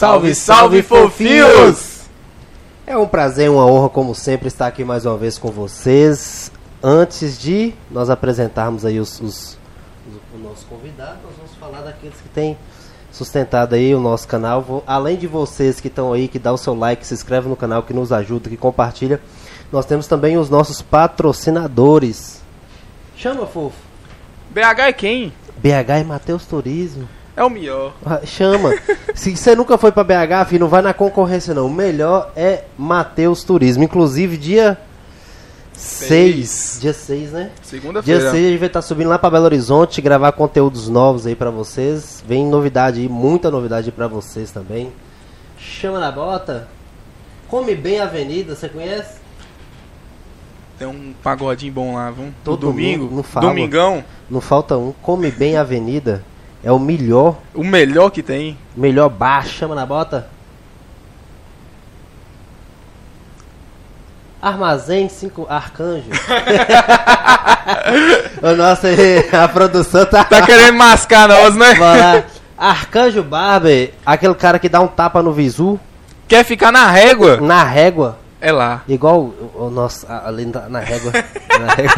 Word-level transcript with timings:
Salve, 0.00 0.34
salve, 0.34 0.82
fofinhos! 0.82 2.04
É 2.86 2.96
um 2.96 3.06
prazer 3.06 3.50
uma 3.50 3.66
honra, 3.66 3.90
como 3.90 4.14
sempre, 4.14 4.48
estar 4.48 4.66
aqui 4.66 4.82
mais 4.82 5.04
uma 5.04 5.14
vez 5.18 5.36
com 5.36 5.50
vocês. 5.50 6.50
Antes 6.82 7.38
de 7.38 7.74
nós 7.90 8.08
apresentarmos 8.08 8.86
aí 8.86 8.98
os, 8.98 9.20
os, 9.20 9.58
os- 10.08 10.18
o 10.34 10.38
nosso 10.42 10.64
convidado, 10.64 11.18
nós 11.22 11.34
vamos 11.36 11.52
falar 11.60 11.82
daqueles 11.84 12.16
que 12.16 12.30
têm 12.30 12.56
sustentado 13.12 13.74
aí 13.74 13.94
o 13.94 14.00
nosso 14.00 14.26
canal. 14.26 14.62
Vou- 14.62 14.82
além 14.86 15.18
de 15.18 15.26
vocês 15.26 15.80
que 15.82 15.88
estão 15.88 16.14
aí, 16.14 16.28
que 16.28 16.38
dá 16.38 16.50
o 16.50 16.56
seu 16.56 16.74
like, 16.74 17.06
se 17.06 17.12
inscreve 17.12 17.46
no 17.50 17.54
canal, 17.54 17.82
que 17.82 17.92
nos 17.92 18.10
ajuda, 18.10 18.48
que 18.48 18.56
compartilha, 18.56 19.20
nós 19.70 19.84
temos 19.84 20.06
também 20.06 20.38
os 20.38 20.48
nossos 20.48 20.80
patrocinadores. 20.80 22.40
Chama, 23.18 23.44
fofo. 23.46 23.76
BH 24.48 24.80
é 24.80 24.92
quem? 24.94 25.32
BH 25.58 26.00
e 26.00 26.04
Matheus 26.04 26.46
Turismo. 26.46 27.06
É 27.40 27.44
o 27.44 27.48
melhor. 27.48 27.94
Ah, 28.04 28.20
Chama. 28.22 28.74
Se 29.14 29.34
você 29.34 29.56
nunca 29.56 29.78
foi 29.78 29.90
pra 29.90 30.04
BH, 30.04 30.46
filho, 30.46 30.60
não 30.60 30.68
vai 30.68 30.82
na 30.82 30.92
concorrência 30.92 31.54
não. 31.54 31.68
O 31.68 31.72
melhor 31.72 32.30
é 32.36 32.64
Mateus 32.76 33.42
Turismo. 33.42 33.82
Inclusive 33.82 34.36
dia 34.36 34.76
6. 35.72 36.06
Seis. 36.06 36.78
Dia 36.82 36.92
6, 36.92 37.32
né? 37.32 37.44
Dia 37.44 37.50
Segunda-feira. 37.62 38.30
6 38.30 38.34
a 38.34 38.48
gente 38.50 38.58
vai 38.58 38.66
estar 38.66 38.82
subindo 38.82 39.08
lá 39.08 39.18
pra 39.18 39.30
Belo 39.30 39.46
Horizonte, 39.46 40.02
gravar 40.02 40.32
conteúdos 40.32 40.86
novos 40.90 41.26
aí 41.26 41.34
pra 41.34 41.48
vocês. 41.48 42.22
Vem 42.28 42.44
novidade 42.44 43.00
aí, 43.00 43.08
muita 43.08 43.50
novidade 43.50 43.90
pra 43.90 44.06
vocês 44.06 44.50
também. 44.50 44.92
Chama 45.56 45.98
na 45.98 46.12
bota. 46.12 46.68
Come 47.48 47.74
bem 47.74 48.00
avenida, 48.00 48.54
você 48.54 48.68
conhece? 48.68 49.18
Tem 50.78 50.86
um 50.86 51.14
pagodinho 51.22 51.72
bom 51.72 51.94
lá, 51.94 52.10
vamos? 52.10 52.34
Todo 52.44 52.66
domingo. 52.66 53.08
não 53.10 53.22
fala. 53.22 53.48
Domingão. 53.48 54.04
Não 54.28 54.42
falta 54.42 54.76
um. 54.76 54.92
Come 55.00 55.30
bem 55.30 55.56
avenida. 55.56 56.22
É 56.62 56.70
o 56.70 56.78
melhor, 56.78 57.38
O 57.54 57.64
melhor 57.64 58.10
que 58.10 58.22
tem. 58.22 58.58
melhor 58.76 59.08
bar. 59.08 59.46
Chama 59.46 59.74
na 59.74 59.86
bota. 59.86 60.28
Armazém 64.42 65.08
5 65.08 65.46
Arcanjo. 65.48 66.08
o 68.42 68.56
nosso, 68.56 68.86
a 69.36 69.46
produção 69.48 70.06
tá. 70.06 70.24
Tá 70.24 70.42
querendo 70.46 70.76
mascar 70.78 71.28
nós, 71.28 71.54
né? 71.54 71.74
Lá. 71.78 72.24
Arcanjo 72.56 73.22
Barber, 73.22 73.92
aquele 74.04 74.34
cara 74.34 74.58
que 74.58 74.68
dá 74.68 74.80
um 74.80 74.88
tapa 74.88 75.22
no 75.22 75.32
visu, 75.32 75.78
Quer 76.28 76.44
ficar 76.44 76.70
na 76.72 76.90
régua? 76.90 77.38
na 77.40 77.64
régua, 77.64 78.18
É 78.40 78.50
lá. 78.52 78.82
igual 78.88 79.20
o, 79.20 79.52
o 79.66 79.70
nosso. 79.70 80.06
a- 80.08 80.26
Ali 80.28 80.46
na, 80.46 80.78
régua. 80.80 81.12
na 81.60 81.74
régua. 81.74 81.94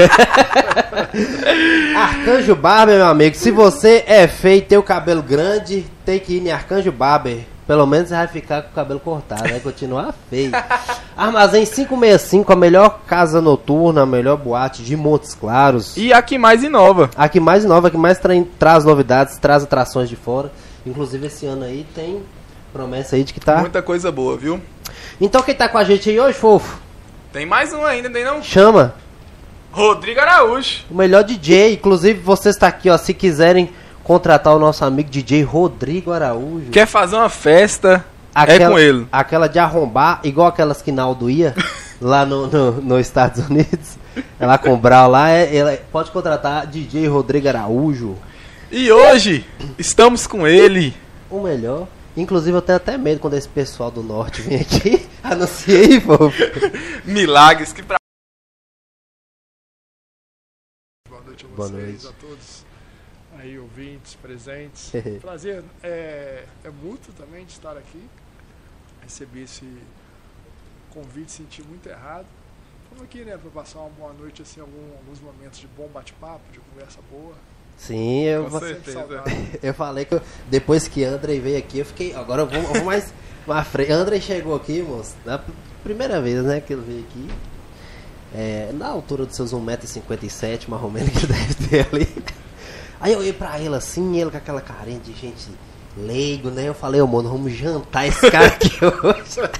Arcanjo 1.97 2.55
Barber, 2.57 2.97
meu 2.97 3.07
amigo, 3.07 3.37
se 3.37 3.51
você 3.51 4.05
é 4.07 4.27
feio 4.27 4.59
e 4.59 4.63
tem 4.63 4.79
o 4.79 4.83
cabelo 4.83 5.23
grande, 5.23 5.87
tem 6.05 6.19
que 6.19 6.35
ir 6.37 6.47
em 6.47 6.51
Arcanjo 6.51 6.91
Barber. 6.93 7.45
Pelo 7.67 7.87
menos 7.87 8.09
você 8.09 8.15
vai 8.17 8.27
ficar 8.27 8.63
com 8.63 8.71
o 8.71 8.73
cabelo 8.75 8.99
cortado, 9.01 9.49
vai 9.49 9.61
continuar 9.61 10.13
feio. 10.29 10.51
Armazém 11.17 11.65
565, 11.65 12.53
a 12.53 12.57
melhor 12.57 13.01
casa 13.07 13.41
noturna, 13.41 14.03
a 14.03 14.07
melhor 14.07 14.37
boate 14.37 14.83
de 14.83 14.97
Montes 14.97 15.35
Claros. 15.35 15.97
E 15.97 16.13
a 16.13 16.21
que 16.23 16.37
mais 16.39 16.63
inova. 16.65 17.09
A 17.17 17.29
que 17.29 17.39
mais 17.39 17.65
nova, 17.65 17.87
a 17.87 17.91
que 17.91 17.97
mais 17.97 18.19
tra- 18.19 18.35
traz 18.59 18.85
novidades, 18.85 19.39
traz 19.39 19.63
atrações 19.63 20.09
de 20.09 20.17
fora. 20.17 20.51
Inclusive 20.85 21.29
esse 21.29 21.47
ano 21.47 21.65
aí 21.65 21.87
tem 21.95 22.21
promessa 22.73 23.17
aí 23.17 23.25
de 23.25 23.33
que 23.33 23.41
tá. 23.41 23.59
Muita 23.59 23.83
coisa 23.83 24.11
boa, 24.11 24.37
viu? 24.37 24.61
Então 25.21 25.43
quem 25.43 25.55
tá 25.55 25.69
com 25.69 25.79
a 25.79 25.85
gente 25.85 26.09
aí 26.11 26.19
hoje, 26.19 26.37
fofo? 26.39 26.79
Tem 27.33 27.47
mais 27.47 27.73
um 27.73 27.85
ainda, 27.85 28.11
tem 28.11 28.25
não? 28.25 28.43
Chama 28.43 28.95
Rodrigo 29.71 30.21
Araújo. 30.21 30.85
o 30.91 30.95
melhor 30.95 31.25
DJ. 31.25 31.75
Inclusive 31.75 32.21
você 32.21 32.51
está 32.51 32.69
aqui, 32.69 32.91
ó, 32.91 32.97
se 32.99 33.15
quiserem 33.15 33.71
contratar 34.05 34.55
o 34.55 34.59
nosso 34.59 34.85
amigo 34.85 35.09
DJ 35.09 35.43
Rodrigo 35.43 36.13
Araújo. 36.13 36.71
Quer 36.71 36.87
fazer 36.87 37.17
uma 37.17 37.29
festa? 37.29 38.05
É 38.35 38.59
com 38.59 38.79
ele. 38.79 39.07
Aquela 39.13 39.47
de 39.47 39.59
arrombar, 39.59 40.21
igual 40.25 40.49
aquelas 40.49 40.81
que 40.81 40.91
Naldo 40.91 41.29
ia 41.29 41.55
lá 42.01 42.25
no, 42.25 42.47
no, 42.47 42.73
nos 42.81 43.01
Estados 43.01 43.47
Unidos. 43.49 43.97
É 44.41 44.47
lá 44.47 44.59
com 44.59 44.73
o 44.73 44.77
Brau 44.77 45.11
lá, 45.11 45.31
é, 45.31 45.55
ela- 45.55 45.79
pode 45.91 46.11
contratar 46.11 46.67
DJ 46.67 47.07
Rodrigo 47.09 47.49
Araújo. 47.49 48.17
E 48.71 48.91
hoje 48.91 49.47
estamos 49.79 50.27
com 50.27 50.47
ele. 50.47 50.95
O 51.31 51.41
melhor. 51.43 51.87
Inclusive 52.17 52.57
eu 52.57 52.63
tenho 52.63 52.77
até 52.77 52.99
medo 52.99 53.21
quando 53.21 53.35
esse 53.35 53.49
pessoal 53.49 53.91
do 53.91 54.03
norte 54.03 54.43
vem 54.43 54.61
aqui. 54.61 55.09
Anunciei, 55.25 56.01
fofo. 56.01 56.37
Milagres 57.07 57.73
que 57.73 57.83
pra... 57.83 57.97
Boa 61.09 61.23
noite 61.23 61.45
a 61.45 61.49
Boa 61.49 61.69
vocês, 61.69 62.05
noite. 62.05 62.17
a 62.17 62.21
todos 62.21 62.65
aí, 63.39 63.59
ouvintes, 63.59 64.15
presentes. 64.17 64.93
Prazer 65.23 65.65
é, 65.83 66.47
é 66.65 66.71
mútuo 66.71 67.15
também 67.15 67.45
de 67.47 67.53
estar 67.53 67.77
aqui. 67.79 68.07
Recebi 69.03 69.43
esse 69.43 69.67
convite, 70.93 71.33
senti 71.33 71.63
muito 71.63 71.89
errado. 71.89 72.27
Estamos 72.85 73.05
aqui, 73.05 73.25
né, 73.25 73.39
para 73.39 73.51
passar 73.51 73.79
uma 73.81 73.89
boa 73.89 74.13
noite, 74.13 74.43
assim, 74.43 74.61
algum- 74.61 74.93
alguns 74.99 75.19
momentos 75.19 75.59
de 75.59 75.67
bom 75.69 75.89
bate-papo, 75.89 76.43
de 76.53 76.61
conversa 76.61 77.01
boa. 77.11 77.35
Sim, 77.87 78.23
eu, 78.25 78.45
Com 78.45 78.61
certeza. 78.61 79.05
eu 79.63 79.75
falei 79.75 80.05
que 80.05 80.15
eu- 80.15 80.21
depois 80.49 80.87
que 80.87 81.03
Andrei 81.05 81.41
veio 81.41 81.59
aqui, 81.59 81.81
eu 81.81 81.85
fiquei. 81.85 82.15
Agora 82.15 82.43
eu 82.43 82.47
vou, 82.47 82.59
eu 82.59 82.73
vou 82.75 82.85
mais 82.85 83.13
pra 83.45 83.65
frente. 83.65 83.91
Andrei 83.91 84.21
chegou 84.21 84.55
aqui, 84.55 84.81
moço, 84.83 85.15
na 85.25 85.39
pr- 85.39 85.51
primeira 85.83 86.21
vez, 86.21 86.43
né, 86.45 86.61
que 86.61 86.73
ele 86.73 86.83
veio 86.87 87.01
aqui. 87.01 87.29
É, 88.35 88.71
na 88.73 88.87
altura 88.89 89.27
dos 89.27 89.35
seus 89.37 89.53
1,57m, 89.53 90.69
mais 90.69 90.83
ou 90.83 90.91
menos, 90.91 91.11
que 91.11 91.27
deve 91.27 91.55
ter 91.69 91.87
ali. 91.93 92.09
Aí 93.01 93.13
eu 93.13 93.19
olhei 93.19 93.33
pra 93.33 93.59
ele 93.59 93.75
assim, 93.75 94.17
ele 94.19 94.31
com 94.31 94.37
aquela 94.37 94.61
carinha 94.61 95.01
de 95.01 95.13
gente 95.13 95.49
leigo, 95.99 96.49
né? 96.51 96.69
Eu 96.69 96.73
falei, 96.75 97.01
ô 97.03 97.07
mano, 97.07 97.29
vamos 97.29 97.53
jantar 97.53 98.07
esse 98.07 98.31
cara 98.31 98.47
aqui 98.47 98.71
hoje. 98.83 99.51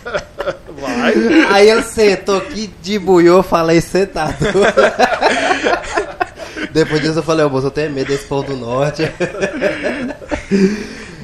Vai! 0.81 1.13
Aí 1.51 1.69
ele 1.69 1.83
sentou 1.83 2.39
aqui, 2.39 2.73
debuiou, 2.83 3.43
falei, 3.43 3.83
doido? 3.83 5.12
Depois 6.73 7.01
disso 7.01 7.19
eu 7.19 7.23
falei, 7.23 7.45
ô 7.45 7.51
moço, 7.51 7.67
eu 7.67 7.71
tenho 7.71 7.91
medo 7.93 8.09
desse 8.09 8.27
povo 8.27 8.49
do 8.49 8.57
norte. 8.57 9.03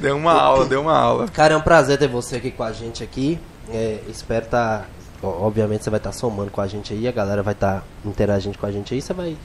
Deu 0.00 0.16
uma 0.16 0.32
aula, 0.32 0.64
deu 0.64 0.81
uma 0.81 0.97
aula. 0.97 1.26
Cara, 1.28 1.54
é 1.54 1.56
um 1.56 1.60
prazer 1.60 1.98
ter 1.98 2.06
você 2.06 2.36
aqui 2.36 2.53
com 2.53 2.62
a 2.62 2.70
gente 2.72 3.03
aqui. 3.03 3.38
É, 3.69 3.98
espero 4.09 4.47
tá. 4.47 4.84
ó, 5.20 5.47
Obviamente 5.47 5.82
você 5.82 5.91
vai 5.91 5.98
estar 5.98 6.12
somando 6.12 6.53
com 6.53 6.60
a 6.60 6.69
gente 6.69 6.92
aí, 6.92 7.09
a 7.09 7.12
galera 7.12 7.42
vai 7.42 7.54
estar 7.54 7.82
interagindo 8.04 8.56
com 8.56 8.64
a 8.64 8.70
gente 8.70 8.94
aí, 8.94 9.03
você 9.03 9.12
vai 9.12 9.36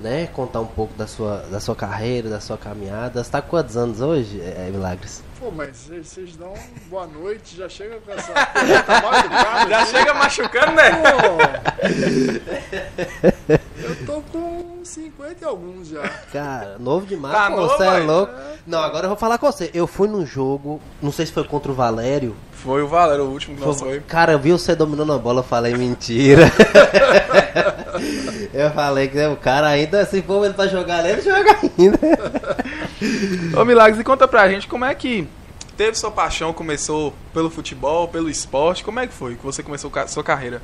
né, 0.00 0.26
contar 0.28 0.60
um 0.60 0.66
pouco 0.66 0.94
da 0.94 1.06
sua, 1.06 1.44
da 1.50 1.60
sua 1.60 1.76
carreira, 1.76 2.30
da 2.30 2.40
sua 2.40 2.56
caminhada. 2.56 3.22
Você 3.22 3.30
tá 3.30 3.42
com 3.42 3.50
quantos 3.50 3.76
anos 3.76 4.00
hoje, 4.00 4.40
é, 4.40 4.70
Milagres? 4.72 5.22
Pô, 5.40 5.50
mas 5.50 5.88
vocês 5.88 6.36
dão 6.36 6.52
boa 6.90 7.06
noite, 7.06 7.56
já 7.56 7.66
chega 7.66 7.96
com 8.04 8.12
essa 8.12 8.30
pergunta 8.30 9.00
machucada. 9.00 9.70
Já 9.70 9.86
chega 9.86 10.12
machucando, 10.12 10.72
né? 10.72 10.90
Pô, 11.00 11.40
eu 13.82 13.96
tô 14.04 14.20
com 14.30 14.80
50 14.84 15.36
e 15.40 15.44
alguns 15.46 15.88
já. 15.88 16.06
Cara, 16.30 16.76
novo 16.78 17.06
demais, 17.06 17.34
Tá 17.34 17.50
pô, 17.50 17.56
novo, 17.56 17.74
você 17.74 17.84
é 17.84 17.98
louco. 18.00 18.34
Não, 18.66 18.80
agora 18.80 19.06
eu 19.06 19.08
vou 19.08 19.16
falar 19.16 19.38
com 19.38 19.50
você. 19.50 19.70
Eu 19.72 19.86
fui 19.86 20.08
num 20.08 20.26
jogo, 20.26 20.78
não 21.00 21.10
sei 21.10 21.24
se 21.24 21.32
foi 21.32 21.44
contra 21.44 21.72
o 21.72 21.74
Valério. 21.74 22.36
Foi 22.52 22.82
o 22.82 22.86
Valério, 22.88 23.24
o 23.24 23.30
último 23.30 23.56
que 23.56 23.64
nós 23.64 23.80
foi. 23.80 24.00
Cara, 24.00 24.32
eu 24.32 24.38
vi 24.38 24.52
você 24.52 24.74
dominando 24.74 25.14
a 25.14 25.18
bola, 25.18 25.40
eu 25.40 25.44
falei 25.44 25.74
mentira. 25.74 26.52
eu 28.52 28.70
falei 28.72 29.08
que 29.08 29.26
o 29.26 29.36
cara 29.36 29.68
ainda, 29.68 30.04
se 30.04 30.20
for 30.20 30.44
ele 30.44 30.52
pra 30.52 30.66
jogar, 30.66 31.02
ele 31.08 31.22
joga 31.22 31.56
ainda. 31.62 31.98
Ô 33.58 33.64
Milagres, 33.64 33.98
e 33.98 34.04
conta 34.04 34.28
pra 34.28 34.46
gente 34.50 34.68
como 34.68 34.84
é 34.84 34.94
que 34.94 35.26
teve 35.80 35.96
sua 35.96 36.10
paixão, 36.10 36.52
começou 36.52 37.14
pelo 37.32 37.48
futebol, 37.48 38.06
pelo 38.06 38.28
esporte, 38.28 38.84
como 38.84 39.00
é 39.00 39.06
que 39.06 39.14
foi 39.14 39.34
que 39.34 39.42
você 39.42 39.62
começou 39.62 39.90
ca- 39.90 40.06
sua 40.06 40.22
carreira? 40.22 40.60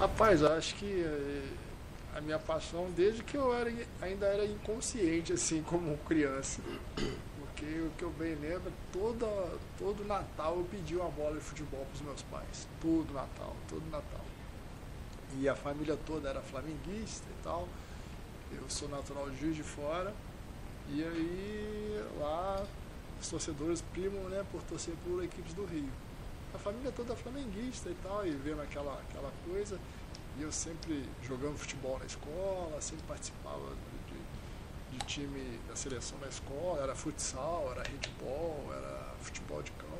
Rapaz, 0.00 0.42
acho 0.42 0.74
que 0.74 1.00
eh, 1.00 1.44
a 2.12 2.20
minha 2.20 2.36
paixão, 2.36 2.90
desde 2.96 3.22
que 3.22 3.36
eu 3.36 3.54
era, 3.54 3.72
ainda 4.02 4.26
era 4.26 4.44
inconsciente, 4.44 5.32
assim, 5.32 5.62
como 5.62 5.96
criança. 5.98 6.60
Porque 6.96 7.66
o 7.66 7.90
que 7.96 8.02
eu 8.02 8.10
bem 8.18 8.34
lembro, 8.34 8.72
toda, 8.92 9.26
todo 9.78 10.04
Natal 10.04 10.56
eu 10.56 10.64
pedi 10.64 10.96
uma 10.96 11.08
bola 11.08 11.36
de 11.36 11.40
futebol 11.42 11.86
pros 11.92 12.02
meus 12.02 12.22
pais. 12.22 12.66
Todo 12.82 13.06
Natal, 13.14 13.54
todo 13.68 13.84
Natal. 13.92 14.24
E 15.38 15.48
a 15.48 15.54
família 15.54 15.96
toda 16.04 16.30
era 16.30 16.40
flamenguista 16.40 17.26
e 17.30 17.44
tal. 17.44 17.68
Eu 18.50 18.64
sou 18.68 18.88
natural 18.88 19.30
de 19.30 19.40
Juiz 19.40 19.54
de 19.54 19.62
Fora. 19.62 20.12
E 20.88 21.00
aí 21.04 22.04
lá 22.18 22.64
os 23.26 23.30
torcedores 23.30 23.82
primam 23.92 24.22
né, 24.28 24.44
por 24.50 24.62
torcer 24.62 24.94
por 25.04 25.22
equipes 25.22 25.52
do 25.54 25.64
Rio 25.64 25.90
a 26.56 26.58
família 26.58 26.90
toda 26.90 27.14
flamenguista 27.14 27.90
e 27.90 27.94
tal, 28.02 28.26
e 28.26 28.30
vendo 28.30 28.62
aquela, 28.62 28.98
aquela 29.08 29.30
coisa. 29.46 29.78
E 30.38 30.42
eu 30.42 30.50
sempre 30.50 31.04
jogando 31.22 31.56
futebol 31.56 31.98
na 31.98 32.06
escola, 32.06 32.80
sempre 32.80 33.04
participava 33.06 33.72
de, 34.08 34.98
de, 34.98 35.04
time 35.06 35.60
da 35.68 35.76
seleção 35.76 36.18
da 36.18 36.28
escola, 36.28 36.82
era 36.82 36.94
futsal, 36.94 37.70
era 37.72 37.82
handball, 37.82 38.64
era 38.72 39.14
futebol 39.20 39.62
de 39.62 39.70
campo. 39.72 39.92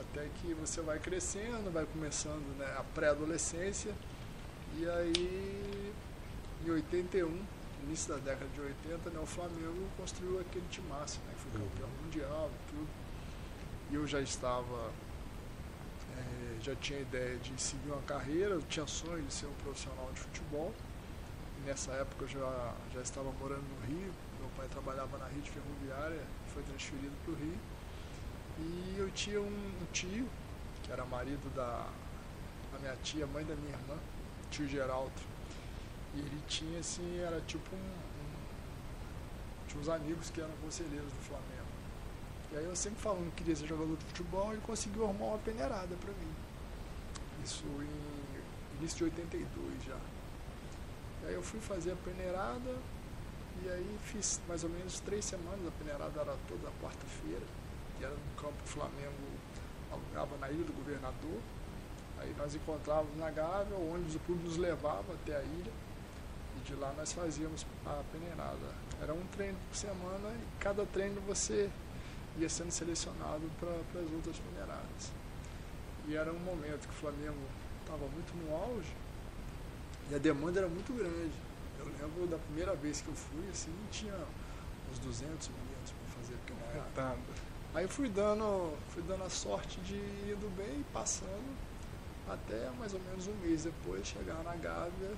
Até 0.00 0.28
que 0.40 0.54
você 0.54 0.80
vai 0.80 0.98
crescendo, 0.98 1.72
vai 1.72 1.84
começando 1.84 2.56
né, 2.56 2.66
a 2.78 2.84
pré-adolescência. 2.94 3.92
E 4.78 4.88
aí, 4.88 5.92
em 6.64 6.70
81, 6.70 7.44
início 7.84 8.14
da 8.14 8.20
década 8.20 8.48
de 8.54 8.60
80, 8.60 9.10
né, 9.10 9.20
o 9.20 9.26
Flamengo 9.26 9.88
construiu 9.96 10.40
aquele 10.40 10.66
timaço, 10.70 11.18
né, 11.26 11.34
campeão 11.52 11.88
mundial 12.02 12.50
e 12.52 12.70
tudo. 12.70 12.88
E 13.90 13.94
eu 13.94 14.06
já 14.06 14.20
estava, 14.20 14.92
é, 16.16 16.62
já 16.62 16.74
tinha 16.76 17.00
ideia 17.00 17.36
de 17.38 17.60
seguir 17.60 17.90
uma 17.90 18.02
carreira, 18.02 18.54
eu 18.54 18.62
tinha 18.62 18.86
sonho 18.86 19.22
de 19.22 19.32
ser 19.32 19.46
um 19.46 19.54
profissional 19.54 20.10
de 20.12 20.20
futebol. 20.20 20.72
E 21.58 21.68
nessa 21.68 21.92
época 21.92 22.24
eu 22.24 22.28
já, 22.28 22.74
já 22.94 23.02
estava 23.02 23.30
morando 23.32 23.62
no 23.62 23.86
Rio, 23.86 24.12
meu 24.38 24.48
pai 24.56 24.66
trabalhava 24.68 25.18
na 25.18 25.26
rede 25.26 25.50
ferroviária, 25.50 26.22
foi 26.54 26.62
transferido 26.62 27.12
para 27.24 27.32
o 27.32 27.36
Rio. 27.36 27.58
E 28.58 28.96
eu 28.98 29.10
tinha 29.10 29.40
um, 29.40 29.44
um, 29.44 29.86
tio, 29.92 30.28
que 30.82 30.92
era 30.92 31.04
marido 31.04 31.52
da, 31.54 31.86
da 32.72 32.78
minha 32.78 32.96
tia, 33.02 33.26
mãe 33.26 33.44
da 33.44 33.54
minha 33.54 33.72
irmã, 33.72 33.96
tio 34.50 34.68
Geraldo. 34.68 35.12
E 36.14 36.18
ele 36.18 36.42
tinha 36.48 36.80
assim, 36.80 37.20
era 37.20 37.40
tipo 37.42 37.74
um, 37.74 37.94
tinha 39.70 39.80
uns 39.80 39.88
amigos 39.88 40.30
que 40.30 40.40
eram 40.40 40.50
conselheiros 40.62 41.12
do 41.12 41.22
Flamengo. 41.22 41.70
E 42.52 42.56
aí 42.56 42.64
eu 42.64 42.74
sempre 42.74 43.00
falando 43.00 43.30
que 43.30 43.36
queria 43.36 43.54
ser 43.54 43.68
jogador 43.68 43.96
de 43.96 44.04
futebol, 44.06 44.52
ele 44.52 44.60
conseguiu 44.62 45.04
arrumar 45.04 45.26
uma 45.26 45.38
peneirada 45.38 45.94
para 45.96 46.10
mim. 46.10 46.32
Isso 47.44 47.64
em 47.64 48.78
início 48.78 48.98
de 48.98 49.04
82 49.04 49.84
já. 49.84 49.96
E 51.22 51.26
aí 51.28 51.34
eu 51.34 51.42
fui 51.42 51.60
fazer 51.60 51.92
a 51.92 51.96
peneirada 51.96 52.74
e 53.62 53.68
aí 53.68 53.98
fiz 54.06 54.40
mais 54.48 54.64
ou 54.64 54.70
menos 54.70 54.98
três 55.00 55.24
semanas, 55.24 55.60
a 55.66 55.70
peneirada 55.72 56.20
era 56.20 56.36
toda 56.48 56.72
quarta-feira, 56.82 57.44
e 58.00 58.04
era 58.04 58.14
no 58.14 58.42
campo 58.42 58.56
Flamengo, 58.64 59.14
alugava 59.92 60.36
na 60.38 60.50
Ilha 60.50 60.64
do 60.64 60.72
Governador. 60.72 61.40
Aí 62.18 62.34
nós 62.36 62.54
encontrávamos 62.54 63.16
na 63.16 63.30
Gávea, 63.30 63.76
o 63.76 63.94
ônibus 63.94 64.14
do 64.14 64.20
clube 64.20 64.44
nos 64.44 64.56
levava 64.56 65.12
até 65.12 65.36
a 65.36 65.42
ilha 65.42 65.72
e 66.56 66.60
de 66.66 66.74
lá 66.74 66.92
nós 66.96 67.12
fazíamos 67.12 67.64
a 67.86 68.02
peneirada. 68.12 68.89
Era 69.02 69.14
um 69.14 69.26
treino 69.28 69.58
por 69.68 69.76
semana 69.76 70.28
e 70.28 70.62
cada 70.62 70.84
treino 70.86 71.20
você 71.22 71.70
ia 72.38 72.48
sendo 72.48 72.70
selecionado 72.70 73.50
para 73.58 74.00
as 74.00 74.12
outras 74.12 74.36
peneiradas. 74.38 75.12
E 76.06 76.14
era 76.14 76.32
um 76.32 76.38
momento 76.38 76.86
que 76.86 76.94
o 76.94 76.98
Flamengo 76.98 77.40
estava 77.80 78.06
muito 78.06 78.34
no 78.36 78.54
auge 78.54 78.92
e 80.10 80.14
a 80.14 80.18
demanda 80.18 80.60
era 80.60 80.68
muito 80.68 80.92
grande. 80.92 81.34
Eu 81.78 81.86
lembro 81.86 82.26
da 82.26 82.36
primeira 82.36 82.74
vez 82.74 83.00
que 83.00 83.08
eu 83.08 83.14
fui, 83.14 83.48
assim, 83.50 83.74
tinha 83.90 84.14
uns 84.92 84.98
200 84.98 85.48
meninos 85.48 85.90
para 85.92 86.20
fazer 86.20 86.36
peneirada. 86.46 87.18
Aí 87.74 87.86
fui 87.88 88.08
dando, 88.08 88.76
fui 88.90 89.02
dando 89.02 89.24
a 89.24 89.30
sorte 89.30 89.80
de 89.80 89.94
ir 89.94 90.36
indo 90.36 90.54
bem, 90.56 90.84
passando, 90.92 91.56
até 92.28 92.70
mais 92.78 92.92
ou 92.92 93.00
menos 93.00 93.26
um 93.28 93.34
mês 93.36 93.64
depois 93.64 94.06
chegar 94.06 94.42
na 94.42 94.54
Gávea 94.56 95.16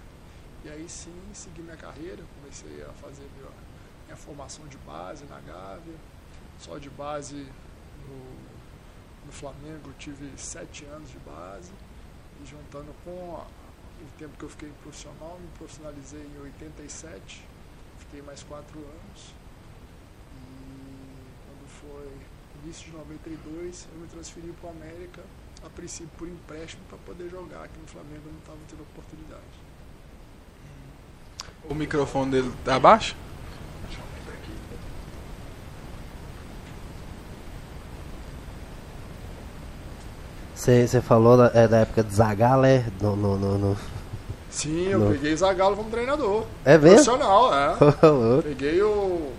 e 0.64 0.68
aí 0.68 0.88
sim 0.88 1.12
segui 1.34 1.62
minha 1.62 1.76
carreira, 1.76 2.22
comecei 2.40 2.82
a 2.84 2.92
fazer 2.92 3.28
minha, 3.36 3.50
minha 4.12 4.16
formação 4.16 4.66
de 4.66 4.76
base 4.78 5.24
na 5.24 5.40
Gávea, 5.40 5.94
só 6.58 6.76
de 6.76 6.90
base 6.90 7.46
no, 8.06 9.26
no 9.26 9.32
Flamengo 9.32 9.92
tive 9.98 10.30
sete 10.36 10.84
anos 10.84 11.10
de 11.10 11.18
base 11.20 11.72
e 12.42 12.46
juntando 12.46 12.94
com 13.04 13.36
a, 13.36 13.44
o 13.44 14.18
tempo 14.18 14.36
que 14.36 14.44
eu 14.44 14.48
fiquei 14.50 14.70
profissional, 14.82 15.38
me 15.40 15.48
profissionalizei 15.56 16.22
em 16.22 16.40
87, 16.42 17.42
fiquei 17.98 18.20
mais 18.22 18.42
quatro 18.42 18.78
anos 18.78 19.32
e 20.36 20.96
quando 21.46 21.68
foi 21.80 22.12
início 22.62 22.90
de 22.90 22.96
92 22.96 23.88
eu 23.92 24.00
me 24.00 24.06
transferi 24.08 24.52
para 24.60 24.68
o 24.68 24.70
América, 24.72 25.22
a 25.64 25.70
princípio 25.70 26.10
por 26.18 26.28
empréstimo 26.28 26.82
para 26.88 26.98
poder 26.98 27.30
jogar, 27.30 27.64
aqui 27.64 27.78
no 27.80 27.86
Flamengo 27.86 28.22
eu 28.26 28.32
não 28.32 28.40
estava 28.40 28.58
tendo 28.68 28.82
oportunidade. 28.82 29.72
O 31.70 31.74
microfone 31.74 32.30
dele 32.32 32.52
tá 32.64 32.74
abaixo? 32.74 33.16
Você 40.62 41.00
falou 41.00 41.36
da, 41.36 41.50
é, 41.60 41.66
da 41.66 41.78
época 41.78 42.04
de 42.04 42.14
Zagallo, 42.14 42.64
é? 42.64 42.84
No, 43.00 43.16
no, 43.16 43.36
no, 43.36 43.58
no, 43.58 43.76
Sim, 44.48 44.86
eu 44.86 45.00
no... 45.00 45.10
peguei 45.10 45.34
Zagallo 45.34 45.74
como 45.74 45.90
treinador. 45.90 46.46
É 46.64 46.78
mesmo? 46.78 47.04
Profissional, 47.04 47.52
é. 47.52 47.76
peguei 48.46 48.80
o... 48.80 49.32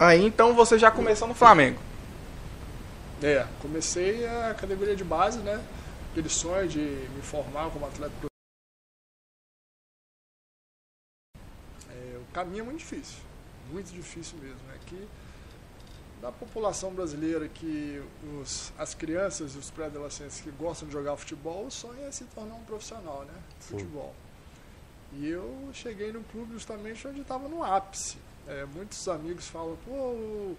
Aí 0.00 0.24
então 0.24 0.54
você 0.54 0.78
já 0.78 0.90
começou 0.90 1.28
no 1.28 1.34
Flamengo. 1.34 1.78
É, 3.22 3.46
comecei 3.60 4.26
a 4.26 4.54
categoria 4.54 4.96
de 4.96 5.04
base, 5.04 5.40
né? 5.40 5.60
Aquele 6.10 6.30
sonho 6.30 6.66
de 6.66 6.78
me 6.78 7.20
formar 7.20 7.68
como 7.68 7.84
atleta. 7.84 8.31
Caminho 12.32 12.62
é 12.62 12.64
muito 12.64 12.78
difícil, 12.78 13.18
muito 13.70 13.92
difícil 13.92 14.38
mesmo. 14.38 14.60
É 14.74 14.78
que 14.86 15.08
da 16.20 16.30
população 16.30 16.92
brasileira 16.92 17.48
que 17.48 18.00
os, 18.40 18.72
as 18.78 18.94
crianças 18.94 19.54
e 19.54 19.58
os 19.58 19.70
pré-adolescentes 19.70 20.40
que 20.40 20.50
gostam 20.52 20.86
de 20.86 20.92
jogar 20.92 21.16
futebol, 21.16 21.66
o 21.66 21.70
sonho 21.70 22.04
é 22.04 22.10
se 22.12 22.24
tornar 22.26 22.54
um 22.54 22.64
profissional, 22.64 23.24
né? 23.24 23.34
Futebol. 23.58 24.14
E 25.14 25.28
eu 25.28 25.70
cheguei 25.72 26.12
no 26.12 26.22
clube 26.24 26.52
justamente 26.54 27.06
onde 27.06 27.20
estava 27.20 27.48
no 27.48 27.62
ápice 27.62 28.16
é, 28.46 28.64
muitos 28.74 29.06
amigos 29.08 29.48
falam, 29.48 29.76
pô, 29.84 30.54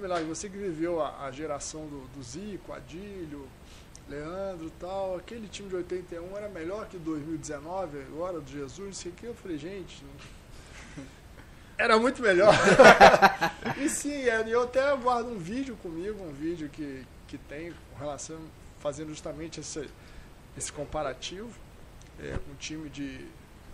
lá, 0.00 0.20
você 0.20 0.48
que 0.48 0.56
viveu 0.56 1.00
a, 1.00 1.26
a 1.26 1.30
geração 1.30 1.86
do, 1.86 2.08
do 2.08 2.22
Zico, 2.22 2.72
Adílio, 2.72 3.46
Leandro 4.08 4.72
tal, 4.80 5.16
aquele 5.16 5.46
time 5.48 5.68
de 5.68 5.76
81 5.76 6.36
era 6.36 6.48
melhor 6.48 6.88
que 6.88 6.96
2019, 6.96 8.00
agora 8.00 8.40
do 8.40 8.50
Jesus, 8.50 8.96
isso 8.96 9.08
aqui. 9.08 9.26
Eu 9.26 9.34
falei, 9.34 9.58
gente, 9.58 10.02
era 11.78 11.98
muito 11.98 12.20
melhor. 12.20 12.52
e 13.78 13.88
sim, 13.88 14.28
é, 14.28 14.44
eu 14.48 14.62
até 14.62 14.94
guardo 14.96 15.28
um 15.28 15.38
vídeo 15.38 15.76
comigo, 15.76 16.22
um 16.22 16.32
vídeo 16.32 16.68
que, 16.68 17.06
que 17.28 17.38
tem 17.38 17.72
com 17.92 17.98
relação, 18.00 18.38
fazendo 18.80 19.10
justamente 19.10 19.60
esse, 19.60 19.88
esse 20.56 20.72
comparativo 20.72 21.50
é, 22.20 22.36
com 22.44 22.50
um 22.50 22.56
time 22.56 22.90
de 22.90 23.24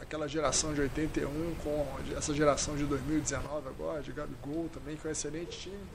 aquela 0.01 0.29
geração 0.29 0.75
de 0.75 0.83
81 0.83 1.55
com 1.63 1.87
essa 2.15 2.35
geração 2.35 2.77
de 2.77 2.85
2019 2.85 3.69
agora, 3.69 4.03
de 4.03 4.13
Gabigol 4.13 4.69
também, 4.69 4.97
que 4.97 5.07
é 5.07 5.09
um 5.09 5.13
excelente 5.13 5.59
time. 5.59 5.87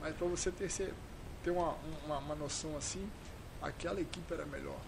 Mas 0.00 0.14
para 0.14 0.26
você 0.28 0.52
ter, 0.52 0.70
ter 1.42 1.50
uma, 1.50 1.74
uma, 2.04 2.18
uma, 2.18 2.34
noção 2.36 2.76
assim, 2.76 3.04
aquela 3.60 4.00
equipe 4.00 4.32
era 4.32 4.46
melhor. 4.46 4.78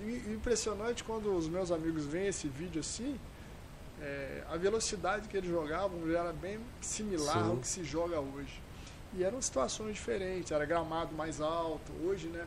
E 0.00 0.32
impressionante 0.32 1.02
quando 1.02 1.36
os 1.36 1.48
meus 1.48 1.72
amigos 1.72 2.06
veem 2.06 2.28
esse 2.28 2.46
vídeo 2.46 2.80
assim, 2.80 3.18
é, 4.02 4.42
a 4.50 4.56
velocidade 4.56 5.28
que 5.28 5.36
eles 5.36 5.48
jogavam 5.48 5.98
era 6.10 6.32
bem 6.32 6.58
similar 6.80 7.44
Sim. 7.44 7.50
ao 7.50 7.56
que 7.56 7.68
se 7.68 7.84
joga 7.84 8.18
hoje. 8.20 8.60
E 9.14 9.22
eram 9.22 9.40
situações 9.40 9.94
diferentes, 9.94 10.50
era 10.50 10.64
gramado 10.64 11.14
mais 11.14 11.40
alto, 11.40 11.92
hoje, 12.04 12.26
né? 12.26 12.46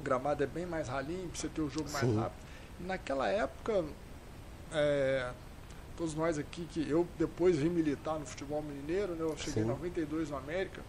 O 0.00 0.02
gramado 0.02 0.42
é 0.42 0.46
bem 0.46 0.66
mais 0.66 0.88
ralinho, 0.88 1.28
para 1.28 1.38
você 1.38 1.48
ter 1.48 1.60
o 1.60 1.70
jogo 1.70 1.88
mais 1.90 2.04
Sim. 2.04 2.16
rápido. 2.16 2.46
E 2.80 2.82
naquela 2.84 3.28
época, 3.28 3.84
é, 4.72 5.30
todos 5.96 6.14
nós 6.14 6.38
aqui, 6.38 6.66
que 6.66 6.88
eu 6.90 7.06
depois 7.18 7.56
vim 7.56 7.68
militar 7.68 8.18
no 8.18 8.26
futebol 8.26 8.62
mineiro, 8.62 9.14
né? 9.14 9.22
Eu 9.22 9.36
cheguei 9.36 9.62
Sim. 9.62 9.68
em 9.68 9.72
92 9.72 10.30
no 10.30 10.36
América, 10.36 10.82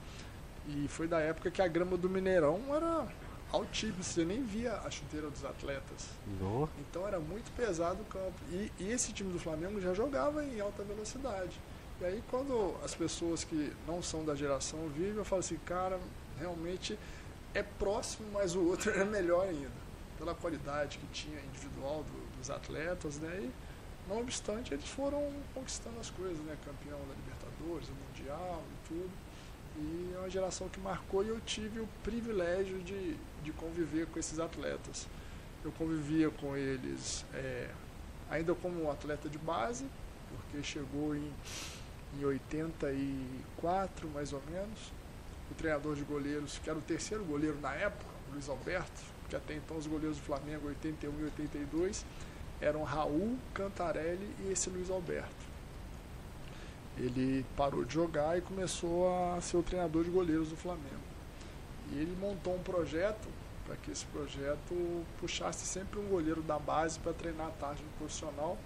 e 0.68 0.88
foi 0.88 1.08
da 1.08 1.20
época 1.20 1.52
que 1.52 1.62
a 1.62 1.68
grama 1.68 1.96
do 1.96 2.10
Mineirão 2.10 2.60
era 2.76 3.08
altíssima, 3.52 4.04
você 4.04 4.26
nem 4.26 4.44
via 4.44 4.74
a 4.74 4.92
chuteira 4.92 5.30
dos 5.30 5.44
atletas. 5.46 6.10
Então 6.80 7.08
era 7.08 7.20
muito 7.20 7.52
pesado 7.56 8.02
o 8.02 8.06
campo. 8.06 8.36
E, 8.52 8.72
e, 8.80 8.92
esse 8.92 9.14
time 9.14 9.32
do 9.32 9.40
Flamengo 9.40 9.80
já 9.80 9.94
jogava 9.94 10.44
em 10.44 10.60
alta 10.60 10.84
velocidade. 10.84 11.60
E 12.00 12.06
aí 12.06 12.24
quando 12.30 12.76
as 12.84 12.94
pessoas 12.94 13.44
que 13.44 13.74
não 13.88 14.02
são 14.02 14.24
da 14.26 14.36
geração 14.36 14.88
vivem, 14.90 15.16
eu 15.16 15.26
falo 15.26 15.40
assim, 15.40 15.58
cara, 15.66 16.00
realmente 16.40 16.98
é 17.54 17.64
próximo, 17.64 18.28
mas 18.32 18.56
o 18.56 18.64
outro 18.66 18.92
é 19.00 19.06
melhor 19.06 19.48
ainda. 19.48 19.88
Pela 20.18 20.34
qualidade 20.34 20.98
que 20.98 21.08
tinha 21.08 21.40
individual 21.42 22.04
do, 22.04 22.38
dos 22.38 22.50
atletas, 22.50 23.20
né? 23.20 23.40
E, 23.44 23.52
não 24.10 24.22
obstante, 24.22 24.74
eles 24.74 24.88
foram 24.88 25.32
conquistando 25.54 26.00
as 26.00 26.10
coisas, 26.10 26.40
né? 26.40 26.58
Campeão 26.66 27.00
da 27.00 27.14
Libertadores, 27.14 27.88
do 27.88 27.94
Mundial 27.94 28.64
e 28.72 28.88
tudo. 28.88 29.27
E 29.78 30.14
é 30.16 30.18
uma 30.18 30.30
geração 30.30 30.68
que 30.68 30.80
marcou 30.80 31.24
e 31.24 31.30
eu 31.30 31.40
tive 31.42 31.80
o 31.80 31.88
privilégio 32.04 32.80
de, 32.80 33.16
de 33.44 33.52
conviver 33.52 34.08
com 34.08 34.20
esses 34.20 34.40
atletas. 34.40 35.08
Eu 35.64 35.72
convivia 35.72 36.30
com 36.32 36.56
eles 36.58 37.26
é, 37.34 37.70
ainda 38.30 38.56
como 38.56 38.90
atleta 38.90 39.30
de 39.30 39.38
base, 39.38 39.86
porque 40.30 40.64
chegou 40.64 41.16
em, 41.16 41.32
em 42.20 42.26
84, 42.26 44.10
mais 44.10 44.34
ou 44.34 44.42
menos. 44.50 44.92
O 45.52 45.56
treinador 45.56 45.96
de 45.96 46.04
goleiros, 46.04 46.58
que 46.58 46.70
era 46.70 46.78
o 46.78 46.82
terceiro 46.82 47.24
goleiro 47.24 47.60
na 47.62 47.74
época, 47.74 48.12
Luiz 48.34 48.50
Alberto, 48.50 49.02
que 49.30 49.36
até 49.36 49.54
então 49.54 49.78
os 49.78 49.88
goleiros 49.88 50.18
do 50.18 50.24
Flamengo, 50.24 50.68
81 50.68 51.20
e 51.20 51.24
82, 51.26 52.06
eram 52.60 52.84
Raul, 52.84 53.38
Cantarelli 53.54 54.30
e 54.42 54.52
esse 54.52 54.70
Luiz 54.70 54.90
Alberto. 54.90 55.37
Ele 56.98 57.46
parou 57.56 57.86
de 57.86 57.94
jogar 57.94 58.38
e 58.38 58.42
começou 58.42 59.08
a 59.36 59.42
ser 59.42 59.58
o 59.58 59.64
treinador 59.64 60.04
de 60.04 60.10
goleiros 60.10 60.50
do 60.50 60.56
Flamengo. 60.56 61.08
E 61.92 61.96
ele 61.96 62.16
montou 62.20 62.56
um 62.56 62.64
projeto 62.64 63.28
para 63.66 63.76
que 63.76 63.92
esse 63.92 64.06
projeto 64.06 65.06
puxasse 65.20 65.66
sempre 65.66 66.00
um 66.00 66.08
goleiro 66.08 66.42
da 66.42 66.58
base 66.58 66.98
para 67.00 67.14
treinar 67.14 67.48
a 67.48 67.52
tarde 67.52 67.84
no 67.84 67.90
profissional, 67.98 68.58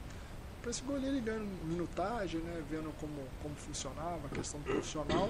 para 0.61 0.69
esse 0.69 0.83
goleiro 0.83 1.17
ir 1.17 1.21
ganhando 1.21 1.49
minutagem, 1.65 2.39
né, 2.41 2.63
vendo 2.69 2.95
como, 2.99 3.27
como 3.41 3.55
funcionava 3.55 4.27
a 4.27 4.29
questão 4.29 4.61
profissional. 4.61 5.29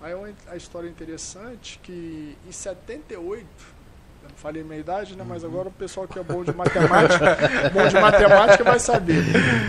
Aí 0.00 0.12
a 0.48 0.56
história 0.56 0.88
interessante 0.88 1.78
que 1.80 2.36
em 2.44 2.50
78, 2.50 3.46
eu 4.22 4.28
não 4.28 4.36
falei 4.36 4.62
minha 4.62 4.78
idade, 4.78 5.16
né, 5.16 5.24
mas 5.26 5.44
agora 5.44 5.68
o 5.68 5.72
pessoal 5.72 6.06
que 6.06 6.18
é 6.18 6.22
bom 6.22 6.44
de 6.44 6.52
matemática, 6.52 7.36
bom 7.74 7.88
de 7.88 7.94
matemática 7.94 8.64
vai 8.64 8.78
saber. 8.78 9.22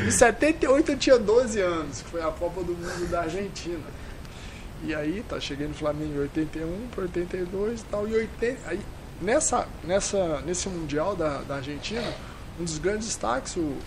Em 0.05 0.11
78 0.11 0.91
eu 0.91 0.97
tinha 0.97 1.19
12 1.19 1.59
anos, 1.59 2.01
que 2.01 2.09
foi 2.09 2.21
a 2.21 2.31
Copa 2.31 2.63
do 2.63 2.73
Mundo 2.73 3.09
da 3.09 3.21
Argentina. 3.21 3.83
E 4.83 4.93
aí, 4.93 5.23
tá, 5.27 5.39
cheguei 5.39 5.67
no 5.67 5.73
Flamengo 5.73 6.13
em 6.13 6.19
81 6.19 6.87
para 6.93 7.03
82 7.03 7.81
e 7.81 7.85
tal. 7.85 8.07
E 8.07 8.13
80, 8.13 8.69
aí, 8.69 8.81
nessa, 9.21 9.65
nessa, 9.83 10.41
nesse 10.41 10.67
Mundial 10.67 11.15
da, 11.15 11.37
da 11.39 11.55
Argentina, 11.55 12.03
um 12.59 12.63
dos 12.63 12.77
grandes 12.77 13.07
destaques, 13.07 13.55
o 13.55 13.77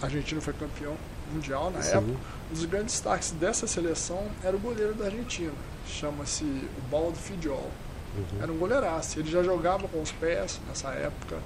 argentino 0.00 0.40
foi 0.40 0.54
campeão 0.54 0.96
mundial 1.32 1.70
na 1.70 1.82
Sim. 1.82 1.98
época, 1.98 2.18
um 2.50 2.54
dos 2.54 2.64
grandes 2.64 2.94
destaques 2.94 3.32
dessa 3.32 3.66
seleção 3.66 4.26
era 4.42 4.56
o 4.56 4.58
goleiro 4.58 4.94
da 4.94 5.06
Argentina, 5.06 5.52
chama-se 5.86 6.44
o 6.44 6.90
Baldo 6.90 7.16
Fidiol. 7.18 7.70
Uhum. 8.16 8.42
Era 8.42 8.52
um 8.52 8.58
goleiraço, 8.58 9.18
ele 9.18 9.30
já 9.30 9.42
jogava 9.42 9.86
com 9.88 10.00
os 10.00 10.12
pés 10.12 10.60
nessa 10.66 10.90
época, 10.90 11.38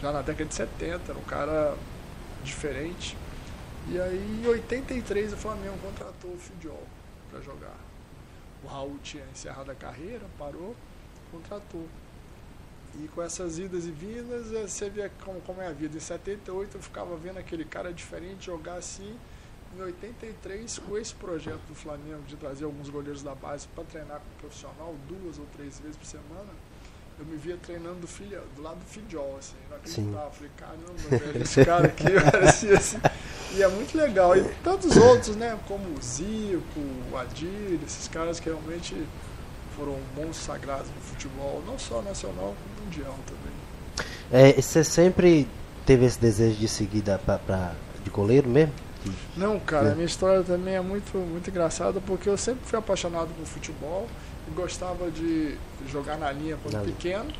já 0.00 0.12
na 0.12 0.22
década 0.22 0.46
de 0.46 0.54
70, 0.54 1.12
era 1.12 1.18
um 1.18 1.24
cara 1.24 1.76
diferente. 2.42 3.16
E 3.88 4.00
aí 4.00 4.40
em 4.42 4.46
83 4.46 5.32
o 5.32 5.36
Flamengo 5.36 5.76
contratou 5.78 6.32
o 6.32 6.38
Fidiol 6.38 6.86
para 7.30 7.40
jogar. 7.40 7.76
O 8.62 8.66
Raul 8.66 8.98
tinha 9.02 9.24
encerrado 9.32 9.70
a 9.70 9.74
carreira, 9.74 10.26
parou, 10.38 10.76
contratou. 11.30 11.86
E 12.96 13.08
com 13.08 13.22
essas 13.22 13.58
idas 13.58 13.84
e 13.86 13.90
vindas, 13.90 14.52
eh, 14.52 14.66
você 14.66 14.90
vê 14.90 15.10
como, 15.24 15.40
como 15.42 15.60
é 15.60 15.68
a 15.68 15.72
vida. 15.72 15.96
Em 15.96 16.00
78 16.00 16.76
eu 16.76 16.82
ficava 16.82 17.16
vendo 17.16 17.38
aquele 17.38 17.64
cara 17.64 17.92
diferente 17.92 18.46
jogar 18.46 18.74
assim. 18.74 19.16
Em 19.76 19.82
83, 19.82 20.78
com 20.80 20.98
esse 20.98 21.14
projeto 21.14 21.60
do 21.68 21.74
Flamengo 21.74 22.22
de 22.26 22.36
trazer 22.36 22.64
alguns 22.64 22.88
goleiros 22.88 23.22
da 23.22 23.34
base 23.34 23.68
para 23.68 23.84
treinar 23.84 24.18
com 24.18 24.26
o 24.36 24.40
profissional 24.40 24.94
duas 25.08 25.38
ou 25.38 25.46
três 25.56 25.78
vezes 25.78 25.96
por 25.96 26.06
semana, 26.06 26.50
eu 27.20 27.26
me 27.26 27.36
via 27.36 27.56
treinando 27.58 28.00
do, 28.00 28.06
filho, 28.06 28.40
do 28.56 28.62
lado 28.62 28.78
do 28.78 28.84
Fidjol, 28.86 29.36
assim, 29.38 29.54
não 29.68 29.76
acreditava. 29.76 30.30
Falei, 30.30 30.50
caramba, 30.56 31.18
velho, 31.24 31.42
esse 31.42 31.64
cara 31.64 31.86
aqui 31.86 32.04
parecia 32.32 32.76
assim. 32.78 32.98
E 33.54 33.62
é 33.62 33.68
muito 33.68 33.96
legal. 33.96 34.36
E 34.36 34.42
tantos 34.64 34.96
outros, 34.96 35.36
né? 35.36 35.58
Como 35.68 35.84
o 35.84 36.02
Zico, 36.02 36.80
o 37.12 37.16
Adir, 37.18 37.78
esses 37.84 38.08
caras 38.08 38.40
que 38.40 38.48
realmente 38.48 38.96
foram 39.76 39.98
bons 40.16 40.36
sagrados 40.36 40.88
no 40.88 41.00
futebol, 41.02 41.62
não 41.66 41.78
só 41.78 42.00
nacional, 42.00 42.54
como 42.54 42.86
mundial 42.86 43.16
também. 43.26 43.60
É, 44.32 44.60
você 44.60 44.82
sempre 44.82 45.46
teve 45.84 46.06
esse 46.06 46.18
desejo 46.18 46.56
de 46.56 46.68
seguir 46.68 47.02
da, 47.02 47.18
pra, 47.18 47.38
pra, 47.38 47.74
de 48.02 48.10
goleiro 48.10 48.48
mesmo? 48.48 48.72
Não, 49.36 49.58
cara, 49.58 49.88
é. 49.88 49.92
a 49.92 49.94
minha 49.94 50.06
história 50.06 50.42
também 50.42 50.74
é 50.74 50.80
muito, 50.80 51.16
muito 51.16 51.48
engraçada 51.48 52.00
porque 52.00 52.28
eu 52.28 52.36
sempre 52.36 52.60
fui 52.64 52.78
apaixonado 52.78 53.28
por 53.28 53.46
futebol 53.46 54.06
e 54.48 54.50
gostava 54.52 55.10
de 55.10 55.56
jogar 55.88 56.18
na 56.18 56.30
linha 56.32 56.56
quando 56.62 56.84
pequeno, 56.84 57.32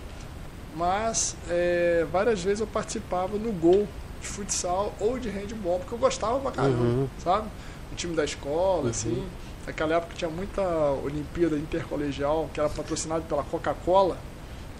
mas 0.74 1.36
é, 1.48 2.06
várias 2.10 2.42
vezes 2.42 2.60
eu 2.60 2.66
participava 2.66 3.36
no 3.36 3.52
gol 3.52 3.86
de 4.20 4.26
futsal 4.26 4.94
ou 5.00 5.18
de 5.18 5.28
handball, 5.28 5.78
porque 5.78 5.94
eu 5.94 5.98
gostava 5.98 6.38
pra 6.40 6.50
caramba, 6.50 6.82
uhum. 6.82 7.08
sabe? 7.18 7.48
O 7.92 7.94
time 7.94 8.14
da 8.14 8.24
escola, 8.24 8.84
uhum. 8.84 8.90
assim. 8.90 9.26
Naquela 9.66 9.96
época 9.96 10.14
tinha 10.14 10.30
muita 10.30 10.62
Olimpíada 11.04 11.56
Intercolegial, 11.56 12.48
que 12.52 12.60
era 12.60 12.68
patrocinada 12.68 13.22
pela 13.22 13.42
Coca-Cola. 13.42 14.16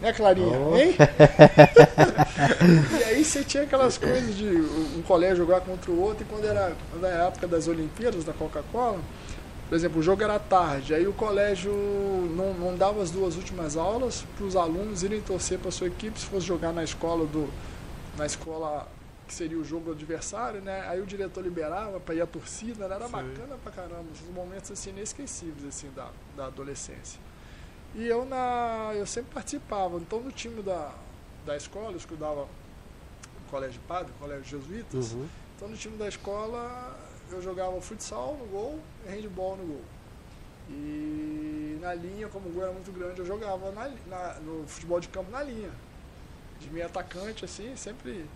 Né, 0.01 0.13
Clarinha? 0.13 0.59
Oh. 0.59 0.77
Hein? 0.77 0.97
e 3.01 3.05
aí 3.05 3.25
você 3.25 3.45
tinha 3.45 3.65
aquelas 3.65 3.99
coisas 3.99 4.37
de 4.37 4.47
um 4.47 5.03
colégio 5.03 5.37
jogar 5.37 5.61
contra 5.61 5.91
o 5.91 6.01
outro, 6.01 6.25
e 6.25 6.27
quando 6.27 6.47
era 6.47 6.75
na 7.01 7.09
época 7.09 7.47
das 7.47 7.69
Olimpíadas 7.69 8.25
da 8.25 8.33
Coca-Cola, 8.33 8.99
por 9.69 9.75
exemplo, 9.77 10.01
o 10.01 10.03
jogo 10.03 10.23
era 10.23 10.39
tarde, 10.39 10.95
aí 10.95 11.07
o 11.07 11.13
colégio 11.13 11.73
não, 12.35 12.55
não 12.55 12.77
dava 12.77 13.01
as 13.01 13.11
duas 13.11 13.37
últimas 13.37 13.77
aulas 13.77 14.25
para 14.37 14.45
os 14.45 14.57
alunos 14.57 15.05
irem 15.05 15.21
torcer 15.21 15.59
para 15.59 15.69
a 15.69 15.73
sua 15.73 15.87
equipe 15.87 16.19
se 16.19 16.27
fosse 16.27 16.45
jogar 16.45 16.73
na 16.73 16.83
escola 16.83 17.25
do 17.25 17.49
na 18.19 18.27
escola 18.27 18.89
que 19.29 19.33
seria 19.33 19.57
o 19.57 19.63
jogo 19.63 19.93
adversário, 19.93 20.61
né? 20.61 20.85
Aí 20.89 21.01
o 21.01 21.07
diretor 21.07 21.41
liberava 21.41 22.01
para 22.01 22.17
ir 22.17 22.21
a 22.21 22.27
torcida, 22.27 22.89
né? 22.89 22.97
era 22.97 23.07
Sim. 23.07 23.13
bacana 23.13 23.57
pra 23.63 23.71
caramba, 23.71 24.07
esses 24.13 24.29
momentos 24.35 24.73
assim 24.73 24.91
inesquecíveis 24.91 25.65
assim 25.65 25.89
da, 25.95 26.09
da 26.37 26.47
adolescência. 26.47 27.21
E 27.95 28.07
eu 28.07 28.25
na 28.25 28.93
eu 28.95 29.07
sempre 29.07 29.35
participava, 29.35 29.97
então 29.99 30.21
no 30.21 30.31
time 30.31 30.63
da, 30.63 30.95
da 31.45 31.57
escola, 31.57 31.93
eu 31.93 31.97
estudava 31.97 32.43
no 32.43 33.51
colégio 33.51 33.81
padre, 33.89 34.13
colégio 34.19 34.45
jesuítas. 34.45 35.13
Uhum. 35.13 35.29
Então 35.57 35.69
no 35.69 35.77
time 35.77 35.97
da 35.97 36.09
escola 36.09 36.97
eu 37.31 37.43
jogava 37.43 37.81
futsal 37.81 38.37
no 38.37 38.47
gol 38.47 38.79
e 39.07 39.11
handball 39.11 39.57
no 39.57 39.65
gol. 39.65 39.85
E 40.69 41.79
na 41.81 41.95
linha, 41.95 42.29
como 42.29 42.49
o 42.49 42.53
gol 42.53 42.63
era 42.63 42.73
muito 42.73 42.93
grande, 42.93 43.19
eu 43.19 43.27
jogava 43.27 43.73
na, 43.73 43.89
na, 44.07 44.35
no 44.41 44.67
futebol 44.69 45.01
de 45.01 45.09
campo 45.09 45.31
na 45.31 45.43
linha. 45.43 45.71
De 46.61 46.71
meio 46.71 46.87
atacante, 46.87 47.45
assim, 47.45 47.75
sempre 47.75 48.27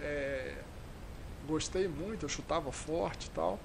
é, 0.00 0.54
gostei 1.46 1.88
muito, 1.88 2.24
eu 2.24 2.28
chutava 2.28 2.72
forte 2.72 3.26
e 3.26 3.30
tal. 3.30 3.58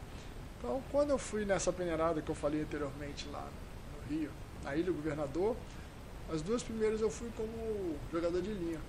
Então, 0.57 0.81
quando 0.91 1.11
eu 1.11 1.17
fui 1.17 1.45
nessa 1.45 1.71
peneirada 1.71 2.21
que 2.21 2.29
eu 2.29 2.35
falei 2.35 2.61
anteriormente 2.61 3.27
lá 3.29 3.47
no 3.93 4.13
Rio, 4.13 4.31
na 4.63 4.75
Ilha 4.75 4.91
Governador, 4.91 5.55
as 6.31 6.41
duas 6.41 6.61
primeiras 6.61 7.01
eu 7.01 7.09
fui 7.09 7.29
como 7.35 7.95
jogador 8.11 8.41
de 8.41 8.51
linha. 8.51 8.79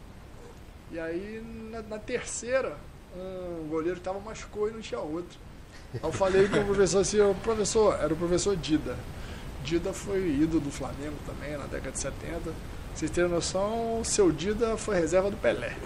E 0.90 0.98
aí, 0.98 1.42
na, 1.70 1.82
na 1.82 1.98
terceira, 1.98 2.76
um 3.16 3.68
goleiro 3.68 3.98
estava 3.98 4.18
machucou 4.20 4.68
e 4.68 4.72
não 4.72 4.80
tinha 4.80 5.00
outro. 5.00 5.38
Aí 5.94 6.00
eu 6.02 6.12
falei 6.12 6.48
com 6.48 6.60
o 6.60 6.64
professor 6.64 7.00
assim, 7.00 7.20
o 7.20 7.34
professor, 7.36 7.94
era 8.00 8.12
o 8.12 8.16
professor 8.16 8.56
Dida. 8.56 8.96
Dida 9.64 9.92
foi 9.92 10.26
ídolo 10.28 10.60
do 10.60 10.70
Flamengo 10.70 11.16
também, 11.26 11.56
na 11.56 11.66
década 11.66 11.92
de 11.92 11.98
70. 11.98 12.52
Vocês 12.94 13.10
terem 13.10 13.30
noção, 13.30 14.00
o 14.00 14.04
seu 14.04 14.32
Dida 14.32 14.76
foi 14.76 14.96
reserva 14.96 15.30
do 15.30 15.36
Pelé 15.36 15.76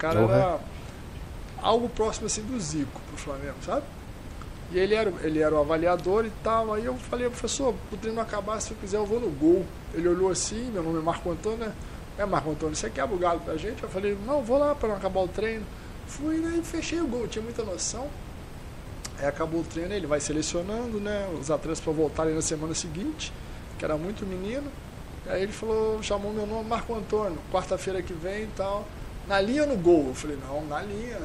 cara 0.00 0.20
uhum. 0.20 0.30
era 0.30 0.58
algo 1.58 1.88
próximo 1.90 2.26
assim 2.26 2.42
do 2.42 2.58
Zico 2.58 3.00
pro 3.06 3.16
Flamengo, 3.18 3.56
sabe? 3.64 3.84
E 4.72 4.78
ele 4.78 4.94
era, 4.94 5.12
ele 5.22 5.40
era 5.40 5.54
o 5.54 5.58
avaliador 5.58 6.24
e 6.24 6.32
tal. 6.42 6.72
Aí 6.72 6.84
eu 6.84 6.94
falei, 6.96 7.28
professor, 7.28 7.74
o 7.90 7.96
treino 7.96 8.20
acabar, 8.20 8.60
se 8.60 8.70
eu 8.70 8.76
quiser 8.76 8.98
eu 8.98 9.06
vou 9.06 9.20
no 9.20 9.30
gol. 9.30 9.64
Ele 9.92 10.08
olhou 10.08 10.30
assim, 10.30 10.70
meu 10.70 10.82
nome 10.82 10.98
é 10.98 11.02
Marco 11.02 11.30
Antônio, 11.30 11.58
né? 11.58 11.72
É 12.16 12.24
Marco 12.24 12.50
Antônio, 12.50 12.76
você 12.76 12.88
quebra 12.90 13.14
o 13.14 13.18
galo 13.18 13.40
pra 13.40 13.56
gente? 13.56 13.82
Eu 13.82 13.88
falei, 13.88 14.16
não, 14.26 14.42
vou 14.42 14.58
lá 14.58 14.74
para 14.74 14.88
não 14.88 14.96
acabar 14.96 15.20
o 15.20 15.28
treino. 15.28 15.64
Fui 16.06 16.36
né, 16.36 16.58
e 16.58 16.62
fechei 16.62 17.00
o 17.00 17.06
gol, 17.06 17.26
tinha 17.26 17.42
muita 17.42 17.62
noção. 17.62 18.08
Aí 19.18 19.26
acabou 19.26 19.60
o 19.60 19.64
treino, 19.64 19.92
ele 19.92 20.06
vai 20.06 20.20
selecionando, 20.20 21.00
né? 21.00 21.28
Os 21.40 21.50
atletas 21.50 21.80
para 21.80 21.92
voltarem 21.92 22.34
na 22.34 22.42
semana 22.42 22.74
seguinte, 22.74 23.32
que 23.78 23.84
era 23.84 23.96
muito 23.96 24.24
menino. 24.24 24.70
Aí 25.26 25.42
ele 25.42 25.52
falou, 25.52 26.02
chamou 26.02 26.32
meu 26.32 26.46
nome, 26.46 26.68
Marco 26.68 26.94
Antônio, 26.94 27.38
quarta-feira 27.52 28.02
que 28.02 28.12
vem 28.12 28.44
e 28.44 28.48
tal 28.56 28.86
na 29.30 29.40
linha 29.40 29.62
ou 29.62 29.68
no 29.68 29.76
gol? 29.76 30.08
Eu 30.08 30.14
falei, 30.14 30.36
não, 30.36 30.66
na 30.66 30.82
linha. 30.82 31.20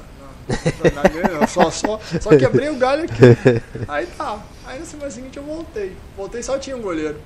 Na, 0.48 1.02
na 1.02 1.10
linha 1.10 1.48
só, 1.48 1.72
só, 1.72 2.00
só 2.22 2.38
quebrei 2.38 2.70
o 2.70 2.78
galho 2.78 3.06
aqui. 3.06 3.24
Aí 3.88 4.06
tá. 4.06 4.46
Aí 4.64 4.80
na 4.80 4.86
semana 4.86 5.10
seguinte 5.10 5.38
eu 5.38 5.44
voltei. 5.44 5.98
Voltei 6.16 6.44
só 6.44 6.60
tinha 6.60 6.78
um 6.78 6.84
goleiro. 6.84 7.20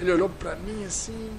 Ele 0.00 0.10
olhou 0.10 0.30
pra 0.30 0.56
mim 0.56 0.86
assim, 0.86 1.30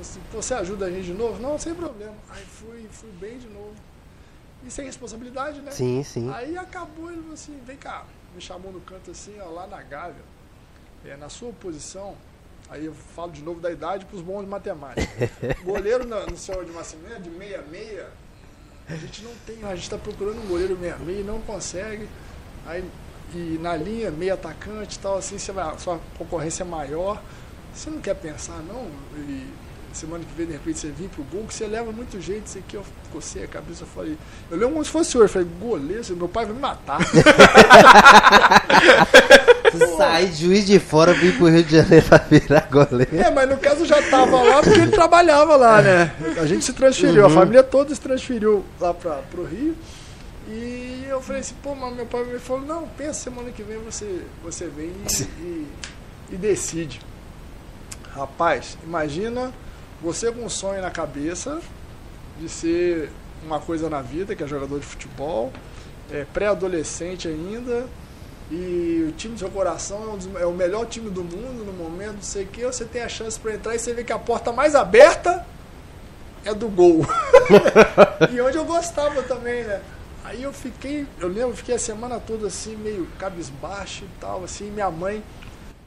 assim 0.00 0.20
você 0.32 0.54
ajuda 0.54 0.86
a 0.86 0.90
gente 0.90 1.06
de 1.06 1.12
novo? 1.12 1.42
Não, 1.42 1.58
sem 1.58 1.74
problema. 1.74 2.14
Aí 2.30 2.44
fui, 2.44 2.86
fui 2.88 3.10
bem 3.18 3.36
de 3.36 3.48
novo. 3.48 3.74
E 4.64 4.70
sem 4.70 4.86
responsabilidade, 4.86 5.60
né? 5.60 5.72
Sim, 5.72 6.04
sim. 6.04 6.32
Aí 6.32 6.56
acabou, 6.56 7.10
ele 7.10 7.20
falou 7.20 7.34
assim, 7.34 7.58
vem 7.66 7.76
cá. 7.76 8.04
Me 8.32 8.40
chamou 8.40 8.70
no 8.70 8.80
canto 8.80 9.10
assim, 9.10 9.34
ó, 9.40 9.50
lá 9.50 9.66
na 9.66 9.82
Gávea. 9.82 10.22
É, 11.04 11.16
na 11.16 11.28
sua 11.28 11.52
posição, 11.52 12.14
Aí 12.70 12.84
eu 12.84 12.94
falo 13.14 13.32
de 13.32 13.42
novo 13.42 13.60
da 13.60 13.70
idade 13.70 14.04
para 14.04 14.16
os 14.16 14.22
bons 14.22 14.42
de 14.42 14.48
matemática. 14.48 15.08
goleiro 15.64 16.06
no, 16.06 16.26
no 16.26 16.36
Senhor 16.36 16.64
de 16.64 16.72
Massimento, 16.72 17.22
de 17.22 17.30
66, 17.30 18.02
a 18.88 18.94
gente 18.94 19.22
não 19.22 19.32
tem, 19.46 19.56
a 19.64 19.74
gente 19.74 19.84
está 19.84 19.98
procurando 19.98 20.42
um 20.42 20.46
goleiro 20.46 20.76
66 20.76 21.20
e 21.20 21.22
não 21.22 21.40
consegue. 21.42 22.08
Aí, 22.66 22.84
e 23.34 23.58
na 23.60 23.76
linha, 23.76 24.10
meio 24.10 24.34
atacante 24.34 24.96
e 24.96 24.98
tal, 24.98 25.18
assim, 25.18 25.38
você 25.38 25.52
vai, 25.52 25.78
sua 25.78 26.00
concorrência 26.16 26.62
é 26.62 26.66
maior. 26.66 27.22
Você 27.74 27.90
não 27.90 28.00
quer 28.00 28.14
pensar, 28.14 28.62
não? 28.62 28.90
E 29.16 29.46
semana 29.92 30.24
que 30.24 30.32
vem, 30.34 30.46
de 30.46 30.52
repente, 30.52 30.78
você 30.78 30.90
vir 30.90 31.08
pro 31.08 31.22
gol, 31.24 31.44
que 31.44 31.54
você 31.54 31.66
leva 31.66 31.92
muito 31.92 32.20
jeito, 32.20 32.46
isso 32.46 32.58
aqui, 32.58 32.76
eu 32.76 32.84
cocei 33.12 33.44
a 33.44 33.48
cabeça, 33.48 33.82
eu 33.82 33.88
falei, 33.88 34.16
eu 34.50 34.56
lembro 34.56 34.74
como 34.74 34.84
se 34.84 34.90
fosse 34.90 35.18
hoje, 35.18 35.26
eu 35.26 35.28
falei, 35.28 35.48
goleiro, 35.60 36.16
meu 36.16 36.28
pai 36.28 36.46
vai 36.46 36.54
me 36.54 36.60
matar. 36.60 37.00
Saí 39.96 40.28
de 40.28 40.46
Juiz 40.46 40.66
de 40.66 40.78
Fora, 40.78 41.12
vim 41.12 41.32
pro 41.32 41.46
Rio 41.46 41.62
de 41.62 41.76
Janeiro 41.76 42.06
pra 42.06 42.18
virar 42.18 42.68
goleiro. 42.70 43.16
É, 43.16 43.30
mas 43.30 43.48
no 43.48 43.56
caso 43.58 43.80
eu 43.80 43.86
já 43.86 44.02
tava 44.10 44.42
lá 44.42 44.62
porque 44.62 44.80
ele 44.80 44.90
trabalhava 44.90 45.56
lá, 45.56 45.82
né? 45.82 46.14
A 46.40 46.46
gente 46.46 46.64
se 46.64 46.72
transferiu, 46.72 47.26
a 47.26 47.30
família 47.30 47.62
toda 47.62 47.94
se 47.94 48.00
transferiu 48.00 48.64
lá 48.80 48.94
pra, 48.94 49.16
pro 49.30 49.44
Rio. 49.44 49.76
E 50.48 51.04
eu 51.08 51.20
falei 51.20 51.40
assim, 51.40 51.54
pô, 51.62 51.74
mas 51.74 51.94
meu 51.94 52.06
pai 52.06 52.24
me 52.24 52.38
falou, 52.38 52.62
não, 52.62 52.88
pensa 52.88 53.14
semana 53.14 53.50
que 53.50 53.62
vem 53.62 53.78
você, 53.78 54.22
você 54.42 54.66
vem 54.66 54.90
e, 54.90 55.22
e, 55.22 55.66
e 56.32 56.36
decide. 56.36 57.00
Rapaz, 58.14 58.78
imagina 58.82 59.52
você 60.00 60.32
com 60.32 60.44
um 60.44 60.48
sonho 60.48 60.80
na 60.80 60.90
cabeça 60.90 61.60
de 62.40 62.48
ser 62.48 63.10
uma 63.44 63.60
coisa 63.60 63.90
na 63.90 64.00
vida, 64.00 64.34
que 64.34 64.42
é 64.42 64.46
jogador 64.46 64.78
de 64.78 64.86
futebol, 64.86 65.52
é 66.10 66.24
pré-adolescente 66.32 67.28
ainda, 67.28 67.86
e 68.50 69.06
o 69.08 69.12
time 69.12 69.34
do 69.34 69.38
seu 69.38 69.50
coração 69.50 70.18
é, 70.36 70.42
é 70.42 70.46
o 70.46 70.52
melhor 70.52 70.86
time 70.86 71.10
do 71.10 71.22
mundo 71.22 71.64
no 71.64 71.72
momento, 71.72 72.14
não 72.14 72.22
sei 72.22 72.44
o 72.44 72.46
que, 72.46 72.64
você 72.64 72.84
tem 72.84 73.02
a 73.02 73.08
chance 73.08 73.38
para 73.38 73.54
entrar 73.54 73.74
e 73.74 73.78
você 73.78 73.92
vê 73.92 74.02
que 74.02 74.12
a 74.12 74.18
porta 74.18 74.52
mais 74.52 74.74
aberta 74.74 75.46
é 76.44 76.54
do 76.54 76.68
gol. 76.68 77.02
e 78.32 78.40
onde 78.40 78.56
eu 78.56 78.64
gostava 78.64 79.22
também, 79.22 79.64
né? 79.64 79.82
Aí 80.24 80.42
eu 80.42 80.52
fiquei, 80.52 81.06
eu 81.18 81.28
lembro, 81.28 81.56
fiquei 81.56 81.74
a 81.74 81.78
semana 81.78 82.18
toda 82.20 82.46
assim, 82.46 82.76
meio 82.76 83.06
cabisbaixo 83.18 84.04
e 84.04 84.20
tal, 84.20 84.44
assim, 84.44 84.70
minha 84.70 84.90
mãe, 84.90 85.22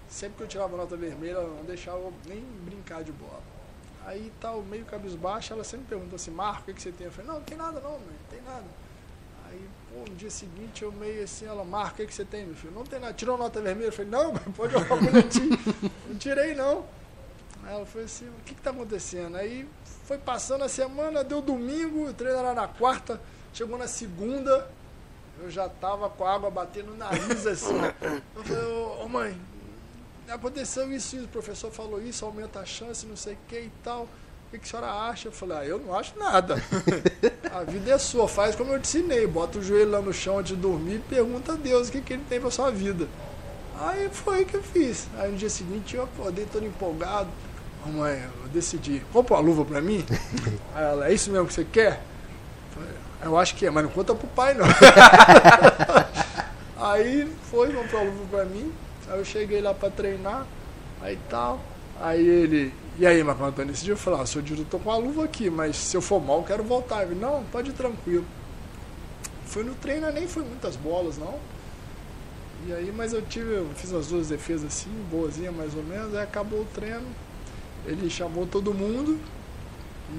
sempre 0.08 0.38
que 0.38 0.44
eu 0.44 0.48
tirava 0.48 0.78
nota 0.78 0.96
vermelha, 0.96 1.34
ela 1.34 1.56
não 1.58 1.64
deixava 1.64 1.98
eu 1.98 2.14
nem 2.28 2.44
brincar 2.64 3.04
de 3.04 3.12
bola. 3.12 3.42
Aí 4.06 4.32
tal, 4.40 4.62
meio 4.64 4.86
cabisbaixo, 4.86 5.54
ela 5.54 5.64
sempre 5.64 5.86
perguntou 5.88 6.16
assim, 6.16 6.32
Marco, 6.32 6.62
o 6.62 6.66
que, 6.66 6.74
que 6.74 6.82
você 6.82 6.92
tem? 6.92 7.08
Eu 7.08 7.12
falei, 7.12 7.28
não, 7.28 7.36
não 7.36 7.44
tem 7.44 7.58
nada 7.58 7.80
não, 7.80 7.92
mãe, 7.92 8.02
não 8.02 8.30
tem 8.30 8.42
nada. 8.42 8.66
Pô, 9.92 10.00
no 10.10 10.16
dia 10.16 10.30
seguinte 10.30 10.84
eu 10.84 10.92
meio 10.92 11.24
assim, 11.24 11.46
ela, 11.46 11.64
Marco, 11.64 11.94
o 11.94 11.96
que, 11.98 12.08
que 12.08 12.14
você 12.14 12.24
tem, 12.24 12.46
meu 12.46 12.56
filho? 12.56 12.74
Não 12.74 12.84
tem 12.84 13.00
nada. 13.00 13.14
Tirou 13.14 13.38
nota 13.38 13.62
vermelha? 13.62 13.88
Eu 13.88 13.92
falei, 13.92 14.10
não, 14.10 14.34
pode 14.34 14.74
jogar 14.74 14.96
boletim. 14.96 15.50
não 16.08 16.16
tirei 16.18 16.56
não. 16.56 16.86
Aí 17.64 17.74
ela 17.74 17.86
foi 17.86 18.04
assim, 18.04 18.28
o 18.28 18.44
que 18.46 18.56
que 18.56 18.62
tá 18.62 18.72
acontecendo? 18.72 19.36
Aí 19.38 19.68
foi 20.06 20.18
passando 20.18 20.64
a 20.64 20.70
semana, 20.70 21.24
deu 21.24 21.42
domingo, 21.42 22.08
o 22.08 22.14
treino 22.14 22.40
era 22.40 22.54
na 22.54 22.68
quarta, 22.68 23.22
chegou 23.54 23.78
na 23.78 23.88
segunda, 23.88 24.68
eu 25.40 25.50
já 25.50 25.70
tava 25.70 26.10
com 26.10 26.26
a 26.26 26.34
água 26.34 26.50
batendo 26.50 26.92
no 26.92 26.98
nariz 26.98 27.46
assim. 27.46 27.76
Eu 28.36 28.44
falei, 28.44 28.64
ô, 28.64 29.04
ô, 29.04 29.10
mãe, 29.10 29.40
aconteceu 30.30 30.92
isso, 30.92 31.16
isso, 31.16 31.26
o 31.26 31.30
professor 31.30 31.72
falou 31.72 32.02
isso, 32.02 32.26
aumenta 32.26 32.60
a 32.60 32.66
chance, 32.66 33.06
não 33.06 33.16
sei 33.16 33.34
o 33.34 33.38
que 33.48 33.60
e 33.60 33.72
tal. 33.84 34.08
O 34.52 34.54
que, 34.54 34.60
que 34.60 34.66
a 34.66 34.70
senhora 34.70 34.94
acha? 35.10 35.30
Eu 35.30 35.32
falei, 35.32 35.58
ah, 35.60 35.66
eu 35.66 35.80
não 35.80 35.98
acho 35.98 36.12
nada. 36.20 36.62
A 37.56 37.64
vida 37.64 37.92
é 37.92 37.98
sua, 37.98 38.28
faz 38.28 38.54
como 38.54 38.74
eu 38.74 38.82
te 38.82 38.98
ensinei, 38.98 39.26
bota 39.26 39.60
o 39.60 39.64
joelho 39.64 39.92
lá 39.92 40.02
no 40.02 40.12
chão 40.12 40.40
antes 40.40 40.54
de 40.54 40.62
dormir 40.62 40.96
e 40.96 41.00
pergunta 41.00 41.54
a 41.54 41.56
Deus 41.56 41.88
o 41.88 41.92
que, 41.92 42.02
que 42.02 42.14
ele 42.14 42.24
tem 42.28 42.40
pra 42.40 42.52
sua 42.52 42.70
vida. 42.70 43.08
Aí 43.80 44.10
foi 44.12 44.44
o 44.44 44.46
que 44.46 44.56
eu 44.56 44.62
fiz. 44.62 45.08
Aí 45.18 45.32
no 45.32 45.38
dia 45.38 45.50
seguinte 45.50 45.96
eu 45.96 46.04
acordei 46.04 46.46
todo 46.52 46.66
empolgado. 46.66 47.30
Mãe, 47.86 48.22
eu 48.44 48.50
decidi, 48.50 49.02
compra 49.14 49.36
uma 49.36 49.40
luva 49.40 49.64
pra 49.64 49.80
mim? 49.80 50.06
Aí 50.76 50.84
ela, 50.84 51.08
é 51.08 51.14
isso 51.14 51.32
mesmo 51.32 51.48
que 51.48 51.54
você 51.54 51.64
quer? 51.64 52.02
Eu 52.76 52.82
falei, 52.82 52.98
Eu 53.24 53.38
acho 53.38 53.56
que 53.56 53.66
é, 53.66 53.70
mas 53.70 53.86
não 53.86 53.92
conta 53.92 54.14
pro 54.14 54.28
pai 54.28 54.54
não. 54.54 54.66
aí 56.78 57.26
foi, 57.50 57.72
comprou 57.72 58.02
a 58.02 58.04
luva 58.04 58.26
pra 58.30 58.46
mim. 58.46 58.74
Aí 59.08 59.18
eu 59.18 59.24
cheguei 59.24 59.62
lá 59.62 59.74
pra 59.74 59.90
treinar, 59.90 60.46
aí 61.02 61.18
tal. 61.30 61.62
Aí 62.02 62.28
ele, 62.28 62.74
e 63.02 63.08
aí, 63.08 63.24
Marco 63.24 63.44
Antônio, 63.44 63.72
esse 63.72 63.84
dia 63.84 63.94
eu 63.94 63.98
falei, 63.98 64.22
ah, 64.22 64.26
seu 64.28 64.44
Dito, 64.44 64.62
eu 64.62 64.66
tô 64.66 64.78
com 64.78 64.92
a 64.92 64.96
luva 64.96 65.26
aqui, 65.26 65.50
mas 65.50 65.76
se 65.76 65.98
eu 65.98 66.02
for 66.04 66.22
mal, 66.22 66.38
eu 66.38 66.44
quero 66.44 66.64
voltar. 66.64 67.02
Ele, 67.02 67.16
não, 67.16 67.44
pode 67.46 67.72
ir 67.72 67.74
tranquilo. 67.74 68.24
Foi 69.48 69.64
no 69.64 69.74
treino, 69.74 70.12
nem 70.12 70.28
foi 70.28 70.44
muitas 70.44 70.76
bolas, 70.76 71.18
não. 71.18 71.34
E 72.68 72.72
aí, 72.72 72.94
mas 72.96 73.12
eu 73.12 73.24
tive, 73.24 73.56
eu 73.56 73.68
fiz 73.76 73.92
as 73.92 74.06
duas 74.06 74.30
defesas 74.30 74.68
assim, 74.68 74.92
boazinha 75.10 75.52
mais 75.52 75.74
ou 75.74 75.82
menos, 75.82 76.14
aí 76.14 76.22
acabou 76.22 76.62
o 76.62 76.66
treino. 76.76 77.08
Ele 77.88 78.08
chamou 78.08 78.46
todo 78.46 78.72
mundo 78.72 79.20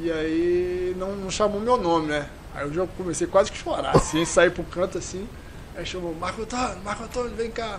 e 0.03 0.11
aí 0.11 0.97
não, 0.99 1.14
não 1.14 1.31
chamou 1.31 1.61
meu 1.61 1.77
nome, 1.77 2.09
né? 2.09 2.29
Aí 2.53 2.66
eu 2.66 2.73
já 2.73 2.85
comecei 2.85 3.29
quase 3.29 3.53
que 3.53 3.59
chorar, 3.59 3.95
assim, 3.95 4.25
sair 4.25 4.51
pro 4.51 4.64
canto 4.64 4.99
assim. 4.99 5.29
Aí 5.77 5.87
chamou, 5.87 6.12
Marco 6.16 6.42
Antônio, 6.42 6.83
Marco 6.83 7.05
Antônio, 7.05 7.31
vem 7.37 7.53
cá. 7.53 7.79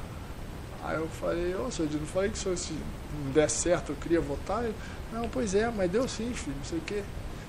Aí 0.81 0.95
eu 0.95 1.09
falei, 1.09 1.53
ô 1.55 1.69
senhor, 1.69 1.91
não 1.91 2.07
falei 2.07 2.29
que 2.29 2.37
se, 2.37 2.55
se 2.55 2.73
não 3.13 3.31
der 3.31 3.49
certo 3.49 3.91
eu 3.91 3.95
queria 3.95 4.21
votar? 4.21 4.63
Ele, 4.63 4.75
não, 5.11 5.29
pois 5.29 5.53
é, 5.53 5.69
mas 5.69 5.91
deu 5.91 6.07
sim, 6.07 6.33
filho, 6.33 6.55
não 6.57 6.65
sei 6.65 6.77
o 6.77 6.81
quê. 6.81 7.03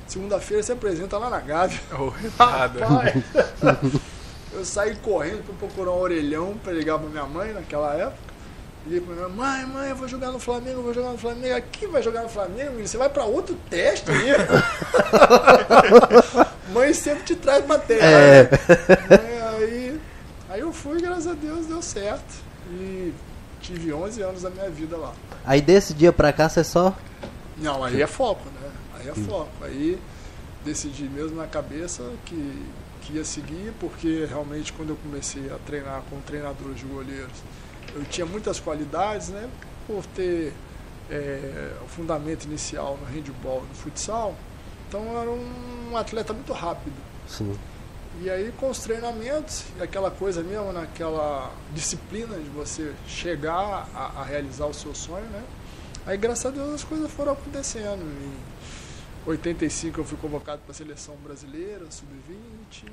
Segunda-feira 0.06 0.62
você 0.62 0.72
apresenta 0.72 1.16
lá 1.16 1.30
na 1.30 1.40
Gávea. 1.40 1.80
Rapaz, 2.38 2.72
eu 4.52 4.64
saí 4.64 4.94
correndo 4.96 5.44
pra 5.44 5.54
procurar 5.54 5.92
um 5.92 5.98
orelhão 5.98 6.56
pra 6.62 6.72
ligar 6.72 6.98
pra 6.98 7.08
minha 7.08 7.24
mãe 7.24 7.52
naquela 7.52 7.94
época. 7.94 8.34
Liguei 8.86 9.00
pra 9.00 9.14
minha 9.14 9.28
mãe, 9.28 9.64
mãe, 9.64 9.74
mãe, 9.74 9.90
eu 9.90 9.96
vou 9.96 10.06
jogar 10.06 10.30
no 10.30 10.38
Flamengo, 10.38 10.80
eu 10.80 10.82
vou 10.82 10.92
jogar 10.92 11.10
no 11.10 11.18
Flamengo. 11.18 11.56
Aqui 11.56 11.86
vai 11.86 12.02
jogar 12.02 12.22
no 12.22 12.28
Flamengo, 12.28 12.70
menino? 12.70 12.86
Você 12.86 12.98
vai 12.98 13.08
pra 13.08 13.24
outro 13.24 13.56
teste 13.70 14.10
aí. 14.10 14.32
mãe 16.70 16.92
sempre 16.92 17.24
te 17.24 17.34
traz 17.34 17.64
pra 17.64 17.78
terra. 17.78 18.06
É. 18.06 18.42
né? 18.42 19.56
Aí, 19.56 20.00
aí 20.50 20.60
eu 20.60 20.70
fui, 20.70 21.00
graças 21.00 21.26
a 21.26 21.32
Deus, 21.32 21.66
deu 21.66 21.80
certo. 21.80 22.44
E 22.70 23.14
tive 23.64 23.92
11 23.92 24.22
anos 24.22 24.42
da 24.42 24.50
minha 24.50 24.68
vida 24.70 24.96
lá. 24.96 25.12
Aí 25.44 25.60
desse 25.60 25.94
dia 25.94 26.12
pra 26.12 26.32
cá 26.32 26.48
você 26.48 26.62
só. 26.62 26.94
Não, 27.56 27.82
aí 27.82 28.02
é 28.02 28.06
foco, 28.06 28.44
né? 28.50 28.70
Aí 28.94 29.08
é 29.08 29.14
foco. 29.14 29.50
Aí 29.62 29.98
decidi 30.64 31.04
mesmo 31.04 31.36
na 31.36 31.46
cabeça 31.46 32.02
que, 32.26 32.62
que 33.02 33.14
ia 33.14 33.24
seguir, 33.24 33.72
porque 33.80 34.26
realmente 34.28 34.72
quando 34.72 34.90
eu 34.90 34.96
comecei 34.96 35.50
a 35.50 35.58
treinar 35.66 36.02
com 36.10 36.20
treinadores 36.20 36.78
de 36.78 36.84
goleiros, 36.84 37.38
eu 37.94 38.04
tinha 38.04 38.26
muitas 38.26 38.60
qualidades, 38.60 39.28
né? 39.28 39.48
Por 39.86 40.04
ter 40.06 40.52
é, 41.10 41.72
o 41.82 41.88
fundamento 41.88 42.44
inicial 42.44 42.98
no 43.00 43.06
handball 43.06 43.62
e 43.64 43.68
no 43.68 43.74
futsal, 43.74 44.34
então 44.88 45.04
eu 45.12 45.20
era 45.20 45.30
um 45.30 45.96
atleta 45.96 46.32
muito 46.32 46.52
rápido. 46.52 46.96
Sim. 47.26 47.56
E 48.22 48.30
aí 48.30 48.52
com 48.58 48.70
os 48.70 48.78
treinamentos, 48.78 49.64
e 49.78 49.82
aquela 49.82 50.10
coisa 50.10 50.42
mesmo, 50.42 50.72
naquela 50.72 51.50
disciplina 51.72 52.36
de 52.36 52.48
você 52.50 52.92
chegar 53.06 53.88
a, 53.94 54.20
a 54.20 54.24
realizar 54.24 54.66
o 54.66 54.74
seu 54.74 54.94
sonho, 54.94 55.26
né? 55.26 55.42
Aí 56.06 56.16
graças 56.16 56.46
a 56.46 56.50
Deus 56.50 56.74
as 56.74 56.84
coisas 56.84 57.10
foram 57.10 57.32
acontecendo. 57.32 58.02
Em 58.02 58.32
85 59.26 60.00
eu 60.00 60.04
fui 60.04 60.18
convocado 60.18 60.60
para 60.62 60.72
a 60.72 60.74
seleção 60.74 61.14
brasileira, 61.24 61.86
sub-20. 61.90 62.90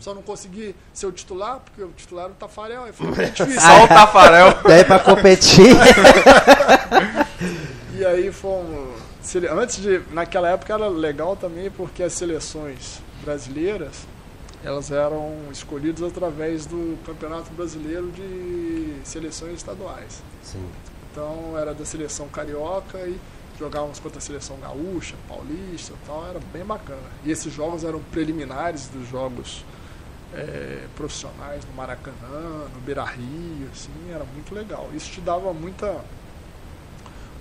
Só 0.00 0.14
não 0.14 0.22
consegui 0.22 0.74
ser 0.92 1.06
o 1.06 1.12
titular, 1.12 1.60
porque 1.60 1.82
o 1.82 1.92
titular 1.92 2.24
era 2.24 2.32
o 2.32 2.36
Tafarel, 2.36 2.84
aí 2.84 2.92
foi 2.92 3.06
difícil. 3.30 3.60
Só 3.60 3.84
o 3.84 3.88
Tafarel. 3.88 4.58
Daí 4.66 4.84
pra 4.84 4.98
competir. 4.98 5.74
E 7.96 8.04
aí 8.04 8.32
fomos. 8.32 9.00
Antes 9.52 9.80
de. 9.80 10.02
Naquela 10.10 10.50
época 10.50 10.74
era 10.74 10.88
legal 10.88 11.36
também 11.36 11.70
porque 11.70 12.02
as 12.02 12.12
seleções 12.12 13.00
brasileiras 13.22 14.04
elas 14.64 14.90
eram 14.90 15.30
escolhidas 15.52 16.02
através 16.02 16.64
do 16.64 16.98
Campeonato 17.04 17.52
Brasileiro 17.52 18.10
de 18.10 18.96
Seleções 19.04 19.56
Estaduais. 19.56 20.22
Sim. 20.42 20.66
Então 21.12 21.56
era 21.58 21.74
da 21.74 21.84
seleção 21.84 22.28
carioca 22.28 22.98
e 23.06 23.20
jogávamos 23.58 24.00
contra 24.00 24.18
a 24.18 24.20
seleção 24.20 24.56
gaúcha, 24.58 25.14
paulista 25.28 25.92
e 25.92 26.06
tal, 26.06 26.26
era 26.26 26.40
bem 26.52 26.64
bacana. 26.64 26.98
E 27.24 27.30
esses 27.30 27.52
jogos 27.52 27.84
eram 27.84 28.00
preliminares 28.10 28.88
dos 28.88 29.08
jogos 29.08 29.64
eh, 30.32 30.86
profissionais 30.96 31.64
no 31.66 31.72
Maracanã, 31.74 32.68
no 32.74 32.80
Beira 32.80 33.04
Rio, 33.04 33.68
assim, 33.70 33.92
era 34.10 34.24
muito 34.24 34.52
legal. 34.54 34.88
Isso 34.94 35.10
te 35.10 35.20
dava 35.20 35.52
muita 35.52 36.00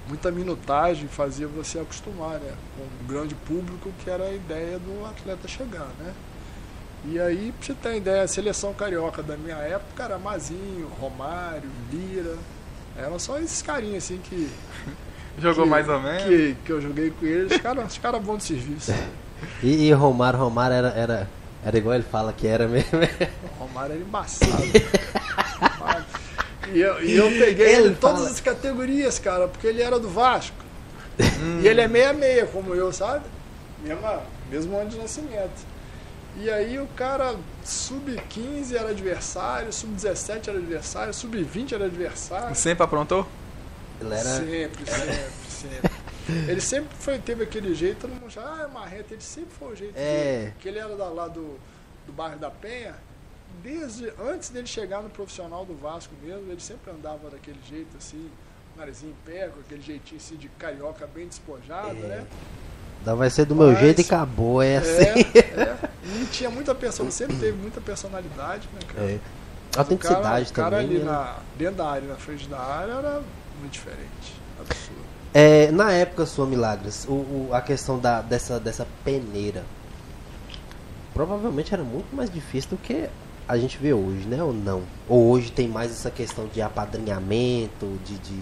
muita 0.08 0.30
minutagem, 0.30 1.08
fazia 1.08 1.48
você 1.48 1.80
acostumar, 1.80 2.38
né, 2.38 2.54
com 2.76 2.84
um 2.84 3.08
grande 3.08 3.34
público 3.36 3.90
que 4.04 4.10
era 4.10 4.26
a 4.26 4.34
ideia 4.34 4.78
do 4.78 5.06
atleta 5.06 5.48
chegar, 5.48 5.88
né? 5.98 6.14
E 7.06 7.20
aí, 7.20 7.54
pra 7.58 7.66
você 7.68 7.74
ter 7.74 7.90
uma 7.90 7.98
ideia, 7.98 8.22
a 8.24 8.28
seleção 8.28 8.74
carioca 8.74 9.22
da 9.22 9.36
minha 9.36 9.58
época 9.58 10.04
era 10.04 10.18
Mazinho, 10.18 10.88
Romário, 11.00 11.70
Lira, 11.92 12.36
eram 12.98 13.20
só 13.20 13.38
esses 13.40 13.62
carinhos 13.62 14.06
assim 14.06 14.20
que 14.24 14.50
Jogou 15.38 15.64
que- 15.66 15.70
mais 15.70 15.90
ou 15.90 16.00
menos. 16.00 16.24
Que, 16.24 16.56
que 16.66 16.72
eu 16.72 16.80
joguei 16.82 17.10
com 17.12 17.26
eles, 17.26 17.52
os 17.52 17.58
caras 17.62 17.92
os 17.92 17.98
cara 17.98 18.20
bons 18.20 18.38
de 18.38 18.44
serviço. 18.46 18.94
E, 19.62 19.88
e 19.90 19.92
Romário, 19.92 20.40
Romário 20.40 20.74
era, 20.74 20.88
era, 20.92 21.30
era 21.66 21.78
igual 21.78 21.96
ele 21.96 22.06
fala 22.10 22.32
que 22.32 22.48
era 22.48 22.66
mesmo. 22.66 22.88
O 22.98 23.48
Romário 23.66 23.96
era 23.96 24.02
embaçado. 24.02 24.52
e, 26.74 26.80
eu, 26.80 27.04
e 27.04 27.16
eu 27.18 27.28
peguei 27.30 27.66
Ele 27.68 27.76
ele 27.76 27.90
em 27.90 27.96
todas 27.96 28.20
fala- 28.20 28.30
as 28.30 28.40
categorias, 28.40 29.20
cara, 29.20 29.50
porque 29.50 29.68
ele 29.68 29.82
era 29.82 30.00
do 30.00 30.08
Vasco. 30.08 30.56
E 31.62 31.68
ele 31.68 31.82
é 31.82 31.88
meia-meia, 31.90 32.46
como 32.46 32.74
eu, 32.74 32.94
sabe? 32.94 33.26
Mesma, 33.84 34.22
mesmo 34.50 34.78
ano 34.80 34.90
de 34.90 34.98
nascimento. 34.98 35.73
E 36.36 36.50
aí 36.50 36.80
o 36.80 36.88
cara, 36.88 37.36
sub-15 37.64 38.74
era 38.76 38.90
adversário, 38.90 39.72
sub-17 39.72 40.48
era 40.48 40.58
adversário, 40.58 41.14
sub-20 41.14 41.74
era 41.74 41.86
adversário. 41.86 42.56
Sempre 42.56 42.84
aprontou? 42.84 43.28
Ele 44.02 44.14
era. 44.14 44.24
Sempre, 44.24 44.86
sempre, 44.86 45.32
sempre. 45.50 45.92
Ele 46.48 46.62
sempre 46.62 46.96
foi, 47.00 47.20
teve 47.20 47.44
aquele 47.44 47.76
jeito, 47.76 48.00
todo 48.02 48.12
mundo 48.12 48.26
achava, 48.28 48.62
ah, 48.62 48.64
é 48.64 48.68
marreta, 48.68 49.14
ele 49.14 49.22
sempre 49.22 49.52
foi 49.60 49.74
o 49.74 49.76
jeito 49.76 49.94
É. 49.96 50.38
dele. 50.40 50.52
Porque 50.54 50.70
ele 50.70 50.80
era 50.80 50.96
da, 50.96 51.08
lá 51.10 51.28
do, 51.28 51.60
do 52.08 52.14
bairro 52.14 52.40
da 52.40 52.50
Penha, 52.50 52.96
desde 53.62 54.12
antes 54.20 54.50
dele 54.50 54.66
chegar 54.66 55.04
no 55.04 55.10
profissional 55.10 55.66
do 55.66 55.76
Vasco 55.76 56.14
mesmo, 56.24 56.50
ele 56.52 56.62
sempre 56.62 56.92
andava 56.92 57.30
daquele 57.30 57.60
jeito 57.70 57.96
assim, 57.98 58.30
narizinho 58.76 59.12
em 59.12 59.32
pé, 59.32 59.50
com 59.50 59.60
aquele 59.60 59.82
jeitinho 59.82 60.20
assim 60.20 60.36
de 60.36 60.48
carioca 60.50 61.06
bem 61.06 61.28
despojado, 61.28 61.90
É. 61.98 62.08
né? 62.08 62.28
Não 63.06 63.16
vai 63.18 63.30
ser 63.30 63.46
do 63.46 63.56
meu 63.56 63.68
Mas- 63.68 63.80
jeito 63.80 64.02
e 64.02 64.06
acabou, 64.06 64.62
é 64.62 64.78
assim. 64.78 65.04
É, 65.34 65.40
é. 65.62 65.78
E 66.06 66.26
tinha 66.32 66.50
muita 66.50 66.74
pessoa, 66.76 67.10
sempre 67.12 67.36
teve 67.38 67.58
muita 67.58 67.82
personalidade, 67.82 68.68
né, 68.74 68.80
cara? 68.94 69.12
É. 69.12 69.20
Autenticidade 69.76 70.52
o 70.52 70.54
cara, 70.54 70.68
o 70.68 70.72
cara 70.72 70.84
também. 70.84 70.98
ali 70.98 71.00
né? 71.06 71.12
na, 71.12 71.38
dentro 71.58 71.76
da 71.76 71.88
área, 71.90 72.08
na 72.08 72.16
frente 72.16 72.48
da 72.48 72.60
área, 72.60 72.92
era 72.94 73.22
muito 73.60 73.72
diferente. 73.74 74.34
Absurdo. 74.60 75.02
É, 75.34 75.72
na 75.72 75.92
época 75.92 76.26
sua 76.28 76.46
Milagres, 76.46 77.06
o, 77.10 77.14
o- 77.14 77.50
a 77.52 77.60
questão 77.60 77.98
da, 77.98 78.22
dessa, 78.22 78.60
dessa 78.60 78.86
peneira 79.04 79.64
provavelmente 81.14 81.74
era 81.74 81.84
muito 81.84 82.16
mais 82.16 82.30
difícil 82.30 82.72
do 82.72 82.78
que 82.78 83.08
a 83.48 83.58
gente 83.58 83.78
vê 83.78 83.94
hoje, 83.94 84.26
né? 84.28 84.42
Ou 84.44 84.54
não? 84.54 84.84
Ou 85.08 85.30
hoje 85.32 85.52
tem 85.52 85.68
mais 85.68 85.92
essa 85.92 86.10
questão 86.10 86.48
de 86.48 86.62
apadrinhamento, 86.62 88.00
de, 88.06 88.18
de 88.20 88.40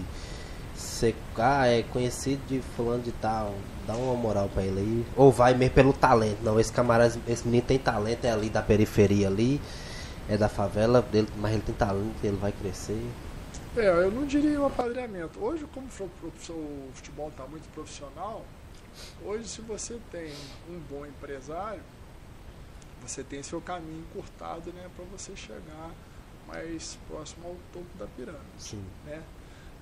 ser, 0.82 1.14
ah, 1.36 1.66
é 1.66 1.82
conhecido 1.82 2.42
de 2.46 2.60
fulano 2.60 3.02
de 3.02 3.12
tal, 3.12 3.54
dá 3.86 3.94
uma 3.94 4.14
moral 4.14 4.48
pra 4.48 4.62
ele 4.62 4.80
aí. 4.80 5.06
Ou 5.16 5.30
vai 5.30 5.54
mesmo 5.54 5.74
pelo 5.74 5.92
talento. 5.92 6.38
Não, 6.42 6.58
esse 6.58 6.72
camarada, 6.72 7.18
esse 7.26 7.44
menino 7.46 7.66
tem 7.66 7.78
talento, 7.78 8.24
é 8.24 8.30
ali 8.30 8.50
da 8.50 8.62
periferia 8.62 9.28
ali, 9.28 9.60
é 10.28 10.36
da 10.36 10.48
favela, 10.48 11.02
dele, 11.02 11.28
mas 11.38 11.52
ele 11.52 11.62
tem 11.62 11.74
talento, 11.74 12.14
ele 12.22 12.36
vai 12.36 12.52
crescer. 12.52 13.00
É, 13.76 13.88
eu 13.88 14.10
não 14.10 14.26
diria 14.26 14.60
um 14.60 14.66
apadrinhamento. 14.66 15.42
Hoje, 15.42 15.66
como 15.72 15.86
o 15.86 16.90
futebol 16.92 17.28
está 17.28 17.46
muito 17.46 17.66
profissional, 17.72 18.44
hoje 19.24 19.48
se 19.48 19.62
você 19.62 19.98
tem 20.10 20.30
um 20.68 20.78
bom 20.90 21.06
empresário, 21.06 21.82
você 23.00 23.24
tem 23.24 23.42
seu 23.42 23.60
caminho 23.60 24.04
encurtado 24.10 24.72
né, 24.72 24.88
para 24.94 25.04
você 25.06 25.34
chegar 25.34 25.90
mais 26.46 26.98
próximo 27.08 27.48
ao 27.48 27.56
topo 27.72 27.98
da 27.98 28.06
pirâmide. 28.06 28.42
Sim. 28.58 28.84
né? 29.06 29.22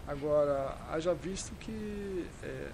Agora, 0.06 0.76
haja 0.90 1.14
visto 1.14 1.52
que 1.60 2.26
é, 2.42 2.70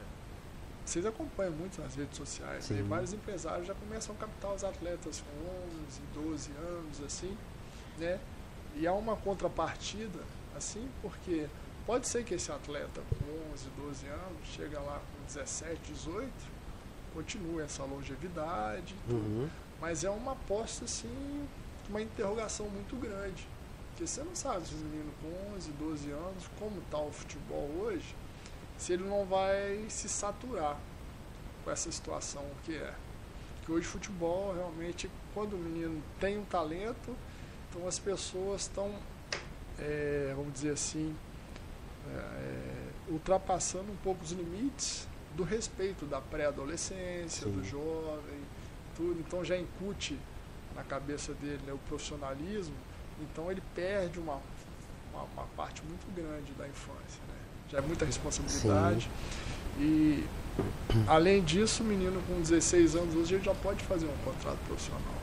vocês 0.84 1.04
acompanham 1.04 1.52
muito 1.52 1.80
nas 1.82 1.94
redes 1.94 2.16
sociais, 2.16 2.70
né? 2.70 2.82
vários 2.88 3.12
empresários 3.12 3.66
já 3.66 3.74
começam 3.74 4.14
a 4.14 4.18
captar 4.18 4.54
os 4.54 4.64
atletas 4.64 5.22
com 5.22 5.84
11, 5.86 6.00
12 6.14 6.50
anos, 6.52 7.02
assim, 7.04 7.36
né? 7.98 8.18
E 8.74 8.86
há 8.86 8.92
uma 8.92 9.16
contrapartida, 9.16 10.20
assim, 10.56 10.88
porque 11.02 11.46
pode 11.86 12.06
ser 12.08 12.24
que 12.24 12.34
esse 12.34 12.50
atleta 12.50 13.02
com 13.10 13.52
11, 13.52 13.68
12 13.76 14.06
anos 14.06 14.46
chega 14.54 14.78
lá 14.80 15.00
com 15.00 15.24
17, 15.26 15.92
18, 15.92 16.30
continue 17.12 17.62
essa 17.62 17.82
longevidade, 17.84 18.94
tudo, 19.08 19.16
Uhum. 19.16 19.48
mas 19.80 20.04
é 20.04 20.10
uma 20.10 20.32
aposta, 20.32 20.84
assim, 20.84 21.48
uma 21.88 22.00
interrogação 22.00 22.66
muito 22.68 22.96
grande. 22.96 23.46
Porque 23.96 24.06
você 24.06 24.22
não 24.22 24.36
sabe 24.36 24.66
se 24.66 24.74
o 24.74 24.76
menino 24.76 25.10
com 25.22 25.54
11, 25.56 25.70
12 25.72 26.10
anos, 26.10 26.50
como 26.58 26.78
está 26.82 26.98
o 26.98 27.10
futebol 27.10 27.66
hoje, 27.80 28.14
se 28.76 28.92
ele 28.92 29.04
não 29.04 29.24
vai 29.24 29.86
se 29.88 30.06
saturar 30.06 30.78
com 31.64 31.70
essa 31.70 31.90
situação 31.90 32.44
que 32.62 32.76
é. 32.76 32.92
Que 33.64 33.72
hoje 33.72 33.86
futebol 33.86 34.54
realmente, 34.54 35.10
quando 35.32 35.54
o 35.54 35.58
menino 35.58 36.02
tem 36.20 36.36
um 36.36 36.44
talento, 36.44 37.16
então 37.70 37.88
as 37.88 37.98
pessoas 37.98 38.62
estão, 38.62 38.94
é, 39.78 40.34
vamos 40.36 40.52
dizer 40.52 40.72
assim, 40.72 41.16
é, 42.06 42.90
ultrapassando 43.08 43.90
um 43.90 43.96
pouco 43.96 44.22
os 44.22 44.32
limites 44.32 45.08
do 45.34 45.42
respeito 45.42 46.04
da 46.04 46.20
pré-adolescência, 46.20 47.46
do 47.46 47.64
jovem, 47.64 48.40
tudo. 48.94 49.18
Então 49.20 49.42
já 49.42 49.56
incute 49.56 50.18
na 50.74 50.84
cabeça 50.84 51.32
dele 51.32 51.62
né, 51.66 51.72
o 51.72 51.78
profissionalismo, 51.78 52.76
então 53.20 53.50
ele 53.50 53.62
perde 53.74 54.18
uma, 54.18 54.40
uma, 55.12 55.22
uma 55.34 55.46
parte 55.56 55.82
muito 55.82 56.06
grande 56.14 56.52
da 56.52 56.66
infância. 56.66 57.20
Né? 57.28 57.34
Já 57.70 57.78
é 57.78 57.80
muita 57.80 58.04
responsabilidade. 58.04 59.10
E 59.78 60.24
além 61.06 61.42
disso, 61.42 61.82
o 61.82 61.86
menino 61.86 62.22
com 62.22 62.40
16 62.40 62.94
anos 62.96 63.14
hoje 63.14 63.34
ele 63.34 63.44
já 63.44 63.54
pode 63.54 63.84
fazer 63.84 64.06
um 64.06 64.24
contrato 64.24 64.58
profissional. 64.66 65.14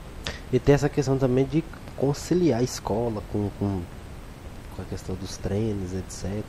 E 0.51 0.59
tem 0.59 0.75
essa 0.75 0.89
questão 0.89 1.17
também 1.17 1.45
de 1.45 1.63
conciliar 1.97 2.59
a 2.59 2.63
escola 2.63 3.23
com, 3.31 3.49
com, 3.57 3.81
com 4.75 4.81
a 4.81 4.85
questão 4.85 5.15
dos 5.15 5.37
treinos, 5.37 5.93
etc. 5.93 6.43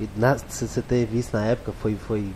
E 0.00 0.08
na, 0.16 0.36
se 0.38 0.66
você 0.66 0.82
teve 0.82 1.18
isso 1.18 1.30
na 1.32 1.44
época, 1.46 1.72
foi, 1.72 1.94
foi 1.96 2.32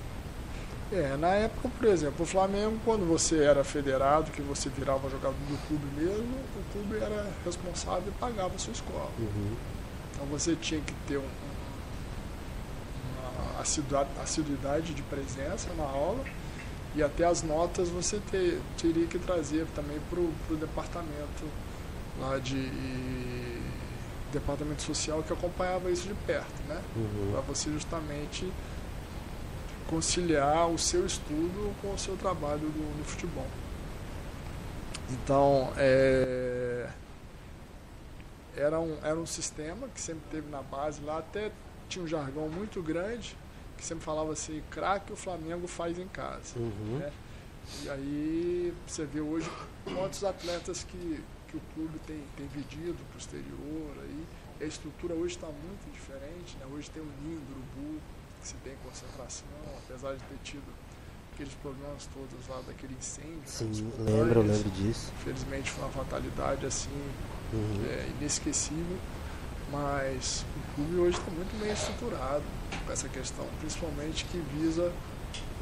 É, 0.92 1.16
na 1.16 1.28
época, 1.28 1.68
por 1.78 1.86
exemplo, 1.86 2.24
o 2.24 2.26
Flamengo, 2.26 2.76
quando 2.84 3.06
você 3.06 3.44
era 3.44 3.62
federado, 3.62 4.30
que 4.32 4.42
você 4.42 4.68
virava 4.68 5.08
jogador 5.08 5.34
do 5.48 5.66
clube 5.68 5.86
mesmo, 5.96 6.34
o 6.56 6.72
clube 6.72 6.96
era 6.96 7.26
responsável 7.44 8.08
e 8.08 8.18
pagava 8.18 8.54
a 8.56 8.58
sua 8.58 8.72
escola. 8.72 9.08
uhum, 9.18 9.54
Então 10.12 10.26
você 10.26 10.56
tinha 10.56 10.80
que 10.80 10.92
ter 11.06 11.16
um, 11.18 11.20
um- 11.22 11.24
uma 13.54 13.60
assiduidade 14.22 14.92
de 14.92 15.02
presença 15.02 15.72
na 15.76 15.84
aula 15.84 16.24
e 16.96 17.02
até 17.04 17.24
as 17.24 17.42
notas 17.44 17.88
você 17.88 18.18
ter- 18.30 18.60
teria 18.76 19.06
que 19.06 19.18
trazer 19.18 19.66
também 19.76 19.98
para 20.10 20.18
o 20.18 20.56
departamento 20.56 21.44
lá 22.20 22.36
de 22.38 22.68
departamento 24.32 24.82
social 24.82 25.22
que 25.22 25.32
acompanhava 25.32 25.90
isso 25.90 26.06
de 26.08 26.14
perto, 26.14 26.62
né? 26.68 26.80
uhum. 26.96 27.30
Para 27.32 27.40
você 27.42 27.70
justamente 27.70 28.50
conciliar 29.90 30.68
o 30.70 30.78
seu 30.78 31.04
estudo 31.04 31.74
com 31.82 31.92
o 31.92 31.98
seu 31.98 32.16
trabalho 32.16 32.60
do- 32.60 32.98
no 32.98 33.04
futebol. 33.04 33.46
Então, 35.10 35.72
é, 35.76 36.88
era, 38.56 38.78
um, 38.78 38.96
era 39.02 39.18
um 39.18 39.26
sistema 39.26 39.88
que 39.88 40.00
sempre 40.00 40.22
teve 40.30 40.48
na 40.48 40.62
base 40.62 41.02
lá, 41.02 41.18
até 41.18 41.50
tinha 41.88 42.04
um 42.04 42.08
jargão 42.08 42.48
muito 42.48 42.80
grande, 42.80 43.36
que 43.76 43.84
sempre 43.84 44.04
falava 44.04 44.32
assim, 44.32 44.62
craque 44.70 45.12
o 45.12 45.16
Flamengo 45.16 45.66
faz 45.66 45.98
em 45.98 46.06
casa. 46.06 46.56
Uhum. 46.56 46.98
né? 46.98 47.12
E 47.82 47.90
aí 47.90 48.74
você 48.86 49.04
vê 49.04 49.20
hoje 49.20 49.50
quantos 49.84 50.22
atletas 50.24 50.84
que, 50.84 51.22
que 51.48 51.56
o 51.56 51.60
clube 51.74 51.98
tem, 52.06 52.22
tem 52.36 52.46
vendido 52.46 52.96
para 53.10 53.16
o 53.16 53.18
exterior. 53.18 53.96
Aí. 54.02 54.24
A 54.60 54.64
estrutura 54.64 55.14
hoje 55.14 55.36
está 55.36 55.46
muito 55.46 55.90
diferente. 55.92 56.56
Né? 56.58 56.66
Hoje 56.72 56.90
tem 56.90 57.02
o 57.02 57.06
ninho 57.22 57.40
do 57.40 57.52
urubu, 57.52 58.00
se 58.42 58.54
tem 58.64 58.74
concentração, 58.84 59.46
apesar 59.86 60.14
de 60.14 60.22
ter 60.24 60.38
tido 60.44 60.62
aqueles 61.34 61.54
problemas 61.54 62.06
todos 62.12 62.48
lá 62.48 62.60
daquele 62.66 62.94
incêndio. 62.98 63.30
né, 63.36 63.42
Sim, 63.46 63.66
nos 63.98 63.98
lembro, 64.12 64.42
lembro 64.42 64.70
disso. 64.70 65.12
Infelizmente 65.20 65.70
foi 65.70 65.84
uma 65.84 65.92
fatalidade 65.92 66.66
assim 66.66 66.90
Uhum. 67.52 67.84
é, 67.84 68.08
inesquecível, 68.20 68.96
mas 69.72 70.44
o 70.56 70.74
clube 70.74 70.96
hoje 71.00 71.18
está 71.18 71.30
muito 71.32 71.60
bem 71.60 71.72
estruturado 71.72 72.44
com 72.86 72.92
essa 72.92 73.08
questão, 73.08 73.44
principalmente 73.58 74.24
que 74.26 74.38
visa 74.56 74.92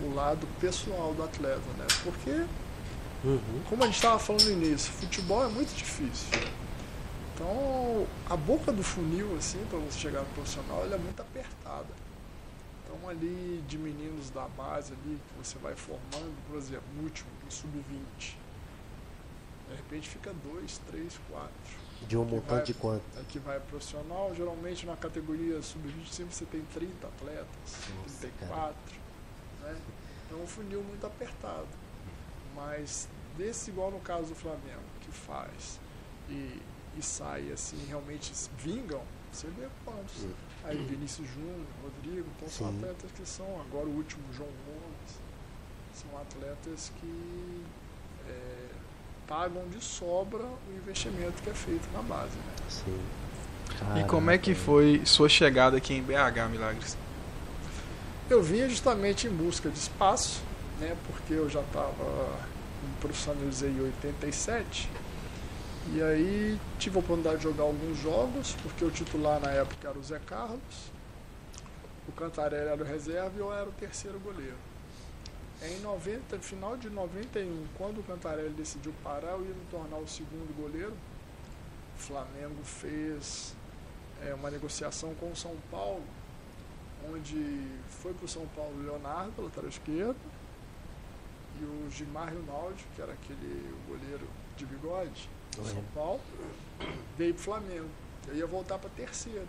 o 0.03 0.15
lado 0.15 0.47
pessoal 0.61 1.15
do 1.15 1.23
atleta, 1.23 1.63
né? 1.79 1.87
Porque, 2.05 2.45
Uhum. 3.25 3.63
como 3.69 3.83
a 3.83 3.87
gente 3.87 3.97
estava 3.97 4.19
falando 4.19 4.45
no 4.45 4.53
início, 4.53 4.93
futebol 4.93 5.45
é 5.45 5.49
muito 5.49 5.75
difícil. 5.75 6.29
Então, 7.35 8.07
a 8.29 8.37
boca 8.37 8.73
do 8.73 8.83
funil, 8.83 9.37
assim, 9.37 9.65
para 9.71 9.79
você 9.79 9.99
chegar 9.99 10.21
no 10.21 10.27
profissional, 10.27 10.83
ela 10.85 10.95
é 10.97 10.99
muito 10.99 11.21
apertada. 11.21 11.87
Então, 12.89 13.09
ali 13.09 13.63
de 13.69 13.77
meninos 13.77 14.31
da 14.31 14.49
base 14.49 14.95
ali, 14.95 15.21
que 15.29 15.47
você 15.47 15.59
vai 15.59 15.77
formando, 15.77 16.35
por 16.49 16.57
exemplo, 16.57 16.87
no 16.97 17.03
último, 17.05 17.29
no 17.45 17.51
sub-20, 17.51 18.37
de 19.69 19.75
repente 19.77 20.09
fica 20.09 20.33
dois, 20.43 20.81
três, 20.87 21.21
quatro. 21.29 21.53
De 22.07 22.17
um 22.17 22.25
montante 22.25 22.73
de 22.73 22.79
quanto? 22.79 23.03
É 23.19 23.23
que 23.29 23.39
vai 23.39 23.61
profissional, 23.61 24.35
geralmente 24.35 24.87
na 24.87 24.97
categoria 24.97 25.61
sub-25 25.61 26.31
você 26.31 26.47
tem 26.47 26.63
30 26.73 27.07
atletas, 27.07 27.47
Nossa, 27.97 28.19
34. 28.21 28.77
Né? 29.61 29.77
Então 30.27 30.39
é 30.39 30.43
um 30.43 30.47
funil 30.47 30.83
muito 30.83 31.07
apertado. 31.07 31.69
Mas 32.55 33.09
desse 33.37 33.71
igual 33.71 33.91
no 33.91 34.01
caso 34.01 34.29
do 34.29 34.35
Flamengo, 34.35 34.83
que 35.03 35.11
faz 35.11 35.79
e, 36.29 36.63
e 36.97 37.03
sai 37.03 37.53
assim, 37.53 37.77
realmente 37.87 38.33
vingam, 38.57 39.03
você 39.31 39.49
vê 39.49 39.69
quantos. 39.85 40.25
Hum. 40.25 40.33
Aí 40.69 40.77
Vinícius 40.77 41.27
Júnior, 41.29 41.67
Rodrigo, 41.83 42.27
então 42.37 42.49
são 42.49 42.69
atletas 42.69 43.11
que 43.13 43.27
são, 43.27 43.47
agora 43.61 43.87
o 43.87 43.97
último 43.97 44.23
João 44.33 44.51
Gomes, 44.67 45.19
são 45.95 46.21
atletas 46.21 46.93
que 47.01 47.65
é, 48.29 48.67
pagam 49.27 49.67
de 49.69 49.83
sobra 49.83 50.45
o 50.45 50.77
investimento 50.77 51.43
que 51.43 51.49
é 51.49 51.55
feito 51.55 51.89
na 51.93 52.03
base. 52.03 52.37
Né? 52.37 52.53
Sim. 52.69 53.01
E 53.99 54.05
como 54.05 54.31
é 54.31 54.39
que 54.39 54.53
Caraca. 54.53 54.65
foi 54.65 55.03
sua 55.05 55.29
chegada 55.29 55.77
aqui 55.77 55.95
em 55.95 56.03
BH, 56.03 56.51
Milagres? 56.51 56.97
Eu 58.29 58.43
vinha 58.43 58.69
justamente 58.69 59.27
em 59.27 59.31
busca 59.31 59.71
de 59.71 59.79
espaço, 59.79 60.43
né, 60.79 60.95
porque 61.07 61.33
eu 61.33 61.49
já 61.49 61.61
estava 61.61 62.39
me 62.83 62.95
profissionalizei 63.01 63.71
em 63.71 63.81
87. 63.81 64.89
E 65.95 66.03
aí 66.03 66.61
tive 66.79 66.97
a 66.97 67.01
oportunidade 67.01 67.39
de 67.39 67.45
jogar 67.45 67.63
alguns 67.63 67.97
jogos, 67.99 68.55
porque 68.63 68.85
o 68.85 68.91
titular 68.91 69.41
na 69.41 69.51
época 69.51 69.89
era 69.89 69.99
o 69.99 70.03
Zé 70.03 70.19
Carlos, 70.19 70.93
o 72.07 72.13
Cantarelli 72.13 72.69
era 72.69 72.83
o 72.83 72.87
reserva 72.87 73.33
e 73.35 73.39
eu 73.39 73.51
era 73.51 73.67
o 73.67 73.73
terceiro 73.73 74.21
goleiro. 74.21 74.57
Em 75.63 75.81
90, 75.81 76.39
final 76.41 76.77
de 76.77 76.91
91, 76.91 77.67
quando 77.79 78.01
o 78.01 78.03
Cantarelli 78.03 78.51
decidiu 78.51 78.95
parar, 79.03 79.33
eu 79.33 79.47
ia 79.47 79.55
me 79.55 79.65
tornar 79.71 79.97
o 79.97 80.07
segundo 80.07 80.55
goleiro. 80.61 80.93
Flamengo 81.97 82.63
fez 82.65 83.57
é, 84.23 84.35
uma 84.35 84.51
negociação 84.51 85.15
com 85.15 85.33
o 85.33 85.37
São 85.37 85.57
Paulo, 85.71 86.05
onde 87.11 87.67
foi 87.89 88.13
para 88.13 88.27
o 88.27 88.29
São 88.29 88.47
Paulo 88.55 88.75
o 88.79 88.83
Leonardo, 88.83 89.43
lateral 89.43 89.71
esquerdo, 89.71 90.19
e 91.59 91.65
o 91.65 91.91
Gilmar 91.91 92.29
Rinaldi, 92.29 92.85
que 92.95 93.01
era 93.01 93.15
aquele 93.15 93.75
goleiro 93.89 94.29
de 94.55 94.67
bigode 94.67 95.31
do 95.63 95.69
São 95.69 95.85
Paulo, 95.95 96.21
veio 97.17 97.35
para 97.35 97.41
o 97.41 97.45
Flamengo. 97.45 97.89
Eu 98.29 98.35
ia 98.37 98.47
voltar 98.47 98.79
para 98.79 98.91
terceiro. 98.91 99.47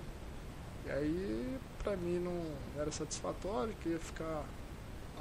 E 0.86 0.90
aí, 0.92 1.58
para 1.84 1.96
mim, 1.98 2.20
não 2.20 2.42
era 2.82 2.92
satisfatório, 2.92 3.74
que 3.82 3.90
ia 3.90 4.00
ficar 4.00 4.44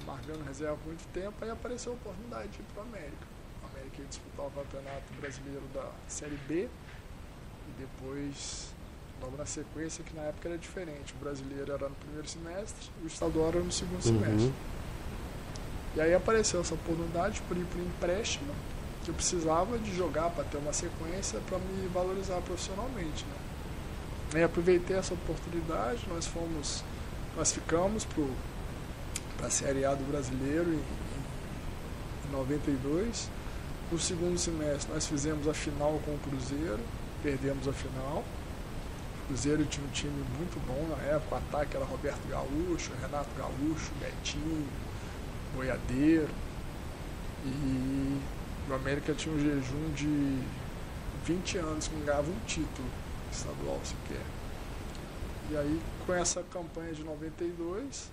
amargando 0.01 0.45
reserva 0.45 0.79
muito 0.87 1.05
tempo, 1.13 1.35
aí 1.45 1.51
apareceu 1.51 1.93
a 1.93 1.95
oportunidade 1.97 2.49
de 2.49 2.61
ir 2.61 2.65
para 2.73 2.83
o 2.85 2.87
América. 2.87 3.27
O 3.63 3.67
América 3.67 4.01
ia 4.01 4.07
disputar 4.07 4.47
o 4.47 4.51
Campeonato 4.53 5.13
Brasileiro 5.21 5.63
da 5.75 5.91
Série 6.07 6.39
B 6.47 6.69
e 7.69 7.81
depois, 7.81 8.73
logo 9.21 9.37
na 9.37 9.45
sequência, 9.45 10.05
que 10.05 10.15
na 10.15 10.23
época 10.23 10.49
era 10.49 10.57
diferente. 10.59 11.13
O 11.15 11.17
brasileiro 11.25 11.73
era 11.73 11.89
no 11.89 11.95
primeiro 11.97 12.29
semestre 12.29 12.89
e 13.03 13.05
o 13.05 13.07
estadual 13.09 13.49
era 13.49 13.61
no 13.61 13.73
segundo 13.73 13.97
Uhum. 14.07 14.21
semestre. 14.21 14.55
E 15.97 16.01
aí 16.01 16.15
apareceu 16.15 16.61
essa 16.61 16.75
oportunidade 16.75 17.43
por 17.43 17.57
ir 17.57 17.65
para 17.65 17.81
empréstimo, 17.81 18.55
que 19.09 19.11
eu 19.11 19.15
precisava 19.15 19.79
de 19.79 19.97
jogar 19.97 20.29
para 20.31 20.45
ter 20.45 20.59
uma 20.59 20.73
sequência 20.73 21.41
para 21.49 21.59
me 21.59 21.89
valorizar 21.89 22.41
profissionalmente. 22.43 23.25
Né? 24.33 24.41
E 24.41 24.43
aproveitei 24.43 24.97
essa 24.97 25.15
oportunidade, 25.15 26.05
nós 26.09 26.27
fomos, 26.27 26.85
nós 27.35 27.51
ficamos 27.51 28.07
para 29.37 29.47
a 29.47 29.51
Série 29.51 29.87
A 29.87 29.95
do 29.95 30.05
Brasileiro 30.05 30.75
em, 30.75 30.83
em 32.29 32.33
92. 32.33 33.31
No 33.91 33.99
segundo 33.99 34.37
semestre 34.37 34.93
nós 34.93 35.07
fizemos 35.07 35.49
a 35.49 35.55
final 35.55 35.99
com 36.05 36.11
o 36.11 36.19
Cruzeiro, 36.19 36.81
perdemos 37.23 37.67
a 37.67 37.73
final. 37.73 38.23
O 39.23 39.29
Cruzeiro 39.29 39.65
tinha 39.65 39.87
um 39.87 39.91
time 39.91 40.23
muito 40.37 40.61
bom 40.67 40.87
na 40.95 41.03
época, 41.15 41.37
o 41.37 41.39
ataque 41.39 41.77
era 41.77 41.87
Roberto 41.87 42.29
Gaúcho, 42.29 42.91
Renato 43.01 43.31
Gaúcho, 43.39 43.91
Betinho, 44.01 44.67
boiadeiro. 45.55 46.29
E 47.47 48.38
o 48.69 48.75
América 48.75 49.15
tinha 49.15 49.35
um 49.35 49.39
jejum 49.39 49.93
de 49.95 50.43
20 51.25 51.59
anos 51.59 51.89
que 51.89 51.95
não 51.95 52.05
ganhava 52.05 52.31
um 52.31 52.39
título 52.47 52.89
estadual 53.33 53.81
sequer. 53.83 54.23
E 55.51 55.57
aí, 55.57 55.81
com 56.07 56.13
essa 56.13 56.43
campanha 56.43 56.93
de 56.93 57.03
92, 57.03 58.11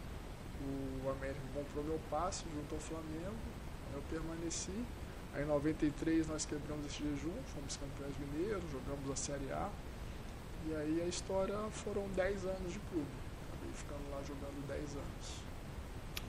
o 1.03 1.09
América 1.09 1.41
comprou 1.53 1.83
meu 1.83 1.99
passe 2.09 2.43
junto 2.55 2.75
ao 2.75 2.81
Flamengo, 2.81 3.35
eu 3.93 4.01
permaneci. 4.09 4.71
Aí 5.33 5.43
em 5.43 5.47
93 5.47 6.27
nós 6.27 6.45
quebramos 6.45 6.85
esse 6.85 7.03
jejum, 7.03 7.33
fomos 7.53 7.77
campeões 7.77 8.13
mineiros, 8.17 8.63
jogamos 8.71 9.11
a 9.11 9.15
Série 9.15 9.51
A. 9.51 9.69
E 10.67 10.75
aí 10.75 11.01
a 11.05 11.07
história 11.07 11.55
foram 11.71 12.07
10 12.15 12.45
anos 12.45 12.71
de 12.71 12.79
clube. 12.79 13.05
Acabei 13.49 13.73
ficando 13.73 14.09
lá 14.11 14.21
jogando 14.25 14.67
10 14.67 14.81
anos. 14.95 15.45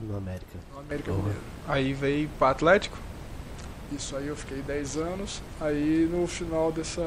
No 0.01 0.17
América. 0.17 0.59
No 0.73 0.79
América. 0.79 1.11
Mineiro. 1.11 1.39
Aí 1.67 1.93
veio 1.93 2.29
para 2.37 2.49
Atlético. 2.49 2.97
Isso 3.91 4.15
aí 4.15 4.27
eu 4.27 4.35
fiquei 4.35 4.61
10 4.61 4.97
anos. 4.97 5.41
Aí 5.61 6.09
no 6.11 6.27
final 6.27 6.71
dessa 6.71 7.03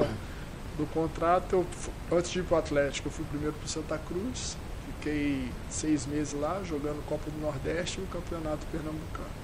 do 0.78 0.86
contrato, 0.86 1.52
eu, 1.52 1.66
antes 2.10 2.30
de 2.30 2.40
ir 2.40 2.44
para 2.44 2.56
o 2.56 2.58
Atlético, 2.58 3.08
eu 3.08 3.12
fui 3.12 3.24
primeiro 3.26 3.54
para 3.54 3.68
Santa 3.68 3.98
Cruz. 3.98 4.56
Fiquei 4.86 5.48
seis 5.68 6.06
meses 6.06 6.34
lá 6.34 6.62
jogando 6.64 7.04
Copa 7.06 7.30
do 7.30 7.40
Nordeste 7.40 8.00
e 8.00 8.04
o 8.04 8.06
Campeonato 8.06 8.66
Pernambucano. 8.70 9.40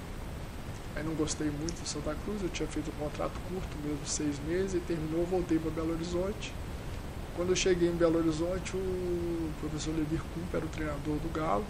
Aí 0.95 1.03
não 1.03 1.13
gostei 1.13 1.47
muito 1.47 1.79
do 1.79 1.87
Santa 1.87 2.15
Cruz, 2.25 2.41
eu 2.41 2.49
tinha 2.49 2.67
feito 2.67 2.89
um 2.89 3.03
contrato 3.03 3.33
curto, 3.49 3.77
mesmo 3.85 4.05
seis 4.05 4.39
meses, 4.47 4.73
e 4.73 4.79
terminou, 4.79 5.25
voltei 5.25 5.59
para 5.59 5.69
Belo 5.69 5.93
Horizonte. 5.93 6.51
Quando 7.35 7.49
eu 7.49 7.55
cheguei 7.55 7.87
em 7.87 7.95
Belo 7.95 8.17
Horizonte, 8.17 8.75
o 8.75 9.51
professor 9.61 9.93
Levir 9.95 10.21
Kump 10.33 10.53
era 10.55 10.65
o 10.65 10.69
treinador 10.69 11.17
do 11.17 11.31
Galo. 11.31 11.65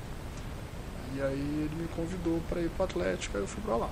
E 1.14 1.22
aí 1.22 1.34
ele 1.34 1.76
me 1.76 1.88
convidou 1.90 2.42
para 2.48 2.62
ir 2.62 2.70
para 2.70 2.84
o 2.84 2.86
Atlético, 2.86 3.36
aí 3.36 3.44
eu 3.44 3.48
fui 3.48 3.62
para 3.64 3.76
lá. 3.76 3.90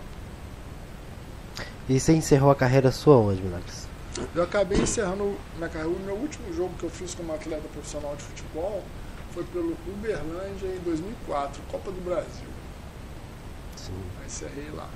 E 1.88 2.00
você 2.00 2.14
encerrou 2.14 2.50
a 2.52 2.56
carreira 2.56 2.92
sua 2.92 3.18
onde, 3.18 3.42
Milagres? 3.42 3.88
Eu 4.34 4.44
acabei 4.44 4.80
encerrando 4.80 5.36
minha 5.58 5.70
carreira. 5.70 5.90
O 5.96 6.00
meu 6.06 6.16
último 6.16 6.52
jogo 6.54 6.72
que 6.80 6.84
eu 6.86 6.90
fiz 6.90 7.14
como 7.14 7.34
atleta 7.34 7.68
profissional 7.74 8.16
de 8.16 8.24
futebol 8.24 8.84
foi 9.34 9.44
pelo 9.46 9.76
Uberlândia 9.88 10.68
em 10.68 10.80
2004, 10.84 11.62
Copa 11.72 11.92
do 11.92 12.02
Brasil. 12.04 12.48
Sim. 13.76 13.92
Eu 14.20 14.26
encerrei 14.26 14.70
lá. 14.74 14.88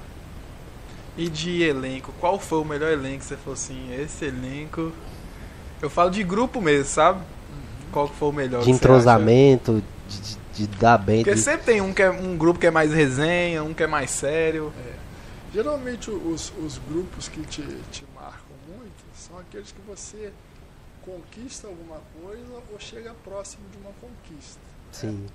E 1.17 1.28
de 1.30 1.62
elenco, 1.63 2.13
qual 2.19 2.39
foi 2.39 2.60
o 2.60 2.65
melhor 2.65 2.91
elenco 2.91 3.19
que 3.19 3.26
você 3.26 3.36
falou 3.38 3.54
assim, 3.54 3.93
esse 4.02 4.26
elenco... 4.26 4.91
Eu 5.82 5.89
falo 5.89 6.10
de 6.10 6.24
grupo 6.24 6.62
mesmo, 6.62 6.86
sabe? 6.86 7.22
Qual 7.91 8.08
que 8.10 8.15
foi 8.15 8.30
o 8.30 8.34
melhor 8.34 8.63
De 8.63 8.72
entrosamento, 8.72 9.84
de, 10.08 10.19
de- 10.19 10.39
de 10.54 10.67
dar 10.78 10.98
bem. 10.98 11.24
Porque 11.24 11.36
de- 11.36 11.41
sempre 11.41 11.63
tem 11.65 11.82
um, 11.82 11.93
que 11.93 12.02
é, 12.02 12.10
um 12.10 12.38
grupo 12.38 12.60
que 12.60 12.67
é 12.67 12.72
mais 12.72 12.91
resenha, 12.93 13.63
um 13.63 13.74
que 13.74 13.84
é 13.84 13.88
mais 13.88 14.10
sério. 14.12 14.74
Geralmente 15.51 16.12
os, 16.12 16.53
os 16.57 16.77
grupos 16.77 17.27
que 17.27 17.41
te, 17.45 17.63
te 17.91 18.05
marcam 18.13 18.55
muito 18.67 19.03
são 19.15 19.38
aqueles 19.39 19.71
que 19.71 19.81
você 19.81 20.31
conquista 21.01 21.67
alguma 21.67 22.01
coisa 22.21 22.62
ou 22.71 22.79
chega 22.79 23.13
próximo 23.23 23.67
de 23.69 23.77
uma 23.77 23.91
conquista. 23.93 24.62
Sim. 24.91 25.27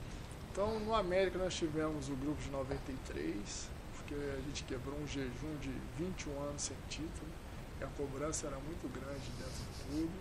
Então 0.53 0.79
no 0.81 0.95
América 0.95 1.37
nós 1.39 1.55
tivemos 1.55 2.09
o 2.09 2.15
grupo 2.15 2.41
de 2.41 2.51
93, 2.51 3.69
porque 3.97 4.15
a 4.15 4.41
gente 4.43 4.63
quebrou 4.65 4.97
um 4.99 5.07
jejum 5.07 5.57
de 5.61 5.73
21 5.99 6.43
anos 6.43 6.63
sem 6.63 6.77
título, 6.89 7.27
e 7.81 7.85
a 7.85 7.89
cobrança 7.89 8.47
era 8.47 8.57
muito 8.57 8.89
grande 8.93 9.29
dentro 9.37 9.65
do 9.65 9.89
clube. 9.89 10.13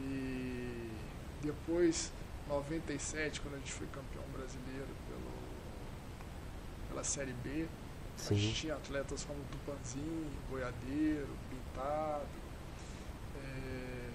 E 0.00 0.90
depois, 1.42 2.10
97, 2.48 3.40
quando 3.42 3.56
a 3.56 3.58
gente 3.58 3.72
foi 3.72 3.86
campeão 3.88 4.24
brasileiro 4.32 4.88
pelo, 5.06 5.30
pela 6.88 7.04
Série 7.04 7.34
B, 7.44 7.66
a 8.26 8.34
gente 8.34 8.46
Sim. 8.46 8.52
tinha 8.52 8.74
atletas 8.74 9.24
como 9.24 9.38
Tupanzinho, 9.50 10.30
Boiadeiro, 10.50 11.28
Pintado. 11.50 12.26
é, 13.36 14.10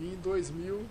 E 0.00 0.06
em 0.14 0.16
2000 0.16 0.86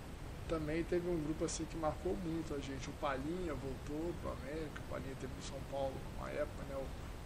também 0.48 0.84
teve 0.84 1.08
um 1.08 1.22
grupo 1.24 1.44
assim 1.44 1.64
que 1.64 1.76
marcou 1.76 2.16
muito 2.16 2.54
a 2.54 2.58
gente. 2.58 2.88
O 2.88 2.92
Palhinha 2.94 3.54
voltou 3.54 4.12
para 4.20 4.30
o 4.30 4.32
América, 4.34 4.80
o 4.80 4.90
Palhinha 4.90 5.14
teve 5.20 5.32
no 5.34 5.42
São 5.42 5.58
Paulo 5.70 5.94
uma 6.18 6.28
época, 6.30 6.62
né? 6.68 6.76
O, 6.76 6.80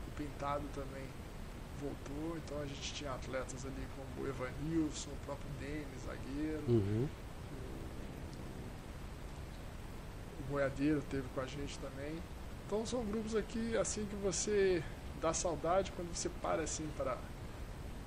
o 0.09 0.11
Pintado 0.17 0.65
também 0.75 1.05
voltou. 1.81 2.37
Então 2.39 2.61
a 2.61 2.67
gente 2.67 2.95
tinha 2.95 3.13
atletas 3.13 3.65
ali 3.67 3.87
como 3.97 4.27
o 4.27 4.29
Evanilson, 4.31 5.11
o 5.11 5.25
próprio 5.27 5.49
Denis, 5.61 6.03
zagueiro. 6.05 6.63
Uhum. 6.69 7.09
O 10.41 10.43
Boiadeiro 10.53 11.03
teve 11.11 11.27
com 11.35 11.41
a 11.41 11.47
gente 11.47 11.79
também. 11.79 12.17
Então 12.66 12.85
são 12.85 13.05
grupos 13.05 13.35
aqui 13.37 13.76
assim 13.76 14.05
que 14.07 14.16
você 14.16 14.83
dá 15.20 15.33
saudade 15.33 15.92
quando 15.92 16.14
você 16.14 16.29
para 16.42 16.62
assim 16.62 16.87
para 16.96 17.16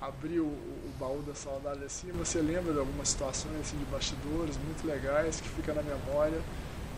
abrir 0.00 0.40
o, 0.40 0.46
o 0.46 0.92
baú 0.98 1.22
da 1.22 1.34
saudade 1.34 1.84
assim, 1.84 2.10
você 2.12 2.40
lembra 2.40 2.72
de 2.72 2.78
algumas 2.78 3.08
situações 3.10 3.54
assim 3.60 3.78
de 3.78 3.84
bastidores 3.86 4.56
muito 4.58 4.86
legais 4.86 5.40
que 5.40 5.48
fica 5.48 5.74
na 5.74 5.82
memória 5.82 6.40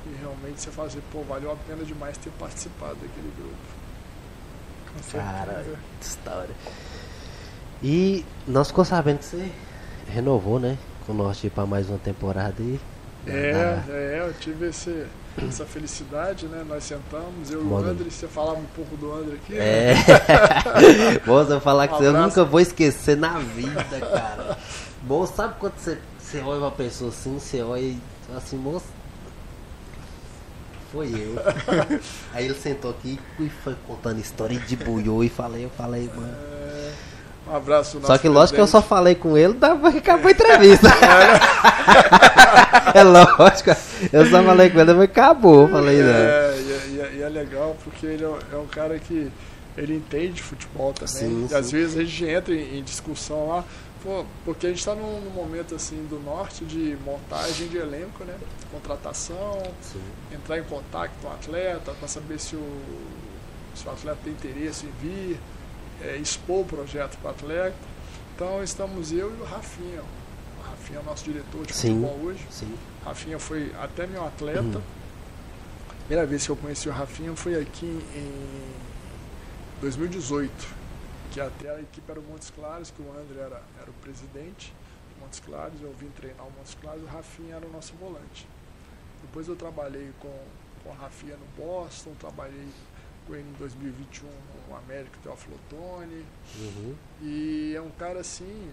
e 0.07 0.15
realmente 0.21 0.61
você 0.61 0.71
fala 0.71 0.89
assim, 0.89 1.01
pô, 1.13 1.23
valeu 1.23 1.53
a 1.53 1.57
pena 1.57 1.85
demais 1.85 2.19
ter 2.19 2.31
participado 2.33 2.97
daquele 2.97 3.33
grupo. 3.37 3.77
Com. 4.93 5.01
Cara, 5.11 5.65
que 6.01 6.07
história. 6.07 6.55
E 7.83 8.25
nós 8.47 8.69
ficou 8.69 8.85
sabendo 8.85 9.19
que 9.19 9.25
você 9.25 9.53
renovou, 10.07 10.59
né? 10.61 10.79
Com 11.07 11.13
o 11.13 11.15
Norte 11.17 11.51
para 11.51 11.67
mais 11.67 11.89
uma 11.89 11.99
temporada 11.99 12.63
aí. 12.63 12.81
É, 13.27 13.53
Ah, 13.55 13.85
é, 13.89 14.21
eu 14.21 14.33
tive 14.35 14.69
esse, 14.69 15.07
essa 15.49 15.65
felicidade, 15.65 16.47
né? 16.47 16.65
Nós 16.69 16.85
sentamos, 16.85 17.51
eu 17.51 17.63
e 17.63 17.65
o. 17.65 17.77
André, 17.77 18.11
você 18.11 18.29
falava 18.29 18.59
um 18.59 18.67
pouco 18.77 18.97
do 18.97 19.13
André 19.13 19.37
aqui, 19.37 19.55
né? 19.55 19.95
É. 21.23 21.27
Moço, 21.27 21.53
eu 21.53 21.61
falar 21.61 21.89
que 21.89 21.95
Um 21.95 22.03
eu 22.03 22.13
nunca 22.13 22.45
vou 22.45 22.61
esquecer 22.61 23.17
na 23.17 23.39
vida, 23.39 24.01
cara. 24.01 24.59
Moço, 25.03 25.35
sabe 25.37 25.55
quando 25.59 25.75
você, 25.77 25.99
você 26.19 26.41
olha 26.41 26.61
uma 26.61 26.71
pessoa 26.71 27.11
assim, 27.11 27.39
você 27.39 27.63
olha 27.63 27.81
e 27.81 28.01
fala 28.27 28.39
assim, 28.39 28.57
moço. 28.57 28.87
Foi 30.93 31.09
eu. 31.09 31.37
Aí 32.35 32.45
ele 32.45 32.55
sentou 32.55 32.91
aqui 32.91 33.19
e 33.41 33.49
foi 33.49 33.75
contando 33.87 34.21
história 34.21 34.59
de 34.59 34.77
buiô 34.77 35.25
e 35.25 35.29
falei, 35.31 35.65
eu 35.65 35.71
falei, 35.71 36.11
mano. 36.15 36.35
É, 36.35 36.72
um 37.53 37.57
abraço 37.57 38.01
Só 38.03 38.17
que 38.19 38.29
lógico 38.29 38.57
que 38.57 38.61
eu 38.63 38.67
só 38.67 38.81
falei 38.81 39.15
com 39.15 39.37
ele, 39.37 39.55
dava 39.55 39.89
acabou 39.89 40.29
a 40.29 40.31
entrevista. 40.31 40.89
é 42.95 43.03
lógico. 43.03 43.71
Eu 44.13 44.27
só 44.31 44.43
falei 44.43 44.71
com 44.71 44.79
ele, 44.79 44.87
depois 44.87 45.11
acabou. 45.11 45.69
Falei, 45.69 46.03
não. 46.03 46.09
É, 46.09 46.55
e, 46.57 46.73
é- 46.73 46.87
e 46.89 47.01
é- 47.01 47.13
e 47.19 47.23
é 47.23 47.29
legal 47.29 47.77
porque 47.85 48.07
ele 48.07 48.25
é, 48.25 48.29
um- 48.29 48.63
é 48.63 48.67
cara 48.71 48.99
que 48.99 49.31
ele 49.77 49.95
entende 49.95 50.43
futebol 50.43 50.93
também. 50.93 51.15
Sim, 51.15 51.49
e 51.51 51.55
às 51.55 51.67
sim. 51.67 51.73
vezes 51.73 51.99
a 51.99 52.05
gente 52.05 52.25
entra 52.25 52.55
em, 52.55 52.79
em 52.79 52.83
discussão 52.83 53.49
lá, 53.49 53.65
pô, 54.03 54.25
porque 54.45 54.67
a 54.67 54.69
gente 54.71 54.79
está 54.79 54.95
num, 54.95 55.21
num 55.21 55.31
momento 55.31 55.75
assim 55.75 56.07
do 56.09 56.19
norte 56.21 56.65
de 56.65 56.97
montagem 57.05 57.69
de 57.69 57.79
elenco, 57.79 58.25
né? 58.25 58.35
Contratação, 58.71 59.63
Sim. 59.81 60.01
entrar 60.35 60.59
em 60.59 60.65
contato 60.65 61.11
com 61.21 61.29
o 61.29 61.33
atleta 61.33 61.93
para 61.99 62.09
saber 62.09 62.39
se 62.39 62.57
o, 62.57 62.81
se 63.75 63.87
o 63.87 63.91
atleta 63.91 64.19
tem 64.25 64.33
interesse 64.33 64.87
em 64.87 64.91
vir, 65.01 65.41
é, 66.05 66.17
expor 66.17 66.61
o 66.61 66.65
projeto 66.65 67.17
para 67.19 67.29
o 67.29 67.31
atleta. 67.31 67.77
Então 68.35 68.63
estamos 68.63 69.13
eu 69.13 69.31
e 69.31 69.41
o 69.41 69.45
Rafinha. 69.45 70.03
O 70.59 70.63
Rafinha 70.63 70.99
é 70.99 71.03
nosso 71.03 71.25
diretor 71.25 71.67
de 71.67 71.75
Sim. 71.75 72.01
futebol 72.01 72.19
hoje. 72.27 72.47
Sim. 72.51 72.75
Rafinha 73.05 73.39
foi 73.39 73.73
até 73.81 74.07
meu 74.07 74.25
atleta. 74.27 74.61
Uhum. 74.61 74.83
Primeira 76.07 76.27
vez 76.27 76.45
que 76.45 76.51
eu 76.51 76.57
conheci 76.57 76.89
o 76.89 76.93
Rafinha 76.93 77.35
foi 77.37 77.61
aqui 77.61 77.87
em 77.87 78.73
2018, 79.81 80.53
que 81.31 81.41
até 81.41 81.71
a 81.71 81.81
equipe 81.81 82.11
era 82.11 82.21
o 82.21 82.23
Montes 82.23 82.51
Claros, 82.51 82.91
que 82.91 83.01
o 83.01 83.11
André 83.11 83.41
era, 83.41 83.63
era 83.81 83.91
o 83.91 83.95
presidente 83.95 84.73
do 85.09 85.25
Montes 85.25 85.41
Claros, 85.41 85.81
eu 85.81 85.93
vim 85.99 86.09
treinar 86.09 86.47
o 86.47 86.51
Montes 86.51 86.77
Claros, 86.81 87.03
o 87.03 87.07
Rafinha 87.07 87.57
era 87.57 87.67
o 87.67 87.71
nosso 87.71 87.95
volante. 87.95 88.47
Depois 89.23 89.49
eu 89.49 89.57
trabalhei 89.57 90.11
com, 90.21 90.37
com 90.85 90.91
o 90.91 90.93
Rafinha 90.93 91.37
no 91.37 91.65
Boston, 91.65 92.13
trabalhei 92.21 92.69
com 93.27 93.35
ele 93.35 93.49
em 93.49 93.59
2021 93.59 94.29
no 94.73 94.79
América 94.79 95.19
Teófilo 95.23 95.57
Otoni, 95.57 96.25
Uhum. 96.59 96.97
e 97.21 97.75
é 97.77 97.81
um 97.81 97.91
cara 97.91 98.21
assim, 98.21 98.73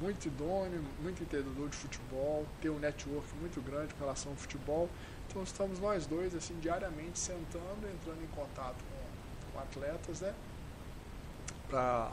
muito 0.00 0.26
idôneo, 0.26 0.82
muito 1.00 1.22
entendedor 1.22 1.68
de 1.68 1.76
futebol, 1.76 2.46
tem 2.60 2.70
um 2.70 2.78
network 2.78 3.26
muito 3.40 3.60
grande 3.62 3.94
com 3.94 4.00
relação 4.00 4.32
ao 4.32 4.36
futebol. 4.38 4.88
Então 5.28 5.42
estamos 5.42 5.78
nós 5.78 6.06
dois 6.06 6.34
assim 6.34 6.54
diariamente 6.60 7.18
sentando, 7.18 7.88
entrando 7.92 8.22
em 8.22 8.26
contato 8.34 8.76
com, 8.84 9.52
com 9.52 9.58
atletas, 9.60 10.20
né? 10.20 10.34
Para 11.68 12.12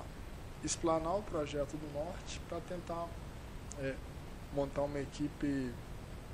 explanar 0.63 1.17
o 1.17 1.23
projeto 1.23 1.75
do 1.75 1.93
Norte, 1.93 2.39
para 2.47 2.59
tentar 2.61 3.07
é, 3.79 3.95
montar 4.53 4.83
uma 4.83 4.99
equipe 4.99 5.71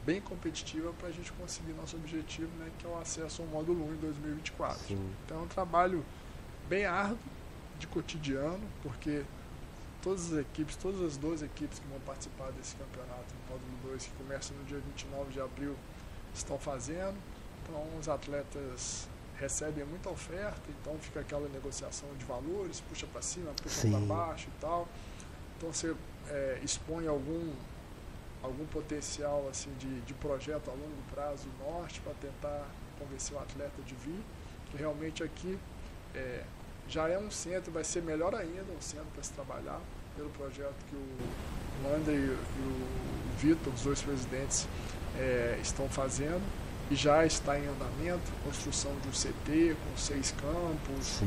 bem 0.06 0.21
competitiva 0.21 0.93
para 1.00 1.08
a 1.08 1.12
gente 1.12 1.32
conseguir 1.34 1.74
nosso 1.74 1.95
objetivo, 1.95 2.52
né? 2.60 2.69
Que 2.78 2.86
é 2.86 2.89
o 2.89 2.98
acesso 3.00 3.41
ao 3.41 3.48
módulo 3.48 3.84
1 3.89 3.93
em 3.93 3.98
2024. 3.98 4.80
Sim. 4.88 5.10
Então 5.26 5.39
é 5.39 5.41
um 5.41 5.48
trabalho 5.48 6.04
bem 6.67 6.86
árduo, 6.86 7.17
de 7.80 7.88
cotidiano, 7.88 8.63
porque 8.82 9.23
todas 10.01 10.32
as 10.32 10.39
equipes, 10.39 10.75
todas 10.75 11.01
as 11.01 11.17
12 11.17 11.45
equipes 11.45 11.80
que 11.80 11.88
vão 11.88 11.99
participar 12.01 12.51
desse 12.51 12.75
campeonato 12.75 13.34
no 13.34 13.54
módulo 13.54 13.91
2, 13.91 14.06
que 14.06 14.12
começa 14.13 14.54
no 14.54 14.63
dia 14.65 14.80
29 14.80 15.32
de 15.32 15.41
abril, 15.41 15.75
estão 16.34 16.58
fazendo. 16.58 17.15
Então 17.63 17.84
os 17.99 18.08
atletas 18.08 19.08
recebem 19.38 19.84
muita 19.86 20.10
oferta, 20.10 20.62
então 20.69 20.97
fica 20.99 21.19
aquela 21.19 21.47
negociação 21.49 22.08
de 22.17 22.25
valores, 22.25 22.82
puxa 22.82 23.06
para 23.08 23.21
cima, 23.21 23.51
puxa 23.62 23.88
para 23.88 23.99
baixo 23.99 24.47
e 24.47 24.62
tal. 24.62 24.88
Então 25.58 25.73
você 25.73 25.95
é, 26.30 26.60
expõe 26.63 27.08
algum 27.08 27.54
algum 28.43 28.65
potencial 28.67 29.47
assim 29.49 29.73
de, 29.80 30.01
de 30.01 30.13
projeto 30.13 30.69
a 30.69 30.73
longo 30.73 31.01
prazo 31.12 31.47
norte 31.60 31.99
para 32.01 32.13
tentar 32.13 32.67
convencer 32.99 33.36
o 33.36 33.39
atleta 33.39 33.82
de 33.82 33.95
vir, 33.95 34.21
que 34.69 34.78
realmente 34.78 35.23
aqui 35.23 35.58
é, 36.13 36.43
já 36.88 37.08
é 37.10 37.17
um 37.17 37.30
centro, 37.32 37.71
vai 37.71 37.84
ser 37.84 38.02
melhor 38.04 38.34
ainda 38.36 38.63
um 38.78 38.82
centro 38.82 39.08
para 39.13 39.24
se 39.24 39.32
trabalhar, 39.34 39.80
pelo 40.15 40.30
projeto 40.30 40.76
que 40.89 40.95
o, 40.95 41.95
André 41.95 42.13
e, 42.15 42.30
o- 42.30 43.06
Vitor, 43.38 43.74
os 43.74 43.82
dois 43.82 44.02
presidentes, 44.02 44.65
é, 45.19 45.60
estão 45.62 45.89
fazendo 45.89 46.41
e 46.89 46.95
já 46.95 47.26
está 47.26 47.58
em 47.60 47.67
andamento, 47.67 48.21
construção 48.43 48.91
de 49.02 49.10
um 49.10 49.12
CT 49.12 49.76
com 49.76 49.98
seis 49.98 50.34
campos, 50.39 51.21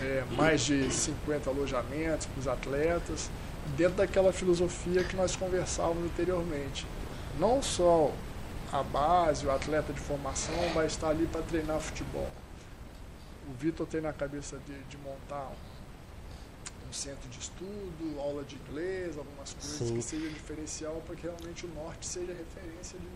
é, 0.00 0.24
mais 0.36 0.62
de 0.62 0.90
50 0.92 1.50
alojamentos 1.50 2.26
para 2.26 2.40
os 2.40 2.48
atletas, 2.48 3.30
dentro 3.76 3.94
daquela 3.98 4.32
filosofia 4.32 5.04
que 5.04 5.14
nós 5.14 5.36
conversávamos 5.36 6.04
anteriormente. 6.06 6.84
Não 7.38 7.62
só 7.62 8.10
a 8.72 8.82
base, 8.82 9.46
o 9.46 9.50
atleta 9.50 9.92
de 9.92 10.00
formação 10.00 10.54
vai 10.74 10.86
estar 10.86 11.10
ali 11.10 11.26
para 11.26 11.42
treinar 11.42 11.78
futebol. 11.78 12.28
O 13.52 13.58
Vitor 13.62 13.86
tem 13.86 14.00
na 14.00 14.12
cabeça 14.12 14.56
de, 14.66 14.72
de 14.88 14.96
montar 14.98 15.50
um, 16.88 16.92
centro 16.92 17.28
de 17.30 17.38
estudo, 17.38 18.18
aula 18.20 18.42
de 18.44 18.56
inglês, 18.56 19.16
algumas 19.18 19.52
coisas 19.54 19.88
Sim. 19.88 19.96
que 19.96 20.02
seja 20.02 20.28
diferencial 20.28 21.02
para 21.06 21.14
que 21.16 21.22
realmente 21.22 21.64
o 21.66 21.68
norte 21.74 22.06
seja 22.06 22.32
referência 22.32 22.98
de, 22.98 23.06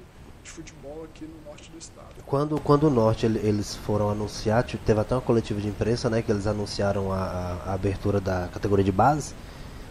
de 0.45 0.51
futebol 0.51 1.05
aqui 1.05 1.25
no 1.27 1.51
norte 1.51 1.71
do 1.71 1.79
estado. 1.79 2.07
Quando, 2.27 2.61
quando 2.61 2.85
o 2.85 2.91
Norte 2.91 3.27
ele- 3.27 3.39
eles 3.47 3.75
foram 3.75 4.09
anunciar, 4.11 4.63
tipo, 4.65 4.83
teve 4.85 5.01
até 5.01 5.15
uma 5.15 5.21
coletiva 5.21 5.61
de 5.61 5.69
imprensa, 5.69 6.09
né, 6.09 6.23
que 6.23 6.31
eles 6.33 6.47
anunciaram 6.47 7.13
a, 7.13 7.17
a- 7.19 7.63
a 7.71 7.73
abertura 7.75 8.21
da 8.21 8.49
categoria 8.53 8.85
de 8.85 8.93
base. 8.93 9.35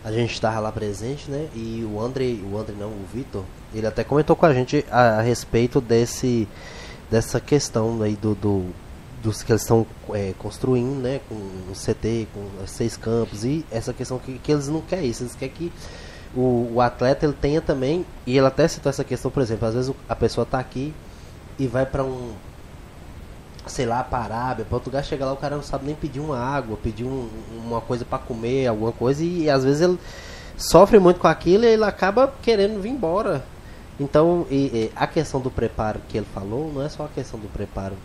A 0.04 0.12
gente 0.12 0.34
estava 0.34 0.60
lá 0.60 0.72
presente, 0.72 1.30
né, 1.32 1.50
e 1.56 1.84
o 1.84 2.00
André, 2.00 2.38
o 2.44 2.58
André 2.58 2.76
não, 2.78 2.90
o 2.90 3.06
Vitor, 3.12 3.44
ele 3.74 3.86
até 3.88 4.04
comentou 4.04 4.36
com 4.36 4.46
a 4.46 4.54
gente 4.54 4.86
a, 4.92 5.18
a 5.18 5.22
respeito 5.22 5.80
desse 5.82 6.48
dessa 7.10 7.40
questão 7.40 8.02
aí 8.02 8.16
do, 8.16 8.34
do 8.34 8.72
dos 9.26 9.42
que 9.44 9.52
eles 9.52 9.64
estão 9.64 9.86
é, 10.14 10.34
construindo, 10.38 11.02
né, 11.02 11.20
com 11.28 11.34
um 11.36 11.74
CT, 11.74 12.28
com 12.34 12.68
seis 12.68 12.96
campos 12.96 13.44
e 13.44 13.66
essa 13.72 13.92
questão 13.92 14.20
que, 14.20 14.38
que 14.40 14.52
eles 14.52 14.68
não 14.68 14.82
querem 14.82 15.10
isso, 15.10 15.24
eles 15.24 15.34
querem 15.36 15.54
que 15.54 15.72
o, 16.36 16.70
o 16.76 16.82
atleta 16.82 17.26
ele 17.26 17.34
tenha 17.34 17.60
também 17.60 18.06
e 18.28 18.38
ele 18.38 18.46
até 18.46 18.68
citou 18.68 18.90
essa 18.90 19.04
questão, 19.04 19.32
por 19.32 19.42
exemplo, 19.42 19.68
às 19.68 19.74
vezes 19.74 19.90
o- 19.90 19.96
a 20.08 20.16
pessoa 20.16 20.44
está 20.44 20.60
aqui 20.60 20.94
e 21.58 21.66
vai 21.66 21.86
para 21.86 22.04
um 22.04 22.34
sei 23.68 23.86
lá, 23.88 24.04
para 24.04 24.20
Arábia, 24.24 24.64
para 24.64 24.76
outro 24.76 24.92
lugar, 24.92 25.04
chega 25.04 25.26
lá 25.26 25.34
o 25.34 25.38
cara 25.38 25.56
não 25.56 25.64
sabe 25.64 25.88
nem 25.88 25.96
pedir 25.96 26.20
uma 26.20 26.38
água, 26.38 26.78
pedir 26.78 27.04
um- 27.04 27.28
uma 27.66 27.82
coisa 27.82 28.06
para 28.06 28.20
comer, 28.20 28.68
alguma 28.68 28.92
coisa 28.92 29.24
e, 29.24 29.50
às 29.50 29.64
vezes 29.64 29.82
ele 29.82 29.98
sofre 30.56 31.00
muito 31.00 31.20
com 31.20 31.28
aquilo 31.28 31.64
e 31.64 31.68
ele 31.68 31.84
acaba 31.84 32.32
querendo 32.44 32.80
vir 32.80 32.90
embora. 32.90 33.44
Então, 34.00 34.46
e- 34.52 34.56
e 34.56 34.92
a 34.96 35.08
questão 35.08 35.40
do 35.42 35.50
preparo 35.50 36.00
que 36.08 36.18
ele 36.18 36.28
falou 36.34 36.72
não 36.72 36.84
é 36.84 36.90
só 36.90 37.06
a 37.06 37.08
questão 37.08 37.40
do 37.40 37.48
preparo 37.48 37.96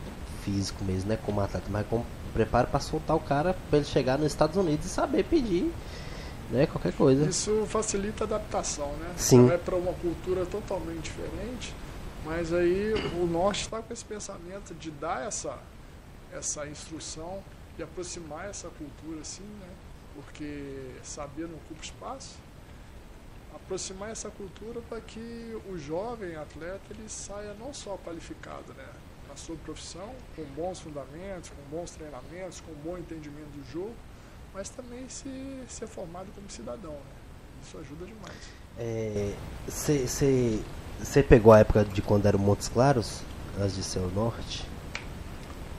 físico 0.44 0.84
mesmo, 0.84 1.08
né, 1.08 1.18
como 1.24 1.40
atleta, 1.40 1.66
mas 1.68 1.86
como 1.86 2.04
preparo 2.32 2.68
para 2.68 2.80
soltar 2.80 3.16
o 3.16 3.20
cara 3.20 3.56
para 3.68 3.78
ele 3.78 3.86
chegar 3.86 4.18
nos 4.18 4.28
Estados 4.28 4.56
Unidos 4.56 4.86
e 4.86 4.88
saber 4.88 5.24
pedir, 5.24 5.72
né, 6.50 6.66
qualquer 6.66 6.92
coisa. 6.92 7.28
Isso 7.28 7.64
facilita 7.66 8.24
a 8.24 8.26
adaptação, 8.26 8.92
né? 8.96 9.12
Sim. 9.16 9.42
Você 9.42 9.48
vai 9.48 9.58
para 9.58 9.76
uma 9.76 9.92
cultura 9.94 10.46
totalmente 10.46 11.02
diferente, 11.02 11.74
mas 12.24 12.52
aí 12.52 12.92
o 13.20 13.26
norte 13.26 13.62
está 13.62 13.80
com 13.80 13.92
esse 13.92 14.04
pensamento 14.04 14.74
de 14.74 14.90
dar 14.90 15.26
essa, 15.26 15.58
essa 16.32 16.66
instrução 16.66 17.42
e 17.78 17.82
aproximar 17.82 18.48
essa 18.48 18.68
cultura, 18.68 19.20
assim, 19.20 19.44
né? 19.60 19.68
Porque 20.14 20.90
saber 21.02 21.46
não 21.46 21.56
ocupa 21.56 21.82
espaço. 21.82 22.36
Aproximar 23.54 24.10
essa 24.10 24.28
cultura 24.30 24.80
para 24.88 25.00
que 25.00 25.56
o 25.68 25.78
jovem 25.78 26.36
atleta 26.36 26.80
ele 26.90 27.08
saia 27.08 27.54
não 27.54 27.72
só 27.72 27.96
qualificado, 28.04 28.72
né? 28.76 28.86
Na 29.30 29.36
sua 29.36 29.54
profissão, 29.64 30.10
com 30.34 30.42
bons 30.56 30.80
fundamentos, 30.80 31.50
com 31.50 31.76
bons 31.76 31.92
treinamentos, 31.92 32.60
com 32.60 32.72
bom 32.84 32.98
entendimento 32.98 33.50
do 33.56 33.72
jogo, 33.72 33.94
mas 34.52 34.68
também 34.70 35.08
se 35.08 35.30
ser 35.68 35.86
formado 35.86 36.26
como 36.34 36.50
cidadão. 36.50 36.90
Né? 36.90 36.98
Isso 37.62 37.78
ajuda 37.78 38.06
demais. 38.06 38.50
Você 40.98 41.22
pegou 41.22 41.52
a 41.52 41.60
época 41.60 41.84
de 41.84 42.02
quando 42.02 42.26
era 42.26 42.36
o 42.36 42.40
Montes 42.40 42.68
Claros, 42.68 43.22
antes 43.60 43.76
de 43.76 43.84
ser 43.84 44.00
o 44.00 44.08
Norte? 44.08 44.66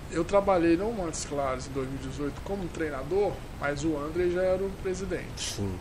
Eu 0.09 0.23
trabalhei 0.23 0.77
no 0.77 0.91
Montes 0.93 1.25
Claros 1.25 1.67
em 1.67 1.71
2018 1.71 2.41
como 2.41 2.67
treinador, 2.69 3.33
mas 3.59 3.83
o 3.83 3.97
André 3.97 4.29
já 4.29 4.43
era 4.43 4.63
o 4.63 4.69
presidente. 4.81 5.55
Sim. 5.55 5.77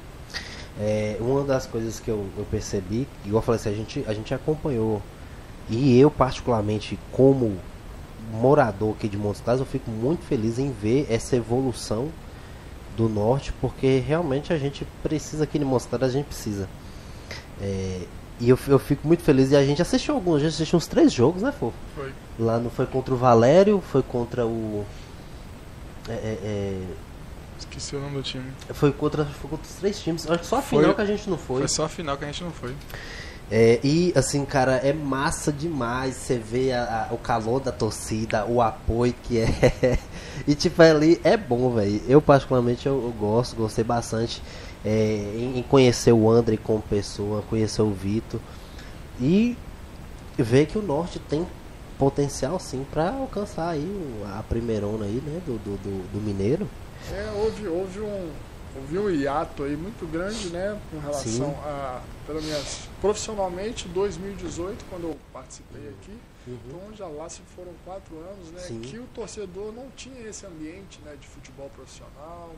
É, 0.78 1.16
uma 1.20 1.44
das 1.44 1.66
coisas 1.66 2.00
que 2.00 2.10
eu, 2.10 2.28
eu 2.36 2.44
percebi, 2.50 3.06
igual 3.24 3.42
eu 3.42 3.46
falei 3.46 3.60
assim, 3.60 3.70
a 3.70 3.74
gente, 3.74 4.04
a 4.08 4.14
gente 4.14 4.34
acompanhou, 4.34 5.00
e 5.70 5.98
eu 5.98 6.10
particularmente 6.10 6.98
como 7.12 7.56
morador 8.32 8.94
aqui 8.96 9.08
de 9.08 9.16
Montes 9.16 9.40
Claros, 9.40 9.60
eu 9.60 9.66
fico 9.66 9.90
muito 9.90 10.24
feliz 10.24 10.58
em 10.58 10.70
ver 10.70 11.06
essa 11.08 11.36
evolução 11.36 12.08
do 12.96 13.08
norte, 13.08 13.52
porque 13.60 13.98
realmente 14.06 14.52
a 14.52 14.58
gente 14.58 14.86
precisa 15.02 15.44
aqui 15.44 15.58
em 15.58 15.64
Montes 15.64 15.86
Claros, 15.86 16.08
a 16.08 16.12
gente 16.12 16.26
precisa. 16.26 16.68
É, 17.60 18.02
e 18.40 18.48
eu, 18.48 18.58
eu 18.68 18.78
fico 18.78 19.06
muito 19.06 19.22
feliz, 19.22 19.50
e 19.50 19.56
a 19.56 19.64
gente 19.64 19.80
assistiu 19.82 20.14
alguns, 20.14 20.36
a 20.36 20.38
gente 20.40 20.54
assistiu 20.54 20.76
uns 20.76 20.86
três 20.86 21.12
jogos, 21.12 21.42
né, 21.42 21.52
Fofo? 21.52 21.76
Foi. 21.94 22.12
Lá 22.38 22.58
no, 22.58 22.70
foi 22.70 22.86
contra 22.86 23.14
o 23.14 23.16
Valério, 23.16 23.82
foi 23.92 24.02
contra 24.02 24.46
o... 24.46 24.84
é, 26.08 26.12
é, 26.12 26.38
é, 26.42 26.82
Esqueci 27.58 27.94
o 27.94 28.00
nome 28.00 28.16
do 28.16 28.22
time. 28.22 28.50
foi 28.70 28.90
contra, 28.92 29.24
foi 29.26 29.50
contra 29.50 29.66
os 29.66 29.74
três 29.74 30.00
times. 30.02 30.28
Acho 30.28 30.40
que 30.40 30.46
só 30.46 30.56
a 30.56 30.62
Foi- 30.62 30.78
final 30.78 30.94
que 30.94 31.02
a 31.02 31.04
gente 31.04 31.28
não 31.28 31.36
foi. 31.36 31.58
Foi 31.58 31.68
só 31.68 31.84
a 31.84 31.88
final 31.88 32.16
que 32.16 32.24
a 32.24 32.26
gente 32.26 32.42
não 32.42 32.50
foi. 32.50 32.74
É, 33.50 33.80
e 33.82 34.12
assim, 34.14 34.44
cara, 34.44 34.76
é 34.76 34.92
massa 34.92 35.50
demais. 35.52 36.14
Você 36.14 36.38
vê 36.38 36.72
a- 36.72 37.08
a- 37.10 37.14
o 37.14 37.18
calor 37.18 37.60
da 37.60 37.72
torcida, 37.72 38.44
o 38.46 38.62
apoio 38.62 39.12
que 39.24 39.38
é. 39.40 39.46
e 40.46 40.54
tipo, 40.54 40.80
ali 40.82 41.20
é 41.24 41.36
bom, 41.36 41.70
velho. 41.74 42.00
Eu, 42.08 42.22
particularmente, 42.22 42.86
eu, 42.86 42.94
eu 42.94 43.10
gosto, 43.18 43.56
gostei 43.56 43.82
bastante 43.82 44.40
é, 44.84 45.32
em, 45.34 45.58
em 45.58 45.62
conhecer 45.64 46.12
o 46.12 46.30
André 46.30 46.56
como 46.62 46.80
pessoa, 46.80 47.42
conhecer 47.50 47.82
o 47.82 47.90
Vitor. 47.90 48.40
E 49.20 49.56
ver 50.38 50.66
que 50.66 50.78
o 50.78 50.82
Norte 50.82 51.18
tem 51.18 51.46
potencial 51.98 52.58
sim 52.58 52.86
pra 52.90 53.10
alcançar 53.10 53.68
aí 53.70 53.86
a 54.38 54.42
primeirona 54.42 55.04
aí, 55.04 55.20
né, 55.26 55.40
do, 55.44 55.58
do, 55.58 55.76
do, 55.76 56.12
do 56.12 56.20
Mineiro. 56.20 56.66
É, 57.12 57.30
houve, 57.36 57.66
houve, 57.68 58.00
um, 58.00 58.28
houve 58.76 58.98
um 58.98 59.10
hiato 59.10 59.62
aí 59.64 59.76
muito 59.76 60.10
grande, 60.10 60.50
né, 60.50 60.80
com 60.90 60.98
relação 60.98 61.50
Sim. 61.50 61.56
a, 61.64 62.02
pelo 62.26 62.42
menos 62.42 62.88
profissionalmente, 63.00 63.88
2018, 63.88 64.84
quando 64.88 65.04
eu 65.04 65.18
participei 65.32 65.88
aqui, 65.88 66.16
então 66.46 66.94
já 66.94 67.06
lá 67.06 67.28
se 67.28 67.40
foram 67.54 67.72
quatro 67.84 68.16
anos, 68.18 68.50
né, 68.50 68.60
Sim. 68.60 68.80
que 68.80 68.98
o 68.98 69.06
torcedor 69.14 69.72
não 69.72 69.90
tinha 69.90 70.20
esse 70.28 70.46
ambiente, 70.46 71.00
né, 71.02 71.16
de 71.20 71.26
futebol 71.26 71.68
profissional, 71.70 72.54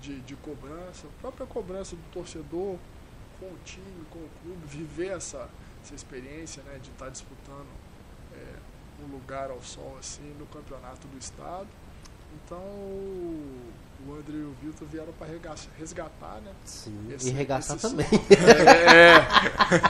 de, 0.00 0.20
de 0.20 0.36
cobrança, 0.36 1.06
a 1.06 1.20
própria 1.20 1.46
cobrança 1.46 1.96
do 1.96 2.12
torcedor 2.12 2.76
com 3.38 3.46
o 3.46 3.58
time, 3.64 4.04
com 4.10 4.18
o 4.18 4.28
clube, 4.42 4.66
viver 4.66 5.08
essa, 5.08 5.48
essa 5.82 5.94
experiência 5.94 6.62
né, 6.64 6.78
de 6.82 6.90
estar 6.90 7.08
disputando 7.08 7.68
é, 8.34 9.04
um 9.04 9.12
lugar 9.12 9.50
ao 9.50 9.62
sol 9.62 9.96
assim 9.98 10.34
no 10.38 10.46
campeonato 10.46 11.06
do 11.06 11.18
estado. 11.18 11.68
Então 12.34 12.60
o, 14.06 14.12
André 14.14 14.36
e 14.36 14.42
o 14.42 14.52
Vitor 14.62 14.86
vieram 14.90 15.12
para 15.18 15.28
resgatar, 15.78 16.40
né? 16.44 16.50
Sim, 16.64 16.94
Esse- 17.14 17.28
e 17.28 17.32
regaçar 17.32 17.76
esse 17.76 17.88
também. 17.88 18.06
É, 18.30 19.14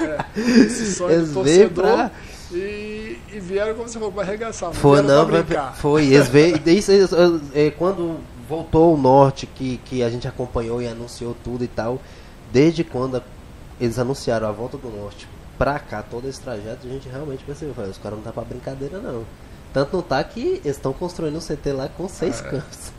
é, 0.04 0.40
esse 0.40 0.94
sonho 0.94 1.12
Eles 1.12 1.28
do 1.28 1.34
torcedor 1.34 1.84
pra- 1.84 2.11
e, 2.52 3.18
e 3.32 3.40
vieram, 3.40 3.74
como 3.74 3.88
você 3.88 3.98
falou, 3.98 4.12
para 4.12 4.22
arregaçar. 4.22 4.72
Foi, 4.72 5.02
não, 5.02 5.26
pra 5.26 5.42
brincar. 5.42 5.76
foi. 5.76 6.06
Eles 6.06 6.28
veio, 6.28 6.56
isso, 6.66 6.90
isso, 6.92 7.14
é, 7.54 7.70
quando 7.70 8.18
voltou 8.48 8.94
o 8.94 8.96
norte, 8.96 9.46
que, 9.46 9.76
que 9.84 10.02
a 10.02 10.09
gente 10.09 10.26
acompanhou 10.26 10.80
e 10.80 10.86
anunciou 10.88 11.36
tudo 11.44 11.62
e 11.64 11.68
tal, 11.68 12.00
desde 12.52 12.82
quando 12.82 13.22
eles 13.78 13.98
anunciaram 13.98 14.48
a 14.48 14.52
volta 14.52 14.78
do 14.78 14.88
norte 14.88 15.28
pra 15.59 15.78
cá, 15.78 16.02
todo 16.02 16.26
esse 16.28 16.40
trajeto, 16.40 16.86
a 16.86 16.90
gente 16.90 17.09
realmente 17.09 17.44
percebeu, 17.44 17.74
falei, 17.74 17.90
os 17.90 17.98
caras 17.98 18.16
não 18.18 18.24
tá 18.24 18.32
pra 18.32 18.42
brincadeira 18.44 18.98
não. 18.98 19.24
Tanto 19.72 19.96
não 19.96 20.02
tá 20.02 20.22
que 20.24 20.40
eles 20.40 20.64
estão 20.76 20.92
construindo 20.94 21.36
um 21.36 21.40
CT 21.40 21.72
lá 21.72 21.88
com 21.88 22.09
seis 22.09 22.40
campos. 22.40 22.92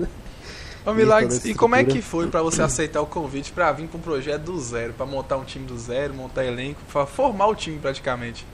Ô, 0.85 0.93
Milagres, 0.93 1.43
e 1.45 1.53
como 1.53 1.75
é 1.75 1.83
que 1.83 2.01
foi 2.01 2.27
pra 2.27 2.41
você 2.41 2.61
aceitar 2.61 3.01
o 3.01 3.05
convite 3.05 3.51
pra 3.51 3.71
vir 3.71 3.87
pra 3.87 3.97
um 3.97 4.01
projeto 4.01 4.43
do 4.43 4.59
zero, 4.59 4.93
pra 4.93 5.05
montar 5.05 5.37
um 5.37 5.43
time 5.43 5.65
do 5.65 5.77
zero, 5.77 6.13
montar 6.13 6.45
elenco, 6.45 6.79
pra 6.91 7.05
formar 7.05 7.47
o 7.47 7.55
time 7.55 7.77
praticamente? 7.79 8.45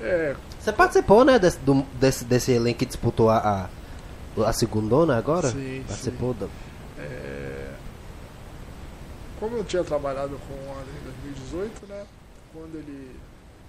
É, 0.00 0.34
Você 0.60 0.72
participou, 0.72 1.24
né, 1.24 1.38
desse, 1.38 1.58
do- 1.60 1.82
desse, 1.94 2.24
desse 2.24 2.50
elenco 2.52 2.80
que 2.80 2.86
disputou 2.86 3.30
a, 3.30 3.68
a, 4.36 4.48
a 4.48 4.52
segundona 4.52 5.16
agora? 5.16 5.48
Sim, 5.50 5.84
Participou 5.86 6.34
da... 6.34 6.46
É, 6.98 7.72
como 9.38 9.56
eu 9.56 9.64
tinha 9.64 9.84
trabalhado 9.84 10.38
com 10.48 10.54
o 10.54 10.72
André 10.72 10.92
em 11.00 11.04
2018, 11.04 11.86
né, 11.86 12.04
quando 12.52 12.74
ele 12.76 13.16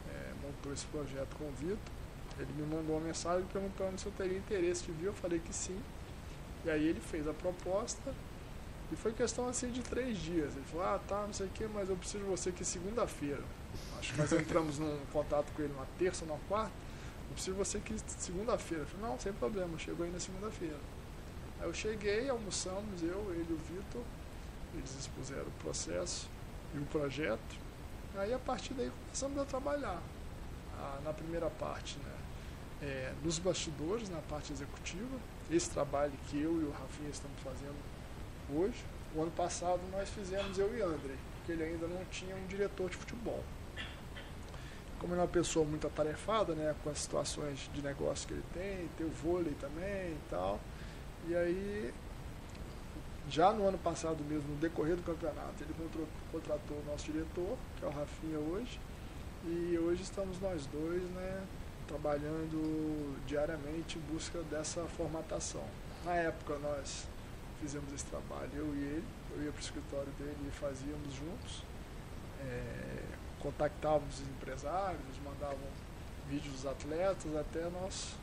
é, 0.10 0.32
montou 0.44 0.74
esse 0.74 0.86
projeto 0.88 1.36
com 1.38 1.46
o 1.46 1.52
Vitor, 1.60 1.78
ele 2.40 2.50
me 2.58 2.76
mandou 2.76 2.98
uma 2.98 3.06
mensagem 3.08 3.46
perguntando 3.54 4.00
se 4.00 4.06
eu 4.08 4.12
teria 4.18 4.38
interesse 4.38 4.84
de 4.84 4.92
vir, 4.92 5.06
eu 5.06 5.14
falei 5.14 5.40
que 5.40 5.54
sim. 5.56 5.78
E 6.66 6.70
aí 6.70 6.88
ele 6.88 7.00
fez 7.00 7.28
a 7.28 7.34
proposta 7.34 8.14
e 8.92 8.96
foi 8.96 9.14
questão 9.14 9.48
assim 9.48 9.70
de 9.72 9.82
três 9.82 10.18
dias. 10.18 10.56
Ele 10.56 10.66
falou, 10.66 10.86
ah 10.86 11.00
tá, 11.08 11.22
não 11.22 11.34
sei 11.34 11.46
o 11.46 11.50
que, 11.50 11.68
mas 11.68 11.90
eu 11.90 11.96
preciso 11.96 12.24
de 12.24 12.30
você 12.30 12.50
aqui 12.50 12.66
segunda-feira. 12.66 13.44
Acho 14.00 14.14
que 14.14 14.20
nós 14.20 14.34
entramos 14.34 14.80
num 14.80 14.98
contato 15.14 15.52
com 15.54 15.62
ele 15.62 15.74
na 15.78 15.86
terça 16.00 16.26
ou 16.26 16.32
na 16.32 16.38
quarta. 16.48 16.74
Eu 17.28 17.34
preciso 17.34 17.52
de 17.56 17.58
você 17.58 17.78
aqui 17.78 17.96
segunda-feira. 18.08 18.84
Eu 18.84 18.88
falei, 18.88 19.12
não, 19.12 19.20
sem 19.20 19.34
problema, 19.34 19.78
chegou 19.78 20.06
aí 20.06 20.12
na 20.12 20.20
segunda-feira. 20.20 20.80
Aí 21.60 21.68
eu 21.68 21.74
cheguei, 21.74 22.30
almoçamos, 22.30 23.04
eu, 23.04 23.32
ele 23.32 23.48
e 23.50 23.54
o 23.54 23.58
Vitor. 23.58 24.02
Eles 24.74 24.96
expuseram 25.00 25.48
o 25.48 25.64
processo 25.64 26.28
e 26.74 26.80
o 26.80 26.86
projeto. 26.86 27.56
Aí 28.16 28.34
a 28.34 28.40
partir 28.40 28.74
daí 28.74 28.92
começamos 29.06 29.38
a 29.40 29.46
trabalhar. 29.46 30.02
Na 31.04 31.14
primeira 31.14 31.50
parte, 31.50 31.98
né? 32.00 32.12
É, 32.82 33.14
nos 33.24 33.40
bastidores, 33.40 34.10
na 34.10 34.20
parte 34.20 34.52
executiva. 34.52 35.18
Esse 35.50 35.70
trabalho 35.70 36.14
que 36.28 36.42
eu 36.42 36.60
e 36.62 36.66
o 36.66 36.72
Rafinha 36.72 37.10
estamos 37.10 37.40
fazendo 37.44 37.78
hoje. 38.54 38.84
O 39.16 39.22
ano 39.22 39.32
passado 39.32 39.80
nós 39.92 40.10
fizemos 40.10 40.58
eu 40.58 40.76
e 40.76 40.82
André, 40.82 41.16
porque 41.38 41.52
ele 41.52 41.64
ainda 41.64 41.88
não 41.88 42.04
tinha 42.06 42.36
um 42.36 42.46
diretor 42.48 42.90
de 42.90 42.98
futebol. 42.98 43.44
Como 45.00 45.14
ele 45.14 45.22
é 45.22 45.24
uma 45.24 45.30
pessoa 45.30 45.66
muito 45.66 45.86
atarefada, 45.86 46.54
né, 46.56 46.76
com 46.84 46.90
as 46.90 47.00
situações 47.00 47.70
de 47.74 47.82
negócio 47.82 48.28
que 48.28 48.34
ele 48.34 48.44
tem, 48.54 48.90
tem 48.98 49.06
o 49.06 49.10
vôlei 49.10 49.54
também 49.60 50.12
e 50.12 50.20
tal. 50.30 50.60
E 51.28 51.36
aí, 51.36 51.94
já 53.30 53.52
no 53.52 53.68
ano 53.68 53.78
passado 53.78 54.24
mesmo, 54.24 54.50
no 54.50 54.56
decorrer 54.58 54.96
do 54.96 55.04
campeonato, 55.04 55.64
ele 55.64 55.74
contratou, 56.32 56.78
o 56.78 56.86
nosso 56.86 57.12
diretor, 57.12 57.58
que 57.78 57.86
é 57.86 57.88
o 57.88 57.92
Rafinha 57.92 58.40
hoje, 58.40 58.80
e 59.46 59.78
hoje 59.78 60.04
estamos 60.04 60.40
nós 60.40 60.66
dois, 60.68 61.04
né, 61.12 61.44
trabalhando 61.88 63.16
diariamente 63.26 63.98
em 63.98 64.02
busca 64.14 64.42
dessa 64.44 64.84
formatação. 64.86 65.64
Na 66.04 66.16
época 66.16 66.58
nós 66.60 67.08
fizemos 67.60 67.92
esse 67.94 68.06
trabalho, 68.06 68.52
eu 68.54 68.76
e 68.76 68.80
ele, 68.80 69.04
eu 69.36 69.44
ia 69.44 69.52
para 69.52 69.60
o 69.60 69.64
escritório 69.64 70.12
dele 70.20 70.38
e 70.48 70.52
fazíamos 70.52 71.14
juntos. 71.14 71.64
É, 72.42 73.04
contactávamos 73.40 74.20
os 74.20 74.28
empresários, 74.28 75.02
mandavam 75.24 75.68
vídeos 76.30 76.56
dos 76.56 76.66
atletas 76.66 77.36
até 77.36 77.70
nós 77.70 78.16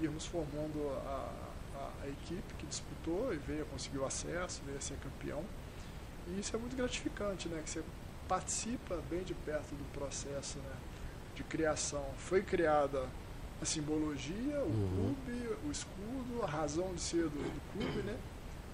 irmos 0.00 0.26
formando 0.26 0.88
a, 1.06 1.32
a, 1.76 2.04
a 2.04 2.08
equipe 2.08 2.54
que 2.58 2.66
disputou 2.66 3.32
e 3.32 3.36
veio, 3.36 3.66
conseguiu 3.66 4.04
acesso, 4.06 4.62
veio 4.64 4.78
a 4.78 4.80
ser 4.80 4.96
campeão. 4.98 5.44
E 6.28 6.40
isso 6.40 6.54
é 6.54 6.58
muito 6.58 6.76
gratificante, 6.76 7.48
né? 7.48 7.60
Que 7.62 7.70
você 7.70 7.82
participa 8.28 8.96
bem 9.10 9.22
de 9.22 9.34
perto 9.34 9.74
do 9.74 9.84
processo 9.92 10.58
né? 10.58 10.76
De 11.34 11.42
criação. 11.44 12.04
Foi 12.18 12.42
criada 12.42 13.04
a 13.60 13.64
simbologia, 13.64 14.58
o 14.60 14.68
Uhum. 14.68 15.14
clube, 15.26 15.48
o 15.66 15.70
escudo, 15.70 16.42
a 16.42 16.46
razão 16.46 16.92
de 16.94 17.00
ser 17.00 17.24
do, 17.24 17.28
do 17.30 17.60
clube, 17.72 18.02
né? 18.06 18.14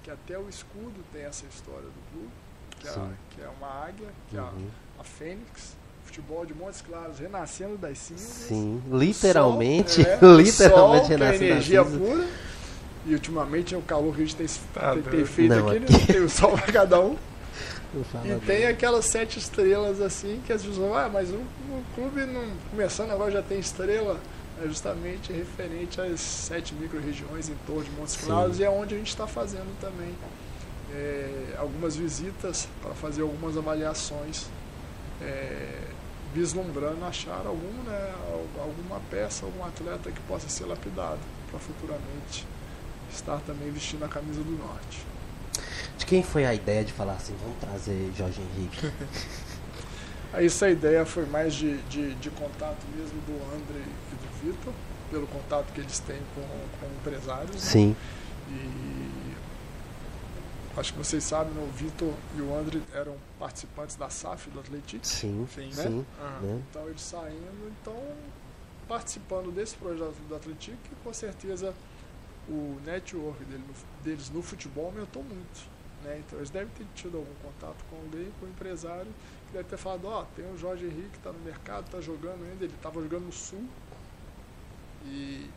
Que 0.02 0.10
até 0.10 0.38
o 0.38 0.48
escudo 0.48 0.94
tem 1.12 1.22
essa 1.24 1.44
história 1.46 1.82
do 1.82 2.10
clube, 2.12 2.30
que 2.80 2.86
é, 2.88 2.92
que 3.30 3.40
é 3.42 3.48
uma 3.58 3.68
águia, 3.86 4.08
que 4.30 4.36
é 4.36 4.40
a, 4.40 4.44
Uhum. 4.44 4.68
a 5.00 5.04
Fênix, 5.04 5.74
futebol 6.04 6.46
de 6.46 6.54
Montes 6.54 6.80
Claros 6.82 7.18
renascendo 7.18 7.76
das 7.76 7.98
cinzas. 7.98 8.26
Sim, 8.26 8.80
literalmente, 8.92 10.02
sol, 10.04 10.12
é, 10.12 10.24
o 10.24 10.36
literalmente 10.36 11.06
sol, 11.06 11.06
que 11.06 11.12
é 11.12 11.16
renascendo 11.16 11.40
das 11.40 11.40
energia 11.42 11.84
cinzas. 11.84 12.00
pura. 12.00 12.26
E 13.08 13.14
ultimamente 13.14 13.72
é 13.74 13.78
o 13.78 13.82
calor 13.82 14.14
que 14.16 14.22
a 14.22 14.24
gente 14.24 14.34
tem, 14.36 14.46
Tá 14.74 14.92
tem- 14.94 15.02
tem 15.02 15.24
feito 15.24 15.54
Não, 15.54 15.68
aqui, 15.68 15.78
né? 15.80 15.86
tem 16.08 16.20
o 16.22 16.28
sol 16.28 16.52
para 16.58 16.72
cada 16.72 17.00
um. 17.00 17.16
E 18.26 18.40
tem 18.46 18.66
aquelas 18.66 19.04
sete 19.06 19.38
estrelas 19.38 20.00
assim 20.00 20.40
que 20.46 20.52
as 20.52 20.62
pessoas 20.62 20.88
falam, 20.90 21.06
ah, 21.06 21.08
mas 21.12 21.30
o, 21.30 21.34
o 21.36 21.84
clube 21.94 22.20
não 22.26 22.44
começando 22.70 23.10
agora 23.10 23.30
já 23.30 23.42
tem 23.42 23.58
estrela. 23.58 24.18
É 24.62 24.66
justamente 24.66 25.32
referente 25.34 26.00
às 26.00 26.18
sete 26.18 26.72
micro-regiões 26.74 27.50
em 27.50 27.54
torno 27.66 27.84
de 27.84 27.90
Montes 27.90 28.14
Sim. 28.14 28.24
Claros 28.26 28.58
e 28.58 28.64
é 28.64 28.70
onde 28.70 28.94
a 28.94 28.98
gente 28.98 29.08
está 29.10 29.26
fazendo 29.26 29.68
também 29.82 30.14
é, 30.94 31.54
algumas 31.58 31.94
visitas 31.94 32.66
para 32.82 32.94
fazer 32.94 33.20
algumas 33.20 33.54
avaliações, 33.58 34.46
é, 35.20 35.82
vislumbrando 36.34 37.04
achar 37.04 37.42
algum, 37.46 37.82
né, 37.84 38.14
al- 38.30 38.62
alguma 38.62 38.98
peça, 39.10 39.44
algum 39.44 39.62
atleta 39.62 40.10
que 40.10 40.20
possa 40.22 40.48
ser 40.48 40.64
lapidado 40.64 41.20
para 41.50 41.58
futuramente 41.60 42.46
estar 43.12 43.38
também 43.40 43.70
vestindo 43.70 44.04
a 44.04 44.08
camisa 44.08 44.40
do 44.40 44.52
Norte. 44.52 45.04
De 45.98 46.06
quem 46.06 46.22
foi 46.22 46.44
a 46.44 46.54
ideia 46.54 46.84
de 46.84 46.92
falar 46.92 47.14
assim, 47.14 47.34
vamos 47.42 47.58
trazer 47.58 48.12
Jorge 48.16 48.40
Henrique? 48.40 48.90
Aí 50.32 50.46
essa 50.46 50.68
ideia 50.68 51.06
foi 51.06 51.24
mais 51.26 51.54
de, 51.54 51.78
de, 51.82 52.14
de 52.16 52.30
contato 52.30 52.84
mesmo 52.94 53.18
do 53.22 53.32
André 53.54 53.80
e 53.82 54.14
do 54.16 54.52
Vitor, 54.52 54.72
pelo 55.10 55.26
contato 55.28 55.72
que 55.72 55.80
eles 55.80 55.98
têm 56.00 56.20
com, 56.34 56.42
com 56.42 56.86
empresários. 57.00 57.52
né? 57.54 57.58
Sim. 57.60 57.96
E 58.50 59.34
acho 60.78 60.92
que 60.92 60.98
vocês 60.98 61.24
sabem, 61.24 61.52
né, 61.54 61.66
o 61.66 61.72
Vitor 61.74 62.12
e 62.36 62.40
o 62.42 62.54
André 62.54 62.80
eram 62.92 63.14
participantes 63.38 63.96
da 63.96 64.10
SAF 64.10 64.50
do 64.50 64.60
Atlético. 64.60 65.06
Sim, 65.06 65.46
Sim, 65.54 65.70
sim. 65.72 65.88
né? 65.90 66.04
Aham. 66.20 66.40
né? 66.42 66.62
Então 66.70 66.86
eles 66.88 67.00
saindo, 67.00 67.72
então 67.80 67.96
participando 68.86 69.50
desse 69.54 69.74
projeto 69.76 70.14
do 70.28 70.34
Atlético, 70.36 70.76
com 71.02 71.12
certeza 71.14 71.72
o 72.48 72.80
network 72.84 73.44
dele 73.44 73.64
no- 73.66 74.02
deles 74.04 74.30
no 74.30 74.42
futebol 74.42 74.86
aumentou 74.86 75.22
muito. 75.22 75.68
Né? 76.04 76.18
Então 76.24 76.38
eles 76.38 76.50
devem 76.50 76.68
ter 76.74 76.86
tido 76.94 77.16
algum 77.16 77.34
contato 77.42 77.84
com 77.90 77.96
alguém, 77.96 78.30
com 78.38 78.46
o 78.46 78.48
empresário, 78.48 79.12
que 79.46 79.52
deve 79.52 79.68
ter 79.68 79.76
falado, 79.76 80.06
ó, 80.06 80.24
tem 80.36 80.44
o 80.52 80.56
Jorge 80.58 80.84
Henrique 80.84 81.10
que 81.10 81.16
está 81.18 81.32
no 81.32 81.38
mercado, 81.40 81.86
está 81.86 82.00
jogando 82.00 82.44
ainda, 82.44 82.64
ele 82.64 82.74
estava 82.74 83.00
jogando 83.02 83.24
no 83.26 83.32
Sul 83.32 83.64
e 85.04 85.48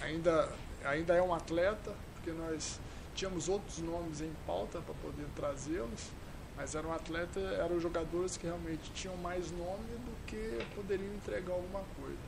ainda, 0.00 0.50
ainda 0.84 1.14
é 1.14 1.22
um 1.22 1.34
atleta, 1.34 1.92
porque 2.14 2.30
nós 2.32 2.80
tínhamos 3.14 3.48
outros 3.48 3.78
nomes 3.78 4.20
em 4.20 4.32
pauta 4.46 4.80
para 4.80 4.94
poder 4.94 5.26
trazê-los, 5.36 6.10
mas 6.56 6.74
eram 6.74 6.92
atleta, 6.92 7.40
eram 7.40 7.78
jogadores 7.80 8.36
que 8.36 8.46
realmente 8.46 8.90
tinham 8.92 9.16
mais 9.18 9.50
nome 9.52 9.88
do 10.04 10.26
que 10.26 10.64
poderiam 10.74 11.14
entregar 11.14 11.52
alguma 11.52 11.82
coisa. 12.00 12.18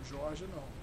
O 0.00 0.04
Jorge 0.08 0.46
não. 0.54 0.73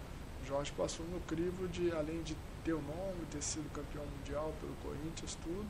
O 0.51 0.53
Jorge 0.53 0.73
passou 0.75 1.05
no 1.05 1.21
crivo 1.21 1.65
de, 1.69 1.91
além 1.91 2.21
de 2.23 2.35
ter 2.65 2.73
o 2.73 2.81
nome, 2.81 3.25
ter 3.31 3.41
sido 3.41 3.71
campeão 3.71 4.03
mundial 4.17 4.53
pelo 4.59 4.73
Corinthians, 4.83 5.37
tudo, 5.41 5.65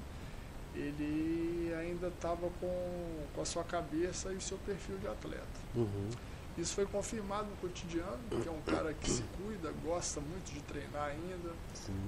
ele 0.74 1.72
ainda 1.80 2.08
estava 2.08 2.50
com, 2.60 3.26
com 3.36 3.42
a 3.42 3.46
sua 3.46 3.64
cabeça 3.64 4.32
e 4.34 4.38
o 4.38 4.42
seu 4.42 4.58
perfil 4.58 4.98
de 4.98 5.08
atleta. 5.08 5.46
Uhum. 5.76 6.10
Isso 6.58 6.74
foi 6.74 6.88
confirmado 6.88 7.48
no 7.48 7.56
cotidiano, 7.58 8.18
que 8.42 8.48
é 8.48 8.52
um 8.52 8.62
cara 8.62 8.92
que 8.94 9.10
se 9.10 9.24
cuida, 9.38 9.72
gosta 9.86 10.20
muito 10.20 10.52
de 10.52 10.60
treinar 10.62 11.10
ainda, 11.10 11.52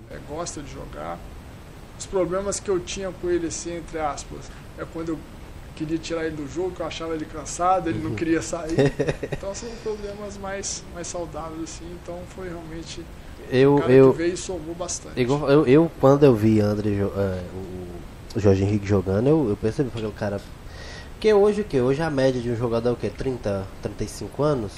é, 0.09 0.17
gosta 0.27 0.61
de 0.63 0.71
jogar. 0.73 1.19
Os 1.97 2.07
problemas 2.07 2.59
que 2.59 2.69
eu 2.69 2.79
tinha 2.79 3.11
com 3.11 3.29
ele, 3.29 3.47
assim, 3.47 3.77
entre 3.77 3.99
aspas, 3.99 4.49
é 4.79 4.85
quando 4.91 5.09
eu 5.09 5.19
queria 5.75 5.97
tirar 5.97 6.25
ele 6.25 6.35
do 6.35 6.47
jogo, 6.47 6.71
que 6.71 6.79
eu 6.81 6.85
achava 6.85 7.13
ele 7.15 7.25
cansado, 7.25 7.89
ele 7.89 7.99
não 7.99 8.13
queria 8.15 8.41
sair. 8.41 8.75
Então 9.31 9.53
são 9.55 9.69
problemas 9.83 10.37
mais, 10.37 10.83
mais 10.93 11.07
saudáveis, 11.07 11.63
assim. 11.63 11.85
Então 12.01 12.17
foi 12.35 12.47
realmente 12.49 13.01
um 13.01 13.55
Eu, 13.55 13.77
cara 13.77 13.91
eu, 13.91 14.11
que 14.11 14.17
veio 14.17 14.33
e 14.33 14.37
somou 14.37 14.73
bastante. 14.75 15.19
igual- 15.19 15.49
eu, 15.49 15.65
eu, 15.67 15.91
quando 15.99 16.23
eu 16.23 16.33
vi 16.35 16.59
André, 16.61 16.91
é, 16.91 17.01
o, 17.01 18.37
o 18.37 18.39
Jorge 18.39 18.63
Henrique 18.63 18.85
jogando, 18.87 19.27
eu, 19.27 19.49
eu 19.49 19.57
percebi 19.57 19.89
que 19.89 19.97
aquele 19.97 20.13
cara 20.13 20.39
Porque 21.13 21.33
hoje 21.33 21.61
o 21.61 21.63
que? 21.63 21.79
Hoje 21.81 22.01
a 22.01 22.09
média 22.09 22.41
de 22.41 22.49
um 22.51 22.55
jogador 22.55 22.89
é 22.89 22.91
o 22.93 22.95
quê? 22.95 23.09
30, 23.09 23.65
35 23.81 24.43
anos? 24.43 24.71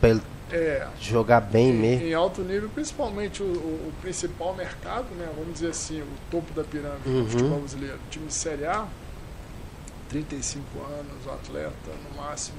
Pra 0.00 0.10
ele 0.10 0.20
É, 0.52 0.86
jogar 1.00 1.40
bem 1.40 1.72
mesmo. 1.72 2.06
em 2.06 2.14
alto 2.14 2.42
nível, 2.42 2.68
principalmente 2.68 3.42
o, 3.42 3.46
o- 3.46 3.88
o 3.88 3.92
principal 4.02 4.54
mercado, 4.54 5.06
né, 5.16 5.28
vamos 5.36 5.54
dizer 5.54 5.68
assim, 5.70 6.00
o 6.02 6.06
topo 6.30 6.52
da 6.54 6.62
pirâmide 6.64 7.08
Uhum. 7.08 7.24
do 7.24 7.30
futebol 7.30 7.58
brasileiro, 7.60 7.98
time 8.10 8.26
de 8.26 8.34
Série 8.34 8.64
A, 8.66 8.86
35 10.24 10.62
anos, 10.84 11.26
o 11.26 11.30
atleta, 11.30 11.90
no 12.08 12.22
máximo, 12.22 12.56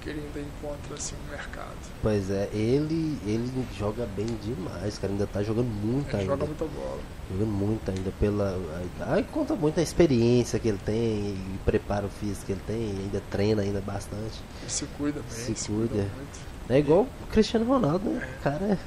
que 0.00 0.10
ele 0.10 0.20
ainda 0.26 0.40
encontra 0.40 0.94
assim, 0.96 1.14
no 1.24 1.30
mercado. 1.30 1.76
Pois 2.02 2.28
é, 2.30 2.48
ele, 2.52 3.16
ele 3.24 3.64
joga 3.78 4.06
bem 4.16 4.26
demais, 4.42 4.98
cara. 4.98 5.12
Ainda 5.12 5.26
tá 5.26 5.40
jogando 5.42 5.68
muito 5.68 6.08
Ele 6.08 6.22
ainda. 6.22 6.32
joga 6.32 6.46
muita 6.46 6.64
bola. 6.64 6.98
Jogando 7.30 7.50
muito 7.52 7.90
ainda 7.90 8.10
pela. 8.18 8.58
Aí 9.06 9.22
conta 9.22 9.54
muito 9.54 9.78
a 9.78 9.82
experiência 9.82 10.58
que 10.58 10.66
ele 10.68 10.80
tem 10.84 10.96
e 10.96 11.56
o 11.60 11.64
preparo 11.64 12.08
físico 12.18 12.46
que 12.46 12.52
ele 12.52 12.62
tem, 12.66 12.76
e 12.76 13.00
ainda 13.04 13.22
treina 13.30 13.62
ainda 13.62 13.80
bastante. 13.80 14.40
Ele 14.62 14.70
se 14.70 14.84
cuida 14.98 15.20
bem, 15.20 15.54
Se 15.54 15.66
cuida. 15.70 15.94
muito. 15.94 16.50
É 16.68 16.78
igual 16.78 17.02
o 17.02 17.26
Cristiano 17.30 17.66
Ronaldo, 17.66 18.10
né? 18.10 18.28
O 18.38 18.42
cara 18.42 18.64
é. 18.64 18.78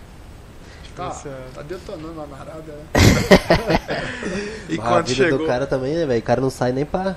Tá, 0.95 1.22
é- 1.26 1.49
tá 1.56 1.62
detonando 1.64 2.22
a 2.22 2.28
narada, 2.28 2.72
né? 2.74 2.86
E 4.70 4.80
a 4.80 5.01
vida 5.01 5.14
chegou. 5.16 5.39
do 5.39 5.45
cara 5.47 5.66
também, 5.68 5.93
né, 5.95 6.06
velho? 6.06 6.20
O 6.20 6.24
cara 6.24 6.41
não 6.41 6.49
sai 6.49 6.72
nem 6.72 6.86
pra 6.86 7.16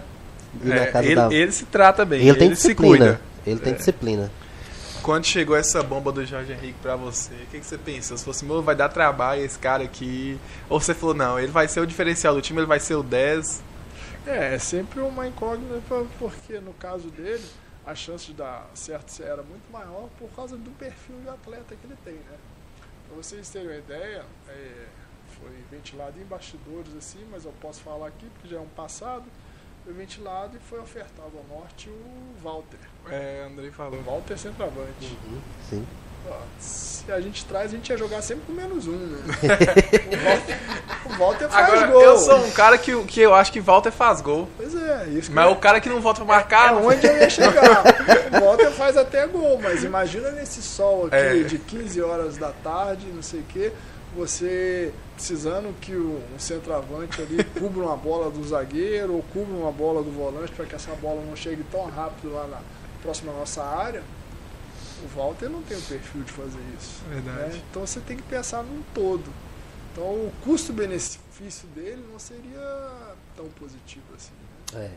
ir 0.63 0.69
na 0.69 0.75
É, 0.77 0.87
casa 0.87 1.07
ele, 1.07 1.15
da. 1.15 1.33
ele 1.33 1.53
se 1.53 1.65
trata 1.67 2.05
bem, 2.05 2.21
ele 2.27 2.39
tem 2.39 2.47
ele 2.49 2.57
se 2.57 2.63
disciplina. 2.69 2.97
cuida. 2.97 3.21
Ele 3.47 3.61
tem 3.61 3.73
É. 3.73 3.77
disciplina. 3.77 4.31
Quando 5.03 5.25
chegou 5.25 5.57
essa 5.57 5.83
bomba 5.85 6.11
do 6.11 6.25
Jorge 6.27 6.53
Henrique 6.53 6.75
pra 6.83 6.97
você, 6.97 7.33
o 7.35 7.47
que, 7.47 7.61
que 7.61 7.67
você 7.67 7.79
pensou? 7.79 8.17
Se 8.17 8.25
fosse, 8.25 8.45
meu, 8.45 8.61
vai 8.63 8.75
dar 8.75 8.89
trabalho 8.89 9.41
esse 9.45 9.57
cara 9.59 9.85
aqui. 9.85 10.37
Ou 10.69 10.81
você 10.81 10.93
falou, 10.95 11.15
não, 11.15 11.39
ele 11.39 11.53
vai 11.53 11.69
ser 11.69 11.79
o 11.81 11.87
diferencial 11.87 12.35
do 12.35 12.43
time, 12.43 12.59
ele 12.59 12.67
vai 12.67 12.81
ser 12.81 12.97
o 12.97 13.05
10. 13.05 13.63
É, 14.27 14.57
é 14.57 14.59
sempre 14.59 14.99
uma 15.01 15.27
incógnita, 15.29 15.81
por- 15.89 16.07
porque 16.19 16.59
no 16.59 16.73
caso 16.73 17.09
dele, 17.11 17.45
a 17.87 17.95
chance 17.95 18.27
de 18.27 18.33
dar 18.33 18.69
certo 18.75 19.23
era 19.23 19.45
muito 19.45 19.71
maior 19.71 20.09
por 20.19 20.29
causa 20.35 20.57
do 20.57 20.71
perfil 20.73 21.15
de 21.23 21.29
atleta 21.29 21.77
que 21.81 21.87
ele 21.87 21.97
tem, 22.05 22.15
né? 22.15 22.37
Pra 23.07 23.17
vocês 23.17 23.49
terem 23.49 23.69
uma 23.69 23.77
ideia, 23.77 24.25
é, 24.49 24.71
foi 25.39 25.51
ventilado 25.71 26.19
em 26.21 26.25
bastidores 26.25 26.93
assim, 26.99 27.21
mas 27.31 27.45
eu 27.45 27.53
posso 27.61 27.81
falar 27.83 28.09
aqui 28.09 28.27
porque 28.35 28.49
já 28.49 28.57
é 28.57 28.61
um 28.61 28.67
passado, 28.67 29.23
foi 29.87 29.95
ventilado 29.95 30.57
e 30.57 30.61
foi 30.69 30.81
ofertado 30.81 31.31
ao 31.37 31.57
norte 31.59 31.89
o 31.89 32.43
Walter. 32.43 32.79
É, 33.09 33.47
Andrei 33.49 33.71
falou. 33.71 34.01
O 34.01 34.03
Walter 34.03 34.37
centroavante. 34.37 35.17
Uhum. 35.25 35.39
Sim. 35.71 35.87
Ó, 36.29 36.35
Se 36.59 37.13
a 37.13 37.21
gente 37.21 37.45
traz, 37.45 37.67
a 37.73 37.77
gente 37.77 37.89
ia 37.89 37.97
jogar 37.97 38.21
sempre 38.21 38.47
com 38.47 38.53
menos 38.53 38.89
um, 38.89 38.97
né? 38.97 39.23
o, 40.11 40.25
Walter, 40.25 40.59
o 41.15 41.19
Walter 41.19 41.49
faz 41.49 41.69
Agora, 41.73 41.87
gol. 41.87 42.03
eu 42.03 42.19
sou 42.19 42.37
um 42.45 42.51
cara 42.51 42.77
que, 42.77 43.01
que 43.05 43.21
eu 43.21 43.33
acho 43.33 43.53
que 43.53 43.61
Walter 43.61 43.93
faz 43.93 44.21
gol. 44.21 44.49
Pois 44.57 44.75
é, 44.75 45.07
isso 45.11 45.29
que 45.29 45.35
Mas 45.37 45.47
eu- 45.47 45.53
o 45.53 45.57
cara 45.57 45.81
que 45.81 45.89
não 45.89 46.01
volta 46.01 46.25
pra 46.25 46.35
marcar. 46.35 46.73
É 46.73 46.77
onde 46.77 47.07
eu 47.07 47.17
ia 47.17 47.31
chegar. 47.31 47.85
O 48.37 48.45
Walter 48.45 48.71
faz 48.73 48.97
até 48.97 49.25
gol, 49.29 49.61
mas 49.63 49.85
imagina 49.85 50.31
nesse 50.33 50.61
sol 50.61 51.07
aqui 51.07 51.15
É. 51.17 51.43
de 51.45 51.59
15 51.61 52.03
horas 52.03 52.37
da 52.37 52.51
tarde, 52.51 53.07
não 53.15 53.23
sei 53.23 53.41
o 53.41 53.45
quê, 53.45 53.73
você 54.17 54.93
precisando 55.15 55.75
que 55.81 55.95
o, 55.95 56.23
um 56.35 56.39
centroavante 56.39 57.21
ali 57.21 57.45
cubra 57.59 57.85
uma 57.85 57.97
bola 57.97 58.31
do 58.31 58.43
zagueiro 58.47 59.15
ou 59.15 59.23
cubra 59.23 59.55
uma 59.55 59.73
bola 59.73 60.03
do 60.03 60.11
volante 60.11 60.53
para 60.53 60.67
que 60.67 60.75
essa 60.75 60.95
bola 60.97 61.23
não 61.23 61.37
chegue 61.37 61.63
tão 61.71 61.87
rápido 61.87 62.33
lá 62.33 62.47
na 62.47 62.61
próxima 63.03 63.33
nossa 63.33 63.63
área. 63.63 64.03
O 65.05 65.17
Walter 65.17 65.49
não 65.49 65.63
tem 65.63 65.77
o 65.77 65.83
perfil 65.83 66.23
de 66.23 66.33
fazer 66.33 66.61
isso. 66.79 67.03
Verdade. 67.09 67.55
né? 67.55 67.63
Então 67.71 67.87
você 67.87 68.01
tem 68.01 68.17
que 68.17 68.23
pensar 68.23 68.63
num 68.63 68.83
todo. 68.95 69.31
Então 69.93 70.05
o 70.05 70.33
custo-benefício 70.43 71.69
dele 71.75 72.05
não 72.11 72.19
seria 72.19 73.15
tão 73.37 73.47
positivo 73.51 74.05
assim. 74.15 74.33
né? 74.73 74.87
É. 74.87 74.91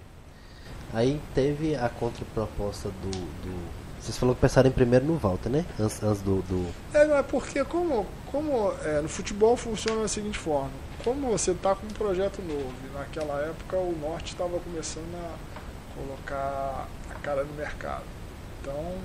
Aí 0.94 1.22
teve 1.36 1.76
a 1.76 1.90
contraproposta 1.90 2.90
do. 2.90 3.12
do... 3.12 3.79
Vocês 4.02 4.18
falaram 4.18 4.36
que 4.36 4.42
pensaram 4.42 4.70
em 4.70 4.74
primeiro 4.74 5.06
no 5.06 5.18
Walter, 5.18 5.50
né? 5.50 5.66
Antes, 5.80 6.02
antes 6.02 6.22
do, 6.22 6.42
do. 6.44 6.74
É, 6.94 7.06
não 7.06 7.18
é 7.18 7.24
porque 7.24 7.64
como, 7.66 8.06
como 8.32 8.74
é, 8.84 9.02
no 9.02 9.10
futebol 9.10 9.58
funciona 9.58 10.02
da 10.02 10.08
seguinte 10.08 10.38
forma, 10.38 10.72
como 11.04 11.30
você 11.30 11.52
está 11.52 11.76
com 11.76 11.86
um 11.86 11.90
projeto 11.90 12.42
novo, 12.42 12.74
e 12.86 12.98
naquela 12.98 13.42
época 13.42 13.78
o 13.78 13.98
Norte 14.00 14.34
estava 14.34 14.60
começando 14.60 15.14
a 15.16 15.36
colocar 15.96 16.88
a 17.10 17.14
cara 17.22 17.44
no 17.44 17.54
mercado. 17.54 18.04
Então 18.62 18.96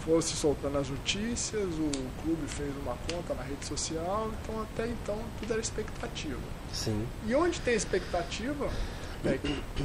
foi 0.00 0.22
se 0.22 0.36
soltando 0.36 0.78
as 0.78 0.88
notícias, 0.88 1.64
o 1.64 1.90
clube 2.22 2.46
fez 2.46 2.70
uma 2.76 2.96
conta 3.10 3.34
na 3.34 3.42
rede 3.42 3.66
social, 3.66 4.30
então 4.40 4.62
até 4.62 4.86
então 4.86 5.18
tudo 5.40 5.52
era 5.52 5.60
expectativa. 5.60 6.38
Sim. 6.72 7.06
E 7.26 7.34
onde 7.34 7.60
tem 7.60 7.74
expectativa, 7.74 8.70
é, 9.24 9.38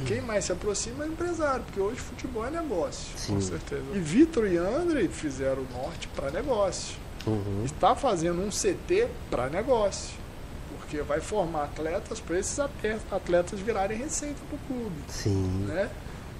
quem 0.06 0.20
mais 0.20 0.44
se 0.44 0.52
aproxima 0.52 1.04
é 1.04 1.08
o 1.08 1.12
empresário, 1.12 1.62
porque 1.64 1.80
hoje 1.80 2.00
futebol 2.00 2.46
é 2.46 2.50
negócio. 2.50 3.16
Sim. 3.16 3.34
Com 3.34 3.40
certeza. 3.40 3.82
E 3.94 3.98
Vitor 3.98 4.46
e 4.46 4.56
André 4.56 5.08
fizeram 5.08 5.62
o 5.62 5.66
Norte 5.82 6.08
para 6.08 6.30
negócio 6.30 6.96
Uhum. 7.26 7.62
está 7.64 7.94
fazendo 7.94 8.42
um 8.42 8.50
CT 8.50 9.08
para 9.30 9.48
negócio. 9.48 10.14
Porque 10.78 11.00
vai 11.02 11.20
formar 11.20 11.64
atletas 11.64 12.18
para 12.20 12.38
esses 12.38 12.58
atle- 12.58 12.98
atletas 13.10 13.60
virarem 13.60 13.96
receita 13.96 14.36
para 14.48 14.56
o 14.56 14.58
clube. 14.80 14.96
Sim. 15.08 15.64
Né? 15.66 15.88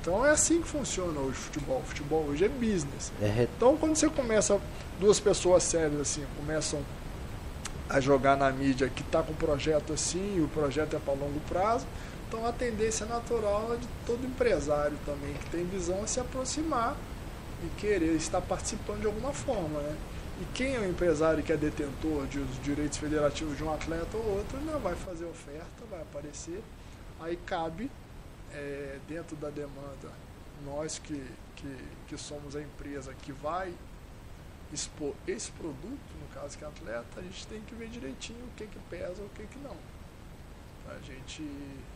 Então 0.01 0.27
é 0.27 0.31
assim 0.31 0.61
que 0.61 0.67
funciona 0.69 1.21
hoje 1.21 1.31
o 1.39 1.43
futebol. 1.43 1.79
O 1.79 1.89
futebol 1.89 2.25
hoje 2.29 2.45
é 2.45 2.49
business. 2.49 3.13
É 3.23 3.47
Então 3.57 3.77
quando 3.77 3.95
você 3.97 4.09
começa, 4.09 4.61
duas 4.99 5.21
pessoas 5.21 5.63
sérias 5.63 6.01
assim, 6.01 6.25
começam 6.37 6.81
a 7.89 8.01
jogar 8.01 8.37
na 8.37 8.51
mídia 8.51 8.89
que 8.89 9.03
está 9.03 9.23
com 9.23 9.33
um 9.33 9.37
projeto 9.37 9.93
assim, 9.93 10.37
e 10.37 10.41
o 10.41 10.49
projeto 10.49 10.97
é 10.97 10.99
para 10.99 11.13
longo 11.15 11.39
prazo, 11.49 11.87
então 12.33 12.47
a 12.47 12.53
tendência 12.53 13.05
natural 13.05 13.75
é 13.75 13.77
de 13.77 13.87
todo 14.07 14.25
empresário 14.25 14.97
também 15.05 15.35
que 15.35 15.51
tem 15.51 15.67
visão 15.67 16.03
a 16.03 16.07
se 16.07 16.19
aproximar 16.19 16.97
e 17.63 17.69
querer 17.79 18.15
estar 18.15 18.41
participando 18.41 19.01
de 19.01 19.07
alguma 19.07 19.35
forma, 19.35 19.79
né? 19.81 19.99
E 20.41 20.47
quem 20.55 20.75
é 20.75 20.79
o 20.79 20.89
empresário 20.89 21.43
que 21.43 21.53
é 21.53 21.59
detentor 21.59 22.27
de 22.29 22.39
os 22.39 22.63
direitos 22.63 22.97
federativos 22.97 23.55
de 23.55 23.63
um 23.63 23.71
atleta 23.71 24.17
ou 24.17 24.39
outro, 24.39 24.57
ainda 24.57 24.79
vai 24.79 24.95
fazer 24.95 25.27
oferta, 25.27 25.85
vai 25.91 26.01
aparecer, 26.01 26.63
aí 27.21 27.37
cabe 27.45 27.91
é, 28.51 28.99
dentro 29.07 29.37
da 29.37 29.51
demanda, 29.51 30.11
nós 30.65 30.99
que, 30.99 31.23
que, 31.55 31.77
que 32.09 32.17
somos 32.17 32.57
a 32.57 32.63
empresa 32.63 33.13
que 33.13 33.31
vai 33.31 33.75
expor 34.73 35.13
esse 35.29 35.53
produto, 35.53 36.15
no 36.19 36.29
caso 36.33 36.57
que 36.57 36.65
é 36.65 36.67
atleta, 36.67 37.21
a 37.21 37.23
gente 37.23 37.47
tem 37.47 37.61
que 37.61 37.75
ver 37.75 37.91
direitinho 37.91 38.43
o 38.43 38.57
que, 38.57 38.67
que 38.67 38.79
pesa 38.89 39.23
o 39.23 39.29
que, 39.35 39.47
que 39.47 39.59
não. 39.59 39.77
Pra 40.85 40.99
gente 41.01 41.43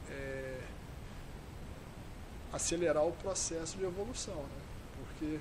é, 0.09 0.61
acelerar 2.53 3.05
o 3.05 3.13
processo 3.13 3.77
de 3.77 3.85
evolução, 3.85 4.35
né? 4.35 4.63
Porque 4.97 5.39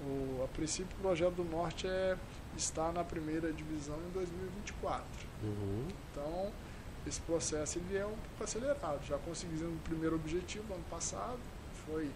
o, 0.00 0.44
a 0.44 0.48
princípio 0.48 0.96
o 0.98 1.00
projeto 1.00 1.34
do 1.34 1.44
Norte 1.44 1.86
é 1.86 2.16
estar 2.56 2.92
na 2.92 3.04
primeira 3.04 3.52
divisão 3.52 3.96
em 4.08 4.10
2024. 4.10 5.04
Uhum. 5.42 5.88
Então, 6.10 6.52
esse 7.06 7.20
processo 7.20 7.78
ele 7.78 7.96
é 7.96 8.06
um 8.06 8.10
pouco 8.10 8.44
acelerado. 8.44 9.04
Já 9.06 9.18
conseguimos 9.18 9.62
o 9.62 9.78
primeiro 9.84 10.16
objetivo 10.16 10.72
ano 10.72 10.84
passado, 10.90 11.38
foi 11.86 12.10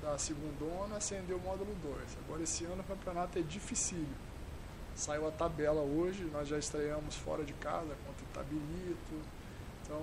da 0.00 0.18
segunda 0.18 0.52
acender 0.96 1.34
o 1.34 1.40
módulo 1.40 1.74
2. 1.82 1.96
Agora 2.24 2.42
esse 2.42 2.64
ano 2.64 2.80
o 2.80 2.84
campeonato 2.84 3.38
é 3.38 3.42
dificílimo. 3.42 4.32
Saiu 4.94 5.26
a 5.26 5.30
tabela 5.30 5.80
hoje, 5.80 6.24
nós 6.24 6.48
já 6.48 6.58
estreamos 6.58 7.14
fora 7.14 7.44
de 7.44 7.52
casa 7.54 7.94
contra 8.06 8.24
o 8.24 8.28
Itabirito. 8.30 9.14
Então, 9.92 10.02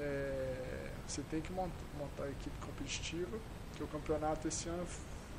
é, 0.00 0.88
você 1.06 1.22
tem 1.30 1.40
que 1.40 1.52
mont- 1.52 1.70
montar 1.96 2.24
a 2.24 2.30
equipe 2.30 2.56
competitiva, 2.66 3.38
porque 3.70 3.84
o 3.84 3.86
campeonato 3.86 4.48
esse 4.48 4.68
ano 4.68 4.84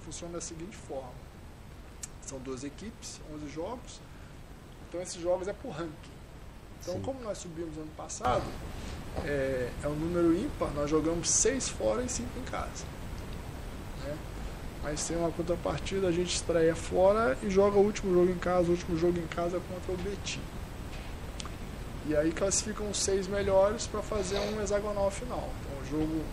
funciona 0.05 0.34
da 0.36 0.41
seguinte 0.41 0.75
forma. 0.77 1.11
São 2.21 2.39
12 2.39 2.65
equipes, 2.67 3.19
11 3.34 3.49
jogos. 3.49 3.99
Então 4.88 5.01
esses 5.01 5.21
jogos 5.21 5.47
é 5.49 5.53
por 5.53 5.71
ranking. 5.71 5.91
Então, 6.81 6.93
Sim. 6.95 7.01
como 7.01 7.19
nós 7.21 7.38
subimos 7.39 7.77
ano 7.77 7.91
passado, 7.97 8.43
é, 9.25 9.69
é 9.84 9.88
um 9.88 9.95
número 9.95 10.34
ímpar, 10.38 10.69
nós 10.73 10.89
jogamos 10.89 11.29
seis 11.29 11.67
fora 11.67 12.03
e 12.03 12.09
cinco 12.09 12.39
em 12.39 12.43
casa. 12.43 12.86
né? 14.03 14.17
Mas 14.81 15.05
tem 15.07 15.15
uma 15.17 15.31
contrapartida, 15.31 16.07
a 16.07 16.11
gente 16.11 16.34
estreia 16.36 16.75
fora 16.75 17.38
e 17.41 17.49
joga 17.49 17.77
o 17.77 17.81
último 17.84 18.13
jogo 18.13 18.31
em 18.31 18.38
casa, 18.38 18.67
o 18.67 18.71
último 18.71 18.97
jogo 18.97 19.17
em 19.17 19.27
casa 19.27 19.59
contra 19.61 19.91
o 19.93 19.97
Betim. 19.97 20.41
E 22.06 22.16
aí 22.16 22.32
classificam 22.32 22.89
os 22.89 22.97
seis 22.97 23.28
melhores 23.28 23.88
para 23.88 24.01
fazer 24.01 24.38
um 24.39 24.62
hexagonal 24.62 25.10
final. 25.10 25.49
Então, 25.62 25.82
o 25.82 25.86
jogo 25.86 26.24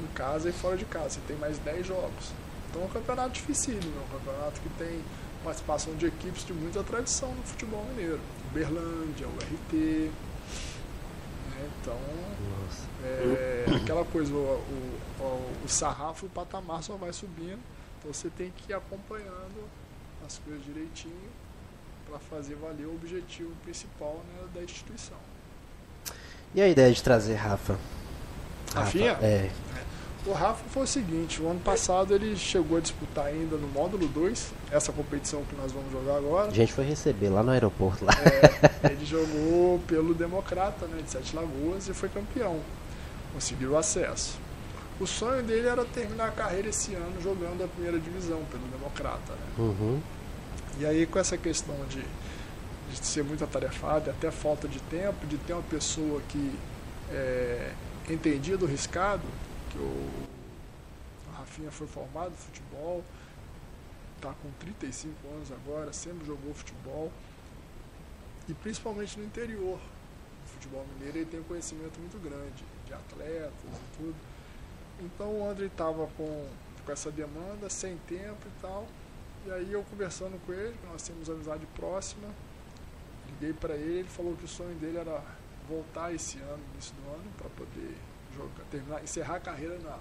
em 0.00 0.06
casa 0.14 0.48
e 0.48 0.52
fora 0.52 0.76
de 0.76 0.84
casa. 0.84 1.10
Você 1.10 1.20
tem 1.26 1.36
mais 1.36 1.58
10 1.58 1.86
jogos. 1.86 2.32
Então, 2.68 2.82
é 2.82 2.84
um 2.86 2.88
campeonato 2.88 3.30
dificílimo, 3.30 3.92
é 3.98 4.14
um 4.14 4.18
campeonato 4.18 4.60
que 4.60 4.68
tem 4.70 5.02
participação 5.44 5.94
de 5.94 6.06
equipes 6.06 6.44
de 6.44 6.52
muita 6.52 6.82
tradição 6.82 7.34
no 7.34 7.42
futebol 7.42 7.84
mineiro. 7.86 8.20
Uberlândia, 8.50 9.26
o 9.28 9.36
RT. 9.36 10.10
né? 11.50 11.70
Então, 11.80 11.98
é 13.04 13.66
aquela 13.82 14.04
coisa, 14.04 14.32
o, 14.32 14.36
o, 14.36 15.22
o, 15.22 15.52
o 15.64 15.68
sarrafo, 15.68 16.26
o 16.26 16.30
patamar 16.30 16.82
só 16.82 16.96
vai 16.96 17.12
subindo. 17.12 17.60
Então, 17.98 18.12
você 18.12 18.30
tem 18.30 18.50
que 18.56 18.72
ir 18.72 18.74
acompanhando 18.74 19.68
as 20.26 20.38
coisas 20.38 20.64
direitinho 20.64 21.30
para 22.12 22.18
fazer 22.18 22.56
valer 22.56 22.86
o 22.86 22.94
objetivo 22.94 23.50
principal 23.64 24.20
né, 24.28 24.42
da 24.54 24.62
instituição. 24.62 25.16
E 26.54 26.60
a 26.60 26.68
ideia 26.68 26.92
de 26.92 27.02
trazer 27.02 27.34
Rafa? 27.36 27.78
Rafinha? 28.74 29.12
É. 29.22 29.50
O 30.26 30.32
Rafa 30.32 30.62
foi 30.68 30.82
o 30.82 30.86
seguinte, 30.86 31.42
o 31.42 31.48
ano 31.48 31.60
passado 31.60 32.14
ele 32.14 32.36
chegou 32.36 32.76
a 32.76 32.80
disputar 32.80 33.26
ainda 33.26 33.56
no 33.56 33.66
módulo 33.66 34.06
2, 34.06 34.52
essa 34.70 34.92
competição 34.92 35.42
que 35.44 35.56
nós 35.56 35.72
vamos 35.72 35.90
jogar 35.90 36.18
agora. 36.18 36.48
A 36.48 36.54
gente 36.54 36.72
foi 36.72 36.84
receber 36.84 37.30
lá 37.30 37.42
no 37.42 37.50
aeroporto 37.50 38.04
lá. 38.04 38.12
É, 38.84 38.92
ele 38.92 39.04
jogou 39.04 39.80
pelo 39.88 40.14
Democrata, 40.14 40.86
né, 40.86 41.00
de 41.02 41.10
Sete 41.10 41.34
Lagoas 41.34 41.88
e 41.88 41.94
foi 41.94 42.10
campeão. 42.10 42.60
Conseguiu 43.32 43.72
o 43.72 43.78
acesso. 43.78 44.38
O 45.00 45.06
sonho 45.06 45.42
dele 45.42 45.66
era 45.66 45.84
terminar 45.86 46.28
a 46.28 46.30
carreira 46.30 46.68
esse 46.68 46.94
ano 46.94 47.20
jogando 47.20 47.64
a 47.64 47.68
primeira 47.68 47.98
divisão 47.98 48.42
pelo 48.50 48.64
Democrata. 48.68 49.32
Né? 49.32 49.46
Uhum. 49.58 50.00
E 50.78 50.86
aí 50.86 51.06
com 51.06 51.18
essa 51.18 51.36
questão 51.36 51.76
de, 51.86 52.02
de 52.90 53.06
ser 53.06 53.22
muito 53.22 53.44
atarefado, 53.44 54.10
até 54.10 54.30
falta 54.30 54.66
de 54.66 54.80
tempo, 54.82 55.26
de 55.26 55.36
ter 55.38 55.52
uma 55.52 55.62
pessoa 55.62 56.20
que 56.28 56.58
é, 57.10 57.72
entendia 58.08 58.56
do 58.56 58.66
riscado, 58.66 59.22
que 59.70 59.78
o 59.78 60.10
Rafinha 61.36 61.70
foi 61.70 61.86
formado 61.86 62.30
no 62.30 62.36
futebol, 62.36 63.04
está 64.16 64.32
com 64.42 64.50
35 64.60 65.14
anos 65.34 65.52
agora, 65.52 65.92
sempre 65.92 66.26
jogou 66.26 66.54
futebol, 66.54 67.12
e 68.48 68.54
principalmente 68.54 69.18
no 69.18 69.24
interior. 69.24 69.78
do 69.78 70.48
futebol 70.48 70.86
mineiro 70.94 71.18
ele 71.18 71.26
tem 71.26 71.40
um 71.40 71.44
conhecimento 71.44 71.98
muito 72.00 72.18
grande 72.22 72.64
de 72.86 72.92
atletas 72.92 73.52
e 73.64 73.96
tudo. 73.96 74.16
Então 75.00 75.40
o 75.40 75.48
André 75.48 75.66
estava 75.66 76.06
com, 76.16 76.48
com 76.84 76.92
essa 76.92 77.10
demanda, 77.10 77.68
sem 77.68 77.96
tempo 78.08 78.46
e 78.46 78.60
tal. 78.60 78.86
E 79.46 79.50
aí 79.50 79.72
eu 79.72 79.82
conversando 79.84 80.40
com 80.46 80.52
ele, 80.52 80.76
que 80.78 80.86
nós 80.86 81.02
temos 81.02 81.28
amizade 81.28 81.66
próxima, 81.74 82.28
liguei 83.28 83.52
para 83.52 83.74
ele, 83.74 84.00
ele 84.00 84.08
falou 84.08 84.36
que 84.36 84.44
o 84.44 84.48
sonho 84.48 84.74
dele 84.76 84.98
era 84.98 85.20
voltar 85.68 86.14
esse 86.14 86.38
ano, 86.38 86.60
início 86.74 86.94
do 86.94 87.10
ano, 87.10 87.24
para 87.36 87.48
poder 87.50 87.96
jogar, 88.34 88.64
terminar, 88.70 89.02
encerrar 89.02 89.36
a 89.36 89.40
carreira 89.40 89.78
na, 89.78 89.98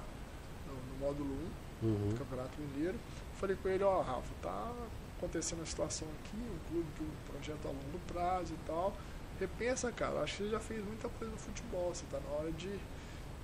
no, 0.68 0.74
no 0.74 1.00
módulo 1.00 1.34
1 1.34 1.62
Uhum. 1.84 2.10
do 2.10 2.16
Campeonato 2.20 2.62
Mineiro. 2.62 2.96
Falei 3.40 3.56
com 3.56 3.68
ele, 3.68 3.84
ó, 3.84 4.02
Rafa, 4.02 4.30
tá 4.40 4.72
acontecendo 5.18 5.60
uma 5.62 5.66
situação 5.66 6.08
aqui, 6.20 6.38
um 6.38 6.60
clube 6.70 6.88
de 6.96 7.04
um 7.04 7.32
projeto 7.32 7.66
a 7.66 7.70
longo 7.70 8.00
prazo 8.08 8.54
e 8.54 8.58
tal. 8.68 8.94
Repensa, 9.40 9.92
cara, 9.92 10.20
acho 10.22 10.38
que 10.38 10.44
você 10.44 10.50
já 10.50 10.60
fez 10.60 10.86
muita 10.86 11.10
coisa 11.10 11.32
no 11.34 11.40
futebol, 11.40 11.92
você 11.92 12.06
tá 12.12 12.20
na 12.20 12.36
hora 12.36 12.52
de. 12.52 12.78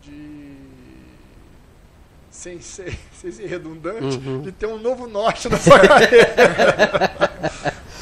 de 0.03 0.55
sem 2.31 2.59
ser, 2.61 2.97
sem 3.19 3.31
ser 3.31 3.47
redundante, 3.47 4.17
Uhum. 4.17 4.41
de 4.41 4.51
ter 4.51 4.65
um 4.67 4.77
novo 4.79 5.07
norte 5.07 5.49
na 5.49 5.57
sua 5.57 5.79
carreira. 5.85 7.27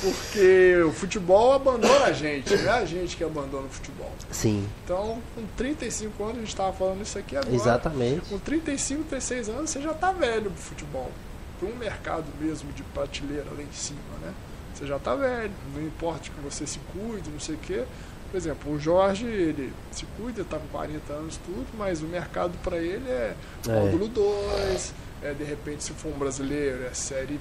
Porque 0.02 0.84
o 0.86 0.92
futebol 0.92 1.54
abandona 1.54 2.06
a 2.06 2.12
gente, 2.12 2.56
não 2.56 2.72
é 2.74 2.78
a 2.80 2.86
gente 2.86 3.16
que 3.18 3.24
abandona 3.24 3.66
o 3.66 3.70
futebol. 3.70 4.12
Sim, 4.30 4.68
Então, 4.84 5.20
com 5.34 5.44
35 5.58 6.24
anos, 6.24 6.36
a 6.36 6.40
gente 6.42 6.50
estava 6.50 6.74
falando 6.74 7.02
isso 7.02 7.18
aqui 7.18 7.36
agora. 7.36 7.56
exatamente. 7.56 8.30
Com 8.30 8.38
35, 8.38 9.04
36 9.06 9.50
anos, 9.50 9.70
você 9.70 9.82
já 9.82 9.92
está 9.92 10.12
velho 10.12 10.52
pro 10.52 10.62
futebol. 10.62 11.12
Para 11.60 11.70
um 11.70 11.76
mercado 11.76 12.26
mesmo 12.40 12.72
de 12.74 12.84
prateleira 12.84 13.46
lá 13.56 13.64
em 13.64 13.72
cima, 13.72 14.00
né? 14.22 14.34
Você 14.74 14.86
já 14.86 14.98
está 14.98 15.16
velho. 15.16 15.52
Não 15.74 15.82
importa 15.82 16.30
que 16.30 16.42
você 16.42 16.68
se 16.68 16.80
cuide, 16.92 17.30
não 17.30 17.40
sei 17.40 17.56
o 17.56 17.60
quê. 17.60 17.84
Por 18.32 18.38
exemplo, 18.38 18.74
o 18.74 18.80
Jorge, 18.80 19.26
ele 19.26 19.72
se 19.92 20.06
cuida, 20.18 20.42
está 20.42 20.58
com 20.60 20.68
40 20.68 21.14
anos 21.14 21.38
tudo, 21.38 21.66
mas 21.78 22.02
o 22.02 22.06
mercado 22.06 22.58
para 22.64 22.78
ele 22.78 23.10
é 23.10 23.36
É. 23.68 23.72
módulo 23.72 24.08
2, 24.08 24.94
é, 25.24 25.34
de 25.34 25.44
repente, 25.44 25.84
se 25.84 25.94
for 25.94 26.10
um 26.10 26.18
brasileiro, 26.18 26.84
é 26.86 26.94
série 26.94 27.40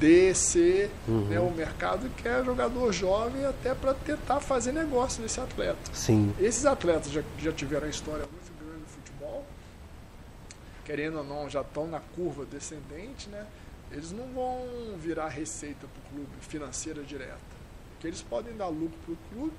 D, 0.00 0.34
C. 0.34 0.90
Uhum. 1.06 1.26
Né? 1.28 1.38
O 1.40 1.50
mercado 1.50 2.08
quer 2.22 2.44
jogador 2.44 2.92
jovem 2.92 3.44
até 3.44 3.74
para 3.74 3.94
tentar 3.94 4.40
fazer 4.40 4.72
negócio 4.72 5.22
nesse 5.22 5.40
atleta. 5.40 5.78
Sim, 5.92 6.32
Esses 6.40 6.64
atletas 6.66 7.10
já, 7.12 7.22
já 7.38 7.52
tiveram 7.52 7.84
uma 7.86 7.90
história 7.90 8.24
muito 8.32 8.52
grande 8.64 8.80
no 8.80 8.86
futebol, 8.86 9.44
querendo 10.84 11.18
ou 11.18 11.24
não, 11.24 11.48
já 11.50 11.60
estão 11.60 11.86
na 11.86 12.00
curva 12.00 12.44
descendente, 12.44 13.28
né? 13.28 13.44
Eles 13.90 14.12
não 14.12 14.26
vão 14.34 14.64
virar 14.98 15.28
receita 15.28 15.86
para 15.86 16.00
o 16.10 16.14
clube 16.14 16.30
financeira 16.40 17.02
direta. 17.02 17.32
O 17.96 18.00
que 18.00 18.06
eles 18.06 18.20
podem 18.22 18.56
dar 18.56 18.68
lucro 18.68 18.96
para 19.04 19.14
o 19.14 19.18
clube 19.32 19.54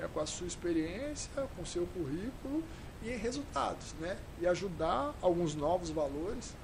é 0.00 0.08
com 0.08 0.20
a 0.20 0.26
sua 0.26 0.46
experiência, 0.46 1.30
com 1.54 1.62
o 1.62 1.66
seu 1.66 1.86
currículo 1.86 2.64
e 3.02 3.10
em 3.10 3.16
resultados, 3.16 3.92
né? 4.00 4.16
E 4.40 4.46
ajudar 4.46 5.14
alguns 5.20 5.54
novos 5.54 5.90
valores, 5.90 6.54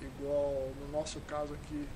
igual 0.00 0.70
no 0.80 0.88
nosso 0.92 1.20
caso 1.20 1.52
aqui, 1.54 1.86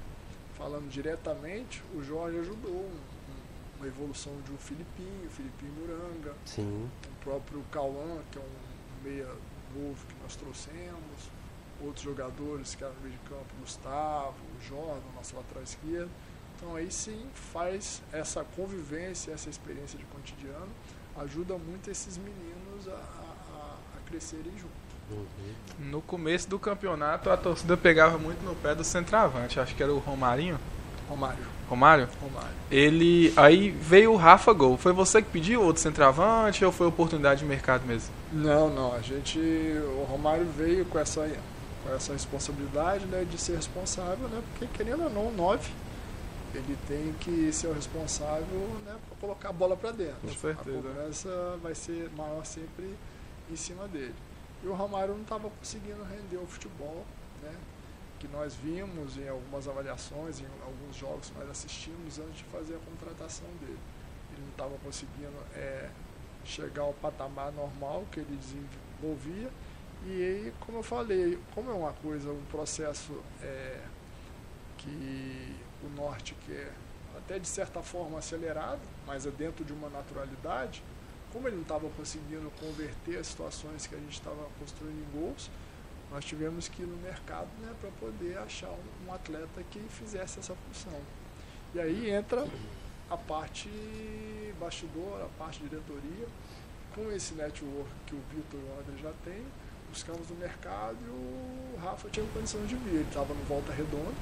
falando 0.55 0.89
diretamente, 0.89 1.83
o 1.95 2.03
Jorge 2.03 2.39
ajudou 2.39 2.73
um- 2.73 2.77
um- 2.77 3.77
uma 3.79 3.87
evolução 3.87 4.33
de 4.45 4.53
um 4.53 4.57
Filipinho, 4.59 5.29
Filipinho 5.31 5.73
Muranga, 5.73 6.35
sim. 6.45 6.89
o 7.07 7.25
próprio 7.25 7.63
Cauã, 7.71 8.19
que 8.31 8.39
é 8.39 8.43
um 8.43 9.05
meia 9.09 9.27
novo 9.75 10.07
que 10.07 10.15
nós 10.23 10.37
trouxemos, 10.37 11.31
outros 11.83 12.05
jogadores 12.05 12.75
que 12.75 12.85
eram 12.85 12.95
no 12.95 13.01
meio 13.01 13.13
de 13.15 13.29
campo, 13.29 13.47
Gustavo, 13.61 14.35
o 14.59 14.63
Jordan, 14.65 15.01
nosso 15.17 15.35
lateral 15.37 15.63
esquerdo. 15.63 16.11
Então 16.57 16.77
aí 16.77 16.91
sim 16.91 17.21
faz 17.53 18.03
essa 18.13 18.45
convivência, 18.57 19.33
essa 19.33 19.49
experiência 19.51 19.99
de 19.99 20.05
cotidiano, 20.07 20.69
ajuda 21.17 21.57
muito 21.59 21.91
esses 21.91 22.17
meninos 22.19 22.89
a, 22.89 22.93
a- 22.93 23.77
a 23.97 24.09
crescerem 24.11 24.53
junto. 24.57 24.85
Uhum. 25.11 25.87
No 25.91 26.01
começo 26.01 26.49
do 26.49 26.59
campeonato, 26.59 27.29
a 27.31 27.37
torcida 27.37 27.77
pegava 27.77 28.17
muito 28.17 28.43
no 28.43 28.55
pé 28.55 28.75
do 28.75 28.83
centroavante. 28.83 29.61
Acho 29.61 29.75
que 29.75 29.83
era 29.83 29.93
o 29.93 29.99
Romarinho. 29.99 30.59
Romário, 31.07 31.45
Romário? 31.69 32.09
Romário. 32.23 32.55
Ele. 32.71 33.31
Aí 33.37 33.71
veio 33.71 34.13
o 34.13 34.17
Rafa 34.17 34.51
Gol. 34.55 34.79
Foi 34.79 34.91
você 34.95 35.21
que 35.21 35.29
pediu 35.31 35.61
outro 35.63 35.83
centroavante 35.83 36.65
ou 36.65 36.73
foi 36.73 36.87
oportunidade 36.87 37.41
de 37.41 37.47
mercado 37.47 37.85
mesmo? 37.87 38.09
Não, 38.33 38.71
não, 38.71 38.95
a 38.95 39.03
gente, 39.03 39.39
o 39.39 40.07
Romário 40.09 40.47
veio 40.47 40.87
com 40.87 40.99
essa, 40.99 41.31
com 41.85 41.95
essa 41.95 42.15
responsabilidade 42.15 43.05
né, 43.05 43.27
de 43.31 43.37
ser 43.37 43.57
responsável, 43.57 44.27
né, 44.29 44.43
porque 44.51 44.67
querendo 44.75 45.05
ou 45.05 45.11
não, 45.11 45.27
o 45.29 45.33
9, 45.37 45.71
ele 46.59 46.79
tem 46.87 47.13
que 47.15 47.53
ser 47.53 47.69
o 47.69 47.73
responsável 47.73 48.61
né, 48.85 48.97
para 49.09 49.17
colocar 49.21 49.49
a 49.49 49.53
bola 49.53 49.77
para 49.77 49.91
dentro. 49.93 50.21
Com 50.21 50.29
certeza. 50.29 50.79
A 50.79 50.83
cobrança 50.83 51.59
vai 51.63 51.75
ser 51.75 52.11
maior 52.11 52.45
sempre 52.45 52.95
em 53.51 53.57
cima 53.57 53.89
dele. 53.89 54.15
E 54.63 54.67
o 54.67 54.75
Romário 54.75 55.15
não 55.15 55.23
estava 55.23 55.51
conseguindo 55.51 56.03
render 56.05 56.37
o 56.37 56.47
futebol, 56.47 57.05
né, 57.43 57.55
que 58.19 58.29
nós 58.29 58.55
vimos 58.55 59.19
em 59.19 59.29
algumas 59.29 59.69
avaliações, 59.69 60.41
em 60.41 60.47
alguns 60.65 60.97
jogos 60.97 61.29
que 61.29 61.39
nós 61.39 61.51
assistimos 61.51 62.19
antes 62.19 62.39
de 62.39 62.45
fazer 62.45 62.77
a 62.77 62.79
contratação 62.79 63.49
dele. 63.61 63.79
Ele 64.33 64.43
não 64.43 64.51
estava 64.51 64.75
conseguindo 64.83 65.37
é, 65.55 65.91
chegar 66.45 66.83
ao 66.83 66.95
patamar 66.95 67.53
normal 67.53 68.05
que 68.11 68.21
ele 68.21 68.37
desenvolvia. 68.37 69.51
E 70.07 70.11
aí, 70.11 70.53
como 70.61 70.79
eu 70.79 70.83
falei, 70.83 71.39
como 71.55 71.71
é 71.71 71.75
uma 71.75 71.93
coisa, 71.93 72.31
um 72.31 72.45
processo 72.47 73.13
é, 73.43 73.81
que 74.79 75.64
o 75.85 75.91
norte 75.91 76.35
quer 76.47 76.73
até 77.17 77.39
de 77.39 77.47
certa 77.47 77.81
forma 77.83 78.19
acelerado, 78.19 78.81
mas 79.07 79.27
é 79.27 79.31
dentro 79.31 79.65
de 79.65 79.73
uma 79.73 79.89
naturalidade, 79.89 80.83
como 81.33 81.49
ele 81.49 81.57
não 81.57 81.63
estava 81.63 81.89
conseguindo 81.91 82.51
converter 82.61 83.19
as 83.19 83.29
situações 83.29 83.87
que 83.87 83.95
a 83.95 83.99
gente 83.99 84.13
estava 84.13 84.47
construindo 84.59 84.99
em 84.99 85.21
gols, 85.21 85.51
nós 86.11 86.25
tivemos 86.25 86.69
que 86.69 86.83
ir 86.83 86.87
no 86.87 86.97
mercado 86.99 87.49
né, 87.61 87.75
para 87.81 87.91
poder 87.93 88.39
achar 88.39 88.71
um, 88.71 89.09
um 89.09 89.13
atleta 89.13 89.63
que 89.71 89.81
fizesse 89.89 90.39
essa 90.39 90.55
função. 90.55 91.01
E 91.75 91.81
aí 91.81 92.11
entra 92.11 92.47
a 93.11 93.17
parte 93.17 93.69
bastidor, 94.61 95.23
a 95.23 95.29
parte 95.39 95.61
diretoria, 95.61 96.29
com 96.95 97.11
esse 97.11 97.35
network 97.35 97.91
que 98.07 98.15
o 98.15 98.21
Vitor 98.31 98.61
e 98.61 98.63
o 98.63 98.81
André 98.81 99.03
já 99.03 99.13
têm, 99.25 99.45
buscamos 99.91 100.29
no 100.29 100.37
mercado 100.37 100.97
e 101.05 101.09
o 101.09 101.77
Rafa 101.83 102.09
tinha 102.11 102.25
condição 102.33 102.65
de 102.65 102.77
vir. 102.77 102.95
Ele 102.95 103.09
estava 103.09 103.35
no 103.35 103.43
Volta 103.45 103.73
Redonda, 103.73 104.15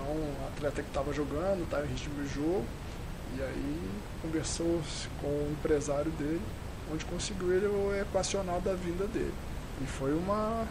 então 0.00 0.12
o 0.14 0.36
atleta 0.54 0.82
que 0.82 0.88
estava 0.88 1.12
jogando, 1.12 1.62
estava 1.64 1.84
em 1.84 1.88
ritmo 1.88 2.22
de 2.22 2.34
jogo, 2.34 2.64
e 3.36 3.42
aí 3.42 3.90
conversou 4.22 4.80
com 5.20 5.26
o 5.26 5.48
empresário 5.52 6.10
dele, 6.12 6.40
onde 6.92 7.04
conseguiu 7.04 7.52
ele 7.52 7.66
equacionar 8.00 8.60
da 8.60 8.74
vinda 8.74 9.06
dele. 9.06 9.34
E 9.82 9.86
foi 9.86 10.14
uma 10.14 10.66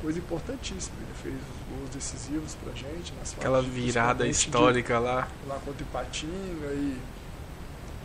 coisa 0.00 0.18
importantíssima. 0.18 0.96
Ele 1.02 1.14
fez 1.22 1.34
os 1.34 1.76
gols 1.78 1.90
decisivos 1.90 2.54
pra 2.54 2.72
gente. 2.72 3.12
Nas 3.18 3.34
Aquela 3.34 3.60
virada 3.60 4.24
principalmente 4.24 4.32
de- 4.74 4.80
histórica 4.80 4.98
lá. 4.98 5.28
lá 5.46 5.54
contra 5.64 5.84
o 5.84 5.86
Ipatinga 5.86 6.72
e 6.72 6.98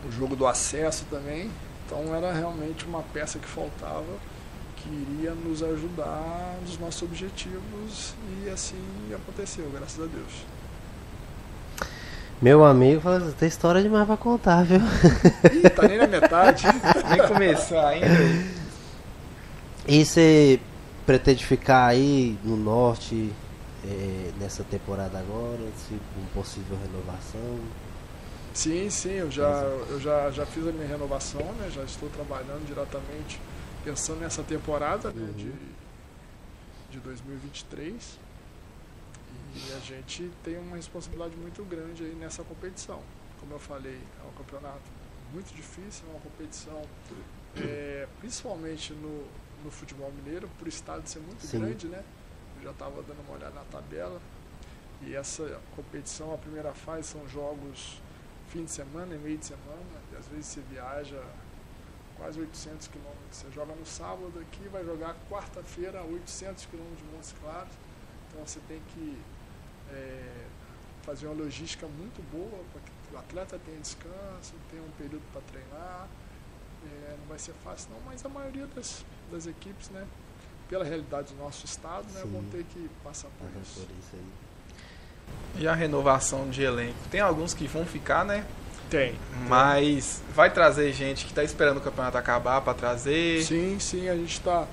o 0.06 0.12
jogo 0.12 0.36
do 0.36 0.46
acesso 0.46 1.04
também. 1.10 1.50
Então 1.86 2.14
era 2.14 2.32
realmente 2.32 2.84
uma 2.84 3.02
peça 3.02 3.38
que 3.38 3.46
faltava 3.48 4.04
que 4.76 4.88
iria 4.88 5.32
nos 5.32 5.62
ajudar 5.62 6.58
nos 6.62 6.78
nossos 6.78 7.02
objetivos 7.02 8.14
e 8.44 8.50
assim 8.50 8.76
aconteceu, 9.14 9.68
graças 9.72 9.98
a 10.04 10.06
Deus. 10.06 10.44
Meu 12.40 12.64
amigo 12.64 13.00
falou, 13.00 13.32
tem 13.32 13.48
história 13.48 13.82
demais 13.82 14.06
pra 14.06 14.16
contar, 14.16 14.62
viu? 14.64 14.78
Ih, 15.52 15.70
tá 15.70 15.88
nem 15.88 15.96
na 15.98 16.06
metade. 16.06 16.64
Nem 17.08 17.26
começou 17.26 17.78
ainda. 17.80 18.06
E 19.88 20.04
você 20.04 20.60
pretende 21.06 21.44
ficar 21.46 21.86
aí 21.86 22.36
no 22.44 22.56
norte 22.56 23.32
eh, 23.84 24.32
nessa 24.38 24.62
temporada 24.64 25.18
agora, 25.18 25.58
se 25.78 25.94
com 26.14 26.38
possível 26.40 26.76
renovação? 26.84 27.58
Sim, 28.52 28.90
sim, 28.90 29.12
eu 29.12 29.30
já, 29.30 29.62
eu 29.88 29.98
já, 30.00 30.30
já 30.30 30.44
fiz 30.44 30.66
a 30.66 30.72
minha 30.72 30.86
renovação, 30.88 31.40
né? 31.58 31.70
Já 31.74 31.84
estou 31.84 32.08
trabalhando 32.10 32.66
diretamente 32.66 33.40
pensando 33.84 34.20
nessa 34.20 34.42
temporada 34.42 35.08
né, 35.10 35.22
Uhum. 35.22 35.32
de, 35.32 35.52
de 36.90 36.98
2023 37.00 38.18
e 39.56 39.72
a 39.72 39.78
gente 39.78 40.30
tem 40.44 40.58
uma 40.58 40.76
responsabilidade 40.76 41.34
muito 41.36 41.64
grande 41.64 42.04
aí 42.04 42.14
nessa 42.14 42.44
competição. 42.44 43.02
Como 43.40 43.52
eu 43.54 43.58
falei, 43.58 43.98
é 44.22 44.28
um 44.28 44.32
campeonato 44.32 44.84
muito 45.32 45.54
difícil, 45.54 46.06
é 46.08 46.10
uma 46.10 46.20
competição, 46.20 46.82
é, 47.56 48.06
principalmente 48.20 48.92
no, 48.92 49.24
no 49.64 49.70
futebol 49.70 50.12
mineiro, 50.12 50.48
por 50.58 50.66
o 50.66 50.68
estado 50.68 51.06
ser 51.06 51.20
muito 51.20 51.46
Sim. 51.46 51.60
grande, 51.60 51.86
né? 51.86 52.04
Eu 52.58 52.64
já 52.64 52.70
estava 52.70 53.02
dando 53.02 53.20
uma 53.26 53.36
olhada 53.36 53.54
na 53.54 53.64
tabela. 53.64 54.20
E 55.02 55.14
essa 55.14 55.60
competição, 55.74 56.34
a 56.34 56.38
primeira 56.38 56.72
fase, 56.74 57.08
são 57.08 57.26
jogos 57.28 58.00
fim 58.48 58.64
de 58.64 58.70
semana 58.70 59.14
e 59.14 59.18
meio 59.18 59.38
de 59.38 59.46
semana. 59.46 60.00
E 60.12 60.16
às 60.16 60.26
vezes 60.28 60.46
você 60.46 60.60
viaja 60.70 61.22
quase 62.16 62.40
800 62.40 62.88
quilômetros. 62.88 63.22
Você 63.30 63.50
joga 63.52 63.74
no 63.74 63.86
sábado 63.86 64.38
aqui, 64.40 64.68
vai 64.68 64.84
jogar 64.84 65.16
quarta-feira 65.30 66.00
a 66.00 66.04
800 66.04 66.66
quilômetros 66.66 66.98
de 66.98 67.04
Montes 67.14 67.34
Claros. 67.40 67.72
Então 68.28 68.46
você 68.46 68.60
tem 68.68 68.80
que 68.94 69.18
é, 69.92 70.46
fazer 71.02 71.26
uma 71.26 71.44
logística 71.44 71.86
muito 71.86 72.22
boa 72.30 72.62
para 72.72 72.80
que 72.80 73.14
o 73.14 73.18
atleta 73.18 73.60
tenha 73.64 73.78
descanso, 73.78 74.54
tenha 74.70 74.82
um 74.82 74.90
período 74.98 75.22
para 75.32 75.40
treinar. 75.42 76.08
É, 76.84 77.16
não 77.18 77.26
vai 77.28 77.38
ser 77.38 77.54
fácil 77.64 77.90
não, 77.92 78.00
mas 78.04 78.24
a 78.24 78.28
maioria 78.28 78.66
das, 78.66 79.04
das 79.30 79.46
equipes, 79.46 79.90
né, 79.90 80.06
pela 80.68 80.84
realidade 80.84 81.32
do 81.32 81.42
nosso 81.42 81.64
estado, 81.64 82.06
né, 82.12 82.20
Sim. 82.22 82.30
vão 82.30 82.44
ter 82.44 82.64
que 82.64 82.88
passar 83.02 83.28
por 83.38 83.46
Aham, 83.46 83.60
isso. 83.62 83.80
por 83.80 83.90
isso 83.98 84.10
aí. 84.14 85.62
E 85.62 85.66
a 85.66 85.74
renovação 85.74 86.48
de 86.48 86.62
elenco? 86.62 86.98
Tem 87.10 87.20
alguns 87.20 87.54
que 87.54 87.66
vão 87.66 87.84
ficar, 87.84 88.24
né? 88.24 88.46
Tem. 88.90 89.18
Mas 89.48 90.22
vai 90.34 90.52
trazer 90.52 90.92
gente 90.92 91.24
que 91.24 91.32
está 91.32 91.42
esperando 91.42 91.78
o 91.78 91.80
campeonato 91.80 92.16
acabar 92.16 92.60
para 92.60 92.74
trazer. 92.74 93.42
Sim, 93.42 93.78
sim, 93.80 94.08
a 94.08 94.14
gente 94.14 94.34
está 94.34 94.66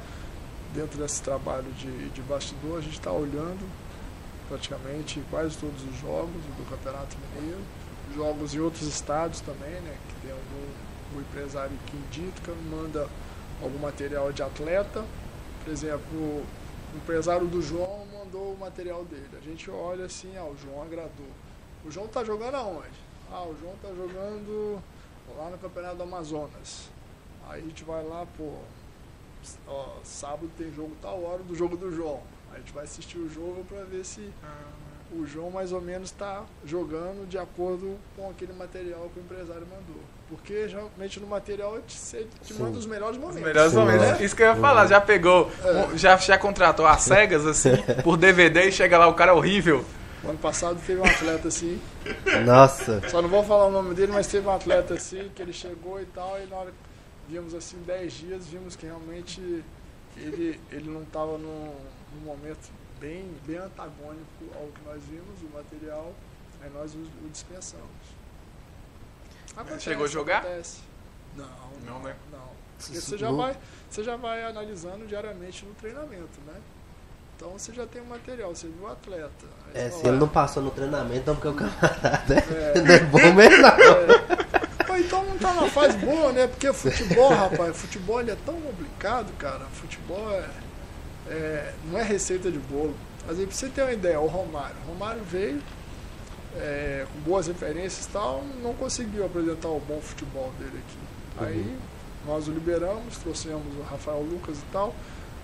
dentro 0.74 1.00
desse 1.00 1.22
trabalho 1.22 1.72
de, 1.74 2.10
de 2.10 2.22
bastidor, 2.22 2.80
a 2.80 2.82
gente 2.82 2.94
está 3.00 3.12
olhando 3.12 3.68
praticamente 4.54 5.20
quase 5.32 5.58
todos 5.58 5.84
os 5.84 5.96
jogos 5.98 6.30
do 6.30 6.70
Campeonato 6.70 7.18
Mineiro, 7.18 7.60
jogos 8.16 8.54
em 8.54 8.60
outros 8.60 8.84
estados 8.84 9.42
também, 9.42 9.82
né? 9.82 9.98
Que 10.08 10.28
tem 10.28 10.32
algum 10.32 10.94
um 11.16 11.22
empresário 11.22 11.78
que 11.88 11.98
indica, 11.98 12.52
manda 12.70 13.08
algum 13.62 13.80
material 13.80 14.32
de 14.32 14.44
atleta. 14.44 15.04
Por 15.64 15.72
exemplo, 15.72 16.20
o 16.20 16.98
empresário 16.98 17.48
do 17.48 17.62
João 17.62 18.06
mandou 18.14 18.54
o 18.54 18.58
material 18.58 19.04
dele. 19.06 19.30
A 19.38 19.42
gente 19.42 19.70
olha 19.72 20.06
assim, 20.06 20.36
ah, 20.38 20.46
o 20.46 20.56
João 20.58 20.84
agradou. 20.84 21.28
O 21.86 21.92
João 21.92 22.08
tá 22.08 22.24
jogando 22.24 22.56
aonde? 22.56 23.00
Ah, 23.32 23.44
o 23.44 23.56
João 23.60 23.74
tá 23.82 23.90
jogando 23.90 24.82
lá 25.36 25.50
no 25.50 25.58
Campeonato 25.58 25.96
do 25.98 26.04
Amazonas. 26.04 26.90
Aí 27.50 27.62
a 27.62 27.66
gente 27.66 27.84
vai 27.84 28.04
lá, 28.04 28.26
pô, 28.38 28.54
ó, 29.68 29.98
sábado 30.04 30.50
tem 30.58 30.72
jogo 30.72 30.96
tal 31.02 31.24
hora 31.24 31.44
do 31.44 31.56
jogo 31.56 31.76
do 31.76 31.92
João. 31.92 32.22
A 32.54 32.58
gente 32.60 32.72
vai 32.74 32.84
assistir 32.84 33.18
o 33.18 33.30
jogo 33.30 33.66
para 33.68 33.84
ver 33.84 34.04
se 34.06 34.30
o 35.12 35.26
João 35.26 35.52
mais 35.52 35.72
ou 35.72 35.80
menos 35.82 36.10
está 36.10 36.44
jogando 36.66 37.28
de 37.28 37.38
acordo 37.38 37.98
com 38.16 38.30
aquele 38.30 38.54
material 38.54 39.10
que 39.14 39.20
o 39.20 39.24
empresário 39.24 39.62
mandou. 39.68 40.02
Porque 40.30 40.68
geralmente 40.68 41.20
no 41.20 41.28
material 41.28 41.80
te, 41.86 42.26
te, 42.44 42.54
manda 42.56 42.78
os 42.78 42.86
melhores 42.88 43.18
Os 43.18 43.22
momentos. 43.22 43.44
melhores 43.44 43.72
Sim, 43.72 43.78
momentos. 43.78 44.02
né? 44.08 44.26
Isso 44.26 44.36
que 44.36 44.42
eu 44.42 44.48
ia 44.48 44.56
falar, 44.56 44.88
já 44.88 45.00
pegou, 45.00 45.52
É. 45.64 45.98
já, 45.98 46.18
já 46.18 46.38
contratou 46.38 46.88
as 46.88 47.02
cegas, 47.02 47.46
assim, 47.46 47.72
por 48.04 48.18
DVD 48.18 48.68
e 48.70 48.72
chega 48.72 48.98
lá, 48.98 49.08
o 49.08 49.14
cara 49.14 49.32
é 49.32 49.36
horrível. 49.36 49.86
O 50.24 50.30
ano 50.30 50.40
passado 50.40 50.80
teve 50.88 51.00
um 51.02 51.06
atleta 51.06 51.50
assim, 51.50 51.80
Nossa, 52.46 53.02
só 53.10 53.22
não 53.22 53.30
vou 53.30 53.44
falar 53.44 53.66
o 53.66 53.72
nome 53.72 53.94
dele, 53.94 54.12
mas 54.12 54.26
teve 54.26 54.48
um 54.48 54.52
atleta 54.56 54.94
assim, 54.94 55.30
que 55.36 55.42
ele 55.42 55.54
chegou 55.54 56.02
e 56.02 56.06
tal, 56.06 56.40
e 56.42 56.48
na 56.48 56.56
hora 56.56 56.72
que 56.72 57.34
vimos 57.34 57.54
assim 57.54 57.78
10 57.86 58.14
dias, 58.14 58.48
vimos 58.48 58.76
que 58.76 58.86
realmente 58.86 59.64
ele, 60.18 60.60
ele 60.72 60.90
não 60.90 61.04
estava 61.04 61.38
num, 61.38 61.76
num 62.14 62.22
momento 62.26 62.70
bem, 63.00 63.26
bem 63.46 63.58
antagônico 63.58 64.26
ao 64.56 64.68
que 64.68 64.82
nós 64.86 65.02
vimos, 65.04 65.42
o 65.42 65.56
material, 65.56 66.14
aí 66.62 66.70
nós 66.74 66.94
o, 66.94 66.98
o 67.00 67.30
dispensamos. 67.32 67.86
chegou 69.80 70.06
a 70.06 70.10
jogar? 70.10 70.40
Acontece. 70.40 70.80
Não, 71.36 71.46
Não, 71.86 71.94
não, 71.96 72.00
né? 72.04 72.16
não. 72.32 72.54
Porque 72.78 73.00
você 73.00 73.18
já, 73.18 73.32
vai, 73.32 73.58
você 73.90 74.04
já 74.04 74.16
vai 74.18 74.44
analisando 74.44 75.06
diariamente 75.08 75.66
no 75.66 75.74
treinamento, 75.76 76.40
né? 76.46 76.56
Então 77.36 77.52
você 77.52 77.74
já 77.74 77.86
tem 77.86 78.02
o 78.02 78.06
material, 78.06 78.54
você 78.54 78.68
viu 78.68 78.84
o 78.84 78.88
atleta. 78.88 79.46
É, 79.74 79.90
se 79.90 80.06
ele 80.08 80.18
não 80.18 80.28
passou 80.28 80.62
no 80.62 80.70
treinamento, 80.72 81.20
então 81.22 81.36
porque 81.36 81.48
o 81.48 81.54
camarada 81.54 82.36
É. 82.36 82.80
não 82.82 82.94
é 82.94 83.00
bom 83.00 83.34
mesmo 83.34 83.58
não. 83.58 83.70
É. 83.70 84.43
Então 85.00 85.24
não 85.26 85.38
tá 85.38 85.54
na 85.54 85.70
fase 85.70 85.98
boa, 85.98 86.32
né? 86.32 86.48
Porque 86.48 86.72
futebol, 86.74 87.30
rapaz, 87.30 87.76
futebol 87.78 88.20
é 88.22 88.36
tão 88.46 88.56
complicado, 88.62 89.32
cara. 89.38 89.66
Futebol 89.74 90.32
é, 90.32 90.46
é- 91.30 91.74
não 91.86 92.00
é 92.00 92.04
receita 92.04 92.52
de 92.52 92.60
bolo. 92.60 92.96
Mas 93.28 93.40
aí 93.40 93.46
pra 93.46 93.56
você 93.56 93.70
ter 93.70 93.82
uma 93.82 93.94
ideia, 93.94 94.20
o 94.20 94.28
Romário. 94.28 94.76
O 94.86 94.92
Romário 94.92 95.22
veio 95.24 95.62
é, 96.58 97.06
com 97.12 97.20
boas 97.22 97.48
referências 97.48 98.06
e 98.06 98.10
tal, 98.10 98.44
não 98.62 98.74
conseguiu 98.74 99.26
apresentar 99.26 99.70
o 99.70 99.80
bom 99.80 100.00
futebol 100.02 100.52
dele 100.60 100.80
aqui. 100.88 101.46
Aí 101.46 101.78
nós 102.26 102.48
o 102.48 102.52
liberamos, 102.52 103.18
trouxemos 103.18 103.76
o 103.78 103.82
Rafael 103.82 104.22
Lucas 104.22 104.58
e 104.58 104.66
tal. 104.72 104.94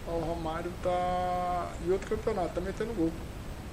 O 0.08 0.20
Romário 0.20 0.72
tá 0.84 1.68
em 1.86 1.92
outro 1.92 2.10
campeonato, 2.10 2.50
tá 2.54 2.62
metendo 2.62 2.94
gol. 2.94 3.12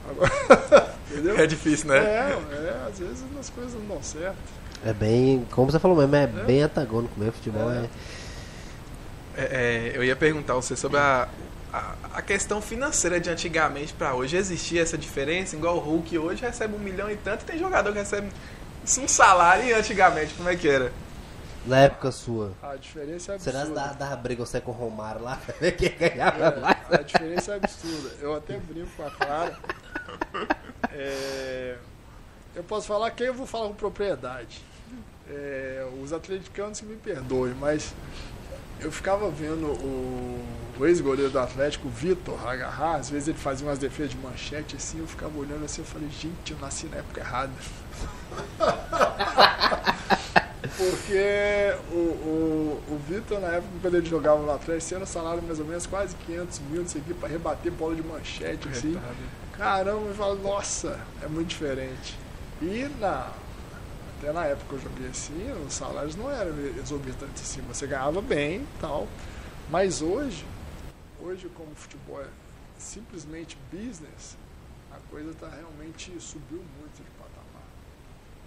Agora, 0.09 0.95
entendeu? 1.11 1.37
É 1.39 1.47
difícil, 1.47 1.89
né? 1.89 1.99
É, 1.99 2.31
é, 2.53 2.89
às 2.89 2.99
vezes 2.99 3.25
as 3.39 3.51
coisas 3.51 3.75
não 3.75 3.87
dão 3.87 4.03
certo. 4.03 4.37
É 4.85 4.93
bem, 4.93 5.47
como 5.51 5.71
você 5.71 5.79
falou 5.79 5.97
mesmo, 5.97 6.15
é 6.15 6.27
bem 6.27 6.63
antagônico 6.63 7.19
mesmo. 7.19 7.33
Futebol 7.33 7.71
é. 7.73 7.79
É. 7.79 7.89
É, 9.37 9.43
é, 9.45 9.93
eu 9.95 10.03
ia 10.03 10.17
perguntar 10.17 10.55
a 10.55 10.57
você 10.57 10.75
sobre 10.75 10.99
a, 10.99 11.29
a, 11.73 11.95
a 12.15 12.23
questão 12.23 12.61
financeira 12.63 13.21
de 13.21 13.29
antigamente 13.29 13.93
para 13.93 14.15
hoje. 14.15 14.37
Existia 14.37 14.83
essa 14.83 14.97
diferença? 14.97 15.55
Igual 15.57 15.77
o 15.77 15.81
Hulk 15.81 16.19
hoje 16.19 16.43
recebe 16.43 16.75
um 16.75 16.79
milhão 16.79 17.11
e 17.11 17.17
tanto, 17.17 17.43
e 17.43 17.45
tem 17.45 17.59
jogador 17.59 17.93
que 17.93 17.99
recebe 17.99 18.29
um 18.99 19.09
salário 19.09 19.65
e 19.65 19.73
antigamente, 19.75 20.33
como 20.35 20.49
é 20.49 20.57
que 20.57 20.69
era? 20.69 20.93
Na 21.67 21.81
época 21.81 22.13
sua. 22.13 22.53
A 22.63 22.77
diferença 22.77 23.35
é 23.35 23.39
Será 23.39 23.63
que 23.65 23.73
absurda. 23.73 23.95
dava, 23.99 24.17
briga 24.17 24.47
você 24.47 24.61
com 24.61 24.71
o 24.71 24.75
Romário 24.75 25.21
lá? 25.21 25.39
Quem 25.77 25.93
ganhava 25.99 26.61
mais? 26.61 26.77
É, 26.91 26.95
a 26.95 27.03
diferença 27.03 27.53
é 27.53 27.57
absurda. 27.57 28.11
Eu 28.21 28.37
até 28.37 28.57
brinco 28.57 28.89
com 28.97 29.05
a 29.05 29.11
Clara. 29.11 29.59
É, 30.99 31.77
eu 32.57 32.65
posso 32.65 32.87
falar 32.89 33.11
quem 33.11 33.27
eu 33.27 33.35
vou 33.35 33.47
falar 33.47 33.69
com 33.69 33.75
propriedade. 33.75 34.65
É, 35.29 35.87
os 36.03 36.13
atleticanos 36.13 36.81
que 36.81 36.87
me 36.87 36.97
perdoem, 36.97 37.55
mas 37.55 37.93
eu 38.81 38.91
ficava 38.91 39.29
vendo 39.31 39.67
o, 39.67 40.43
o 40.79 40.87
ex-goleiro 40.87 41.31
do 41.31 41.39
Atlético, 41.39 41.89
o 41.89 41.91
Vitor, 41.91 42.49
agarrar. 42.49 42.97
Às 42.97 43.11
vezes 43.11 43.29
ele 43.29 43.37
fazia 43.37 43.67
umas 43.67 43.79
defesas 43.79 44.13
de 44.13 44.17
manchete 44.17 44.75
assim. 44.75 44.99
Eu 45.01 45.07
ficava 45.07 45.39
olhando 45.39 45.67
assim. 45.67 45.83
Eu 45.83 45.87
falei, 45.87 46.09
gente, 46.09 46.53
eu 46.53 46.59
nasci 46.59 46.87
na 46.87 46.97
época 46.97 47.21
errada. 47.21 47.53
Porque 50.77 51.75
o, 51.93 51.95
o, 51.95 52.83
o 52.89 52.99
Vitor, 53.07 53.39
na 53.41 53.49
época, 53.49 53.73
quando 53.83 53.95
ele 53.97 54.07
jogava 54.07 54.41
no 54.43 54.51
Atlético, 54.51 54.89
tinha 54.89 55.01
um 55.01 55.07
salário 55.07 55.43
mais 55.43 55.61
ou 55.61 55.67
menos 55.67 55.87
quase 55.87 56.17
500 56.27 56.59
mil, 56.71 56.81
não 56.83 56.89
sei 56.89 57.01
o 57.01 57.05
que, 57.05 57.15
pra 57.15 57.29
rebater 57.29 57.71
bola 57.71 57.95
de 57.95 58.03
manchete, 58.03 58.69
assim. 58.69 58.99
Caramba, 59.53 60.07
eu 60.07 60.15
falo, 60.15 60.43
nossa, 60.43 60.99
é 61.23 61.29
muito 61.29 61.49
diferente. 61.49 62.26
E 62.61 62.89
na, 62.99 63.33
até 64.19 64.33
na 64.33 64.47
época 64.47 64.67
que 64.69 64.75
eu 64.75 64.91
joguei 64.91 65.09
assim, 65.09 65.53
os 65.67 65.75
salários 65.75 66.17
não 66.17 66.31
eram 66.31 66.59
exorbitantes 66.79 67.43
assim, 67.43 67.61
você 67.63 67.87
ganhava 67.87 68.23
bem 68.23 68.67
tal. 68.81 69.07
Mas 69.69 70.01
hoje, 70.01 70.47
hoje 71.21 71.51
como 71.55 71.71
o 71.73 71.75
futebol 71.75 72.23
é 72.23 72.29
simplesmente 72.79 73.59
business, 73.71 74.39
a 74.91 74.97
coisa 75.11 75.35
tá 75.35 75.49
realmente 75.51 76.19
subiu 76.19 76.65
muito 76.79 76.97
de 76.97 77.11
patamar. 77.11 77.67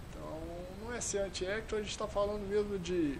Então 0.08 0.42
não 0.82 0.92
é 0.92 1.00
ser 1.00 1.18
anti-hector, 1.18 1.78
a 1.78 1.82
gente 1.82 1.92
está 1.92 2.08
falando 2.08 2.48
mesmo 2.48 2.78
de 2.78 3.16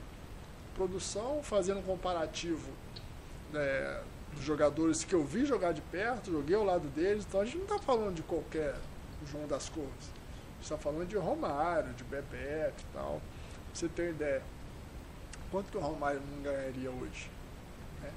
produção, 0.74 1.41
fazendo 1.43 1.78
um 1.78 1.82
comparativo 1.82 2.68
né, 3.53 4.03
dos 4.32 4.43
jogadores 4.43 5.05
que 5.05 5.14
eu 5.14 5.24
vi 5.24 5.47
jogar 5.47 5.72
de 5.72 5.82
perto, 5.82 6.32
joguei 6.32 6.57
ao 6.57 6.64
lado 6.64 6.88
deles, 6.88 7.24
então 7.28 7.41
a 7.41 7.45
gente 7.45 7.59
não 7.59 7.64
está 7.64 7.78
falando 7.78 8.14
de 8.14 8.22
qualquer 8.22 8.74
João 9.30 9.47
das 9.47 9.68
Cores. 9.68 10.19
Está 10.62 10.76
falando 10.76 11.06
de 11.08 11.16
Romário, 11.16 11.92
de 11.94 12.04
Bebeto 12.04 12.82
e 12.82 12.94
tal. 12.94 13.12
Pra 13.14 13.74
você 13.74 13.88
ter 13.88 14.11
ideia, 14.11 14.42
quanto 15.50 15.70
que 15.70 15.76
o 15.76 15.80
Romário 15.80 16.20
não 16.34 16.42
ganharia 16.42 16.90
hoje? 16.90 17.30
né? 18.02 18.11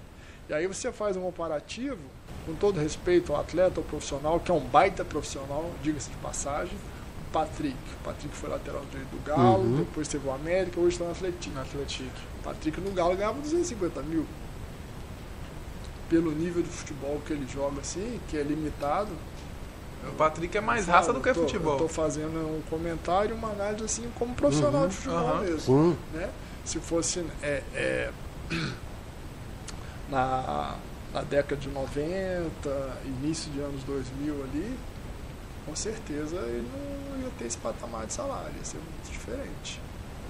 E 0.50 0.54
aí 0.54 0.68
você 0.68 0.92
faz 0.92 1.16
um 1.16 1.22
comparativo, 1.22 2.00
com 2.46 2.54
todo 2.56 2.80
respeito 2.80 3.34
ao 3.34 3.40
atleta, 3.42 3.80
ao 3.80 3.84
profissional, 3.86 4.40
que 4.40 4.52
é 4.52 4.54
um 4.54 4.60
baita 4.60 5.06
profissional, 5.06 5.72
diga-se 5.82 6.10
de 6.10 6.18
passagem, 6.18 6.76
o 6.76 7.32
Patrick. 7.32 7.78
O 8.02 8.04
Patrick 8.04 8.36
foi 8.36 8.50
lateral 8.50 8.84
direito 8.92 9.10
do 9.10 9.24
Galo, 9.24 9.64
Uhum. 9.64 9.78
depois 9.78 10.08
teve 10.08 10.28
o 10.28 10.32
América, 10.32 10.80
hoje 10.80 10.96
está 10.96 11.06
no 11.06 11.12
Atlético. 11.12 11.56
No 11.56 11.62
Atlético. 11.62 12.10
O 12.40 12.44
Patrick 12.44 12.82
no 12.82 12.92
Galo 12.92 13.16
ganhava 13.16 13.40
250 13.40 14.02
mil. 14.04 14.26
Pelo 16.10 16.32
nível 16.32 16.62
de 16.62 16.70
futebol 16.70 17.20
que 17.26 17.34
ele 17.34 17.48
joga 17.48 17.80
assim, 17.82 18.20
que 18.28 18.38
é 18.38 18.44
limitado. 18.44 19.10
O 20.10 20.16
Patrick 20.16 20.56
é 20.58 20.62
mais 20.62 20.86
raça 20.88 21.12
do 21.14 21.20
que 21.22 21.34
tô- 21.34 21.42
futebol. 21.42 21.74
Eu 21.74 21.80
tô 21.80 21.88
fazendo 21.88 22.38
um 22.40 22.62
comentário, 22.70 23.36
uma 23.36 23.50
análise 23.52 23.86
assim 23.86 24.12
como 24.16 24.36
profissional 24.36 24.82
Uhum. 24.84 24.88
de 24.90 24.96
futebol 24.96 25.20
Aham. 25.20 25.42
mesmo. 25.42 25.60
Sim. 25.60 25.98
Né? 26.14 26.30
Se 26.66 26.80
fosse 26.80 27.26
é, 27.42 27.64
é, 27.74 28.12
na, 30.10 30.76
na 31.14 31.22
década 31.22 31.56
de 31.60 31.70
90, 31.70 32.98
início 33.06 33.52
de 33.52 33.60
anos 33.60 33.84
2000 33.84 34.44
ali, 34.44 34.78
com 35.66 35.76
certeza 35.76 36.36
ele 36.38 36.68
não 37.12 37.22
ia 37.24 37.30
ter 37.38 37.46
esse 37.46 37.58
patamar 37.58 38.06
de 38.06 38.14
salário, 38.14 38.52
ia 38.58 38.66
ser 38.66 38.78
muito 38.78 39.12
diferente. 39.12 39.80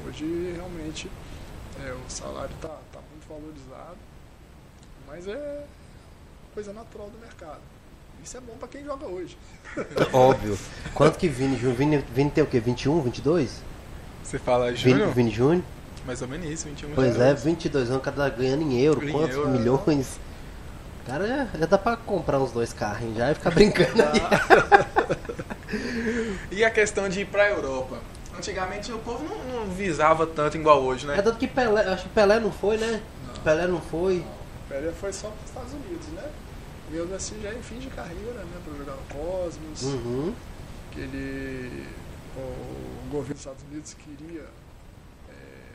Hoje 0.08 0.54
realmente 0.56 1.10
é, 1.84 1.92
o 1.92 2.10
salário 2.10 2.54
está 2.56 2.70
tá 2.92 3.00
muito 3.12 3.28
valorizado, 3.28 3.98
mas 5.08 5.28
é 5.28 5.66
coisa 6.54 6.72
natural 6.74 7.10
do 7.10 7.18
mercado. 7.20 7.62
Isso 8.24 8.38
é 8.38 8.40
bom 8.40 8.54
para 8.58 8.68
quem 8.70 8.84
joga 8.84 9.06
hoje. 9.06 9.38
Óbvio. 10.14 10.58
Quanto 10.94 11.18
que 11.18 11.28
Vini 11.28 11.58
Júnior? 11.58 11.76
Vini, 11.76 11.98
Vini 12.14 12.32
tem 12.32 12.44
o 12.44 12.48
quê? 12.48 12.60
21, 12.60 13.02
22? 13.02 13.62
Você 14.24 14.40
fala 14.40 14.68
Vini, 14.72 14.78
Júnior? 14.78 15.10
Vini 15.14 15.32
Júnior? 15.32 15.64
Mais 16.06 16.22
ou 16.22 16.28
menos 16.28 16.50
isso, 16.50 16.68
21 16.68 16.92
Pois 16.96 17.16
é, 17.16 17.20
milhões. 17.20 17.44
22 17.44 17.90
anos, 17.90 18.02
o 18.02 18.04
cara 18.04 18.16
tá 18.18 18.30
ganhando 18.30 18.64
em 18.64 18.80
euro. 18.80 19.08
Em 19.08 19.12
Quantos 19.12 19.36
euro, 19.36 19.50
milhões? 19.50 20.20
Cara, 21.06 21.28
já, 21.28 21.48
já 21.60 21.66
dá 21.66 21.78
pra 21.78 21.98
comprar 21.98 22.40
uns 22.40 22.52
dois 22.52 22.72
carrinhos 22.72 23.18
já 23.18 23.32
e 23.32 23.36
ficar 23.36 23.52
brincando 23.52 24.02
aí. 24.02 24.22
E 26.52 26.64
a 26.64 26.70
questão 26.70 27.10
de 27.10 27.22
ir 27.22 27.26
pra 27.26 27.50
Europa? 27.50 27.98
Antigamente 28.38 28.92
o 28.92 29.00
povo 29.00 29.24
não, 29.28 29.62
não 29.62 29.66
visava 29.74 30.28
tanto 30.28 30.56
igual 30.56 30.84
hoje, 30.84 31.08
né? 31.08 31.18
É 31.18 31.22
tanto 31.22 31.38
que 31.38 31.48
Pelé, 31.48 31.82
acho 31.92 32.04
que 32.04 32.10
Pelé 32.10 32.40
não 32.40 32.52
foi, 32.52 32.78
né? 32.78 33.02
Não. 33.28 33.42
Pelé 33.42 33.68
não 33.68 33.82
foi. 33.82 34.18
O 34.18 34.70
Pelé 34.70 34.92
foi 34.92 35.12
só 35.12 35.30
para 35.30 35.38
os 35.44 35.50
Estados 35.50 35.74
Unidos, 35.74 36.08
né? 36.10 36.24
Mesmo 36.94 37.16
assim 37.16 37.42
já 37.42 37.52
em 37.52 37.64
fim 37.64 37.80
de 37.80 37.90
carreira, 37.90 38.44
né? 38.44 38.62
Para 38.64 38.74
jogar 38.76 38.96
no 38.96 39.04
Cosmos. 39.06 39.82
Uhum. 39.82 40.36
que 40.92 41.00
ele, 41.00 41.88
o 42.38 43.10
governo 43.10 43.34
dos 43.34 43.40
Estados 43.40 43.64
Unidos 43.64 43.96
queria 43.96 44.46
é, 45.28 45.72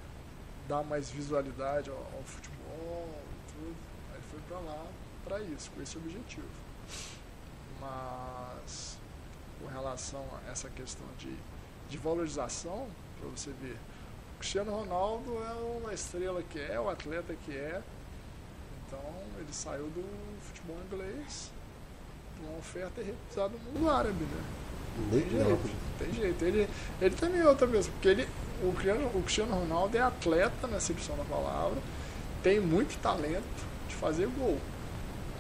dar 0.69 0.85
mais 0.85 1.11
visualidade 1.11 1.91
ao, 1.91 1.97
ao 1.97 2.23
futebol 2.25 3.09
e 3.33 3.53
tudo. 3.53 3.77
Aí 4.14 4.21
foi 4.31 4.39
para 4.49 4.61
lá 4.61 4.87
para 5.25 5.41
isso, 5.41 5.73
com 5.73 5.83
esse 5.83 5.97
objetivo. 5.97 6.47
Mas 7.81 8.97
com 9.61 9.66
relação 9.66 10.25
a 10.47 10.53
essa 10.53 10.71
questão 10.71 11.07
de, 11.19 11.35
de 11.91 11.99
valorização, 11.99 12.87
para 13.19 13.29
você 13.29 13.51
ver, 13.61 13.77
o 14.37 14.39
Cristiano 14.39 14.71
Ronaldo 14.71 15.37
é 15.43 15.79
uma 15.83 15.93
estrela 15.93 16.45
que 16.45 16.61
é, 16.61 16.79
o 16.79 16.89
atleta 16.89 17.35
que 17.45 17.57
é. 17.57 17.83
Então 18.89 18.99
ele 19.39 19.53
saiu 19.53 19.84
do 19.89 20.05
futebol 20.41 20.76
inglês 20.91 21.53
uma 22.41 22.59
oferta 22.59 23.01
e 23.01 23.05
recusada 23.05 23.53
no 23.53 23.80
mundo 23.80 23.91
árabe, 23.91 24.24
né? 24.24 24.45
Tem 25.11 25.30
jeito, 25.30 25.70
tem 25.99 26.12
jeito. 26.12 26.45
Ele, 26.45 26.68
ele 27.01 27.14
também 27.14 27.41
é 27.41 27.49
outra 27.49 27.66
pessoa, 27.68 27.93
porque 27.93 28.09
ele, 28.09 28.28
o, 28.62 28.72
Cristiano, 28.72 29.07
o 29.14 29.22
Cristiano 29.22 29.55
Ronaldo 29.55 29.97
é 29.97 30.01
atleta 30.01 30.66
na 30.66 30.78
acepção 30.78 31.16
da 31.16 31.24
palavra, 31.24 31.78
tem 32.43 32.59
muito 32.59 33.01
talento 33.01 33.45
de 33.89 33.95
fazer 33.95 34.26
gol. 34.28 34.59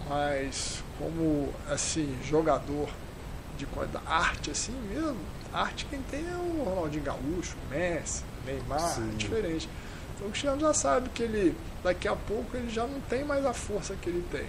Mas 0.08 0.82
como 0.98 1.52
assim, 1.68 2.16
jogador 2.24 2.88
de 3.56 3.66
qualidade, 3.66 4.04
arte 4.06 4.50
assim 4.50 4.72
mesmo, 4.88 5.18
arte 5.52 5.86
quem 5.86 6.00
tem 6.02 6.20
é 6.20 6.36
o 6.36 6.62
Ronaldinho 6.64 7.02
Gaúcho, 7.02 7.56
o 7.66 7.70
Messi, 7.70 8.22
Neymar, 8.46 8.94
Sim. 8.94 9.10
é 9.12 9.16
diferente. 9.16 9.68
Então 10.18 10.26
o 10.26 10.30
Cristiano 10.30 10.60
já 10.60 10.74
sabe 10.74 11.08
que 11.10 11.22
ele, 11.22 11.54
daqui 11.82 12.08
a 12.08 12.14
pouco, 12.16 12.56
ele 12.56 12.68
já 12.68 12.82
não 12.82 13.00
tem 13.08 13.24
mais 13.24 13.46
a 13.46 13.52
força 13.54 13.94
que 14.02 14.10
ele 14.10 14.24
tem. 14.30 14.44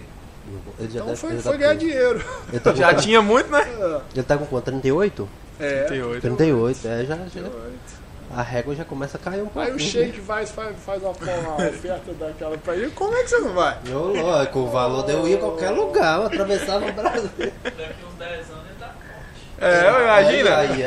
Ele 0.78 0.90
já 0.90 1.00
Então 1.00 1.16
foi, 1.16 1.38
foi 1.38 1.56
ganhar 1.58 1.72
com- 1.74 1.78
dinheiro. 1.78 2.24
Ele 2.50 2.58
tá 2.60 2.70
com, 2.72 2.76
Já 2.76 2.94
tinha 2.94 3.22
muito, 3.22 3.48
né? 3.50 3.60
É, 3.60 4.00
ele 4.14 4.22
tá 4.24 4.36
com 4.36 4.46
quanto? 4.46 4.64
38? 4.64 5.28
é, 5.60 5.84
38. 5.84 6.20
38, 6.22 6.88
é, 6.88 7.04
já, 7.04 7.16
já, 7.16 7.16
38. 7.24 7.52
a 8.34 8.42
régua 8.42 8.74
já 8.74 8.84
começa 8.84 9.16
a 9.16 9.20
cair 9.20 9.42
um 9.42 9.46
pouco. 9.46 9.60
Aí 9.60 9.72
o 9.72 9.78
Sheik 9.78 10.18
vai, 10.20 10.46
faz, 10.46 10.74
faz 10.84 11.02
uma, 11.02 11.10
uma 11.10 11.68
oferta 11.68 12.12
daquela 12.14 12.56
pra 12.58 12.74
ele, 12.74 12.90
como 12.90 13.14
é 13.14 13.22
que 13.22 13.28
você 13.30 13.38
não 13.38 13.52
vai? 13.52 13.78
Eu, 13.86 14.14
lógico, 14.14 14.58
o 14.60 14.70
valor 14.70 15.02
deu 15.04 15.28
ir 15.28 15.36
a 15.36 15.38
qualquer 15.38 15.70
lugar, 15.70 16.18
eu 16.20 16.26
atravessava 16.26 16.86
o 16.88 16.92
Brasil. 16.92 17.30
Daqui 17.62 18.04
uns 18.10 18.18
10 18.18 18.50
anos. 18.50 18.60
É, 19.60 20.02
imagina. 20.02 20.56
Aí. 20.56 20.84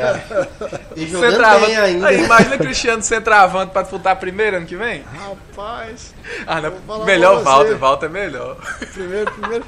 E 0.96 1.08
Centravante. 1.08 1.66
bem 1.66 1.76
ainda. 1.76 2.08
Aí, 2.08 2.24
imagina 2.24 2.58
Cristiano 2.58 3.02
centravante 3.02 3.70
pra 3.72 3.82
disputar 3.82 4.16
primeiro 4.16 4.56
ano 4.56 4.66
que 4.66 4.74
vem. 4.76 5.02
Rapaz, 5.16 6.12
Ah, 6.46 6.60
não. 6.60 7.04
Melhor. 7.04 7.42
Walter, 7.42 7.76
Walter 7.76 8.06
é 8.06 8.08
melhor. 8.08 8.56
primeiro, 8.92 9.30
primeiro, 9.32 9.64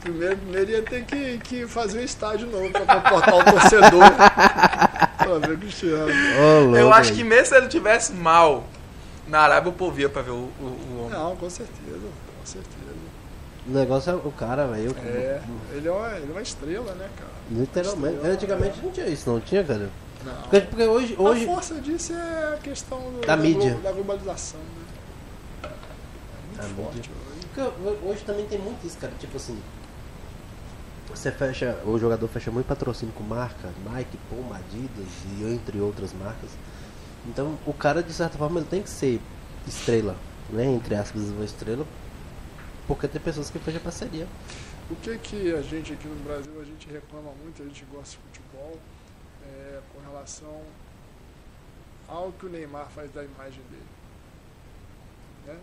primeiro, 0.00 0.36
primeiro 0.38 0.70
ia 0.70 0.82
ter 0.82 1.04
que, 1.04 1.38
que 1.44 1.66
fazer 1.66 1.98
um 2.00 2.04
estádio 2.04 2.46
novo 2.46 2.70
pra 2.70 2.80
comportar 3.00 3.34
o 3.34 3.44
torcedor. 3.44 4.12
pra 5.18 5.38
ver 5.46 5.52
o 5.54 5.58
Cristiano. 5.58 6.10
Eu 6.76 6.92
acho 6.92 7.10
aí. 7.10 7.16
que 7.18 7.24
mesmo 7.24 7.46
se 7.46 7.56
ele 7.56 7.68
tivesse 7.68 8.12
mal 8.14 8.64
na 9.26 9.40
Arábia, 9.40 9.68
o 9.70 9.74
povo 9.74 10.00
ia 10.00 10.08
pra 10.08 10.22
ver 10.22 10.30
o, 10.30 10.34
o, 10.60 10.64
o 10.64 11.00
homem. 11.04 11.18
Não, 11.18 11.36
com 11.36 11.50
certeza, 11.50 11.98
com 12.40 12.46
certeza. 12.46 12.78
O 13.68 13.72
negócio 13.72 14.10
é 14.10 14.14
o 14.14 14.32
cara, 14.32 14.66
velho. 14.66 14.94
É, 15.04 15.42
ele 15.72 15.88
é 15.88 15.92
uma, 15.92 16.16
ele 16.16 16.28
é 16.28 16.32
uma 16.32 16.40
estrela, 16.42 16.94
né, 16.94 17.08
cara? 17.18 17.30
Literalmente. 17.50 18.14
Estrela. 18.14 18.34
Antigamente 18.34 18.80
não 18.82 18.90
tinha 18.90 19.06
isso, 19.08 19.30
não 19.30 19.40
tinha, 19.40 19.62
cara. 19.64 19.90
Não. 20.24 20.34
Porque, 20.42 20.60
porque 20.62 20.84
hoje. 20.84 21.14
hoje 21.18 21.44
A 21.44 21.46
força 21.46 21.74
disso 21.76 22.12
é 22.14 22.54
a 22.54 22.58
questão 22.62 22.98
do- 22.98 23.26
Da 23.26 23.36
mídia. 23.36 23.72
glo- 23.72 23.82
da 23.82 23.92
globalização, 23.92 24.58
né? 24.60 25.68
É 26.54 26.56
Da 26.56 26.62
muito 26.64 26.76
forte 26.76 26.96
mídia. 26.96 27.12
hoje. 27.86 27.98
Hoje 28.04 28.22
também 28.24 28.46
tem 28.46 28.58
muito 28.58 28.86
isso, 28.86 28.96
cara. 28.98 29.12
Tipo 29.18 29.36
assim. 29.36 29.58
Você 31.10 31.30
fecha. 31.32 31.78
O 31.84 31.98
jogador 31.98 32.28
fecha 32.28 32.50
muito 32.50 32.66
patrocínio 32.66 33.12
com 33.14 33.22
marca, 33.24 33.68
Nike, 33.90 34.18
Puma, 34.30 34.56
Adidas 34.56 35.06
e 35.38 35.44
entre 35.52 35.80
outras 35.80 36.12
marcas. 36.12 36.50
Então 37.26 37.58
o 37.66 37.72
cara, 37.72 38.02
de 38.02 38.12
certa 38.12 38.38
forma, 38.38 38.60
ele 38.60 38.68
tem 38.68 38.82
que 38.82 38.90
ser 38.90 39.20
estrela. 39.66 40.14
Né? 40.50 40.64
Entre 40.66 40.94
aspas, 40.94 41.22
uma 41.24 41.44
estrela. 41.44 41.84
Porque 42.88 43.06
tem 43.06 43.20
pessoas 43.20 43.50
que 43.50 43.58
fecham 43.58 43.82
parceria. 43.82 44.26
O 44.90 44.96
que 44.96 45.18
que 45.18 45.52
a 45.52 45.60
gente 45.60 45.92
aqui 45.92 46.08
no 46.08 46.24
Brasil, 46.24 46.58
a 46.58 46.64
gente 46.64 46.88
reclama 46.88 47.30
muito, 47.32 47.62
a 47.62 47.66
gente 47.66 47.84
gosta 47.84 48.16
de 48.16 48.38
futebol, 48.40 48.78
é, 49.44 49.80
com 49.92 50.00
relação 50.10 50.62
ao 52.08 52.32
que 52.32 52.46
o 52.46 52.48
Neymar 52.48 52.88
faz 52.88 53.10
da 53.12 53.22
imagem 53.22 53.62
dele. 53.64 53.86
Né? 55.46 55.60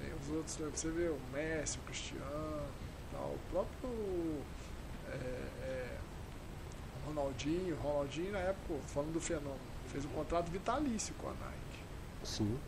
Tem 0.00 0.12
os 0.12 0.36
outros, 0.36 0.56
você 0.74 0.90
vê 0.90 1.08
o 1.08 1.20
Messi, 1.32 1.78
o 1.78 1.82
Cristiano, 1.82 2.66
tal, 3.12 3.36
o 3.36 3.38
próprio 3.50 4.42
é, 5.08 5.14
é, 5.14 5.98
Ronaldinho, 7.06 7.76
Ronaldinho 7.76 8.32
na 8.32 8.40
época, 8.40 8.74
falando 8.88 9.12
do 9.12 9.20
fenômeno, 9.20 9.60
fez 9.86 10.04
um 10.04 10.08
contrato 10.08 10.50
vitalício 10.50 11.14
com 11.14 11.28
a 11.28 11.32
Nike. 11.32 11.84
Sim. 12.24 12.58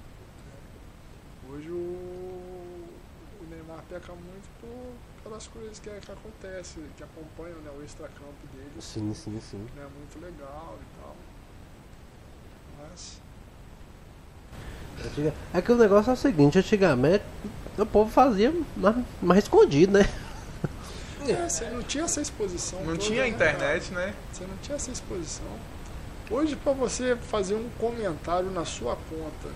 Hoje 1.50 1.70
o, 1.70 2.43
o 3.44 3.50
Neymar 3.50 3.82
peca 3.88 4.12
muito 4.12 4.48
por, 4.60 4.94
pelas 5.22 5.46
coisas 5.46 5.78
que, 5.78 5.90
que 5.90 6.12
acontecem, 6.12 6.82
que 6.96 7.02
acompanham 7.02 7.58
né, 7.58 7.70
o 7.78 7.84
extracampo 7.84 8.46
dele. 8.52 8.70
Sim, 8.80 9.12
sim, 9.14 9.40
sim. 9.40 9.66
É 9.76 9.82
muito 9.82 10.20
legal 10.20 10.78
e 10.80 11.00
tal. 11.00 11.16
Mas 12.80 13.20
É 15.52 15.60
que 15.60 15.72
o 15.72 15.76
negócio 15.76 16.10
é 16.10 16.12
o 16.14 16.16
seguinte, 16.16 16.58
antigamente 16.58 17.24
o 17.76 17.86
povo 17.86 18.10
fazia 18.10 18.52
mais, 18.76 18.96
mais 19.20 19.44
escondido, 19.44 19.98
né? 19.98 20.08
é, 21.28 21.48
você 21.48 21.68
não 21.70 21.82
tinha 21.82 22.04
essa 22.04 22.20
exposição. 22.20 22.78
Não 22.80 22.96
toda, 22.96 22.98
tinha 22.98 23.22
né, 23.22 23.28
internet, 23.28 23.92
né? 23.92 24.14
Você 24.32 24.44
não 24.44 24.56
tinha 24.58 24.76
essa 24.76 24.90
exposição. 24.90 25.46
Hoje, 26.30 26.56
para 26.56 26.72
você 26.72 27.16
fazer 27.16 27.54
um 27.54 27.68
comentário 27.78 28.50
na 28.50 28.64
sua 28.64 28.96
conta 29.10 29.48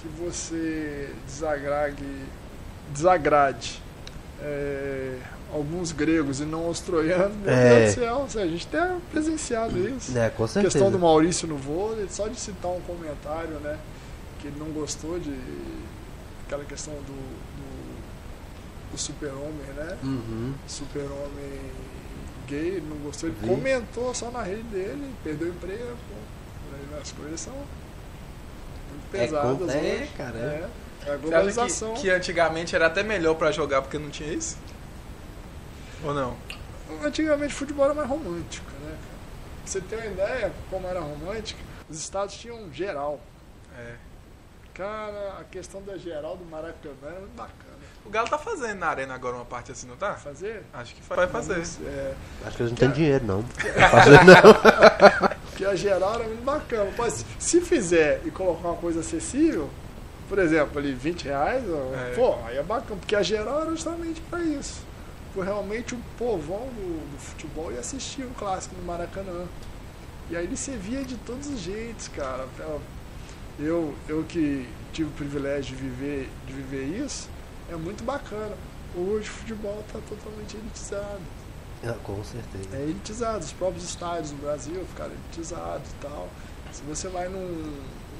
que 0.00 0.08
você 0.08 1.14
desagrade, 1.26 2.04
desagrade 2.92 3.82
é, 4.42 5.18
alguns 5.52 5.92
gregos 5.92 6.40
e 6.40 6.44
não 6.44 6.68
os 6.68 6.80
troianos, 6.80 7.36
meu 7.36 7.52
É. 7.52 7.78
Deus 7.80 7.94
do 7.94 8.00
céu, 8.30 8.42
a 8.42 8.46
gente 8.46 8.66
tem 8.66 8.80
presenciado 9.10 9.78
isso. 9.88 10.16
É, 10.18 10.28
com 10.30 10.44
A 10.44 10.48
certeza. 10.48 10.72
questão 10.72 10.90
do 10.90 10.98
Maurício 10.98 11.46
no 11.48 11.56
vôlei, 11.56 12.06
só 12.10 12.28
de 12.28 12.38
citar 12.38 12.70
um 12.70 12.80
comentário, 12.80 13.58
né, 13.60 13.78
que 14.40 14.48
ele 14.48 14.56
não 14.58 14.66
gostou 14.66 15.18
de 15.18 15.34
aquela 16.46 16.64
questão 16.64 16.92
do, 16.92 17.00
do, 17.12 18.92
do 18.92 18.98
super-homem, 18.98 19.66
né? 19.76 19.96
Uhum. 20.02 20.52
super-homem 20.66 21.60
gay, 22.46 22.58
ele 22.76 22.86
não 22.90 22.96
gostou, 22.98 23.30
ele 23.30 23.38
Vi. 23.40 23.48
comentou 23.48 24.12
só 24.12 24.30
na 24.30 24.42
rede 24.42 24.62
dele, 24.64 25.10
perdeu 25.24 25.48
o 25.48 25.50
emprego. 25.52 25.94
Aí 26.74 27.00
As 27.00 27.12
coisas 27.12 27.40
são 27.40 27.54
muito 27.54 29.14
É 29.14 29.18
pesadas 29.18 29.70
é, 29.74 29.78
hoje. 30.02 30.10
cara, 30.16 30.38
é. 30.38 30.68
É, 31.06 31.16
globalização. 31.16 31.94
que, 31.94 32.02
que 32.02 32.10
antigamente 32.10 32.74
era 32.74 32.86
até 32.86 33.02
melhor 33.02 33.34
pra 33.34 33.52
jogar 33.52 33.82
porque 33.82 33.98
não 33.98 34.10
tinha 34.10 34.32
isso? 34.32 34.56
Ou 36.02 36.14
não? 36.14 36.36
Antigamente 37.02 37.54
o 37.54 37.56
futebol 37.56 37.86
era 37.86 37.94
mais 37.94 38.08
romântico, 38.08 38.70
né? 38.70 38.90
cara? 38.90 38.98
Pra 39.62 39.66
você 39.66 39.80
ter 39.80 39.96
uma 39.96 40.06
ideia 40.06 40.52
como 40.70 40.86
era 40.86 41.00
romântico, 41.00 41.60
os 41.88 41.98
estados 41.98 42.34
tinham 42.34 42.72
geral. 42.72 43.20
É. 43.78 43.94
Cara, 44.74 45.38
a 45.40 45.44
questão 45.44 45.82
da 45.82 45.96
geral 45.96 46.36
do 46.36 46.44
Maracanã 46.44 46.94
era 47.02 47.20
muito 47.20 47.36
bacana. 47.36 47.74
O 48.04 48.10
Galo 48.10 48.28
tá 48.28 48.36
fazendo 48.36 48.80
na 48.80 48.88
arena 48.88 49.14
agora 49.14 49.36
uma 49.36 49.44
parte 49.44 49.72
assim, 49.72 49.86
não 49.86 49.96
tá? 49.96 50.14
Fazer? 50.14 50.62
Acho 50.74 50.94
que 50.94 51.02
vai 51.02 51.26
fazer. 51.26 51.58
Mas, 51.58 51.80
é, 51.82 52.14
Acho 52.44 52.56
que 52.56 52.62
eles 52.62 52.72
não 52.72 52.76
têm 52.76 52.90
dinheiro, 52.90 53.24
não. 53.24 53.42
Fazer 53.90 54.24
não. 54.24 55.40
Porque 55.48 55.64
a 55.64 55.74
geral 55.74 56.16
era 56.16 56.24
muito 56.24 56.44
bacana. 56.44 56.90
Mas 56.98 57.24
se 57.38 57.60
fizer 57.62 58.20
e 58.24 58.30
colocar 58.30 58.68
uma 58.68 58.76
coisa 58.76 59.00
acessível, 59.00 59.70
por 60.28 60.38
exemplo, 60.38 60.78
ali 60.78 60.92
20 60.92 61.24
reais, 61.24 61.62
ó, 61.68 61.94
É. 61.94 62.14
pô, 62.14 62.34
aí 62.46 62.56
é 62.56 62.62
bacana, 62.62 62.96
porque 63.00 63.14
a 63.16 63.22
geral 63.22 63.62
era 63.62 63.70
justamente 63.70 64.20
pra 64.22 64.40
isso. 64.42 64.82
Foi 65.34 65.44
realmente 65.44 65.94
o 65.94 65.98
povão 66.16 66.68
do, 66.74 67.10
do 67.12 67.18
futebol 67.18 67.72
e 67.72 67.78
assistia 67.78 68.26
o 68.26 68.30
clássico 68.30 68.74
no 68.76 68.84
Maracanã. 68.84 69.46
E 70.30 70.36
aí 70.36 70.44
ele 70.44 70.56
se 70.56 70.70
via 70.72 71.02
de 71.04 71.16
todos 71.16 71.48
os 71.48 71.60
jeitos, 71.60 72.08
cara. 72.08 72.46
Eu, 73.58 73.94
eu 74.08 74.24
que 74.24 74.66
tive 74.92 75.08
o 75.08 75.12
privilégio 75.12 75.76
de 75.76 75.82
viver, 75.82 76.28
de 76.46 76.52
viver 76.52 76.84
isso, 77.04 77.28
é 77.70 77.76
muito 77.76 78.02
bacana. 78.04 78.54
Hoje 78.96 79.28
o 79.28 79.32
futebol 79.32 79.82
está 79.86 79.98
totalmente 80.08 80.56
elitizado. 80.56 81.20
Ah, 81.84 81.96
com 82.02 82.22
certeza. 82.24 82.76
É 82.76 82.82
elitizado, 82.82 83.44
os 83.44 83.52
próprios 83.52 83.84
estádios 83.84 84.30
no 84.32 84.38
Brasil 84.38 84.84
ficaram 84.86 85.12
elitizados 85.12 85.90
e 85.90 85.94
tal. 86.00 86.28
Se 86.72 86.82
você 86.82 87.08
vai 87.08 87.28
num, 87.28 87.74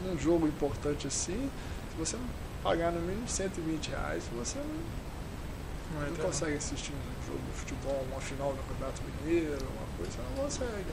num 0.05 0.19
jogo 0.19 0.47
importante 0.47 1.07
assim, 1.07 1.49
se 1.95 1.99
você 1.99 2.17
não 2.17 2.25
pagar 2.63 2.93
no 2.93 3.01
mínimo 3.01 3.27
120 3.29 3.89
reais, 3.91 4.23
você 4.37 4.59
não, 4.59 6.01
Não 6.01 6.09
não 6.09 6.17
tão- 6.17 6.27
consegue 6.27 6.57
assistir 6.57 6.93
um 6.93 7.27
jogo 7.27 7.41
de 7.53 7.59
futebol, 7.61 8.05
uma 8.11 8.21
final 8.21 8.53
do 8.53 8.59
Campeonato 8.69 9.03
Mineiro, 9.23 9.53
uma 9.53 9.97
coisa, 9.97 10.13
você 10.13 10.19
não 10.37 10.45
consegue. 10.45 10.87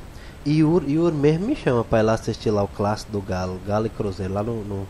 E 0.46 0.64
o 0.64 0.82
Yuri 0.88 1.16
mesmo 1.16 1.48
me 1.48 1.56
chama 1.56 1.84
pra 1.84 2.00
ir 2.00 2.04
lá 2.04 2.14
assistir 2.14 2.50
lá 2.52 2.64
o 2.64 2.68
clássico 2.68 3.12
do 3.12 3.22
Galo, 3.22 3.60
Galo 3.66 3.86
e 3.86 3.90
Cruzeiro, 3.90 4.34
lá 4.34 4.44
no, 4.44 4.64
no 4.64 4.88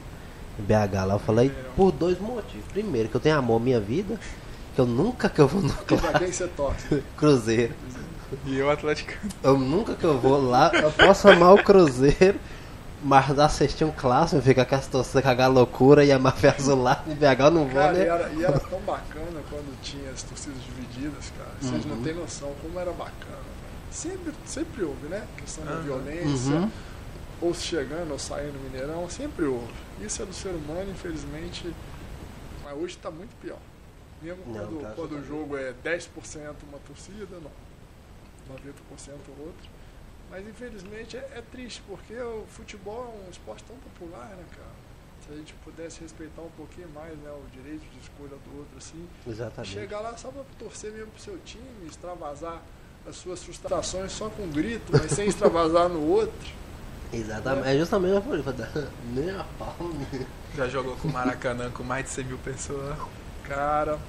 BH 0.59 1.05
lá. 1.05 1.13
Eu 1.15 1.19
falei 1.19 1.49
Mineirão. 1.49 1.71
por 1.75 1.91
dois 1.91 2.19
motivos. 2.19 2.65
Primeiro, 2.71 3.09
que 3.09 3.15
eu 3.15 3.21
tenho 3.21 3.37
amor 3.37 3.57
à 3.57 3.59
minha 3.63 3.79
vida, 3.79 4.19
que 4.75 4.79
eu 4.81 4.85
nunca 4.85 5.29
que 5.29 5.39
eu 5.39 5.47
vou 5.47 5.61
no 5.61 5.73
clássico 5.85 6.19
quem 6.19 6.31
você 6.31 6.47
torce? 6.47 7.03
Cruzeiro. 7.17 7.73
E 8.45 8.57
eu, 8.57 8.69
Atlético. 8.69 9.11
Eu 9.43 9.57
nunca 9.59 9.93
que 9.93 10.05
eu 10.05 10.17
vou 10.17 10.41
lá, 10.41 10.71
eu 10.73 10.89
posso 10.91 11.27
amar 11.29 11.53
o 11.53 11.61
Cruzeiro, 11.63 12.39
mas 13.03 13.37
assistir 13.39 13.83
um 13.83 13.91
clássico, 13.91 14.41
fica 14.41 14.65
com 14.65 14.75
as 14.75 14.87
torcidas 14.87 15.39
a 15.39 15.47
loucura 15.47 16.03
e 16.05 16.11
a 16.11 16.19
máfia 16.19 16.51
azulada 16.57 17.11
em 17.11 17.15
BH 17.15 17.45
eu 17.45 17.51
não 17.51 17.65
vou, 17.67 17.81
Cara, 17.81 17.97
e 17.97 18.01
né? 18.01 18.05
era, 18.05 18.29
e 18.33 18.43
era 18.43 18.59
tão 18.59 18.79
bacana 18.81 19.41
quando 19.49 19.81
tinha 19.81 20.11
as 20.11 20.23
torcidas 20.23 20.61
divididas, 20.63 21.31
cara. 21.37 21.51
Vocês 21.59 21.85
não 21.85 21.95
Uhum. 21.95 22.03
têm 22.03 22.13
noção 22.13 22.53
como 22.61 22.79
era 22.79 22.91
bacana. 22.91 23.39
Sempre, 23.89 24.33
sempre 24.45 24.83
houve, 24.83 25.07
né? 25.07 25.25
Questão 25.37 25.63
da 25.65 25.71
Aham. 25.71 25.83
violência, 25.85 26.55
Uhum. 26.55 26.71
ou 27.41 27.53
chegando 27.53 28.11
ou 28.11 28.19
saindo 28.19 28.53
no 28.53 28.69
Mineirão, 28.69 29.09
sempre 29.09 29.45
houve. 29.45 29.73
Isso 30.01 30.21
é 30.21 30.25
do 30.25 30.33
ser 30.33 30.49
humano, 30.53 30.91
infelizmente, 30.91 31.73
mas 32.63 32.77
hoje 32.77 32.95
está 32.95 33.09
muito 33.11 33.35
pior. 33.41 33.59
Mesmo 34.21 34.43
Não, 34.45 34.53
quando, 34.53 34.79
tá 34.81 34.93
quando 34.95 35.11
o 35.13 35.23
jogo 35.25 35.57
é 35.57 35.73
10% 35.73 36.63
uma 36.69 36.79
torcida, 36.79 37.37
não. 37.41 37.51
90% 38.47 39.31
outra. 39.39 39.80
Mas 40.31 40.47
infelizmente 40.47 41.17
é, 41.17 41.29
é 41.35 41.43
triste, 41.51 41.83
porque 41.85 42.15
o 42.15 42.45
futebol 42.47 43.03
é 43.03 43.27
um 43.27 43.29
esporte 43.29 43.63
tão 43.65 43.75
popular, 43.75 44.29
né, 44.29 44.43
cara? 44.55 44.81
Se 45.27 45.33
a 45.33 45.35
gente 45.35 45.53
pudesse 45.63 46.01
respeitar 46.01 46.41
um 46.41 46.49
pouquinho 46.51 46.89
mais 46.89 47.15
né, 47.17 47.29
o 47.29 47.43
direito 47.51 47.81
de 47.91 47.99
escolha 47.99 48.29
do 48.29 48.57
outro, 48.57 48.77
assim, 48.77 49.07
Exatamente. 49.27 49.73
chegar 49.73 49.99
lá 49.99 50.17
só 50.17 50.29
pra 50.29 50.43
torcer 50.57 50.91
mesmo 50.91 51.11
pro 51.11 51.21
seu 51.21 51.37
time, 51.39 51.63
extravasar 51.85 52.61
as 53.07 53.17
suas 53.17 53.43
frustrações 53.43 54.11
só 54.11 54.29
com 54.29 54.47
grito, 54.49 54.91
mas 54.91 55.11
sem 55.11 55.27
extravasar 55.27 55.89
no 55.89 56.07
outro. 56.07 56.61
Exatamente. 57.13 57.67
É 57.67 57.77
justamente 57.77 58.17
a 58.17 58.21
polícia. 58.21 58.53
Nem 59.13 59.29
a 59.31 59.43
pau. 59.59 59.75
Já 60.55 60.67
jogou 60.69 60.95
com 60.95 61.09
o 61.09 61.11
Maracanã 61.11 61.69
com 61.69 61.83
mais 61.83 62.05
de 62.05 62.11
100 62.11 62.25
mil 62.25 62.37
pessoas. 62.37 62.97
Cara, 63.43 63.99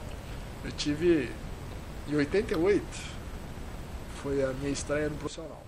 eu 0.64 0.70
tive 0.72 1.30
em 2.08 2.14
88 2.14 3.12
foi 4.22 4.42
a 4.44 4.52
minha 4.52 4.70
estreia 4.70 5.08
no 5.08 5.16
profissional. 5.16 5.62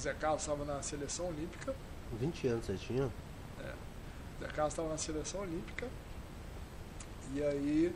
Zé 0.00 0.14
Carlos 0.14 0.40
estava 0.40 0.64
na 0.64 0.80
seleção 0.82 1.28
olímpica. 1.28 1.74
20 2.18 2.48
anos 2.48 2.66
você 2.66 2.76
tinha? 2.76 3.04
O 3.04 4.42
Zé 4.42 4.48
Carlos 4.48 4.72
estava 4.72 4.88
na 4.88 4.96
seleção 4.96 5.42
olímpica. 5.42 5.86
E 7.34 7.42
aí 7.42 7.94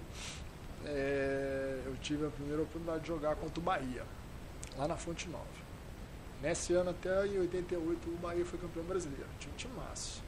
é, 0.84 1.82
eu 1.86 1.96
tive 1.96 2.26
a 2.26 2.30
primeira 2.30 2.62
oportunidade 2.62 3.00
de 3.00 3.09
jogar 3.09 3.34
contra 3.36 3.59
o 3.59 3.62
Bahia, 3.62 4.05
lá 4.76 4.86
na 4.86 4.96
Fonte 4.96 5.28
Nova. 5.28 5.64
Nesse 6.42 6.74
ano 6.74 6.90
até 6.90 7.26
em 7.26 7.38
88 7.38 8.11
o 8.11 8.16
Bahia 8.18 8.44
foi 8.44 8.59
campeão 8.59 8.84
brasileiro, 8.84 9.26
tinha 9.40 9.52
um 9.52 9.57
time 9.57 9.72
massa. 9.74 10.20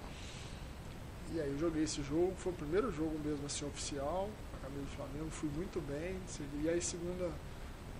E 1.33 1.41
aí 1.41 1.51
eu 1.51 1.59
joguei 1.59 1.83
esse 1.83 2.03
jogo, 2.03 2.33
foi 2.37 2.53
o 2.53 2.57
primeiro 2.57 2.91
jogo 2.91 3.18
mesmo 3.18 3.45
assim 3.45 3.66
oficial, 3.66 4.31
a 4.55 4.64
camisa 4.64 4.83
do 4.83 4.91
Flamengo, 4.93 5.31
fui 5.31 5.51
muito 5.51 5.81
bem. 5.83 6.16
E 6.64 6.68
aí 6.70 6.81
segunda, 6.81 7.31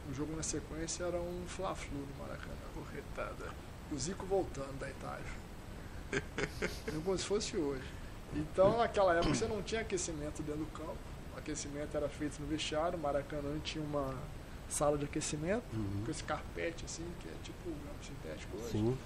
o 0.09 0.14
jogo 0.14 0.35
na 0.35 0.43
sequência 0.43 1.05
era 1.05 1.20
um 1.20 1.45
Fla-Flu 1.47 1.99
no 1.99 2.24
Maracanã. 2.24 2.55
Corretada. 2.74 3.66
O 3.93 3.97
Zico 3.99 4.26
voltando 4.26 4.78
da 4.78 4.89
Itália. 4.89 5.24
Como 7.05 7.16
se 7.18 7.24
fosse 7.24 7.57
hoje. 7.57 7.84
Então, 8.34 8.78
naquela 8.78 9.14
época, 9.14 9.34
você 9.34 9.47
não 9.47 9.62
tinha 9.62 9.80
aquecimento 9.80 10.43
dentro 10.43 10.61
do 10.64 10.66
campo. 10.72 10.97
O 11.34 11.39
aquecimento 11.39 11.97
era 11.97 12.09
feito 12.09 12.41
no 12.41 12.47
vestiário. 12.47 12.99
O 12.99 13.01
Maracanã 13.03 13.59
tinha 13.62 13.84
uma 13.84 14.14
sala 14.68 14.99
de 14.99 15.05
aquecimento, 15.05 15.62
Uhum. 15.72 16.03
com 16.05 16.11
esse 16.11 16.24
carpete, 16.24 16.84
assim, 16.84 17.05
que 17.20 17.28
é 17.28 17.32
tipo 17.43 17.68
o 17.68 17.72
grampo 17.72 18.05
sintético 18.05 18.57
hoje. 18.57 18.70
Sim. 18.72 18.99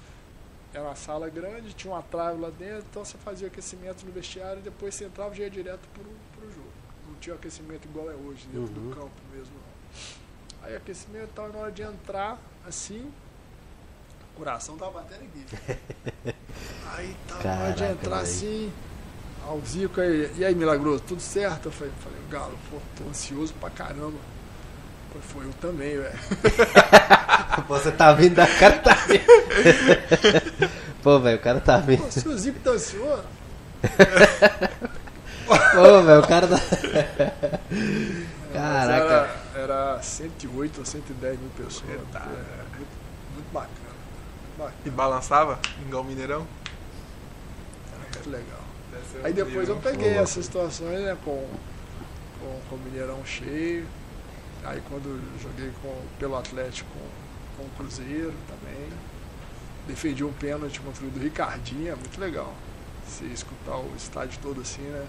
Era 0.72 0.84
uma 0.84 0.94
sala 0.94 1.28
grande, 1.28 1.74
tinha 1.74 1.92
uma 1.92 2.02
trave 2.02 2.40
lá 2.40 2.48
dentro, 2.48 2.86
então 2.90 3.04
você 3.04 3.18
fazia 3.18 3.46
o 3.46 3.50
aquecimento 3.50 4.06
no 4.06 4.12
vestiário 4.12 4.60
e 4.60 4.62
depois 4.62 4.94
você 4.94 5.04
entrava 5.04 5.34
e 5.34 5.38
já 5.38 5.44
ia 5.44 5.50
direto 5.50 5.86
pro, 5.92 6.04
pro 6.38 6.50
jogo. 6.50 6.70
Não 7.06 7.14
tinha 7.16 7.34
aquecimento 7.36 7.86
igual 7.86 8.10
é 8.10 8.14
hoje, 8.14 8.46
dentro 8.46 8.80
Uhum. 8.80 8.88
do 8.90 8.94
campo 8.96 9.10
mesmo. 9.34 9.52
Aí 10.62 10.74
aquecimento 10.76 11.24
e 11.30 11.34
tal, 11.34 11.50
e 11.50 11.52
na 11.52 11.58
hora 11.58 11.72
de 11.72 11.82
entrar, 11.82 12.38
assim, 12.66 13.00
o 13.00 13.29
coração 14.40 14.76
tava 14.78 14.92
batendo 14.92 15.20
aqui. 15.24 15.44
Aí 16.96 17.14
tava 17.28 17.44
na 17.44 17.62
hora 17.62 17.72
de 17.72 17.78
Caraca, 17.78 17.92
entrar 17.92 18.16
velho. 18.16 18.22
assim, 18.22 18.72
ao 19.46 19.60
Zico 19.60 20.00
aí, 20.00 20.32
e 20.36 20.44
aí, 20.44 20.54
Milagroso, 20.54 21.02
tudo 21.06 21.20
certo? 21.20 21.66
Eu 21.66 21.72
falei, 21.72 21.92
falei 22.00 22.18
Galo, 22.30 22.58
pô, 22.70 22.78
tô 22.96 23.08
ansioso 23.08 23.52
pra 23.60 23.68
caramba. 23.70 24.18
Foi, 25.12 25.20
foi 25.20 25.44
eu 25.46 25.52
também, 25.60 25.96
velho. 25.98 26.18
Você 27.68 27.92
tá 27.92 28.12
vindo 28.12 28.34
da 28.36 28.46
cara 28.46 28.78
tá 28.78 28.94
vindo. 29.06 29.24
Pô, 31.02 31.18
velho, 31.18 31.36
o 31.38 31.40
cara 31.40 31.60
tá 31.60 31.78
vindo. 31.78 32.02
Pô, 32.02 32.10
se 32.10 32.28
o 32.28 32.38
Zico 32.38 32.58
tá 32.60 32.70
ansioso, 32.70 33.24
Pô, 35.74 36.02
velho, 36.02 36.20
o 36.20 36.26
cara 36.28 36.46
tá. 36.46 36.56
Caraca. 38.52 39.30
Era, 39.54 39.62
era 39.94 40.02
108 40.02 40.78
ou 40.78 40.84
110 40.84 41.38
mil 41.40 41.50
pessoas. 41.56 42.00
Pô, 42.12 42.18
Muito, 42.18 42.96
muito 43.34 43.52
bacana. 43.52 43.89
E 44.84 44.90
balançava? 44.90 45.58
Igual 45.86 46.02
o 46.02 46.06
Mineirão? 46.06 46.46
Muito 47.98 48.30
legal. 48.30 48.60
Aí 49.22 49.32
depois 49.32 49.68
eu 49.68 49.76
nível. 49.76 49.90
peguei 49.90 50.10
Boa. 50.10 50.22
essas 50.22 50.44
situações 50.44 51.00
né, 51.00 51.16
com, 51.24 51.46
com, 52.40 52.60
com 52.68 52.74
o 52.76 52.78
Mineirão 52.78 53.24
cheio. 53.24 53.86
Aí 54.64 54.82
quando 54.88 55.20
joguei 55.40 55.70
com, 55.82 55.94
pelo 56.18 56.36
Atlético 56.36 56.88
com, 57.56 57.62
com 57.62 57.68
o 57.68 57.70
Cruzeiro 57.76 58.34
também. 58.48 58.88
Defendi 59.86 60.22
um 60.22 60.32
pênalti 60.32 60.78
contra 60.80 61.04
o 61.04 61.10
do 61.10 61.18
Ricardinho, 61.18 61.90
é 61.92 61.94
muito 61.96 62.20
legal. 62.20 62.52
Você 63.06 63.24
escutar 63.24 63.76
o 63.76 63.92
estádio 63.96 64.38
todo 64.42 64.60
assim, 64.60 64.82
né? 64.82 65.06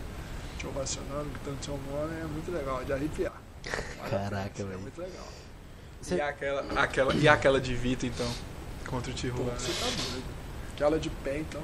Te 0.58 0.66
ovacionando, 0.66 1.30
gritando 1.30 1.64
seu 1.64 1.78
nome, 1.92 2.14
é 2.20 2.24
muito 2.24 2.52
legal, 2.52 2.82
é 2.82 2.86
de 2.86 2.94
arrepiar. 2.94 3.34
Caraca, 4.10 4.52
É 4.62 4.64
velho. 4.64 4.80
muito 4.80 5.00
legal. 5.00 5.28
Você- 6.02 6.16
E 6.16 6.22
aquela, 6.22 6.82
aquela, 6.82 7.14
e 7.14 7.28
aquela 7.28 7.60
de 7.62 7.76
Vito, 7.76 8.06
então? 8.06 8.32
Contra 8.88 9.12
o 9.12 9.14
Pô, 9.14 9.20
Tijuana. 9.20 9.52
você 9.58 9.72
tá 9.72 9.86
doido. 9.86 10.24
Aquela 10.74 11.00
de 11.00 11.10
pé, 11.10 11.40
então. 11.40 11.62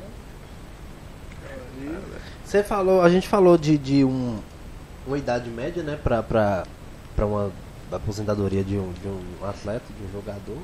Você 2.44 2.64
falou, 2.64 3.02
a 3.02 3.10
gente 3.10 3.28
falou 3.28 3.58
de, 3.58 3.78
de 3.78 4.04
um, 4.04 4.40
uma 5.06 5.18
idade 5.18 5.50
média, 5.50 5.84
né, 5.84 6.00
pra, 6.02 6.24
pra, 6.24 6.64
pra 7.16 7.26
uma 7.26 7.52
aposentadoria 7.92 8.64
de 8.64 8.78
um, 8.78 8.92
de 8.94 9.08
um 9.08 9.22
atleta, 9.46 9.86
de 9.98 10.04
um 10.04 10.12
jogador, 10.12 10.58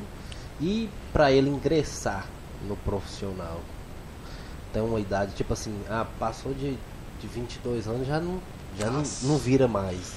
e 0.59 0.89
pra 1.11 1.31
ele 1.31 1.49
ingressar 1.49 2.25
no 2.67 2.75
profissional. 2.77 3.59
Tem 4.71 4.81
uma 4.81 4.99
idade, 4.99 5.33
tipo 5.35 5.53
assim, 5.53 5.77
ah, 5.89 6.05
passou 6.19 6.53
de, 6.53 6.77
de 7.21 7.27
22 7.27 7.87
anos, 7.87 8.07
já 8.07 8.19
não, 8.19 8.41
já 8.77 8.89
não, 8.89 9.03
não 9.23 9.37
vira 9.37 9.67
mais. 9.67 10.13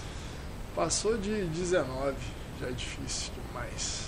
Passou 0.74 1.18
de 1.18 1.44
19, 1.46 2.14
já 2.60 2.68
é 2.68 2.72
difícil 2.72 3.32
demais. 3.48 4.05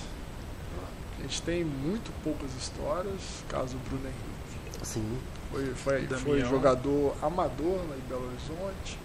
A 1.19 1.23
gente 1.23 1.43
tem 1.43 1.65
muito 1.65 2.13
poucas 2.23 2.55
histórias, 2.55 3.45
caso 3.49 3.77
Bruno 3.89 4.07
Henrique. 4.07 4.85
Sim, 4.85 5.19
Foi, 5.51 5.67
foi, 5.75 6.07
foi 6.07 6.41
jogador 6.41 7.17
amador 7.21 7.79
lá 7.89 7.97
em 7.97 8.09
Belo 8.09 8.27
Horizonte. 8.27 8.99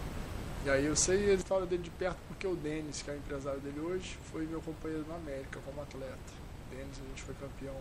E 0.66 0.70
aí 0.70 0.86
eu 0.86 0.96
sei 0.96 1.32
a 1.32 1.34
história 1.34 1.66
dele 1.66 1.84
de 1.84 1.90
perto 1.90 2.18
porque 2.28 2.48
o 2.48 2.56
Denis, 2.56 3.02
que 3.02 3.10
é 3.10 3.14
o 3.14 3.18
empresário 3.18 3.60
dele 3.60 3.80
hoje, 3.80 4.18
foi 4.32 4.46
meu 4.46 4.62
companheiro 4.62 5.06
na 5.10 5.16
América 5.16 5.60
como 5.66 5.82
atleta. 5.82 6.14
O 6.14 6.76
Denis, 6.76 7.00
a 7.04 7.10
gente 7.10 7.24
foi 7.24 7.36
campeão 7.36 7.76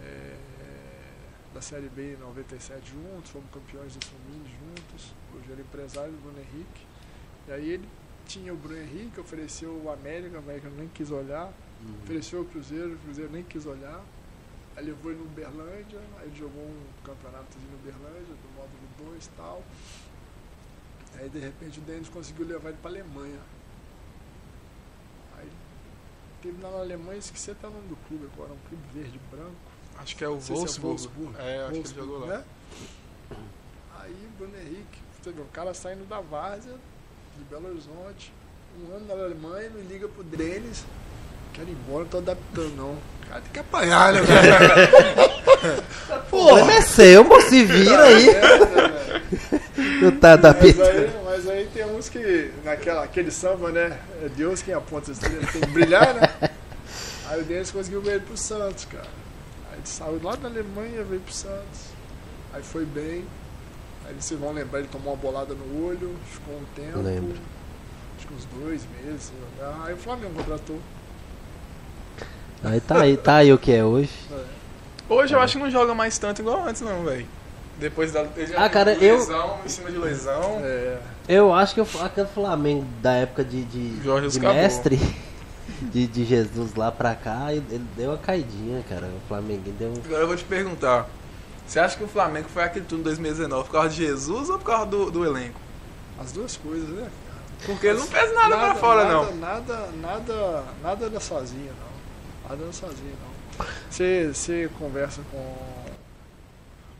é, 0.00 0.36
da 1.52 1.60
Série 1.60 1.88
B 1.88 2.14
em 2.14 2.16
97 2.16 2.90
juntos, 2.90 3.30
fomos 3.30 3.50
campeões 3.52 3.94
do 3.94 4.04
Sumini 4.04 4.48
juntos. 4.48 5.12
Hoje 5.34 5.50
ele 5.50 5.62
é 5.62 5.64
empresário 5.64 6.12
do 6.12 6.18
Bruno 6.22 6.38
Henrique. 6.38 6.86
E 7.48 7.52
aí 7.52 7.70
ele 7.70 7.88
tinha 8.26 8.52
o 8.52 8.56
Bruno 8.56 8.80
Henrique, 8.80 9.20
ofereceu 9.20 9.70
o 9.84 9.90
América, 9.90 10.36
o 10.36 10.38
América 10.38 10.70
nem 10.70 10.88
quis 10.88 11.10
olhar. 11.10 11.52
Uhum. 11.80 11.94
Ofereceu 12.02 12.40
o 12.40 12.44
Cruzeiro, 12.44 12.94
o 12.94 12.98
Cruzeiro 12.98 13.30
nem 13.32 13.42
quis 13.44 13.66
olhar. 13.66 14.02
Aí 14.76 14.84
levou 14.84 15.10
ele 15.10 15.20
no 15.20 15.26
Uberlândia, 15.26 15.98
aí 16.18 16.26
ele 16.28 16.36
jogou 16.36 16.62
um 16.62 16.82
campeonato 17.04 17.46
no 17.70 17.76
Uberlândia, 17.78 18.22
do 18.34 18.48
módulo 18.56 19.10
2 19.12 19.26
e 19.26 19.30
tal. 19.30 19.62
Aí 21.16 21.28
de 21.28 21.38
repente 21.38 21.78
o 21.80 21.82
Denis 21.82 22.08
conseguiu 22.08 22.46
levar 22.46 22.68
ele 22.68 22.78
pra 22.80 22.90
Alemanha. 22.90 23.40
Aí 25.36 25.48
teve 26.42 26.60
na 26.62 26.68
Alemanha, 26.68 27.18
esqueci 27.18 27.50
até 27.50 27.66
o 27.66 27.70
nome 27.70 27.88
do 27.88 27.96
clube 28.06 28.28
agora, 28.32 28.52
um 28.52 28.68
clube 28.68 28.82
verde 28.92 29.20
branco. 29.30 29.56
Acho 29.98 30.14
que 30.16 30.24
é 30.24 30.28
o 30.28 30.40
sei 30.40 30.54
se 30.54 30.78
é 30.78 30.80
Wolfsburg. 30.82 31.02
Wolfsburg. 31.02 31.36
É, 31.38 31.58
acho 31.62 31.70
que 31.70 31.74
ele 31.74 31.74
Wolfsburg, 31.74 32.08
jogou 32.12 32.28
lá. 32.28 32.38
né? 32.38 32.44
Aí 33.98 34.12
o 34.12 34.38
Bruno 34.38 34.56
Henrique, 34.56 34.98
você 35.20 35.32
vê, 35.32 35.40
o 35.42 35.46
cara 35.46 35.74
saindo 35.74 36.06
da 36.08 36.20
várzea 36.20 36.76
de 37.36 37.44
Belo 37.44 37.68
Horizonte, 37.68 38.32
um 38.80 38.94
ano 38.94 39.06
na 39.06 39.14
Alemanha, 39.14 39.70
me 39.70 39.82
liga 39.82 40.06
pro 40.08 40.22
Denis, 40.22 40.84
quero 41.58 41.70
ir 41.70 41.72
embora, 41.72 42.04
não 42.04 42.10
tô 42.10 42.18
adaptando 42.18 42.76
não. 42.76 42.90
O 42.92 43.28
cara 43.28 43.40
tem 43.40 43.52
que 43.52 43.58
apanhar, 43.58 44.12
né, 44.12 44.20
velho? 44.22 45.82
Pô, 46.30 46.56
é 46.58 46.80
seu, 46.80 47.24
moço, 47.24 47.48
se 47.48 47.64
vira 47.64 48.04
aí. 48.04 48.28
É, 48.28 48.40
né, 48.40 48.58
velho? 48.58 48.98
Não 50.02 50.12
tá 50.12 50.36
da 50.36 50.54
mas, 50.54 50.80
aí, 50.80 51.10
mas 51.24 51.48
aí 51.48 51.68
tem 51.74 51.84
uns 51.84 52.08
que, 52.08 52.52
naquela, 52.64 53.04
aquele 53.04 53.30
samba, 53.30 53.70
né? 53.70 53.98
É 54.22 54.28
Deus 54.28 54.62
quem 54.62 54.72
aponta 54.72 55.10
as 55.10 55.18
estrelas, 55.18 55.52
tem 55.52 55.60
que 55.60 55.68
brilhar, 55.68 56.14
né? 56.14 56.50
Aí 57.26 57.40
o 57.40 57.44
Denis 57.44 57.70
conseguiu 57.70 58.00
ver 58.00 58.12
ele 58.12 58.20
pro 58.20 58.36
Santos, 58.36 58.84
cara. 58.84 59.08
Aí 59.70 59.78
ele 59.78 59.86
saiu 59.86 60.20
lá 60.22 60.36
da 60.36 60.48
Alemanha, 60.48 61.02
veio 61.04 61.20
pro 61.20 61.32
Santos. 61.32 61.90
Aí 62.54 62.62
foi 62.62 62.84
bem. 62.84 63.24
Aí 64.06 64.14
vocês 64.18 64.38
vão 64.38 64.52
lembrar, 64.52 64.78
ele 64.78 64.88
tomou 64.88 65.12
uma 65.12 65.20
bolada 65.20 65.54
no 65.54 65.86
olho, 65.86 66.16
ficou 66.30 66.54
um 66.54 66.64
tempo. 66.74 67.00
Lembro. 67.00 67.36
Acho 68.16 68.26
que 68.26 68.34
uns 68.34 68.44
dois 68.46 68.82
meses. 69.02 69.32
Aí 69.84 69.92
o 69.92 69.98
Flamengo 69.98 70.34
contratou. 70.34 70.78
Aí 72.64 72.80
tá 72.80 73.00
aí, 73.00 73.16
tá 73.16 73.36
aí 73.36 73.52
o 73.52 73.58
que 73.58 73.72
é 73.72 73.84
hoje. 73.84 74.10
É. 74.32 74.44
Hoje 75.08 75.34
eu 75.34 75.40
acho 75.40 75.56
que 75.56 75.62
não 75.62 75.70
joga 75.70 75.94
mais 75.94 76.18
tanto 76.18 76.42
igual 76.42 76.64
antes, 76.66 76.82
não, 76.82 77.04
velho. 77.04 77.26
Depois 77.78 78.12
da 78.12 78.26
ele 78.36 78.46
já 78.46 78.64
Ah, 78.64 78.68
cara, 78.68 78.92
teve 78.92 79.06
eu- 79.06 79.18
lesão, 79.18 79.58
em 79.64 79.68
cima 79.68 79.90
de 79.90 79.98
lesão. 79.98 80.60
É, 80.62 80.98
Eu 81.28 81.54
acho 81.54 81.74
que 81.74 81.80
eu- 81.80 81.88
aquele 82.02 82.26
Flamengo 82.26 82.84
da 83.00 83.12
época 83.12 83.44
de, 83.44 83.62
de, 83.64 84.02
Jorge 84.02 84.28
de 84.28 84.40
mestre, 84.40 84.98
de, 85.80 86.06
de 86.06 86.24
Jesus 86.24 86.74
lá 86.74 86.90
pra 86.90 87.14
cá, 87.14 87.52
ele 87.52 87.84
deu 87.96 88.10
uma 88.10 88.18
caidinha, 88.18 88.82
cara. 88.88 89.06
O 89.06 89.28
Flamengo 89.28 89.62
deu 89.78 89.90
um. 89.90 89.94
Agora 90.04 90.22
eu 90.22 90.26
vou 90.26 90.36
te 90.36 90.44
perguntar. 90.44 91.06
Você 91.66 91.78
acha 91.78 91.96
que 91.96 92.02
o 92.02 92.08
Flamengo 92.08 92.48
foi 92.48 92.64
aquele 92.64 92.86
turno 92.86 93.04
2019 93.04 93.64
por 93.66 93.72
causa 93.72 93.90
de 93.90 93.96
Jesus 93.96 94.48
ou 94.50 94.58
por 94.58 94.64
causa 94.64 94.86
do, 94.86 95.10
do 95.10 95.24
elenco? 95.24 95.60
as 96.20 96.32
duas 96.32 96.56
coisas, 96.56 96.88
né? 96.88 97.08
Porque 97.64 97.86
ele 97.86 97.98
não 98.00 98.06
fez 98.06 98.34
nada, 98.34 98.56
pra 98.56 98.74
fora, 98.74 99.04
nada, 99.04 99.14
não. 99.14 99.36
Nada, 99.36 99.88
nada, 100.02 100.64
nada 100.82 101.06
anda 101.06 101.20
sozinho, 101.20 101.70
não. 101.80 101.87
Nada 102.48 102.64
anda 102.64 102.72
sozinho, 102.72 103.14
não. 103.20 103.66
Você, 103.90 104.32
você 104.32 104.70
conversa 104.78 105.20
com, 105.30 105.54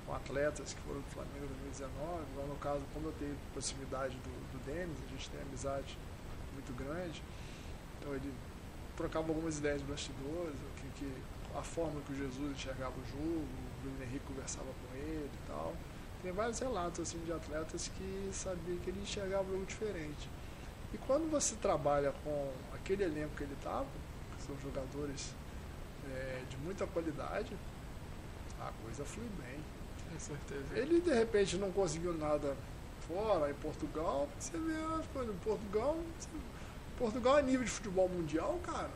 com 0.04 0.14
atletas 0.14 0.74
que 0.74 0.80
foram 0.82 1.00
do 1.00 1.06
Flamengo 1.06 1.46
em 1.46 1.48
2019, 1.48 2.22
igual 2.32 2.46
no 2.48 2.56
caso, 2.56 2.82
como 2.92 3.08
eu 3.08 3.12
tenho 3.12 3.34
proximidade 3.54 4.14
do, 4.16 4.52
do 4.52 4.64
Denis, 4.66 4.98
a 5.06 5.10
gente 5.10 5.30
tem 5.30 5.40
amizade 5.40 5.96
muito 6.52 6.70
grande, 6.76 7.22
então 7.96 8.14
ele 8.14 8.30
trocava 8.94 9.28
algumas 9.28 9.56
ideias 9.56 9.80
de 9.80 9.86
bastidores, 9.86 10.54
que, 10.76 11.00
que, 11.00 11.12
a 11.56 11.62
forma 11.62 11.98
que 12.02 12.12
o 12.12 12.16
Jesus 12.16 12.52
enxergava 12.52 12.92
o 12.92 13.06
jogo, 13.06 13.40
o 13.40 13.82
Bruno 13.82 14.02
Henrique 14.02 14.26
conversava 14.26 14.66
com 14.66 14.96
ele 14.98 15.30
e 15.32 15.48
tal. 15.48 15.74
Tem 16.22 16.30
vários 16.30 16.58
relatos 16.58 17.00
assim, 17.00 17.18
de 17.24 17.32
atletas 17.32 17.88
que 17.88 18.28
sabiam 18.34 18.76
que 18.78 18.90
ele 18.90 19.00
enxergava 19.00 19.48
o 19.48 19.52
jogo 19.52 19.64
diferente. 19.64 20.28
E 20.92 20.98
quando 20.98 21.30
você 21.30 21.56
trabalha 21.56 22.12
com 22.22 22.52
aquele 22.74 23.04
elenco 23.04 23.34
que 23.34 23.44
ele 23.44 23.54
estava, 23.54 23.86
que 24.36 24.42
são 24.42 24.56
jogadores 24.60 25.34
é, 26.14 26.42
de 26.48 26.56
muita 26.58 26.86
qualidade, 26.86 27.54
a 28.60 28.70
coisa 28.82 29.04
flui 29.04 29.26
bem. 29.42 29.58
Com 30.12 30.18
certeza. 30.18 30.64
Ele 30.78 31.00
de 31.00 31.12
repente 31.12 31.56
não 31.56 31.70
conseguiu 31.70 32.14
nada 32.14 32.56
fora, 33.06 33.50
em 33.50 33.54
Portugal, 33.54 34.28
você 34.38 34.56
vê 34.58 34.74
as 34.98 35.06
coisas, 35.08 35.34
Portugal, 35.44 35.96
você- 36.18 36.28
Portugal 36.98 37.38
é 37.38 37.42
nível 37.42 37.64
de 37.64 37.70
futebol 37.70 38.08
mundial, 38.08 38.58
cara. 38.64 38.90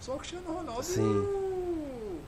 Só 0.00 0.14
o 0.14 0.18
Cristiano 0.18 0.52
Ronaldo 0.52 0.80
e 0.82 0.84
Sim. 0.84 1.02
o 1.02 2.20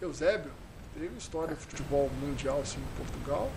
Eusébio. 0.00 0.52
Teve 0.94 1.16
história 1.16 1.54
de 1.54 1.60
futebol 1.62 2.10
mundial 2.20 2.60
assim 2.60 2.78
em 2.80 2.96
Portugal. 2.96 3.50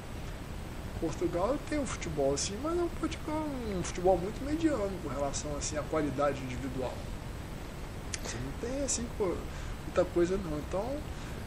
Portugal 1.02 1.58
tem 1.70 1.80
um 1.80 1.86
futebol 1.86 2.34
assim, 2.34 2.58
mas 2.64 2.78
é 2.78 2.82
um 2.82 2.90
futebol, 2.90 3.46
um 3.78 3.84
futebol 3.84 4.18
muito 4.18 4.42
mediano 4.46 4.92
com 5.04 5.10
relação 5.10 5.56
assim 5.58 5.78
à 5.78 5.84
qualidade 5.84 6.42
individual. 6.42 6.94
Você 8.24 8.38
não 8.38 8.70
tem 8.70 8.84
assim 8.84 9.06
pô, 9.18 9.34
muita 9.84 10.06
coisa 10.06 10.38
não. 10.38 10.58
Então 10.58 10.86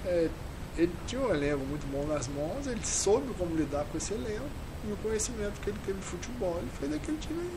é, 0.05 0.29
ele 0.77 0.93
tinha 1.07 1.21
um 1.21 1.31
elenco 1.31 1.65
muito 1.65 1.87
bom 1.91 2.07
nas 2.07 2.29
mãos, 2.29 2.67
ele 2.67 2.85
soube 2.85 3.33
como 3.35 3.57
lidar 3.57 3.85
com 3.91 3.97
esse 3.97 4.13
elenco 4.13 4.45
e 4.87 4.93
o 4.93 4.97
conhecimento 4.99 5.61
que 5.61 5.71
ele 5.71 5.79
teve 5.85 5.99
de 5.99 6.05
futebol, 6.05 6.59
ele 6.59 6.71
fez 6.79 6.95
aquele 6.95 7.17
time 7.19 7.51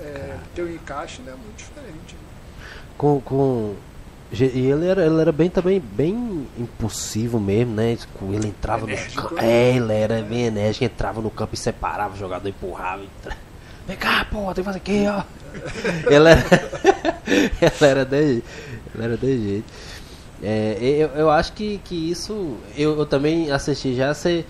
é, 0.00 0.38
ter 0.54 0.62
um 0.62 0.70
encaixe 0.72 1.20
né, 1.22 1.32
muito 1.32 1.56
diferente. 1.56 2.14
né? 2.14 2.20
Com. 2.96 3.20
com... 3.20 3.74
E 4.32 4.44
ele 4.44 4.86
era, 4.86 5.04
ele 5.04 5.20
era 5.20 5.32
bem 5.32 5.50
também 5.50 5.80
bem 5.80 6.46
impulsivo 6.56 7.40
mesmo, 7.40 7.74
né? 7.74 7.98
Ele 8.22 8.46
entrava 8.46 8.84
Enérgico, 8.86 9.22
no 9.22 9.28
campo. 9.30 9.42
né? 9.42 9.50
É, 9.50 9.76
ele 9.76 9.92
era 9.92 10.22
bem 10.22 10.44
enérgico, 10.44 10.84
entrava 10.84 11.20
no 11.20 11.30
campo 11.32 11.54
e 11.54 11.58
separava 11.58 12.14
o 12.14 12.16
jogador, 12.16 12.48
empurrava. 12.48 13.02
E... 13.02 13.08
Vem 13.90 13.98
cá, 13.98 14.24
pô, 14.30 14.44
tem 14.54 14.62
que 14.62 14.62
fazer 14.62 14.78
aqui, 14.78 15.04
ó. 15.08 15.24
ele 16.06 16.28
era. 16.28 16.44
ele 17.26 17.90
era 17.90 18.04
de, 18.04 18.16
ele 18.16 18.44
era 19.02 19.16
de 19.16 19.42
jeito. 19.42 19.72
É, 20.40 20.78
eu, 20.80 21.08
eu 21.08 21.28
acho 21.28 21.52
que, 21.54 21.78
que 21.78 22.08
isso. 22.08 22.56
Eu, 22.76 22.96
eu 22.96 23.04
também 23.04 23.50
assisti 23.50 23.96
já, 23.96 24.14
você. 24.14 24.46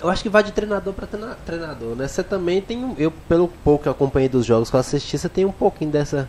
Eu 0.00 0.08
acho 0.08 0.22
que 0.22 0.30
vai 0.30 0.42
de 0.42 0.52
treinador 0.52 0.94
para 0.94 1.06
treinador, 1.44 1.94
né? 1.96 2.08
Você 2.08 2.22
também 2.22 2.62
tem 2.62 2.82
um. 2.82 2.94
Eu, 2.96 3.10
pelo 3.10 3.46
pouco 3.46 3.82
que 3.82 3.88
eu 3.90 3.92
acompanhei 3.92 4.30
dos 4.30 4.46
jogos 4.46 4.70
que 4.70 4.76
eu 4.76 4.80
assisti, 4.80 5.18
você 5.18 5.28
tem 5.28 5.44
um 5.44 5.52
pouquinho 5.52 5.90
dessa. 5.90 6.26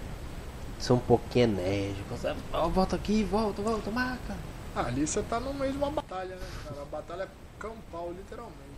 Ser 0.77 0.91
um 0.91 0.99
pouquinho 0.99 1.45
enérgico. 1.45 2.17
Você, 2.17 2.33
volta 2.73 2.97
aqui, 2.97 3.23
volta, 3.23 3.61
volta, 3.61 3.89
marca. 3.89 4.35
Ah, 4.75 4.87
ali 4.87 5.07
você 5.07 5.21
tá 5.21 5.39
no 5.39 5.53
meio 5.53 5.71
de 5.71 5.77
uma 5.77 5.91
batalha, 5.91 6.35
né, 6.35 6.47
cara? 6.65 6.81
A 6.81 6.85
batalha 6.85 7.29
campal, 7.57 8.11
literalmente. 8.11 8.68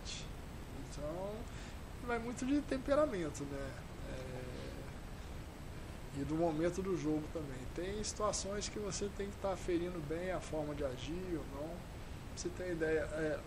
Vai 2.12 2.18
muito 2.18 2.44
de 2.44 2.60
temperamento, 2.60 3.42
né? 3.44 3.70
É, 4.10 4.20
E 6.20 6.24
do 6.24 6.34
momento 6.34 6.82
do 6.82 6.94
jogo 6.94 7.22
também. 7.32 7.56
Tem 7.74 8.04
situações 8.04 8.68
que 8.68 8.78
você 8.78 9.08
tem 9.16 9.30
que 9.30 9.36
estar 9.36 9.56
ferindo 9.56 9.98
bem 10.06 10.30
a 10.30 10.38
forma 10.38 10.74
de 10.74 10.84
agir 10.84 11.38
ou 11.38 11.44
não. 11.58 11.68
Pra 11.68 12.36
você 12.36 12.50
ter 12.50 12.72
ideia. 12.72 13.08
é, 13.12 13.38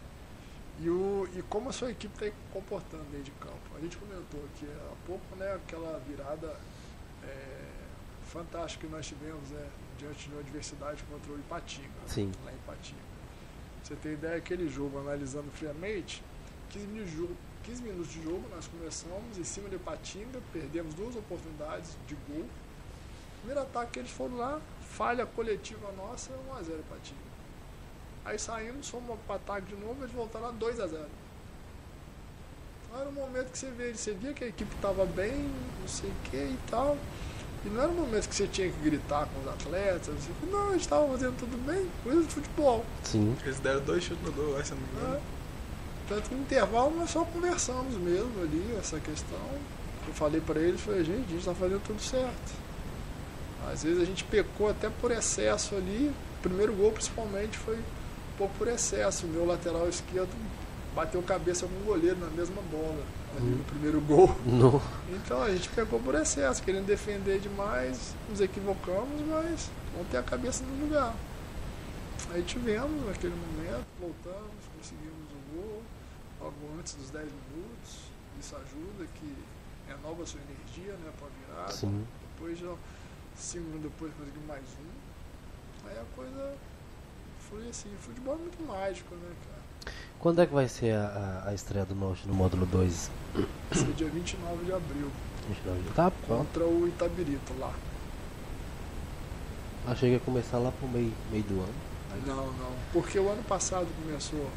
E, 0.80 0.90
o, 0.90 1.30
e 1.36 1.44
como 1.44 1.70
a 1.70 1.72
sua 1.72 1.92
equipe 1.92 2.12
está 2.26 2.36
comportando 2.52 3.04
dentro 3.12 3.26
de 3.26 3.32
campo. 3.34 3.62
A 3.78 3.80
gente 3.82 3.98
comentou 3.98 4.44
aqui 4.46 4.68
há 4.68 4.96
pouco, 5.06 5.36
né? 5.36 5.54
Aquela 5.54 6.00
virada 6.00 6.60
é, 7.24 7.68
fantástica 8.26 8.88
que 8.88 8.92
nós 8.92 9.06
tivemos, 9.06 9.48
né? 9.52 9.70
Diante 10.00 10.28
de 10.28 10.34
uma 10.34 10.42
adversidade 10.42 11.04
contra 11.04 11.32
o 11.32 11.38
Ipatinga 11.38 11.88
Sim. 12.08 12.32
lá 12.44 12.52
em 12.52 12.58
Patinga. 12.66 12.98
Pra 13.78 13.86
você 13.90 13.96
ter 13.98 14.14
ideia, 14.14 14.38
aquele 14.38 14.68
jogo, 14.68 14.98
analisando 14.98 15.52
friamente, 15.52 16.24
15 16.72 16.88
minutos 16.88 17.12
de 17.12 17.18
jogo, 17.18 17.36
15 17.66 17.82
minutos 17.82 18.12
de 18.12 18.24
jogo 18.24 18.44
nós 18.54 18.68
começamos 18.68 19.38
em 19.38 19.44
cima 19.44 19.68
de 19.70 19.78
Patinga, 19.80 20.40
perdemos 20.54 20.94
duas 20.94 21.16
oportunidades 21.16 21.98
de 22.08 22.16
gol. 22.30 22.46
Primeiro 23.40 23.62
ataque 23.62 23.94
que 23.94 24.00
eles 24.00 24.12
foram 24.12 24.38
lá, 24.38 24.62
falha 24.82 25.26
coletiva 25.26 25.92
nossa, 25.98 26.32
1x0 26.32 26.82
Patinga. 26.90 27.26
Aí 28.24 28.38
saímos, 28.38 28.88
fomos 28.88 29.18
para 29.26 29.36
ataque 29.36 29.76
de 29.76 29.82
novo, 29.82 29.96
eles 30.02 30.14
voltaram 30.14 30.46
lá 30.48 30.54
2x0. 30.54 31.06
Então 32.84 33.00
era 33.00 33.10
um 33.10 33.14
momento 33.14 33.52
que 33.52 33.58
você 33.58 33.72
vê, 33.72 33.94
você 33.94 34.14
via 34.14 34.34
que 34.34 34.44
a 34.44 34.48
equipe 34.48 34.74
estava 34.76 35.06
bem, 35.06 35.50
não 35.82 35.88
sei 35.88 36.10
o 36.10 36.30
que 36.30 36.38
e 36.38 36.60
tal. 36.70 36.96
E 37.66 37.70
não 37.70 37.82
era 37.82 37.92
um 37.92 37.96
momento 37.96 38.30
que 38.30 38.36
você 38.36 38.48
tinha 38.48 38.72
que 38.72 38.80
gritar 38.80 39.28
com 39.28 39.40
os 39.42 39.48
atletas, 39.48 40.10
assim, 40.10 40.32
não, 40.52 40.70
a 40.70 40.72
gente 40.74 40.82
estava 40.82 41.08
fazendo 41.08 41.36
tudo 41.40 41.58
bem, 41.66 41.90
coisa 42.04 42.22
de 42.22 42.32
futebol. 42.32 42.86
Sim. 43.04 43.36
Eles 43.44 43.60
deram 43.60 43.84
dois 43.84 44.04
chutes 44.04 44.24
no 44.24 44.32
gol, 44.32 44.60
essa 44.60 44.76
não 44.76 44.82
me 44.82 44.88
engano. 44.90 45.14
né? 45.16 45.22
Tanto 46.08 46.30
que 46.30 46.36
no 46.36 46.42
intervalo 46.42 46.96
nós 46.96 47.10
só 47.10 47.24
conversamos 47.26 47.96
mesmo 47.96 48.42
ali, 48.42 48.76
essa 48.80 49.00
questão. 49.00 49.40
Eu 50.08 50.14
falei 50.14 50.40
para 50.40 50.60
eles, 50.60 50.82
falei, 50.82 51.04
gente, 51.04 51.26
a 51.26 51.30
gente 51.30 51.40
está 51.40 51.56
fazendo 51.56 51.82
tudo 51.84 52.02
certo. 52.02 52.54
Às 53.72 53.84
vezes 53.84 54.02
a 54.02 54.06
gente 54.06 54.24
pecou 54.24 54.70
até 54.70 54.90
por 54.90 55.12
excesso 55.12 55.76
ali. 55.76 56.14
O 56.40 56.42
primeiro 56.44 56.74
gol 56.74 56.92
principalmente 56.92 57.58
foi 57.58 57.78
um 57.78 58.38
pouco 58.38 58.54
por 58.58 58.68
excesso. 58.68 59.26
O 59.26 59.30
meu 59.30 59.46
lateral 59.46 59.90
esquerdo 59.90 60.30
bateu 60.96 61.22
cabeça 61.24 61.68
com 61.68 61.76
o 61.76 61.86
goleiro 61.86 62.18
na 62.18 62.28
mesma 62.28 62.62
bola, 62.72 63.04
ali 63.38 63.50
no 63.50 63.64
primeiro 63.66 64.00
gol. 64.02 64.34
No, 64.46 64.82
Então 65.10 65.44
a 65.44 65.52
gente 65.52 65.68
pegou 65.70 66.00
por 66.00 66.16
excesso, 66.16 66.64
querendo 66.64 66.86
defender 66.86 67.40
demais, 67.40 68.16
nos 68.30 68.40
equivocamos, 68.40 69.22
mas 69.28 69.70
vamos 69.94 70.08
ter 70.10 70.18
a 70.18 70.24
cabeça 70.24 70.64
no 70.64 70.86
lugar. 70.86 71.14
Aí 72.34 72.42
tivemos 72.44 73.06
naquele 73.06 73.36
momento, 73.36 73.86
voltamos, 74.00 74.64
conseguimos 74.78 75.15
logo 76.46 76.80
antes 76.80 76.94
dos 76.96 77.10
10 77.10 77.26
minutos. 77.26 78.06
Isso 78.40 78.56
ajuda, 78.56 79.08
que 79.16 79.34
renova 79.88 80.24
a 80.24 80.26
sua 80.26 80.40
energia 80.42 80.94
né, 80.94 81.12
para 81.18 81.28
virar. 81.58 81.72
sim. 81.72 82.06
Depois, 82.36 82.60
já, 82.60 82.74
5 83.36 83.64
minutos 83.66 83.84
depois, 83.92 84.14
conseguimos 84.14 84.48
mais 84.48 84.64
um. 84.64 85.88
Aí 85.90 85.98
a 85.98 86.04
coisa 86.16 86.54
foi 87.50 87.70
assim. 87.70 87.90
Futebol 88.00 88.36
é 88.36 88.38
muito 88.38 88.62
mágico, 88.68 89.16
né, 89.16 89.32
cara? 89.48 89.94
Quando 90.20 90.42
é 90.42 90.46
que 90.48 90.54
vai 90.54 90.68
ser 90.68 90.96
a, 90.96 91.44
a- 91.48 91.54
estreia 91.54 91.86
do 91.86 91.96
Norte 91.96 92.28
no 92.28 92.34
módulo 92.34 92.66
2? 92.66 93.12
Esse 93.72 93.84
é 93.84 93.92
dia 93.94 94.10
29 94.10 94.66
de 94.66 94.74
abril, 94.74 95.12
Tá 95.96 96.10
bom. 96.28 96.38
contra 96.40 96.66
o 96.66 96.88
Itabirito 96.88 97.54
lá. 97.60 97.74
Achei 99.88 100.10
que 100.10 100.14
ia 100.16 100.20
começar 100.20 100.58
lá 100.58 100.72
pro 100.72 100.88
meio, 100.88 101.14
meio 101.32 101.44
do 101.44 101.60
ano. 101.62 101.74
Não, 102.26 102.48
não. 102.54 102.72
Porque 102.92 103.20
o 103.20 103.30
ano 103.30 103.44
passado 103.44 103.88
começou 104.02 104.50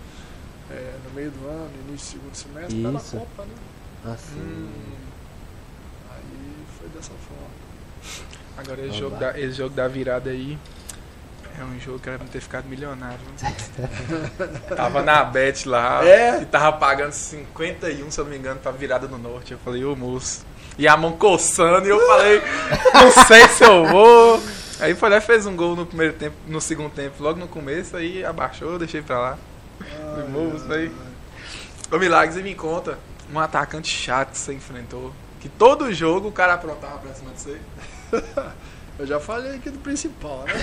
é, 0.71 0.93
no 1.05 1.11
meio 1.15 1.31
do 1.31 1.49
ano, 1.49 1.71
início 1.89 2.19
do 2.19 2.35
segundo 2.35 2.35
semestre, 2.35 2.83
pela 2.83 2.99
Isso. 2.99 3.17
Copa, 3.17 3.43
né? 3.45 4.13
Assim. 4.13 4.39
Hum, 4.41 4.69
Aí 6.11 6.65
foi 6.79 6.89
dessa 6.89 7.11
forma. 7.27 8.25
agora 8.57 8.87
esse 8.87 8.99
jogo, 8.99 9.17
da, 9.17 9.39
esse 9.39 9.53
jogo 9.53 9.75
da 9.75 9.89
virada 9.89 10.31
aí 10.31 10.59
é 11.59 11.65
um 11.65 11.81
jogo 11.81 11.99
que 11.99 12.09
era 12.09 12.19
pra 12.19 12.29
ter 12.29 12.41
ficado 12.41 12.67
milionário. 12.69 13.19
tava 14.77 15.03
na 15.03 15.25
bet 15.25 15.69
lá 15.69 16.05
É? 16.05 16.41
e 16.43 16.47
tava 16.47 16.77
pagando 16.77 17.13
51, 17.13 18.11
se 18.11 18.21
eu 18.21 18.25
não 18.25 18.31
me 18.31 18.39
engano, 18.39 18.61
pra 18.61 18.71
virada 18.71 19.09
do 19.09 19.19
norte. 19.19 19.53
Eu 19.53 19.59
falei, 19.59 19.85
ô 19.85 19.97
moço. 19.97 20.47
E 20.79 20.87
a 20.87 20.97
mão 20.97 21.13
coçando 21.13 21.87
e 21.89 21.91
eu 21.91 21.99
falei, 22.07 22.41
não 22.95 23.11
sei 23.27 23.49
se 23.49 23.65
eu 23.65 23.85
vou. 23.87 24.41
Aí 24.79 24.95
foi 24.95 25.09
lá 25.11 25.21
fez 25.21 25.45
um 25.45 25.57
gol 25.57 25.75
no 25.75 25.85
primeiro 25.85 26.13
tempo, 26.13 26.37
no 26.47 26.61
segundo 26.61 26.93
tempo, 26.93 27.21
logo 27.21 27.41
no 27.41 27.49
começo, 27.49 27.97
aí 27.97 28.25
abaixou, 28.25 28.79
deixei 28.79 29.03
pra 29.03 29.19
lá. 29.19 29.39
Moço, 30.31 30.67
ai, 30.71 30.79
aí. 30.79 30.93
Ô 31.91 31.99
Milagres, 31.99 32.37
e 32.37 32.43
me 32.43 32.55
conta, 32.55 32.99
um 33.33 33.39
atacante 33.39 33.89
chato 33.89 34.33
que 34.33 34.39
você 34.39 34.53
enfrentou. 34.53 35.13
Que 35.41 35.49
todo 35.49 35.93
jogo 35.93 36.29
o 36.29 36.33
cara 36.33 36.55
aprontava 36.55 36.99
pra 36.99 37.15
cima 37.15 37.33
de 37.33 37.41
você. 37.41 37.61
Eu 38.99 39.07
já 39.07 39.21
falei 39.21 39.55
aqui 39.57 39.71
do 39.71 39.79
principal, 39.79 40.45
né? 40.45 40.55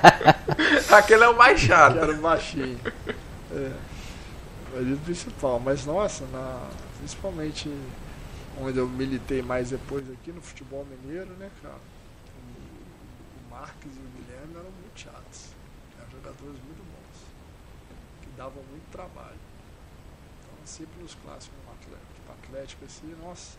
Aquele 0.96 1.24
é 1.24 1.28
o 1.28 1.36
mais 1.36 1.60
chato. 1.60 1.98
era 1.98 2.10
o 2.10 2.16
baixinho. 2.16 2.80
É. 3.52 3.70
Falei 4.72 4.94
do 4.94 5.04
principal. 5.04 5.60
Mas 5.60 5.84
nossa, 5.84 6.24
na, 6.32 6.68
principalmente 6.98 7.70
onde 8.58 8.78
eu 8.78 8.88
militei 8.88 9.42
mais 9.42 9.70
depois 9.70 10.04
aqui 10.10 10.32
no 10.32 10.40
futebol 10.40 10.86
mineiro, 10.86 11.30
né, 11.34 11.50
cara? 11.62 11.76
O 13.36 13.50
Marques 13.50 13.92
e 13.94 13.98
o 13.98 14.08
Guilherme 14.16 14.54
eram 14.54 14.70
muito 14.70 14.98
chatos. 14.98 15.50
Eram 15.98 16.10
jogadores 16.10 16.58
muito 16.64 16.82
bons. 16.82 17.20
Que 18.22 18.28
davam 18.36 18.62
muito 18.70 18.82
trabalho. 18.94 19.36
Então 20.40 20.66
sempre 20.66 21.02
nos 21.02 21.14
clássicos 21.16 21.58
no 21.66 21.72
Atlético, 21.72 22.32
Atlético 22.44 22.84
assim, 22.84 23.14
nossa. 23.22 23.56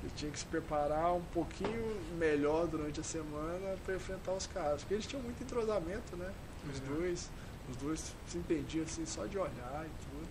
Você 0.00 0.08
tinha 0.16 0.30
que 0.30 0.38
se 0.38 0.46
preparar 0.46 1.12
um 1.14 1.20
pouquinho 1.34 2.00
melhor 2.16 2.66
durante 2.66 3.00
a 3.00 3.02
semana 3.02 3.76
para 3.84 3.94
enfrentar 3.96 4.32
os 4.32 4.46
caras. 4.46 4.80
Porque 4.80 4.94
eles 4.94 5.06
tinham 5.06 5.22
muito 5.22 5.42
entrosamento, 5.42 6.16
né? 6.16 6.32
Os 6.72 6.78
Uhum. 6.80 6.96
dois. 6.96 7.30
Os 7.68 7.76
dois 7.76 8.12
se 8.26 8.38
entendiam 8.38 8.84
assim 8.84 9.04
só 9.04 9.26
de 9.26 9.36
olhar 9.36 9.84
e 9.86 9.90
tudo. 10.04 10.28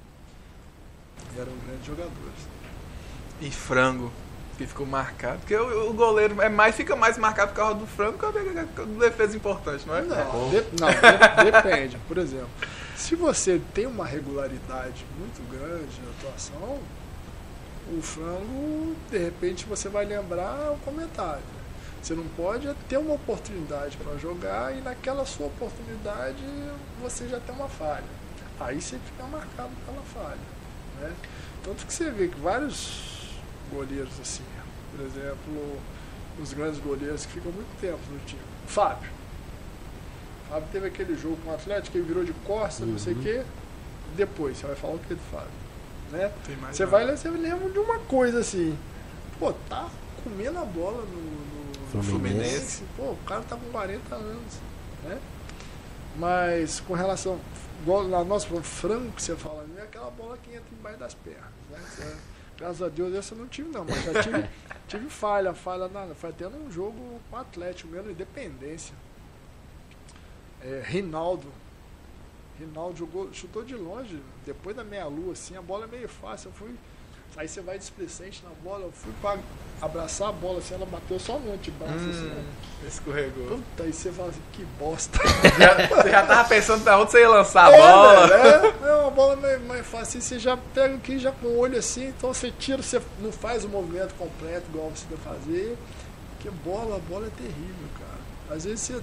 E 1.35 1.39
eram 1.39 1.55
grandes 1.67 1.85
jogadores. 1.85 2.47
E 3.41 3.51
frango, 3.51 4.11
que 4.59 4.67
ficou 4.67 4.85
marcado. 4.85 5.39
Porque 5.39 5.55
o, 5.55 5.89
o 5.89 5.93
goleiro 5.93 6.41
é 6.41 6.49
mais, 6.49 6.75
fica 6.75 6.95
mais 6.95 7.17
marcado 7.17 7.51
por 7.51 7.57
causa 7.57 7.75
do 7.75 7.87
frango 7.87 8.17
que 8.17 8.25
a 8.25 8.85
defesa 8.99 9.35
importante, 9.35 9.87
não 9.87 9.95
é? 9.95 10.01
Não, 10.01 10.49
de- 10.49 10.65
não, 10.79 10.89
de- 10.89 11.51
depende. 11.51 11.97
Por 12.07 12.17
exemplo, 12.17 12.49
se 12.95 13.15
você 13.15 13.61
tem 13.73 13.85
uma 13.85 14.05
regularidade 14.05 15.05
muito 15.17 15.41
grande 15.49 16.01
na 16.03 16.09
atuação, 16.11 16.79
o 17.91 18.01
frango, 18.01 18.95
de 19.09 19.17
repente, 19.17 19.65
você 19.65 19.87
vai 19.87 20.03
lembrar 20.05 20.73
o 20.73 20.77
comentário. 20.83 21.41
Você 22.01 22.13
não 22.13 22.25
pode 22.35 22.71
ter 22.87 22.97
uma 22.97 23.13
oportunidade 23.13 23.97
para 23.97 24.17
jogar 24.17 24.75
e 24.77 24.81
naquela 24.81 25.25
sua 25.25 25.47
oportunidade 25.47 26.43
você 27.01 27.27
já 27.27 27.39
tem 27.39 27.55
uma 27.55 27.67
falha. 27.69 28.03
Aí 28.59 28.81
você 28.81 28.97
fica 29.05 29.23
marcado 29.23 29.69
pela 29.85 30.01
falha. 30.13 30.37
Né? 30.99 31.11
Tanto 31.63 31.85
que 31.85 31.93
você 31.93 32.09
vê 32.11 32.27
que 32.27 32.39
vários 32.39 33.18
goleiros 33.71 34.19
assim, 34.21 34.43
por 34.95 35.05
exemplo, 35.05 35.79
os 36.41 36.53
grandes 36.53 36.79
goleiros 36.79 37.25
que 37.25 37.33
ficam 37.33 37.51
muito 37.51 37.79
tempo 37.79 37.99
no 38.11 38.19
time. 38.25 38.41
Fábio. 38.67 39.09
Fábio 40.49 40.67
teve 40.71 40.87
aquele 40.87 41.15
jogo 41.15 41.37
com 41.43 41.51
o 41.51 41.53
Atlético, 41.53 41.97
ele 41.97 42.07
virou 42.07 42.23
de 42.23 42.33
costas, 42.45 42.87
não 42.87 42.97
sei 42.97 43.13
o 43.13 43.17
Uhum. 43.17 43.23
quê. 43.23 43.43
Depois, 44.15 44.57
você 44.57 44.65
vai 44.67 44.75
falar 44.75 44.93
o 44.95 44.99
que 44.99 45.13
do 45.13 45.21
Fábio? 45.31 45.49
Né? 46.11 46.31
Você 46.71 46.85
vai 46.85 47.05
lá 47.05 47.13
e 47.13 47.17
você 47.17 47.29
lembra 47.29 47.69
de 47.69 47.77
uma 47.77 47.99
coisa 47.99 48.39
assim. 48.39 48.75
Pô, 49.37 49.53
tá 49.69 49.87
comendo 50.23 50.57
a 50.57 50.65
bola 50.65 51.03
no, 51.05 51.97
no 51.99 52.03
Fluminense. 52.03 52.83
Pô, 52.97 53.11
o 53.11 53.17
cara 53.27 53.41
tá 53.43 53.55
com 53.55 53.69
40 53.71 54.15
anos. 54.15 54.53
Né? 55.03 55.19
Mas 56.17 56.79
com 56.79 56.93
relação. 56.95 57.39
Igual 57.83 58.07
na 58.07 58.23
nossa 58.25 58.47
frango 58.61 59.11
que 59.13 59.21
você 59.21 59.35
fala, 59.35 59.65
é 59.77 59.83
aquela 59.83 60.09
bola 60.11 60.37
que 60.43 60.49
entra 60.49 60.65
embaixo 60.77 60.97
das 60.99 61.13
pernas. 61.13 61.43
Né? 61.69 61.79
Você- 61.87 62.15
graças 62.59 62.81
a 62.81 62.89
Deus 62.89 63.15
essa 63.15 63.33
eu 63.33 63.37
não 63.37 63.47
tive 63.47 63.69
não, 63.69 63.85
mas 63.85 64.03
já 64.03 64.21
tive, 64.21 64.49
tive 64.87 65.09
falha, 65.09 65.53
falha 65.53 65.87
na. 65.87 66.13
Foi 66.13 66.29
até 66.29 66.47
num 66.49 66.69
jogo 66.69 67.19
com 67.29 67.35
o 67.35 67.39
Atlético 67.39 67.89
mesmo, 67.89 68.11
Independência. 68.11 68.93
É, 70.61 70.83
Rinaldo. 70.85 71.47
Rinaldo 72.59 72.97
jogou, 72.97 73.33
chutou 73.33 73.63
de 73.63 73.73
longe, 73.73 74.21
depois 74.45 74.75
da 74.75 74.83
meia-lua, 74.83 75.31
assim, 75.31 75.55
a 75.55 75.61
bola 75.61 75.85
é 75.85 75.87
meio 75.87 76.09
fácil. 76.09 76.49
Eu 76.49 76.53
fui. 76.53 76.75
Aí 77.37 77.47
você 77.47 77.61
vai 77.61 77.77
displicente 77.77 78.43
na 78.43 78.49
bola, 78.63 78.85
eu 78.85 78.91
fui 78.91 79.13
pra 79.21 79.37
abraçar 79.81 80.27
a 80.29 80.31
bola, 80.31 80.59
assim, 80.59 80.73
ela 80.73 80.85
bateu 80.85 81.17
só 81.19 81.39
no 81.39 81.53
antebraço, 81.53 81.93
assim, 81.93 82.27
Hum, 82.27 82.43
ó. 82.83 82.87
escorregou. 82.87 83.47
Puta, 83.57 83.83
aí 83.83 83.93
você 83.93 84.11
fala 84.11 84.29
assim, 84.29 84.41
que 84.51 84.65
bosta. 84.77 85.17
Já, 85.57 85.87
você 85.87 86.09
já 86.11 86.25
tava 86.25 86.49
pensando 86.49 86.83
pra 86.83 86.99
onde 86.99 87.11
você 87.11 87.21
ia 87.21 87.29
lançar 87.29 87.67
a 87.67 87.71
É, 87.73 87.77
bola. 87.81 88.27
velho, 88.27 88.75
é, 88.83 88.89
é 88.89 88.95
uma 88.95 89.11
bola 89.11 89.35
meio, 89.37 89.61
mais 89.61 89.85
fácil. 89.87 90.19
Assim, 90.19 90.21
você 90.21 90.39
já 90.39 90.57
pega 90.57 90.95
aqui 90.95 91.17
já 91.17 91.31
com 91.31 91.47
o 91.47 91.57
olho 91.59 91.77
assim, 91.79 92.07
então 92.09 92.33
você 92.33 92.51
tira, 92.51 92.81
você 92.83 93.01
não 93.19 93.31
faz 93.31 93.63
o 93.63 93.69
movimento 93.69 94.13
completo 94.15 94.65
igual 94.69 94.89
você 94.89 95.05
deve 95.09 95.21
fazer. 95.21 95.77
Porque 96.35 96.49
bola, 96.63 96.97
a 96.97 96.99
bola 96.99 97.27
é 97.27 97.29
terrível, 97.37 97.87
cara. 97.99 98.55
Às 98.57 98.65
vezes 98.65 98.81
você. 98.81 99.01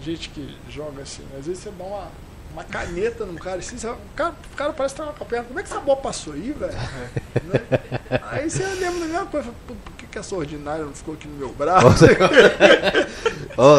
Gente 0.00 0.28
que 0.30 0.56
joga 0.70 1.02
assim, 1.02 1.24
às 1.36 1.46
vezes 1.46 1.60
você 1.62 1.70
dá 1.72 1.82
uma, 1.82 2.08
uma 2.52 2.64
caneta 2.64 3.24
no 3.24 3.38
cara 3.38 3.58
assim, 3.58 3.76
o, 3.76 3.96
cara, 4.16 4.34
o 4.52 4.56
cara 4.56 4.72
parece 4.72 4.94
que 4.94 5.00
tá 5.02 5.12
com 5.12 5.24
a 5.24 5.26
perna. 5.26 5.44
Como 5.46 5.60
é 5.60 5.62
que 5.62 5.70
essa 5.70 5.80
bola 5.80 6.00
passou 6.00 6.32
aí, 6.32 6.52
velho? 6.52 6.72
Né? 6.72 8.20
Aí 8.22 8.50
você 8.50 8.64
lembra 8.64 9.00
da 9.00 9.06
mesma 9.06 9.26
coisa, 9.26 9.44
fala, 9.46 9.56
"Pô, 9.68 9.74
por 9.84 9.92
que, 9.94 10.06
que 10.06 10.18
essa 10.18 10.34
ordinária 10.34 10.84
não 10.84 10.92
ficou 10.94 11.14
aqui 11.14 11.28
no 11.28 11.36
meu 11.36 11.50
braço? 11.54 11.86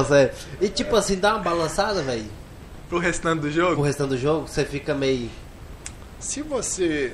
Sério. 0.08 0.32
E 0.62 0.70
tipo 0.70 0.96
assim, 0.96 1.18
dá 1.18 1.36
uma 1.36 1.44
balançada, 1.44 2.02
velho. 2.02 2.30
Pro 2.88 2.98
restante 2.98 3.42
do 3.42 3.52
jogo? 3.52 3.82
restante 3.82 4.10
do 4.10 4.18
jogo, 4.18 4.48
você 4.48 4.66
fica 4.66 4.94
meio. 4.96 5.30
Se 6.20 6.42
você. 6.42 7.14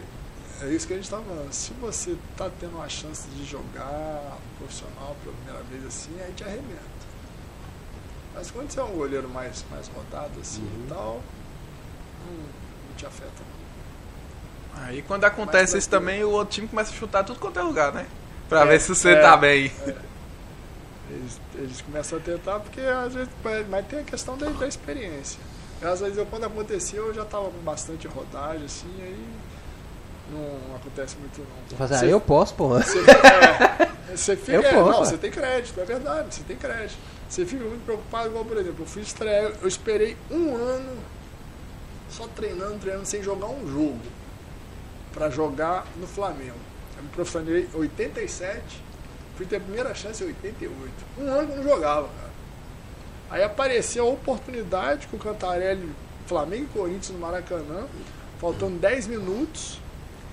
É 0.62 0.68
isso 0.70 0.88
que 0.88 0.94
a 0.94 0.96
gente 0.96 1.10
tá 1.10 1.18
falando. 1.18 1.52
Se 1.52 1.74
você 1.82 2.16
tá 2.38 2.50
tendo 2.60 2.76
uma 2.78 2.88
chance 2.88 3.28
de 3.36 3.46
jogar 3.46 4.38
profissional 4.58 5.16
pela 5.22 5.36
primeira 5.36 5.64
vez 5.70 5.86
assim, 5.86 6.12
aí 6.26 6.32
te 6.34 6.44
arrebenta. 6.44 6.96
Mas 8.34 8.52
quando 8.52 8.72
você 8.72 8.80
é 8.80 8.84
um 8.84 8.92
goleiro 8.96 9.28
mais, 9.30 9.66
mais 9.70 9.88
rodado 9.90 10.32
assim 10.42 10.62
Uhum. 10.62 10.86
e 10.86 10.90
tal, 10.90 11.22
não, 12.26 12.34
não 12.90 12.96
te 12.98 13.06
afeta. 13.06 13.32
não. 14.76 14.84
Aí 14.84 15.02
quando 15.02 15.24
acontece 15.26 15.74
Mais 15.74 15.84
isso 15.84 15.90
também, 15.90 16.24
o 16.24 16.30
outro 16.32 16.56
time 16.56 16.68
começa 16.68 16.92
a 16.92 16.96
chutar 16.96 17.24
tudo 17.24 17.40
quanto 17.40 17.60
é 17.60 17.64
lugar, 17.64 17.92
né? 17.94 18.06
Pra 18.50 18.62
É, 18.62 18.66
ver 18.66 18.80
se 18.82 18.90
você 18.94 19.12
é. 19.14 19.22
tá 19.22 19.36
bem. 19.38 19.72
Eles, 21.10 21.40
eles 21.56 21.82
começam 21.82 22.18
a 22.18 22.22
tentar 22.22 22.60
porque 22.60 22.82
às 22.82 23.14
vezes. 23.14 23.30
Mas 23.70 23.86
tem 23.88 24.00
a 24.00 24.04
questão 24.04 24.38
da, 24.38 24.50
da 24.50 24.68
experiência. 24.68 25.40
Às 25.82 26.00
vezes 26.00 26.18
eu, 26.18 26.26
quando 26.26 26.46
aconteceu 26.46 27.08
eu 27.08 27.14
já 27.14 27.24
tava 27.26 27.46
com 27.46 27.60
bastante 27.60 28.08
rodagem 28.08 28.66
assim, 28.66 28.90
aí 29.02 29.26
não 30.32 30.76
acontece 30.76 31.16
muito 31.18 31.40
não. 31.40 31.78
Você 31.78 31.84
assim, 31.84 32.00
Você- 32.00 32.06
ah, 32.06 32.10
eu 32.10 32.20
posso, 32.22 32.56
pô. 32.56 32.70
Você, 32.70 33.00
é, 33.00 34.16
você 34.16 34.36
fica. 34.38 34.52
Eu 34.54 34.62
é, 34.64 34.74
posso, 34.74 34.92
não, 35.00 35.06
você 35.06 35.18
tem 35.18 35.32
crédito, 35.32 35.80
é 35.80 35.86
verdade, 35.86 36.34
você 36.36 36.44
tem 36.44 36.58
crédito. 36.58 36.98
Você 37.30 37.46
fica 37.46 37.64
muito 37.64 37.84
preocupado, 37.86 38.30
igual, 38.30 38.46
por 38.46 38.58
exemplo, 38.58 38.84
eu 38.84 38.88
fui 38.88 39.02
estrear, 39.02 39.52
eu 39.62 39.68
esperei 39.68 40.16
um 40.32 40.56
ano 40.56 40.98
só 42.10 42.28
treinando, 42.28 42.80
treinando 42.80 43.06
sem 43.06 43.22
jogar 43.22 43.48
um 43.48 43.68
jogo. 43.68 44.00
Pra 45.14 45.30
jogar 45.30 45.86
no 45.98 46.08
Flamengo. 46.08 46.58
Eu 46.98 47.04
me 47.04 47.10
profissionalizei 47.10 47.70
em 47.74 47.78
87, 47.78 48.84
fui 49.36 49.46
ter 49.46 49.58
a 49.58 49.60
primeira 49.60 49.94
chance 49.94 50.24
em 50.24 50.28
88. 50.28 50.92
Um 51.18 51.28
ano 51.28 51.48
que 51.48 51.56
não 51.56 51.64
jogava, 51.64 52.08
cara. 52.08 52.32
Aí 53.30 53.44
apareceu 53.44 54.08
a 54.08 54.12
oportunidade 54.12 55.08
com 55.08 55.18
o 55.18 55.20
Cantarelli, 55.20 55.90
Flamengo 56.28 56.64
e 56.64 56.78
Corinthians 56.78 57.10
no 57.10 57.20
Maracanã, 57.20 57.88
faltando 58.40 58.78
10 58.78 59.08
minutos. 59.08 59.80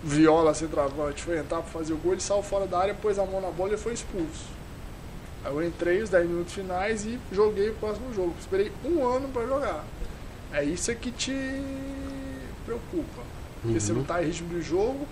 Viola, 0.05 0.53
centroavante, 0.53 1.23
foi 1.23 1.39
entrar 1.39 1.62
para 1.62 1.70
fazer 1.70 1.93
o 1.93 1.97
gol, 1.97 2.12
ele 2.12 2.20
saiu 2.20 2.43
fora 2.43 2.66
da 2.66 2.77
área, 2.77 2.93
pôs 2.93 3.20
a 3.20 3.24
mão 3.24 3.40
na 3.40 3.51
bola 3.51 3.74
e 3.74 3.77
foi 3.77 3.93
expulso. 3.93 4.47
Aí 5.44 5.53
eu 5.53 5.65
entrei 5.65 6.03
os 6.03 6.11
10 6.11 6.28
minutos 6.28 6.53
finais 6.53 7.05
e 7.05 7.20
joguei 7.31 7.70
o 7.70 7.74
próximo 7.74 8.12
jogo. 8.12 8.35
Esperei 8.39 8.73
um 8.85 9.07
ano 9.07 9.28
para 9.28 9.47
jogar. 9.47 9.85
É 10.53 10.65
isso 10.65 10.95
que 10.97 11.11
te 11.11 11.33
preocupa. 12.65 13.23
Porque 13.62 13.79
você 13.81 13.93
não 13.93 14.03
está 14.03 14.23
em 14.23 14.27
ritmo 14.27 14.49
de 14.49 14.62
jogo 14.62 15.07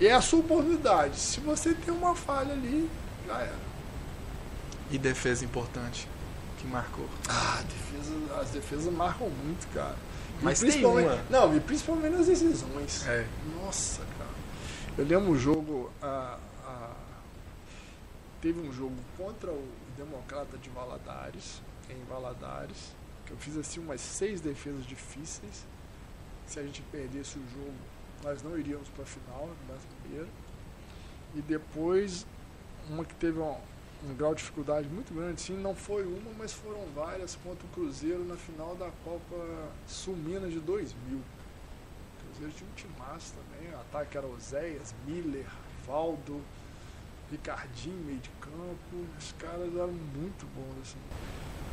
e 0.00 0.06
é 0.06 0.12
a 0.12 0.20
sua 0.20 0.40
oportunidade. 0.40 1.16
Se 1.18 1.40
você 1.40 1.72
tem 1.74 1.94
uma 1.94 2.14
falha 2.14 2.52
ali, 2.52 2.88
já 3.26 3.38
era. 3.40 3.72
E 4.90 4.98
defesa 4.98 5.44
importante. 5.44 6.08
que 6.58 6.66
marcou? 6.68 7.08
Ah, 7.28 7.60
defesa- 7.68 8.40
as 8.40 8.50
defesas 8.50 8.92
marcam 8.92 9.28
muito, 9.28 9.66
cara. 9.74 9.96
E 10.40 10.44
Mas 10.44 10.60
tem 10.60 10.68
principalmente- 10.70 11.08
uma. 11.08 11.22
Não, 11.28 11.56
e 11.56 11.60
principalmente 11.60 12.12
nas 12.16 12.26
decisões. 12.26 13.04
É. 13.08 13.26
Nossa, 13.60 14.02
cara. 14.16 14.30
Eu 14.96 15.04
lembro 15.04 15.32
um 15.32 15.36
jogo. 15.38 15.90
ah, 16.00 16.38
ah, 16.64 16.90
teve 18.40 18.60
um 18.60 18.72
jogo 18.72 18.94
contra 19.16 19.50
o 19.50 19.66
Democrata 19.96 20.56
de 20.58 20.68
Valadares, 20.70 21.60
em 21.90 22.04
Valadares, 22.08 22.92
eu 23.30 23.36
fiz 23.36 23.56
assim 23.56 23.80
umas 23.80 24.00
seis 24.00 24.40
defesas 24.40 24.84
difíceis. 24.84 25.64
Se 26.46 26.58
a 26.58 26.62
gente 26.62 26.82
perdesse 26.90 27.38
o 27.38 27.42
jogo, 27.54 27.74
nós 28.22 28.42
não 28.42 28.58
iríamos 28.58 28.88
para 28.88 29.04
a 29.04 29.06
final, 29.06 29.48
brasileiro. 29.66 30.28
E 31.34 31.40
depois, 31.40 32.26
uma 32.90 33.04
que 33.04 33.14
teve 33.14 33.38
um, 33.38 33.56
um 34.04 34.14
grau 34.14 34.34
de 34.34 34.40
dificuldade 34.40 34.88
muito 34.88 35.14
grande, 35.14 35.40
sim, 35.40 35.56
não 35.56 35.74
foi 35.74 36.04
uma, 36.04 36.30
mas 36.36 36.52
foram 36.52 36.84
várias 36.94 37.36
contra 37.36 37.64
o 37.66 37.70
Cruzeiro 37.70 38.24
na 38.24 38.36
final 38.36 38.74
da 38.76 38.90
Copa 39.04 39.70
Sul 39.86 40.16
Minas 40.16 40.52
de 40.52 40.60
2000. 40.60 41.16
O 41.16 41.22
Cruzeiro 42.26 42.52
tinha 42.76 42.90
um 42.92 42.98
massa 42.98 43.34
também, 43.34 43.72
o 43.72 43.80
ataque 43.80 44.18
era 44.18 44.26
Oséias, 44.26 44.94
Miller, 45.06 45.46
Valdo, 45.86 46.40
Ricardinho, 47.30 48.04
meio 48.04 48.18
de 48.18 48.28
campo, 48.40 49.06
os 49.18 49.32
caras 49.38 49.74
eram 49.74 49.92
muito 49.92 50.46
bons 50.54 50.82
assim. 50.82 50.98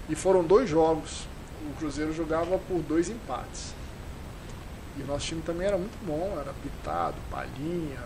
E 0.07 0.15
foram 0.15 0.43
dois 0.43 0.69
jogos. 0.69 1.27
O 1.67 1.73
Cruzeiro 1.77 2.13
jogava 2.13 2.57
por 2.57 2.81
dois 2.81 3.09
empates. 3.09 3.73
E 4.97 5.01
o 5.03 5.07
nosso 5.07 5.25
time 5.27 5.41
também 5.41 5.67
era 5.67 5.77
muito 5.77 5.97
bom, 6.05 6.37
era 6.39 6.53
Pitado, 6.53 7.15
Palhinha, 7.29 7.99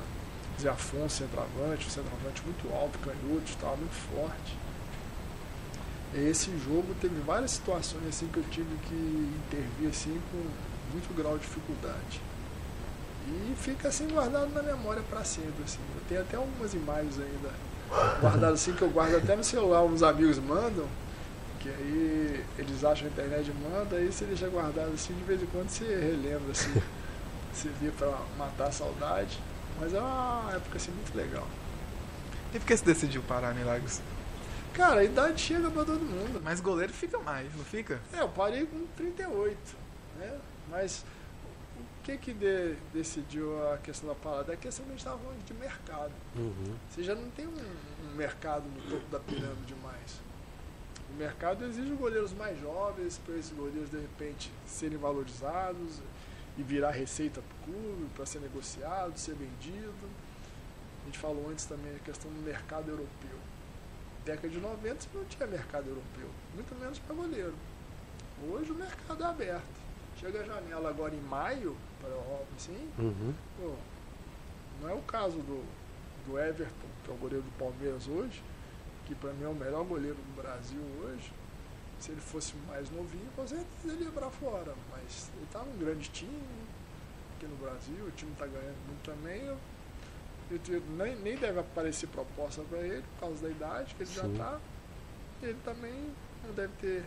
Zé 0.61 0.69
Afonso, 0.69 1.17
centroavante, 1.17 1.89
centroavante 1.89 2.41
muito 2.43 2.73
alto, 2.73 2.99
canhoto, 2.99 3.45
estava 3.45 3.75
muito 3.75 3.95
forte. 4.13 4.57
Esse 6.15 6.51
jogo 6.59 6.93
teve 7.01 7.19
várias 7.21 7.51
situações 7.51 8.07
assim 8.07 8.27
que 8.27 8.37
eu 8.37 8.43
tive 8.43 8.75
que 8.83 8.93
intervir 9.47 9.89
assim 9.89 10.21
com 10.31 10.37
muito 10.91 11.13
grau 11.15 11.37
de 11.37 11.43
dificuldade. 11.43 12.21
E 13.27 13.55
fica 13.57 13.87
assim 13.87 14.07
guardado 14.07 14.53
na 14.53 14.61
memória 14.61 15.01
para 15.09 15.23
sempre 15.23 15.63
assim. 15.63 15.79
Eu 15.95 16.01
tenho 16.07 16.21
até 16.21 16.37
algumas 16.37 16.73
imagens 16.73 17.17
ainda 17.19 17.49
guardadas 18.21 18.61
assim 18.61 18.73
que 18.73 18.81
eu 18.81 18.89
guardo 18.89 19.15
até 19.15 19.35
no 19.35 19.43
celular, 19.43 19.83
uns 19.83 20.03
amigos 20.03 20.37
mandam, 20.37 20.85
que 21.63 21.69
aí 21.69 22.45
eles 22.59 22.83
acham 22.83 23.07
a 23.07 23.09
internet 23.09 23.51
manda, 23.53 23.95
aí 23.95 24.11
você 24.11 24.25
deixa 24.25 24.47
guardado 24.49 24.91
assim, 24.93 25.13
de 25.13 25.23
vez 25.23 25.41
em 25.41 25.45
quando 25.47 25.69
você 25.69 25.85
relembra 25.85 26.51
assim. 26.51 26.69
Você 27.53 27.69
vê 27.79 27.91
para 27.91 28.09
matar 28.35 28.69
a 28.69 28.71
saudade. 28.71 29.39
Mas 29.79 29.93
é 29.93 29.99
uma 29.99 30.51
época 30.55 30.77
assim 30.77 30.89
muito 30.89 31.15
legal. 31.15 31.47
E 32.51 32.57
por 32.57 32.65
que 32.65 32.75
você 32.75 32.83
decidiu 32.83 33.21
parar, 33.21 33.53
Milagres? 33.53 34.01
Cara, 34.73 35.01
a 35.01 35.03
idade 35.03 35.39
chega 35.39 35.69
pra 35.69 35.85
todo 35.85 35.99
mundo. 35.99 36.41
Mas 36.43 36.59
goleiro 36.59 36.91
fica 36.91 37.19
mais, 37.19 37.55
não 37.55 37.63
fica? 37.63 37.99
É, 38.11 38.21
eu 38.21 38.29
parei 38.29 38.65
com 38.65 38.87
38, 38.97 39.55
né? 40.17 40.35
Mas 40.71 41.05
o 41.77 42.03
que 42.03 42.17
que 42.17 42.33
de- 42.33 42.73
decidiu 42.91 43.71
a 43.71 43.77
questão 43.77 44.09
da 44.09 44.15
parada? 44.15 44.51
É 44.51 44.55
a 44.55 44.57
questão 44.57 44.83
que 44.85 44.89
a 44.89 44.93
gente 44.93 45.01
estava 45.01 45.19
falando 45.19 45.45
de 45.45 45.53
mercado. 45.53 46.11
Uhum. 46.35 46.73
Você 46.89 47.03
já 47.03 47.13
não 47.13 47.29
tem 47.29 47.45
um, 47.45 47.51
um 47.51 48.15
mercado 48.15 48.63
no 48.63 48.81
topo 48.89 49.05
da 49.11 49.19
pirâmide 49.19 49.75
mais. 49.83 50.22
O 51.13 51.15
mercado 51.15 51.63
exige 51.65 51.93
goleiros 51.93 52.33
mais 52.33 52.59
jovens, 52.59 53.19
para 53.19 53.35
esses 53.35 53.55
goleiros 53.55 53.91
de 53.91 53.97
repente 53.97 54.51
serem 54.65 54.97
valorizados 54.97 56.01
e 56.57 56.63
virar 56.63 56.89
receita 56.89 57.39
para 57.39 57.55
o 57.55 57.73
clube, 57.73 58.09
para 58.15 58.25
ser 58.25 58.39
negociado, 58.39 59.15
ser 59.17 59.35
vendido. 59.35 60.09
A 61.03 61.05
gente 61.05 61.19
falou 61.19 61.49
antes 61.51 61.65
também 61.65 61.95
a 61.95 61.99
questão 61.99 62.31
do 62.31 62.39
mercado 62.41 62.89
europeu. 62.89 63.37
Década 64.25 64.49
de 64.49 64.59
90 64.59 65.01
você 65.01 65.09
não 65.13 65.25
tinha 65.25 65.45
mercado 65.47 65.87
europeu, 65.87 66.29
muito 66.55 66.73
menos 66.79 66.97
para 66.97 67.13
goleiro. 67.13 67.53
Hoje 68.49 68.71
o 68.71 68.75
mercado 68.75 69.23
é 69.23 69.27
aberto. 69.27 69.83
Chega 70.19 70.41
a 70.41 70.43
janela 70.45 70.89
agora 70.89 71.13
em 71.13 71.21
maio, 71.21 71.75
para 71.99 72.09
a 72.09 72.13
Europa, 72.13 72.47
assim, 72.55 72.89
Uhum. 72.97 73.33
Pô, 73.59 73.75
não 74.81 74.89
é 74.89 74.93
o 74.93 75.01
caso 75.01 75.37
do, 75.37 75.63
do 76.25 76.39
Everton, 76.39 76.87
que 77.03 77.11
é 77.11 77.13
o 77.13 77.17
goleiro 77.17 77.43
do 77.43 77.51
Palmeiras 77.57 78.07
hoje, 78.07 78.41
que 79.05 79.15
para 79.15 79.33
mim 79.33 79.43
é 79.43 79.47
o 79.47 79.55
melhor 79.55 79.83
goleiro 79.83 80.15
do 80.15 80.41
Brasil 80.41 80.79
hoje. 81.03 81.31
Se 81.99 82.11
ele 82.11 82.21
fosse 82.21 82.53
mais 82.67 82.89
novinho, 82.89 83.29
com 83.35 83.47
certeza 83.47 83.93
ele 83.93 84.03
ia 84.03 84.11
para 84.11 84.29
fora. 84.29 84.73
Mas 84.91 85.31
ele 85.35 85.47
tá 85.51 85.59
num 85.59 85.77
grande 85.77 86.09
time 86.09 86.43
aqui 87.35 87.47
no 87.47 87.55
Brasil, 87.57 88.05
o 88.05 88.11
time 88.11 88.33
tá 88.35 88.45
ganhando 88.45 88.77
muito 88.87 89.03
também. 89.03 89.41
Eu, 89.45 89.57
eu 90.51 90.81
nem, 90.97 91.15
nem 91.17 91.37
deve 91.37 91.59
aparecer 91.59 92.07
proposta 92.07 92.61
para 92.63 92.79
ele 92.79 93.01
por 93.01 93.19
causa 93.21 93.43
da 93.43 93.49
idade 93.49 93.95
que 93.95 94.03
ele 94.03 94.11
já 94.11 94.23
Sim. 94.23 94.35
tá. 94.37 94.59
Ele 95.41 95.57
também 95.63 96.11
não 96.45 96.53
deve 96.53 96.73
ter 96.79 97.03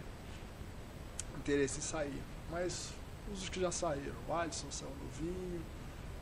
interesse 1.37 1.79
em 1.79 1.83
sair. 1.83 2.23
Mas 2.51 2.93
os 3.33 3.49
que 3.49 3.61
já 3.61 3.71
saíram, 3.71 4.15
o 4.29 4.33
Alisson 4.33 4.71
saiu 4.71 4.93
novinho, 5.03 5.63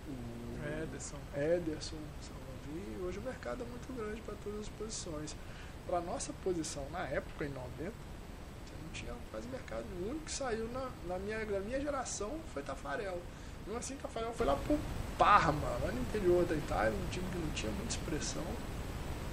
o 0.09 0.83
Ederson. 0.83 1.17
Ederson 1.35 1.97
saiu 2.21 2.39
novinho. 2.57 3.07
Hoje 3.07 3.19
o 3.19 3.23
mercado 3.23 3.63
é 3.63 3.67
muito 3.67 3.93
grande 3.93 4.21
para 4.23 4.35
todas 4.43 4.61
as 4.61 4.69
posições. 4.71 5.37
Para 5.87 6.01
nossa 6.01 6.33
posição 6.43 6.87
na 6.91 7.01
época, 7.01 7.45
em 7.45 7.51
90, 7.51 7.65
você 7.79 8.75
não 8.83 8.91
tinha 8.93 9.15
quase 9.31 9.47
mercado. 9.49 9.85
O 10.01 10.11
único 10.11 10.25
que 10.25 10.33
saiu 10.33 10.69
na, 10.69 10.89
na 11.07 11.19
minha, 11.19 11.45
na 11.45 11.61
minha 11.61 11.81
geração 11.81 12.33
foi 12.53 12.63
Tafarel. 12.63 13.21
Mesmo 13.67 13.79
assim, 13.79 13.97
Tafarel 13.97 14.33
foi 14.33 14.47
lá 14.47 14.57
pro 14.57 14.79
Parma, 15.19 15.69
lá 15.83 15.93
no 15.93 16.01
interior 16.01 16.45
da 16.45 16.55
Itália, 16.55 16.93
um 16.93 17.09
time 17.11 17.27
que 17.31 17.39
não 17.39 17.51
tinha 17.51 17.73
muita 17.73 17.91
expressão. 17.91 18.45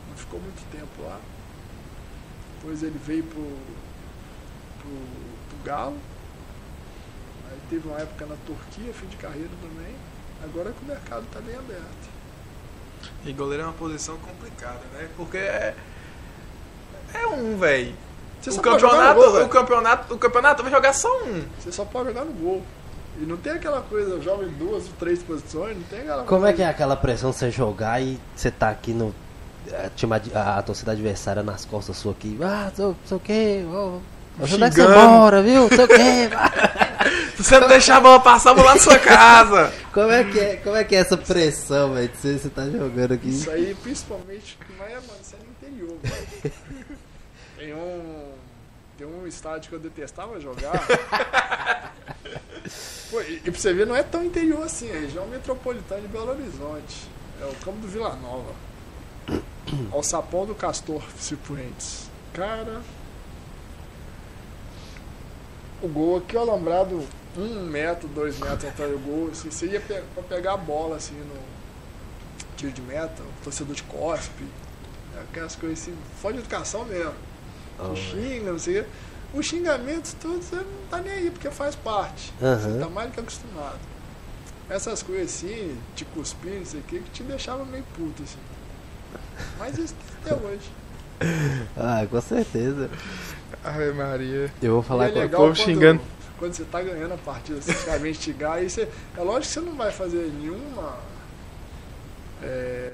Não 0.10 0.18
ficou 0.18 0.40
muito 0.40 0.62
tempo 0.72 1.02
lá. 1.02 1.20
Depois 2.56 2.84
ele 2.84 3.00
veio 3.00 3.24
pro, 3.24 3.58
pro, 4.80 5.50
pro 5.50 5.64
Galo. 5.64 5.98
Aí 7.50 7.60
teve 7.70 7.88
uma 7.88 8.00
época 8.00 8.26
na 8.26 8.36
Turquia, 8.46 8.94
fim 8.94 9.08
de 9.08 9.18
carreira 9.18 9.50
também. 9.62 9.96
Agora 10.44 10.72
que 10.72 10.84
o 10.84 10.88
mercado 10.88 11.24
está 11.26 11.40
bem 11.40 11.56
aberto. 11.56 12.10
E 13.26 13.34
goleiro 13.34 13.64
é 13.64 13.66
uma 13.66 13.74
posição 13.74 14.18
complicada, 14.18 14.82
né? 14.94 15.10
Porque 15.16 15.38
é. 15.38 15.76
É 17.14 17.28
um, 17.28 17.58
velho. 17.58 17.94
Você 18.42 18.50
O 18.50 18.54
só 18.54 18.62
pode 18.62 18.82
jogar 18.82 19.14
no 19.14 19.22
campeonato, 19.22 19.32
gol, 19.32 19.44
o 19.46 19.50
campeonato, 19.50 20.14
o 20.14 20.18
campeonato 20.18 20.64
vai 20.64 20.72
jogar 20.72 20.94
só 20.94 21.24
um. 21.24 21.44
Você 21.60 21.72
só 21.72 21.86
pode 21.86 22.08
jogar 22.10 22.26
no 22.26 22.32
gol. 22.34 22.62
E 23.20 23.26
não 23.26 23.38
tem 23.38 23.52
aquela 23.54 23.82
coisa, 23.82 24.12
eu 24.12 24.22
jogo 24.22 24.44
em 24.44 24.50
duas 24.50 24.86
ou 24.86 24.94
três 24.98 25.22
posições, 25.22 25.76
não 25.76 25.84
tem 25.84 26.00
aquela 26.00 26.24
Como 26.24 26.40
é 26.46 26.50
coisa. 26.50 26.54
que 26.58 26.62
é 26.64 26.68
aquela 26.68 26.96
pressão 26.96 27.32
você 27.32 27.52
jogar 27.52 28.02
e 28.02 28.20
você 28.36 28.50
tá 28.50 28.70
aqui 28.70 28.94
no. 28.94 29.14
A, 29.72 29.90
time 29.96 30.14
ad- 30.16 30.32
a, 30.34 30.58
a 30.58 30.62
torcida 30.64 30.92
adversária 30.94 31.44
nas 31.44 31.66
costas 31.66 31.98
sua 31.98 32.14
aqui. 32.14 32.36
Ah, 32.42 32.72
sei 32.74 32.96
sei 33.06 33.18
o 33.18 33.20
que. 33.20 33.64
Vai 34.38 34.48
ser 34.48 34.56
Xingando. 34.72 34.92
embora, 34.94 35.42
viu? 35.44 35.68
Sei 35.68 35.84
o 35.84 35.88
que. 35.88 37.36
Se 37.38 37.44
você 37.44 37.60
não 37.60 37.68
deixar 37.68 37.98
a 37.98 38.00
bola 38.02 38.20
passar, 38.22 38.54
vou 38.54 38.64
lá 38.66 38.74
na 38.74 38.80
sua 38.80 38.98
casa. 38.98 39.72
Como 39.94 40.10
é 40.10 40.24
que 40.24 40.40
é, 40.40 40.56
como 40.56 40.76
é, 40.78 40.84
que 40.86 40.96
é 40.96 41.00
essa 41.00 41.18
pressão, 41.18 41.94
velho? 41.94 42.08
de 42.08 42.18
Você, 42.18 42.38
você 42.40 42.50
tá 42.50 42.64
jogando 42.66 43.12
aqui. 43.14 43.28
Isso 43.30 43.52
aí, 43.52 43.76
principalmente, 43.84 44.58
não 44.80 44.86
é, 44.86 44.94
mano, 44.94 45.04
isso 45.22 45.36
é 45.36 45.38
no 45.44 45.70
interior, 45.70 45.98
velho. 46.02 46.54
tem 47.62 47.76
um. 47.76 48.32
Tem 48.98 49.08
um 49.08 49.28
estádio 49.28 49.70
que 49.70 49.76
eu 49.76 49.80
detestava 49.80 50.40
jogar. 50.40 50.74
Pô, 53.10 53.22
e, 53.22 53.36
e 53.38 53.52
pra 53.52 53.54
você 53.54 53.74
ver, 53.74 53.86
não 53.86 53.96
é 53.96 54.04
tão 54.04 54.24
interior 54.24 54.64
assim, 54.64 54.90
é 54.90 55.00
região 55.00 55.28
metropolitana 55.28 56.02
de 56.02 56.08
Belo 56.08 56.32
Horizonte. 56.32 57.08
É 57.40 57.46
o 57.46 57.54
campo 57.64 57.80
do 57.80 57.88
Vila 57.88 58.16
Nova. 58.16 58.54
Ao 59.92 60.04
sapão 60.04 60.46
do 60.46 60.56
Castor 60.56 61.04
Cipuentes. 61.18 62.10
Cara. 62.34 62.82
O 65.82 65.88
gol 65.88 66.18
aqui, 66.18 66.36
o 66.36 66.40
alambrado, 66.40 67.08
um 67.36 67.66
metro, 67.66 68.08
dois 68.08 68.38
metros 68.40 68.66
atrás 68.66 68.92
do 68.92 69.00
gol. 69.00 69.30
Assim, 69.32 69.50
você 69.50 69.68
ia 69.68 69.82
pe 69.82 70.02
pra 70.14 70.24
pegar 70.24 70.54
a 70.54 70.58
bola 70.58 70.98
assim 70.98 71.16
no 71.16 71.42
tiro 72.56 72.72
de 72.72 72.82
meta, 72.82 73.24
o 73.24 73.44
torcedor 73.44 73.76
de 73.76 73.84
cospe, 73.84 74.46
aquelas 75.20 75.56
coisas 75.56 75.82
assim, 75.82 75.98
fora 76.22 76.36
de 76.36 76.40
educação 76.42 76.86
mesmo. 76.86 77.31
Oh, 77.90 77.96
xinga, 77.96 78.52
não 78.52 78.60
sei 78.60 78.80
o 78.80 78.84
quê. 78.84 78.90
Os 79.34 79.46
xingamentos 79.46 80.14
todos 80.22 80.46
você 80.46 80.58
não 80.58 80.66
tá 80.90 80.98
nem 81.00 81.12
aí, 81.14 81.32
porque 81.32 81.50
faz 81.50 81.76
parte. 81.76 82.34
Aham. 82.42 82.58
Você 82.58 82.80
tá 82.80 82.90
mais 82.90 83.10
do 83.10 83.14
que 83.14 83.20
acostumado. 83.22 83.80
Essas 84.70 85.02
coisas 85.04 85.26
assim, 85.28 85.78
te 85.96 86.06
cuspir, 86.06 86.60
não 86.60 86.66
sei 86.66 86.80
o 86.80 86.84
que, 86.84 87.00
que 87.00 87.10
te 87.12 87.24
deixava 87.24 87.64
meio 87.66 87.84
puto, 87.96 88.24
assim. 88.24 88.38
Mas 89.58 89.78
isso 89.78 89.96
até 90.24 90.34
hoje. 90.36 90.70
Ah, 91.78 92.04
com 92.10 92.20
certeza. 92.20 92.90
Ave 93.64 93.92
Maria. 93.94 94.52
Eu 94.62 94.74
vou 94.74 94.82
falar 94.82 95.06
E 95.08 95.12
é 95.12 95.14
com 95.14 95.20
legal 95.20 95.42
povo 95.42 95.56
xingando. 95.56 96.02
quando 96.40 96.54
você 96.54 96.64
tá 96.64 96.82
ganhando 96.82 97.14
a 97.14 97.18
partida, 97.18 97.62
você 97.62 97.74
ficar 97.74 98.00
bem 98.00 98.10
instigar, 98.12 98.54
aí 98.54 98.68
você. 98.68 98.88
É 99.16 99.22
lógico 99.22 99.42
que 99.42 99.48
você 99.54 99.60
não 99.62 99.76
vai 99.76 99.92
fazer 99.92 100.32
nenhuma. 100.40 100.98
é, 102.42 102.92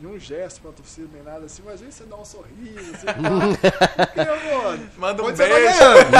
nenhum 0.00 0.18
gesto 0.18 0.60
pra 0.60 0.70
torcida, 0.72 1.08
nem 1.12 1.22
nada 1.22 1.46
assim, 1.46 1.62
mas 1.64 1.74
às 1.74 1.80
vezes 1.80 1.94
você 1.96 2.04
dá 2.04 2.16
um 2.16 2.24
sorriso, 2.24 2.94
assim, 2.94 3.06
pá. 3.06 4.06
Porque, 4.06 4.54
mano, 4.54 4.90
Manda 4.96 5.22
um 5.22 5.26
quando 5.26 5.36
você 5.36 5.48
tá 5.48 5.54
beijo. 5.54 5.78
ganhando, 5.78 6.10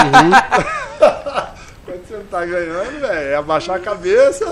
quando 1.85 2.07
você 2.07 2.17
não 2.17 2.25
tá 2.25 2.45
ganhando, 2.45 2.99
velho, 2.99 3.29
é 3.29 3.35
abaixar 3.35 3.75
a 3.77 3.79
cabeça, 3.79 4.45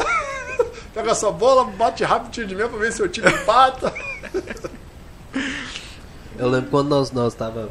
pega 0.94 1.12
a 1.12 1.16
sua 1.16 1.32
bola, 1.32 1.66
bate 1.66 2.04
rápido, 2.04 2.32
tiro 2.32 2.48
de 2.48 2.56
meia 2.56 2.70
pra 2.70 2.78
ver 2.80 2.92
se 2.94 3.02
o 3.04 3.08
time 3.10 3.30
empata. 3.30 3.94
Eu 6.38 6.50
lembro 6.50 6.70
quando 6.70 6.90
nós, 6.90 7.12
nós 7.12 7.34
tava 7.34 7.70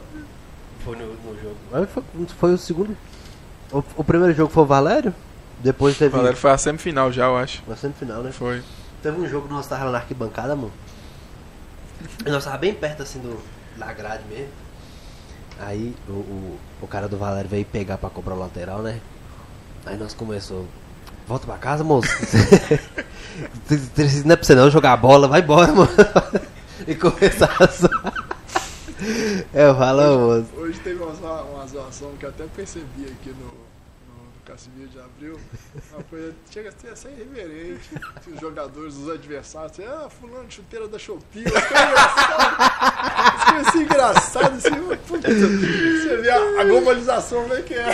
Foi 0.84 0.96
no, 0.96 1.06
no 1.06 1.40
jogo. 1.40 1.56
Foi, 1.86 2.26
foi 2.38 2.52
o 2.54 2.58
segundo. 2.58 2.96
O, 3.72 3.82
o 3.96 4.04
primeiro 4.04 4.34
jogo 4.34 4.52
foi 4.52 4.62
o 4.64 4.66
Valério? 4.66 5.14
Depois 5.60 5.94
O 5.96 5.98
teve. 5.98 6.16
Valério 6.16 6.36
foi 6.36 6.50
a 6.50 6.58
semifinal 6.58 7.10
já, 7.12 7.26
eu 7.26 7.36
acho. 7.36 7.62
Na 7.66 7.76
semifinal, 7.76 8.22
né? 8.22 8.32
Foi. 8.32 8.62
Teve 9.02 9.20
um 9.20 9.28
jogo 9.28 9.46
que 9.46 9.54
nós 9.54 9.66
tava 9.66 9.90
na 9.90 9.98
arquibancada, 9.98 10.54
mano. 10.56 10.72
Nós 12.24 12.44
tava 12.44 12.58
bem 12.58 12.74
perto 12.74 13.02
assim 13.02 13.18
do, 13.18 13.40
da 13.76 13.92
grade 13.92 14.22
mesmo. 14.28 14.52
Aí 15.58 15.94
o, 16.08 16.12
o, 16.12 16.58
o 16.82 16.86
cara 16.86 17.08
do 17.08 17.16
Valério 17.16 17.48
veio 17.48 17.64
pegar 17.64 17.98
pra 17.98 18.10
cobrar 18.10 18.34
o 18.34 18.38
lateral, 18.38 18.82
né? 18.82 19.00
Aí 19.84 19.96
nós 19.96 20.12
começou. 20.12 20.66
Volta 21.26 21.46
pra 21.46 21.56
casa, 21.56 21.82
moço. 21.82 22.08
Não 24.24 24.32
é 24.32 24.36
pra 24.36 24.44
você 24.44 24.54
não 24.54 24.70
jogar 24.70 24.92
a 24.92 24.96
bola, 24.96 25.28
vai 25.28 25.40
embora, 25.40 25.72
mano. 25.72 25.90
E 26.86 26.94
começar 26.94 27.50
a 27.58 27.66
zoar. 27.66 28.28
Eu 29.52 29.74
falo, 29.74 30.18
moço. 30.18 30.46
Hoje 30.56 30.78
teve 30.80 31.02
uma, 31.02 31.42
uma 31.42 31.66
zoação 31.66 32.12
que 32.18 32.26
eu 32.26 32.30
até 32.30 32.44
percebi 32.54 33.06
aqui 33.06 33.30
no 33.30 33.65
Casimiro 34.46 34.88
de 34.88 34.98
Abril. 35.00 35.40
Uma 35.92 36.04
coisa 36.04 36.32
chega 36.50 36.68
a 36.68 36.72
ser 36.72 36.92
até 36.92 37.08
irreverente. 37.20 37.90
Os 38.32 38.40
jogadores, 38.40 38.94
os 38.94 39.10
adversários, 39.10 39.72
assim, 39.72 39.84
ah, 39.84 40.08
fulano 40.08 40.48
chuteira 40.48 40.86
da 40.86 40.98
Shopee. 40.98 41.42
Isso 41.44 41.60
foi 41.60 41.82
engraçado. 41.82 42.46
Isso 43.36 43.68
assim 43.68 43.78
engraçado. 43.82 44.54
Assim, 44.56 44.96
puta, 45.08 45.28
você 45.28 46.16
vê 46.18 46.30
a, 46.30 46.60
a 46.60 46.64
globalização, 46.64 47.42
como 47.42 47.54
é 47.54 47.62
que 47.62 47.74
é. 47.74 47.86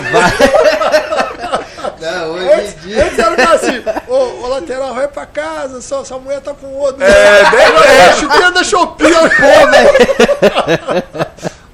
Não, 2.01 2.35
Antes, 2.35 2.75
antes 2.97 3.19
era 3.19 3.55
assim, 3.55 3.83
ô, 4.09 4.45
ô 4.45 4.49
lateral, 4.49 4.95
vai 4.95 5.09
pra 5.09 5.25
casa, 5.25 5.81
sua, 5.81 6.05
sua 6.05 6.19
mulher 6.19 6.41
tá 6.43 6.53
com 6.53 6.67
outro. 6.75 7.03
É, 7.03 7.51
bem 7.51 7.61
é, 7.61 8.13
chuteira 8.15 8.53
da 8.53 8.63
Shopee. 8.63 9.07
Pô, 9.09 9.71
velho. 9.71 11.23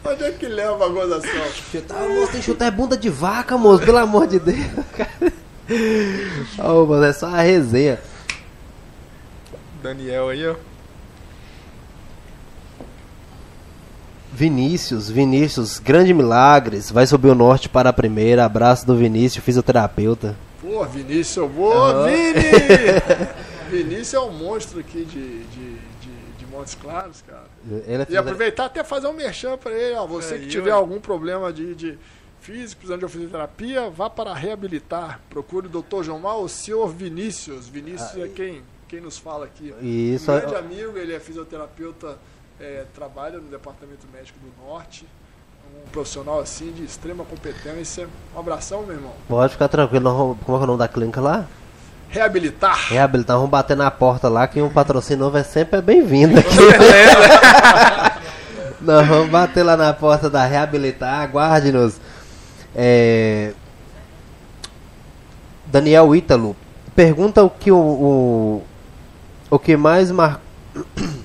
Onde 0.09 0.24
é 0.24 0.30
que 0.30 0.47
leva 0.47 0.86
a 0.86 0.89
gozação? 0.89 1.52
Chutar, 1.70 2.09
moço, 2.09 2.32
tem 2.32 2.40
que 2.40 2.47
chutar 2.47 2.66
é 2.66 2.70
bunda 2.70 2.97
de 2.97 3.10
vaca, 3.10 3.59
moço, 3.59 3.85
pelo 3.85 3.98
amor 3.98 4.26
de 4.26 4.39
Deus. 4.39 4.59
Ô, 6.59 6.86
mano, 6.86 7.05
é 7.05 7.12
só 7.12 7.26
a 7.26 7.43
resenha. 7.43 7.98
Daniel 9.82 10.30
aí, 10.30 10.47
ó. 10.48 10.55
Vinícius, 14.32 15.10
Vinícius, 15.10 15.78
grande 15.78 16.14
milagres. 16.14 16.90
Vai 16.90 17.06
subir 17.06 17.28
o 17.28 17.35
norte 17.35 17.68
para 17.68 17.90
a 17.90 17.93
primeira. 17.93 18.47
Abraço 18.47 18.86
do 18.86 18.97
Vinícius, 18.97 19.44
fisioterapeuta. 19.44 20.35
Pô, 20.62 20.85
Vinícius, 20.86 21.51
boa, 21.51 21.93
Aham. 21.93 22.06
Vini! 22.06 22.44
Vinícius 23.70 24.14
é 24.14 24.20
um 24.20 24.32
monstro 24.32 24.80
aqui 24.80 25.05
de, 25.05 25.43
de 25.44 25.88
Montes 26.59 26.74
Claros, 26.74 27.22
cara. 27.22 27.47
Ele 27.86 28.02
é 28.02 28.06
E 28.09 28.16
aproveitar 28.16 28.66
até 28.66 28.82
fazer 28.82 29.06
um 29.06 29.12
merchan 29.12 29.56
pra 29.56 29.72
ele, 29.72 29.94
ó. 29.94 30.06
Você 30.06 30.35
Aí, 30.35 30.40
que 30.40 30.48
tiver 30.48 30.70
ué. 30.70 30.76
algum 30.76 31.01
problema 31.01 31.52
de, 31.52 31.74
de 31.74 31.98
físico, 32.40 32.80
precisando 32.80 33.06
de 33.06 33.12
fisioterapia, 33.12 33.89
vá 33.90 34.09
para 34.10 34.32
reabilitar. 34.35 35.20
Procure 35.30 35.66
o 35.66 35.82
Dr. 35.82 36.02
João 36.02 36.18
Mal, 36.18 36.43
o 36.43 36.48
senhor 36.48 36.89
Vinícius. 36.89 37.68
Vinícius 37.68 38.16
é 38.16 38.28
quem, 38.28 38.62
quem 38.89 39.01
nos 39.01 39.18
fala 39.18 39.44
aqui. 39.47 39.74
Isso, 39.80 40.30
um 40.30 40.39
grande 40.39 40.55
ó, 40.55 40.59
amigo, 40.59 40.98
ele 40.98 41.14
é 41.14 41.20
fisioterapeuta, 41.20 42.18
é, 42.60 42.85
trabalha 42.94 43.39
no 43.39 43.48
Departamento 43.48 44.06
Médico 44.12 44.39
do 44.40 44.66
Norte. 44.66 45.06
Um 45.86 45.90
profissional 45.90 46.40
assim 46.40 46.72
de 46.72 46.82
extrema 46.82 47.24
competência. 47.24 48.09
Um 48.35 48.40
abração, 48.40 48.82
meu 48.85 48.97
irmão. 48.97 49.12
pode 49.28 49.52
ficar 49.52 49.68
tranquilo. 49.68 50.36
Como 50.44 50.56
é 50.56 50.60
que 50.60 50.62
é 50.62 50.64
o 50.64 50.66
nome 50.66 50.78
da 50.78 50.89
clínica 50.89 51.20
lá? 51.20 51.47
Reabilitar. 52.09 52.89
Reabilitar, 52.89 53.36
vamos 53.36 53.51
bater 53.51 53.76
na 53.76 53.90
porta 53.90 54.28
lá 54.28 54.47
que 54.47 54.62
um 54.62 54.70
patrocínio 54.70 55.24
novo 55.24 55.36
é 55.36 55.43
sempre 55.43 55.82
bem-vindo 55.82 56.39
aqui. 56.39 56.56
Nós 58.80 59.06
vamos 59.06 59.28
bater 59.28 59.62
lá 59.62 59.76
na 59.76 59.93
porta 59.93 60.30
da 60.30 60.47
Reabilitar, 60.47 61.20
aguarde-nos. 61.20 62.01
É, 62.74 63.52
Daniel 65.66 66.16
Ítalo, 66.16 66.56
pergunta 66.97 67.44
o 67.44 67.51
que 67.51 67.70
o, 67.70 67.76
o, 67.76 68.64
o 69.51 69.59
que 69.59 69.76
mais 69.76 70.10
mar... 70.10 70.40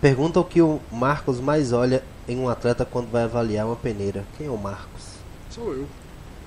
Pergunta 0.00 0.40
o 0.40 0.44
que 0.44 0.60
o 0.60 0.80
Marcos 0.90 1.38
mais 1.38 1.72
olha 1.72 2.02
em 2.26 2.36
um 2.36 2.48
atleta 2.48 2.84
quando 2.84 3.08
vai 3.08 3.22
avaliar 3.22 3.66
uma 3.66 3.76
peneira. 3.76 4.24
Quem 4.36 4.48
é 4.48 4.50
o 4.50 4.58
Marcos? 4.58 5.12
Sou 5.48 5.72
eu. 5.72 5.86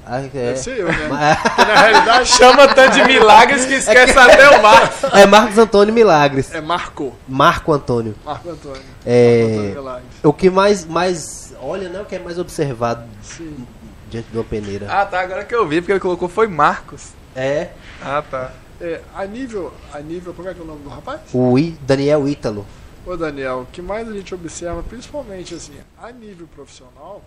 Ah, 0.05 0.19
é, 0.21 0.27
Deve 0.27 0.57
ser 0.57 0.77
eu, 0.79 0.87
né? 0.87 1.07
Ma- 1.07 1.35
Porque 1.35 1.65
na 1.65 1.75
realidade 1.75 2.29
Chama 2.29 2.67
tanto 2.73 2.93
de 2.93 3.03
milagres 3.05 3.65
que 3.65 3.73
esquece 3.73 4.17
até 4.17 4.49
o 4.57 4.61
Marcos. 4.63 5.03
é 5.13 5.25
Marcos 5.25 5.57
Antônio 5.57 5.93
Milagres. 5.93 6.53
é 6.53 6.61
Marco. 6.61 7.13
Marco 7.27 7.73
Antônio. 7.73 8.15
Marco 8.23 8.49
Antônio. 8.49 8.81
É, 9.05 9.39
Marco 9.41 9.53
Antônio 9.55 9.75
Milagres. 9.75 10.09
O 10.23 10.33
que 10.33 10.49
mais, 10.49 10.85
mais 10.85 11.53
olha, 11.59 11.89
né? 11.89 12.01
O 12.01 12.05
que 12.05 12.15
é 12.15 12.19
mais 12.19 12.37
observado 12.37 13.03
Sim. 13.23 13.65
diante 14.09 14.27
de 14.31 14.37
uma 14.37 14.43
peneira. 14.43 14.87
Ah, 14.89 15.05
tá. 15.05 15.21
Agora 15.21 15.43
que 15.43 15.55
eu 15.55 15.67
vi, 15.67 15.81
porque 15.81 15.91
ele 15.93 15.99
colocou 15.99 16.29
foi 16.29 16.47
Marcos. 16.47 17.09
É 17.35 17.69
Ah, 18.01 18.23
tá. 18.29 18.51
É, 18.79 18.99
a 19.15 19.25
nível, 19.25 19.73
a 19.93 19.99
nível, 20.01 20.33
como 20.33 20.49
é 20.49 20.53
que 20.53 20.59
é 20.59 20.63
o 20.63 20.67
nome 20.67 20.83
do 20.83 20.89
rapaz? 20.89 21.21
o 21.33 21.57
I, 21.57 21.77
Daniel 21.81 22.27
Ítalo. 22.27 22.65
Ô 23.05 23.15
Daniel, 23.15 23.61
o 23.61 23.65
que 23.71 23.81
mais 23.81 24.07
a 24.07 24.11
gente 24.11 24.33
observa, 24.35 24.83
principalmente 24.83 25.53
assim, 25.55 25.73
a 26.01 26.11
nível 26.11 26.47
profissional, 26.53 27.21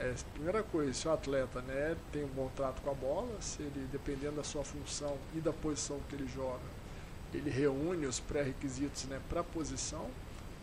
é, 0.00 0.14
primeira 0.32 0.62
coisa, 0.62 0.92
se 0.94 1.06
o 1.06 1.12
atleta 1.12 1.60
né, 1.60 1.94
tem 2.10 2.24
um 2.24 2.28
bom 2.28 2.50
trato 2.56 2.80
com 2.80 2.90
a 2.90 2.94
bola, 2.94 3.30
se 3.40 3.62
ele, 3.62 3.86
dependendo 3.92 4.36
da 4.36 4.44
sua 4.44 4.64
função 4.64 5.16
e 5.34 5.40
da 5.40 5.52
posição 5.52 6.00
que 6.08 6.16
ele 6.16 6.26
joga, 6.26 6.58
ele 7.34 7.50
reúne 7.50 8.06
os 8.06 8.18
pré-requisitos 8.18 9.04
né, 9.04 9.20
para 9.28 9.40
a 9.40 9.44
posição. 9.44 10.06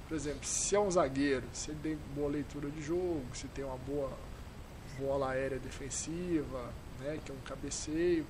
Por 0.07 0.15
exemplo, 0.15 0.43
se 0.43 0.76
é 0.76 0.80
um 0.80 0.89
zagueiro, 0.89 1.45
se 1.53 1.69
ele 1.69 1.80
tem 1.84 1.97
boa 2.15 2.30
leitura 2.30 2.69
de 2.69 2.81
jogo, 2.81 3.23
se 3.34 3.47
tem 3.47 3.64
uma 3.64 3.77
boa 3.77 4.11
bola 4.99 5.30
aérea 5.30 5.59
defensiva, 5.59 6.73
né, 6.99 7.19
que 7.23 7.31
é 7.31 7.35
um 7.35 7.41
cabeceio, 7.41 8.26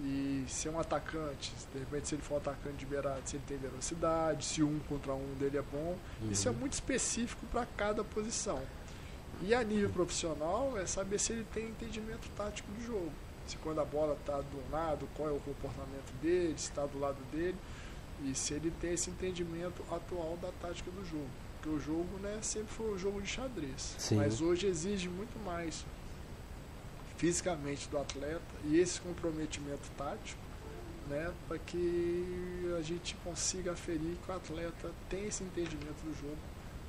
e 0.00 0.44
se 0.46 0.68
é 0.68 0.70
um 0.70 0.78
atacante, 0.78 1.52
de 1.72 1.80
repente 1.80 2.06
se 2.06 2.14
ele 2.14 2.22
for 2.22 2.34
um 2.34 2.36
atacante 2.36 2.76
de 2.76 2.86
beirada, 2.86 3.20
se 3.24 3.34
ele 3.34 3.44
tem 3.48 3.58
velocidade, 3.58 4.44
se 4.44 4.62
um 4.62 4.78
contra 4.88 5.12
um 5.12 5.34
dele 5.34 5.58
é 5.58 5.62
bom, 5.62 5.96
isso 6.30 6.48
é 6.48 6.52
muito 6.52 6.74
específico 6.74 7.44
para 7.46 7.66
cada 7.76 8.04
posição. 8.04 8.62
E 9.42 9.54
a 9.54 9.62
nível 9.62 9.90
profissional 9.90 10.76
é 10.78 10.86
saber 10.86 11.18
se 11.18 11.32
ele 11.32 11.46
tem 11.52 11.66
entendimento 11.66 12.28
tático 12.36 12.70
do 12.72 12.84
jogo. 12.84 13.12
Se 13.46 13.56
quando 13.58 13.80
a 13.80 13.84
bola 13.84 14.14
está 14.14 14.40
do 14.40 14.70
lado, 14.70 15.08
qual 15.16 15.28
é 15.28 15.32
o 15.32 15.40
comportamento 15.40 16.12
dele, 16.20 16.54
se 16.58 16.68
está 16.68 16.84
do 16.84 16.98
lado 16.98 17.18
dele, 17.30 17.56
e 18.24 18.34
se 18.34 18.54
ele 18.54 18.72
tem 18.80 18.94
esse 18.94 19.10
entendimento 19.10 19.82
atual 19.90 20.36
da 20.42 20.50
tática 20.60 20.90
do 20.90 21.04
jogo. 21.04 21.28
Porque 21.54 21.68
o 21.68 21.80
jogo 21.80 22.18
né, 22.18 22.38
sempre 22.42 22.74
foi 22.74 22.92
um 22.92 22.98
jogo 22.98 23.22
de 23.22 23.28
xadrez. 23.28 23.94
Sim. 23.98 24.16
Mas 24.16 24.40
hoje 24.40 24.66
exige 24.66 25.08
muito 25.08 25.38
mais 25.44 25.84
fisicamente 27.16 27.88
do 27.88 27.98
atleta 27.98 28.54
e 28.64 28.78
esse 28.78 29.00
comprometimento 29.00 29.88
tático 29.96 30.40
né, 31.08 31.32
para 31.48 31.58
que 31.58 32.74
a 32.78 32.82
gente 32.82 33.16
consiga 33.24 33.72
aferir 33.72 34.16
que 34.24 34.30
o 34.30 34.34
atleta 34.34 34.92
tem 35.08 35.26
esse 35.26 35.42
entendimento 35.42 36.00
do 36.04 36.14
jogo 36.14 36.38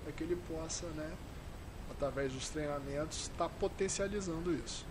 para 0.03 0.13
que 0.13 0.23
ele 0.23 0.37
possa, 0.47 0.85
né, 0.87 1.11
através 1.99 2.31
dos 2.31 2.47
treinamentos, 2.47 3.23
estar 3.23 3.49
potencializando 3.49 4.53
isso. 4.53 4.85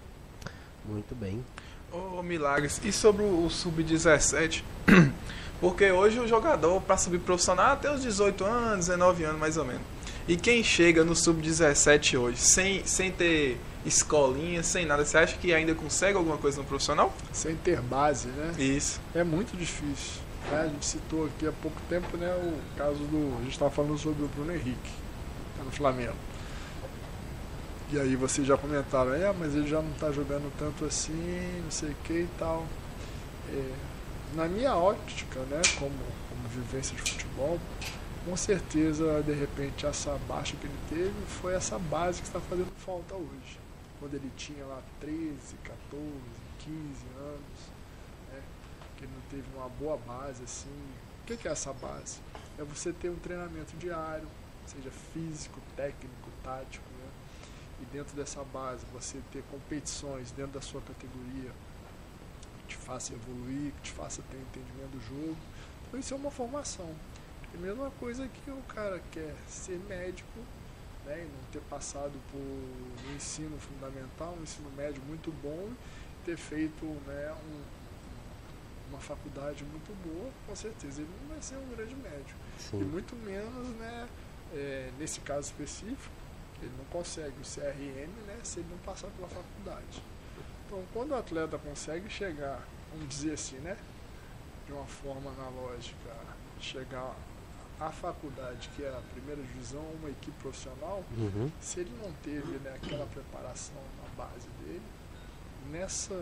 Muito 0.85 1.15
bem. 1.15 1.43
Ô, 1.91 2.23
Milagres, 2.23 2.81
e 2.85 2.93
sobre 2.93 3.23
o 3.23 3.47
o 3.47 3.51
sub-17? 3.51 4.63
Porque 5.61 5.91
hoje 5.91 6.21
o 6.21 6.29
jogador, 6.29 6.81
para 6.83 6.97
subir 6.97 7.19
profissional, 7.19 7.77
tem 7.79 7.91
uns 7.91 8.03
18 8.03 8.45
anos, 8.45 8.87
19 8.87 9.25
anos 9.25 9.41
mais 9.41 9.57
ou 9.57 9.65
menos. 9.65 9.83
E 10.29 10.37
quem 10.37 10.63
chega 10.63 11.03
no 11.03 11.17
sub-17 11.17 12.19
hoje, 12.21 12.37
sem, 12.37 12.85
sem 12.87 13.11
ter 13.11 13.59
escolinha, 13.85 14.63
sem 14.63 14.85
nada, 14.85 15.05
você 15.05 15.17
acha 15.17 15.37
que 15.39 15.53
ainda 15.55 15.75
consegue 15.75 16.17
alguma 16.19 16.37
coisa 16.37 16.59
no 16.59 16.65
profissional? 16.65 17.13
Sem 17.33 17.57
ter 17.57 17.81
base, 17.81 18.29
né? 18.29 18.53
Isso. 18.59 19.01
É 19.15 19.25
muito 19.25 19.57
difícil. 19.57 20.21
né? 20.51 20.61
A 20.61 20.69
gente 20.69 20.85
citou 20.85 21.25
aqui 21.25 21.47
há 21.49 21.53
pouco 21.53 21.81
tempo 21.89 22.17
né, 22.19 22.31
o 22.35 22.77
caso 22.77 22.99
do. 22.99 23.37
A 23.39 23.43
gente 23.43 23.53
estava 23.53 23.71
falando 23.71 23.97
sobre 23.99 24.23
o 24.23 24.29
Bruno 24.29 24.53
Henrique, 24.53 24.91
tá 25.57 25.65
no 25.65 25.71
Flamengo. 25.71 26.15
E 27.91 27.99
aí 27.99 28.17
vocês 28.17 28.47
já 28.47 28.55
comentaram, 28.55 29.15
é, 29.15 29.33
mas 29.33 29.55
ele 29.55 29.67
já 29.67 29.81
não 29.81 29.91
está 29.93 30.13
jogando 30.13 30.53
tanto 30.59 30.85
assim, 30.85 31.63
não 31.65 31.71
sei 31.71 31.91
o 31.91 31.95
que 32.05 32.13
e 32.13 32.29
tal. 32.39 32.67
É, 33.51 33.75
na 34.35 34.47
minha 34.47 34.77
ótica, 34.77 35.41
né, 35.45 35.63
como, 35.79 35.97
como 36.29 36.49
vivência 36.51 36.95
de 36.95 37.01
futebol, 37.01 37.59
com 38.27 38.37
certeza, 38.37 39.23
de 39.23 39.33
repente, 39.33 39.87
essa 39.87 40.19
baixa 40.29 40.55
que 40.57 40.67
ele 40.67 40.79
teve 40.91 41.27
foi 41.41 41.55
essa 41.55 41.79
base 41.79 42.21
que 42.21 42.27
está 42.27 42.39
fazendo 42.41 42.71
falta 42.77 43.15
hoje. 43.15 43.59
Quando 43.99 44.13
ele 44.13 44.31
tinha 44.37 44.67
lá 44.67 44.83
13, 45.01 45.39
14, 45.65 46.03
15 46.59 46.77
anos, 47.19 47.59
né, 48.31 48.43
que 48.99 49.05
ele 49.05 49.13
não 49.15 49.23
teve 49.31 49.45
uma 49.57 49.69
boa 49.71 49.97
base 49.97 50.45
assim. 50.45 50.69
O 51.23 51.27
que 51.27 51.39
que 51.39 51.49
é 51.49 51.53
essa 51.53 51.73
base? 51.73 52.19
É 52.59 52.65
você 52.65 52.93
ter 52.93 53.09
um 53.09 53.17
treinamento 53.17 53.75
diário, 53.79 54.29
seja 54.67 54.91
físico, 55.15 55.59
técnico, 55.75 56.29
tático? 56.45 56.88
E 57.81 57.85
dentro 57.87 58.17
dessa 58.17 58.43
base 58.45 58.85
você 58.93 59.21
ter 59.33 59.43
competições 59.51 60.31
dentro 60.33 60.53
da 60.53 60.61
sua 60.61 60.81
categoria 60.81 61.53
que 62.67 62.75
te 62.75 62.77
faça 62.77 63.15
evoluir, 63.15 63.73
que 63.73 63.83
te 63.83 63.93
faça 63.93 64.23
ter 64.31 64.37
entendimento 64.37 64.91
do 64.91 65.01
jogo. 65.01 65.37
Então 65.87 66.01
isso 66.01 66.13
é 66.13 66.17
uma 66.17 66.31
formação. 66.31 66.95
É 67.55 67.57
a 67.57 67.61
mesma 67.61 67.91
coisa 67.93 68.29
que 68.29 68.51
o 68.51 68.63
cara 68.69 69.01
quer 69.11 69.35
ser 69.47 69.79
médico, 69.89 70.41
né, 71.07 71.21
e 71.21 71.25
não 71.25 71.51
ter 71.51 71.61
passado 71.71 72.13
por 72.31 72.39
um 72.39 73.17
ensino 73.17 73.59
fundamental, 73.59 74.37
um 74.39 74.43
ensino 74.43 74.71
médio 74.77 75.03
muito 75.07 75.33
bom, 75.43 75.71
ter 76.25 76.37
feito 76.37 76.85
né, 77.07 77.35
um, 77.35 78.91
uma 78.91 79.01
faculdade 79.01 79.65
muito 79.65 79.95
boa, 80.05 80.31
com 80.47 80.55
certeza 80.55 81.01
ele 81.01 81.11
não 81.23 81.29
vai 81.29 81.43
ser 81.43 81.57
um 81.57 81.69
grande 81.75 81.95
médico. 81.95 82.39
E 82.59 82.63
Sim. 82.63 82.85
muito 82.85 83.17
menos, 83.17 83.69
né, 83.77 84.09
é, 84.53 84.91
nesse 84.99 85.21
caso 85.21 85.47
específico, 85.47 86.18
ele 86.63 86.73
não 86.77 86.85
consegue 86.87 87.35
o 87.41 87.45
CRM 87.45 88.11
né, 88.27 88.37
se 88.43 88.61
ele 88.61 88.69
não 88.71 88.79
passar 88.79 89.09
pela 89.09 89.29
faculdade. 89.29 90.03
Então, 90.67 90.83
quando 90.93 91.13
o 91.13 91.15
atleta 91.17 91.59
consegue 91.59 92.11
chegar, 92.11 92.61
vamos 92.93 93.09
dizer 93.09 93.33
assim, 93.35 93.57
né, 93.59 93.77
de 94.67 94.73
uma 94.73 94.85
forma 94.87 95.31
analógica, 95.31 96.11
chegar 96.61 97.15
à 97.81 97.91
faculdade, 97.91 98.69
que 98.77 98.83
é 98.83 98.89
a 98.89 99.01
primeira 99.15 99.41
divisão, 99.41 99.81
uma 100.01 100.11
equipe 100.11 100.37
profissional, 100.43 101.03
Uhum. 101.17 101.51
se 101.61 101.81
ele 101.81 101.93
não 102.03 102.13
teve 102.23 102.59
né, 102.59 102.75
aquela 102.83 103.07
preparação 103.07 103.77
na 104.03 104.25
base 104.25 104.49
dele, 104.63 104.83
nessa, 105.71 106.15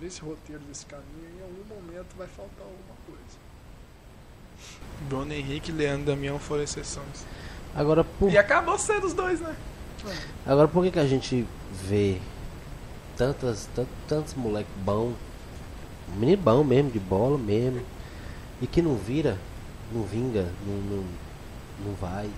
nesse 0.00 0.20
roteiro 0.20 0.62
desse 0.64 0.84
caminho, 0.86 1.30
em 1.38 1.42
algum 1.42 1.74
momento 1.76 2.14
vai 2.16 2.26
faltar 2.26 2.64
alguma 2.66 2.96
coisa. 3.06 3.38
Bruno 5.08 5.32
Henrique 5.32 5.70
e 5.70 5.74
Leandro 5.74 6.06
Damião 6.06 6.38
foram 6.38 6.62
exceções. 6.62 7.24
Agora, 7.74 8.04
por, 8.04 8.30
E 8.30 8.36
acabou 8.38 8.78
sendo 8.78 9.06
os 9.06 9.14
dois, 9.14 9.40
né? 9.40 9.54
agora, 10.44 10.66
por 10.68 10.82
que, 10.84 10.90
que 10.90 10.98
a 10.98 11.06
gente 11.06 11.46
vê 11.72 12.18
tantas, 13.16 13.68
tan- 13.74 13.86
tantos 14.08 14.34
moleque 14.34 14.68
bom, 14.84 15.12
menino 16.16 16.42
bom 16.42 16.64
mesmo, 16.64 16.90
de 16.90 16.98
bola 16.98 17.38
mesmo, 17.38 17.80
e 18.60 18.66
que 18.66 18.82
não 18.82 18.96
vira, 18.96 19.38
não 19.92 20.02
vinga, 20.02 20.48
não, 20.66 20.74
não, 20.74 21.04
não 21.86 21.94
vai? 22.00 22.28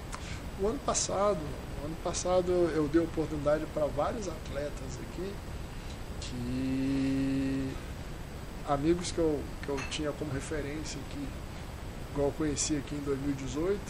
O 0.61 0.69
ano 0.69 0.78
passado, 0.85 1.39
o 1.82 1.86
ano 1.86 1.97
passado 2.05 2.52
eu 2.74 2.86
dei 2.89 3.01
oportunidade 3.02 3.65
para 3.73 3.86
vários 3.86 4.28
atletas 4.28 4.98
aqui 5.02 5.32
que 6.20 7.70
amigos 8.69 9.11
que 9.11 9.19
eu, 9.19 9.40
que 9.62 9.69
eu 9.69 9.77
tinha 9.90 10.12
como 10.12 10.31
referência 10.32 10.98
aqui, 11.11 11.27
igual 12.12 12.28
eu 12.28 12.32
conheci 12.32 12.77
aqui 12.77 12.94
em 12.94 13.01
2018, 13.05 13.81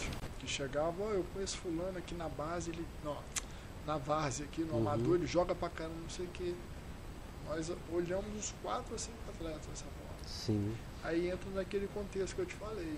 que 0.45 0.51
chegavam, 0.51 1.07
"Ó, 1.07 1.09
eu 1.11 1.25
conheço 1.33 1.57
fulano 1.57 1.97
aqui 1.97 2.13
na 2.15 2.29
base, 2.29 2.69
ele, 2.71 2.85
não, 3.03 3.17
na 3.85 3.97
várzea 3.97 4.45
aqui, 4.45 4.61
no 4.61 4.73
Uhum. 4.75 4.79
amador, 4.87 5.15
ele 5.15 5.27
joga 5.27 5.53
pra 5.53 5.69
caramba, 5.69 5.95
não 6.01 6.09
sei 6.09 6.25
o 6.25 6.29
que. 6.29 6.55
Nós 7.47 7.71
olhamos 7.91 8.25
uns 8.35 8.53
quatro 8.61 8.93
ou 8.93 8.97
cinco 8.99 9.17
atletas 9.29 9.67
nessa 9.67 9.85
bola. 9.85 10.17
Sim. 10.25 10.75
Aí 11.03 11.29
entra 11.29 11.49
naquele 11.51 11.87
contexto 11.87 12.33
que 12.35 12.41
eu 12.41 12.45
te 12.45 12.55
falei. 12.55 12.97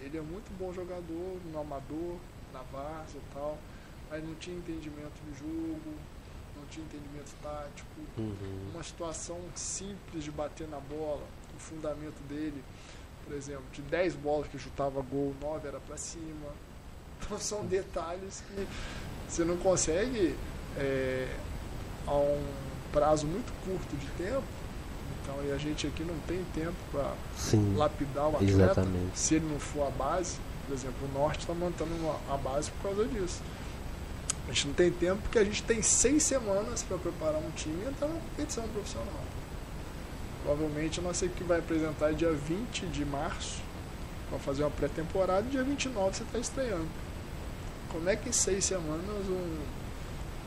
Ele 0.00 0.16
é 0.16 0.22
muito 0.22 0.50
bom 0.58 0.72
jogador 0.72 1.38
no 1.52 1.58
amador, 1.60 2.16
na 2.52 2.62
várzea 2.62 3.18
e 3.18 3.34
tal, 3.34 3.58
mas 4.08 4.24
não 4.24 4.34
tinha 4.36 4.56
entendimento 4.56 5.20
do 5.22 5.36
jogo, 5.38 5.94
não 6.56 6.64
tinha 6.70 6.86
entendimento 6.86 7.34
tático. 7.42 7.88
Uhum. 8.16 8.70
Uma 8.72 8.82
situação 8.82 9.38
simples 9.54 10.24
de 10.24 10.30
bater 10.30 10.66
na 10.68 10.80
bola, 10.80 11.26
o 11.54 11.58
fundamento 11.60 12.22
dele, 12.28 12.64
por 13.28 13.36
exemplo, 13.36 13.64
de 13.72 13.82
10 13.82 14.14
bolas 14.14 14.48
que 14.48 14.58
chutava 14.58 15.02
gol, 15.02 15.34
9 15.40 15.68
era 15.68 15.78
pra 15.80 15.96
cima. 15.96 16.24
Então 17.20 17.36
são 17.36 17.66
detalhes 17.66 18.44
que 18.46 18.64
você 19.28 19.44
não 19.44 19.56
consegue 19.56 20.36
é, 20.76 21.26
a 22.06 22.14
um 22.14 22.46
prazo 22.92 23.26
muito 23.26 23.52
curto 23.64 23.96
de 23.96 24.06
tempo. 24.12 24.44
Então, 25.20 25.34
e 25.44 25.50
a 25.50 25.58
gente 25.58 25.88
aqui 25.88 26.04
não 26.04 26.16
tem 26.28 26.44
tempo 26.54 26.76
para 26.92 27.12
Sim. 27.36 27.74
lapidar 27.76 28.28
o 28.28 28.36
atleta 28.36 28.52
Exatamente. 28.52 29.18
se 29.18 29.34
ele 29.34 29.46
não 29.46 29.58
for 29.58 29.88
a 29.88 29.90
base. 29.90 30.38
Por 30.64 30.74
exemplo, 30.74 31.08
o 31.08 31.18
Norte 31.18 31.40
está 31.40 31.52
mantendo 31.52 31.92
uma, 31.96 32.16
a 32.32 32.36
base 32.36 32.70
por 32.70 32.94
causa 32.94 33.04
disso. 33.06 33.42
A 34.46 34.52
gente 34.52 34.68
não 34.68 34.74
tem 34.74 34.92
tempo 34.92 35.20
porque 35.22 35.40
a 35.40 35.44
gente 35.44 35.64
tem 35.64 35.82
seis 35.82 36.22
semanas 36.22 36.84
para 36.84 36.98
preparar 36.98 37.40
um 37.40 37.50
time 37.50 37.82
e 37.84 37.88
entrar 37.88 38.06
numa 38.06 38.20
competição 38.20 38.66
profissional. 38.68 39.24
Provavelmente 40.42 41.00
a 41.00 41.02
nossa 41.02 41.26
equipe 41.26 41.44
vai 41.44 41.58
apresentar 41.58 42.12
dia 42.14 42.32
20 42.32 42.86
de 42.86 43.04
março 43.04 43.60
para 44.28 44.38
fazer 44.38 44.62
uma 44.62 44.70
pré-temporada 44.70 45.46
e 45.46 45.50
dia 45.50 45.62
29 45.62 46.16
você 46.16 46.22
está 46.22 46.38
estreando. 46.38 46.88
Como 47.90 48.08
é 48.08 48.16
que 48.16 48.28
em 48.28 48.32
seis 48.32 48.64
semanas 48.64 49.26
um, 49.28 49.58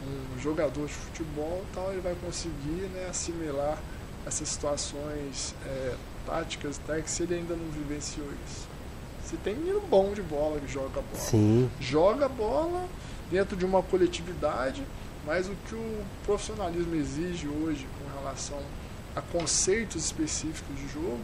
um 0.07 0.39
jogador 0.39 0.85
de 0.85 0.93
futebol 0.93 1.63
tal, 1.73 1.91
ele 1.91 2.01
vai 2.01 2.15
conseguir 2.15 2.89
né, 2.93 3.07
assimilar 3.09 3.77
essas 4.25 4.49
situações 4.49 5.55
é, 5.65 5.95
táticas, 6.25 6.77
técnicas, 6.77 7.11
se 7.11 7.23
ele 7.23 7.35
ainda 7.35 7.55
não 7.55 7.69
vivenciou 7.71 8.27
isso? 8.47 8.67
Se 9.25 9.37
tem 9.37 9.55
menino 9.55 9.81
bom 9.81 10.13
de 10.13 10.21
bola 10.21 10.59
que 10.59 10.71
joga 10.71 11.01
bola 11.01 11.15
Sim. 11.15 11.69
joga 11.79 12.27
bola 12.27 12.87
dentro 13.29 13.55
de 13.55 13.65
uma 13.65 13.81
coletividade, 13.81 14.83
mas 15.25 15.47
o 15.47 15.55
que 15.67 15.75
o 15.75 16.03
profissionalismo 16.25 16.93
exige 16.95 17.47
hoje 17.47 17.87
com 17.97 18.19
relação 18.19 18.59
a 19.15 19.21
conceitos 19.21 20.05
específicos 20.05 20.75
de 20.75 20.87
jogo, 20.87 21.19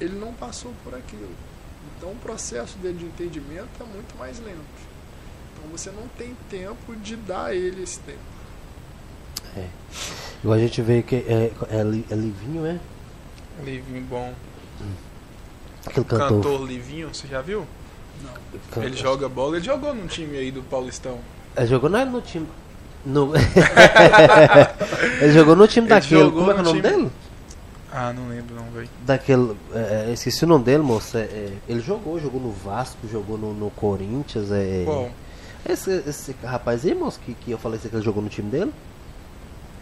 ele 0.00 0.18
não 0.18 0.32
passou 0.32 0.72
por 0.84 0.94
aquilo. 0.94 1.30
Então 1.96 2.12
o 2.12 2.16
processo 2.16 2.76
dele 2.78 2.98
de 2.98 3.04
entendimento 3.04 3.68
é 3.80 3.84
muito 3.84 4.16
mais 4.18 4.38
lento. 4.38 4.58
Então 5.54 5.70
você 5.70 5.90
não 5.90 6.06
tem 6.08 6.36
tempo 6.50 6.94
de 6.96 7.16
dar 7.16 7.46
a 7.46 7.54
ele 7.54 7.82
esse 7.82 8.00
tempo. 8.00 8.36
Igual 10.42 10.58
a 10.58 10.60
gente 10.60 10.82
vê 10.82 11.02
que 11.02 11.16
é, 11.16 11.52
é, 11.70 11.78
é 11.78 12.14
Livinho, 12.14 12.66
é? 12.66 12.78
Livinho 13.64 14.02
bom. 14.02 14.34
Aquele 15.86 16.04
cantor. 16.04 16.28
Cantor 16.28 16.66
Livinho, 16.66 17.08
você 17.14 17.26
já 17.26 17.40
viu? 17.40 17.66
Não. 18.22 18.82
Ele 18.82 18.96
joga 18.96 19.28
bola, 19.28 19.56
ele 19.56 19.64
jogou 19.64 19.94
num 19.94 20.06
time 20.06 20.36
aí 20.36 20.50
do 20.50 20.62
Paulistão. 20.62 21.18
Ele 21.56 21.66
jogou 21.66 21.88
não, 21.88 22.04
no 22.04 22.20
time. 22.20 22.46
No... 23.06 23.32
ele 25.22 25.32
jogou 25.32 25.54
no 25.56 25.66
time 25.68 25.86
Ele 25.86 25.94
daquele. 25.94 26.30
Como 26.30 26.50
é 26.50 26.54
que 26.54 26.60
é 26.60 26.62
o 26.62 26.64
no 26.64 26.70
nome 26.72 26.80
time- 26.82 26.96
dele? 26.96 27.10
Ah, 27.92 28.12
não 28.12 28.28
lembro 28.28 28.54
não, 28.54 28.64
velho. 28.72 28.88
Daquele. 29.06 29.56
É, 29.72 30.06
é, 30.08 30.12
esqueci 30.12 30.44
o 30.44 30.48
nome 30.48 30.64
dele, 30.64 30.82
moço. 30.82 31.16
É, 31.16 31.20
é, 31.22 31.52
ele 31.68 31.80
jogou, 31.80 32.18
jogou 32.20 32.40
no 32.40 32.50
Vasco, 32.50 32.98
jogou 33.10 33.38
no, 33.38 33.54
no 33.54 33.70
Corinthians. 33.70 34.50
É, 34.50 34.82
Qual? 34.84 35.08
esse, 35.68 36.02
esse 36.06 36.34
rapaz 36.44 36.84
aí, 36.84 36.94
moço, 36.94 37.20
que, 37.24 37.32
que 37.34 37.50
eu 37.52 37.58
falei 37.58 37.78
que 37.78 37.86
ele 37.86 38.02
jogou 38.02 38.22
no 38.22 38.28
time 38.28 38.50
dele. 38.50 38.72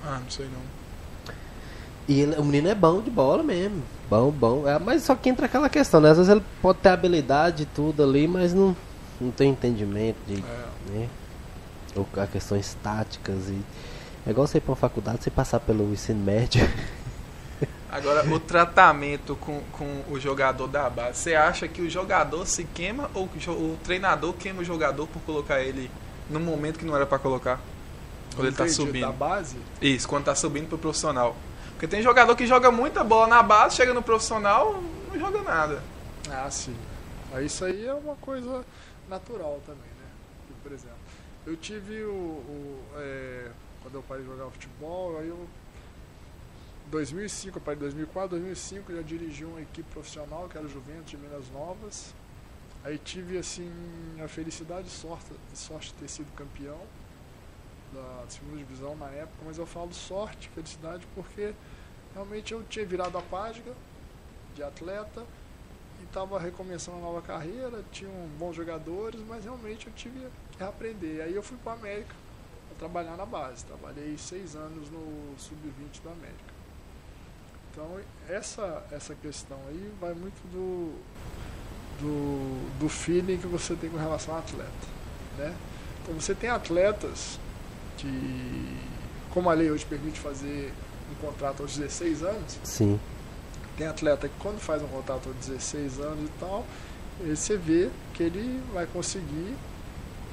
Ah, 0.05 0.21
não 0.23 0.31
sei 0.31 0.45
não. 0.47 0.75
E 2.07 2.21
ele- 2.21 2.37
o 2.37 2.45
menino 2.45 2.69
é 2.69 2.75
bom 2.75 3.01
de 3.01 3.11
bola 3.11 3.43
mesmo. 3.43 3.83
Bom, 4.11 4.31
bom. 4.31 4.69
É, 4.69 4.79
mas 4.79 5.03
só 5.03 5.15
que 5.15 5.29
entra 5.31 5.47
aquela 5.47 5.69
questão, 5.71 5.99
né? 6.01 6.11
Às 6.11 6.19
vezes 6.19 6.31
ele 6.31 6.43
pode 6.61 6.79
ter 6.81 6.91
habilidade 6.91 7.63
e 7.63 7.67
tudo 7.67 8.03
ali, 8.03 8.29
mas 8.29 8.53
não, 8.53 8.77
não 9.19 9.31
tem 9.31 9.51
entendimento 9.51 10.19
de. 10.27 10.35
É, 10.35 10.65
Né? 10.93 11.09
Ou 11.95 12.07
a 12.16 12.27
questões 12.27 12.77
táticas 12.83 13.49
e. 13.49 13.61
É 14.27 14.31
igual 14.31 14.47
você 14.47 14.59
ir 14.59 14.61
pra 14.62 14.71
uma 14.71 14.77
faculdade, 14.77 15.23
você 15.23 15.31
passar 15.31 15.61
pelo 15.61 15.93
ensino 15.93 16.23
médio. 16.25 16.66
Agora, 17.95 18.29
o 18.29 18.41
tratamento 18.41 19.37
com, 19.37 19.61
com 19.71 20.03
o 20.11 20.19
jogador 20.19 20.66
da 20.66 20.91
base. 20.91 21.19
Você 21.19 21.35
acha 21.35 21.69
que 21.69 21.81
o 21.81 21.89
jogador 21.89 22.45
se 22.45 22.65
queima 22.65 23.09
ou 23.15 23.27
o 23.27 23.79
treinador 23.85 24.33
queima 24.33 24.62
o 24.62 24.65
jogador 24.65 25.07
por 25.07 25.23
colocar 25.23 25.61
ele 25.61 25.89
no 26.29 26.41
momento 26.41 26.79
que 26.79 26.85
não 26.85 26.97
era 26.97 27.07
pra 27.07 27.21
colocar? 27.21 27.61
Quando 28.35 28.49
ele 28.49 28.57
tá 28.57 28.65
entendi, 28.65 28.77
subindo. 28.77 29.03
Da 29.03 29.12
base, 29.12 29.57
Isso, 29.81 30.09
quando 30.09 30.25
tá 30.25 30.35
subindo 30.35 30.69
pro 30.69 30.79
profissional. 30.79 31.37
Porque 31.71 31.87
tem 31.87 32.03
jogador 32.03 32.35
que 32.35 32.47
joga 32.47 32.71
muita 32.71 33.05
bola 33.05 33.29
na 33.29 33.43
base, 33.43 33.77
chega 33.77 33.95
no 33.95 34.03
profissional, 34.03 34.83
não 35.12 35.21
joga 35.21 35.43
nada. 35.43 35.83
Ah, 36.29 36.51
sim. 36.51 36.75
Isso 37.45 37.65
aí 37.65 37.87
é 37.87 37.95
uma 37.95 38.16
coisa 38.16 38.65
natural 39.09 39.61
também, 39.66 39.83
né? 39.83 40.09
Porque, 40.39 40.55
por 40.62 40.73
exemplo, 40.73 40.94
eu 41.47 41.57
tive 41.57 42.03
o. 42.05 42.12
o, 42.12 42.85
é, 42.97 43.51
quando 43.83 43.95
eu 43.97 44.03
parei 44.03 44.25
de 44.25 44.31
jogar 44.31 44.51
futebol, 44.51 45.19
aí 45.19 45.29
eu. 45.29 45.49
2005, 46.91 47.59
eu 47.59 47.62
parei 47.62 47.79
em 47.79 47.81
2004, 47.81 48.31
2005 48.31 48.93
eu 48.93 48.97
já 48.97 49.03
dirigi 49.03 49.45
uma 49.45 49.61
equipe 49.61 49.91
profissional 49.91 50.49
que 50.49 50.57
era 50.57 50.66
o 50.66 50.69
Juventus 50.69 51.11
de 51.11 51.16
Minas 51.16 51.51
Novas. 51.51 52.15
Aí 52.85 52.99
tive 52.99 53.39
assim 53.39 53.73
a 54.23 54.29
felicidade 54.29 54.89
e 54.89 54.91
sorte, 54.91 55.33
sorte 55.55 55.89
de 55.89 55.95
ter 55.95 56.09
sido 56.09 56.31
campeão 56.35 56.79
da 57.95 58.25
segunda 58.29 58.59
divisão 58.59 58.95
na 58.97 59.07
época, 59.07 59.39
mas 59.47 59.57
eu 59.57 59.65
falo 59.65 59.93
sorte, 59.95 60.49
felicidade, 60.51 61.07
porque 61.15 61.55
realmente 62.12 62.53
eu 62.53 62.62
tinha 62.65 62.85
virado 62.85 63.16
a 63.16 63.23
página 63.23 63.73
de 64.55 64.62
atleta 64.62 65.25
e 66.01 66.05
estava 66.05 66.39
recomeçando 66.39 66.99
uma 66.99 67.07
nova 67.07 67.23
carreira, 67.23 67.83
tinham 67.91 68.12
bons 68.39 68.55
jogadores, 68.55 69.21
mas 69.27 69.45
realmente 69.45 69.87
eu 69.87 69.93
tive 69.95 70.27
aprender. 70.63 71.23
Aí 71.23 71.35
eu 71.35 71.43
fui 71.43 71.57
para 71.63 71.73
a 71.73 71.77
América 71.77 72.15
para 72.69 72.79
trabalhar 72.79 73.17
na 73.17 73.27
base. 73.27 73.65
Trabalhei 73.65 74.17
seis 74.19 74.55
anos 74.55 74.91
no 74.91 75.35
sub-20 75.39 76.05
da 76.05 76.13
América. 76.13 76.55
Então 77.73 77.99
essa 78.29 78.87
essa 78.93 79.15
questão 79.17 79.59
aí 79.69 79.93
vai 80.01 80.15
muito 80.15 80.41
do, 80.53 80.95
do 82.01 82.79
do 82.79 82.89
feeling 82.89 83.39
que 83.39 83.49
você 83.49 83.75
tem 83.75 83.91
com 83.91 83.97
relação 83.97 84.35
ao 84.35 84.41
atleta, 84.41 84.87
né? 85.37 85.55
Então 86.03 86.15
você 86.15 86.35
tem 86.35 86.51
atletas 86.51 87.41
que, 87.97 88.79
como 89.31 89.51
a 89.51 89.55
lei 89.55 89.71
hoje 89.71 89.85
permite 89.87 90.21
fazer 90.21 90.73
um 91.11 91.15
contrato 91.27 91.63
aos 91.63 91.77
16 91.77 92.23
anos, 92.23 92.59
Sim. 92.63 93.01
tem 93.77 93.87
atleta 93.87 94.29
que 94.29 94.35
quando 94.39 94.61
faz 94.61 94.83
um 94.83 94.89
contrato 94.89 95.29
aos 95.29 95.37
16 95.47 95.99
anos 96.01 96.29
e 96.29 96.33
tal, 96.39 96.65
você 97.27 97.57
vê 97.57 97.91
que 98.13 98.23
ele 98.23 98.63
vai 98.73 98.87
conseguir 98.87 99.57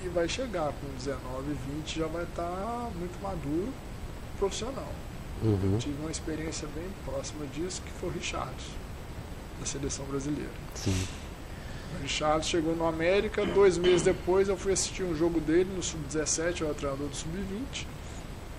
e 0.04 0.10
vai 0.10 0.28
chegar 0.28 0.74
com 0.74 0.88
19, 0.98 1.54
20, 1.76 2.00
já 2.00 2.08
vai 2.08 2.24
estar 2.24 2.90
muito 2.96 3.22
maduro, 3.22 3.74
profissional. 4.38 4.92
Uhum. 5.44 5.78
Tive 5.78 6.00
uma 6.00 6.12
experiência 6.12 6.68
bem 6.76 6.88
próxima 7.06 7.46
disso, 7.48 7.82
que 7.82 7.92
foi 7.92 8.10
o 8.10 8.12
Richardson, 8.12 8.74
da 9.60 9.66
seleção 9.66 10.06
brasileira. 10.06 10.52
Sim. 10.76 11.08
O 11.96 12.02
Richardson 12.02 12.50
chegou 12.50 12.76
no 12.76 12.86
América, 12.86 13.46
dois 13.46 13.78
meses 13.78 14.02
depois 14.02 14.48
eu 14.48 14.58
fui 14.58 14.74
assistir 14.74 15.04
um 15.04 15.16
jogo 15.16 15.40
dele 15.40 15.70
no 15.76 15.84
Sub-17, 15.84 16.62
eu 16.62 16.68
era 16.68 16.76
treinador 16.76 17.08
do 17.08 17.16
Sub-20. 17.16 17.86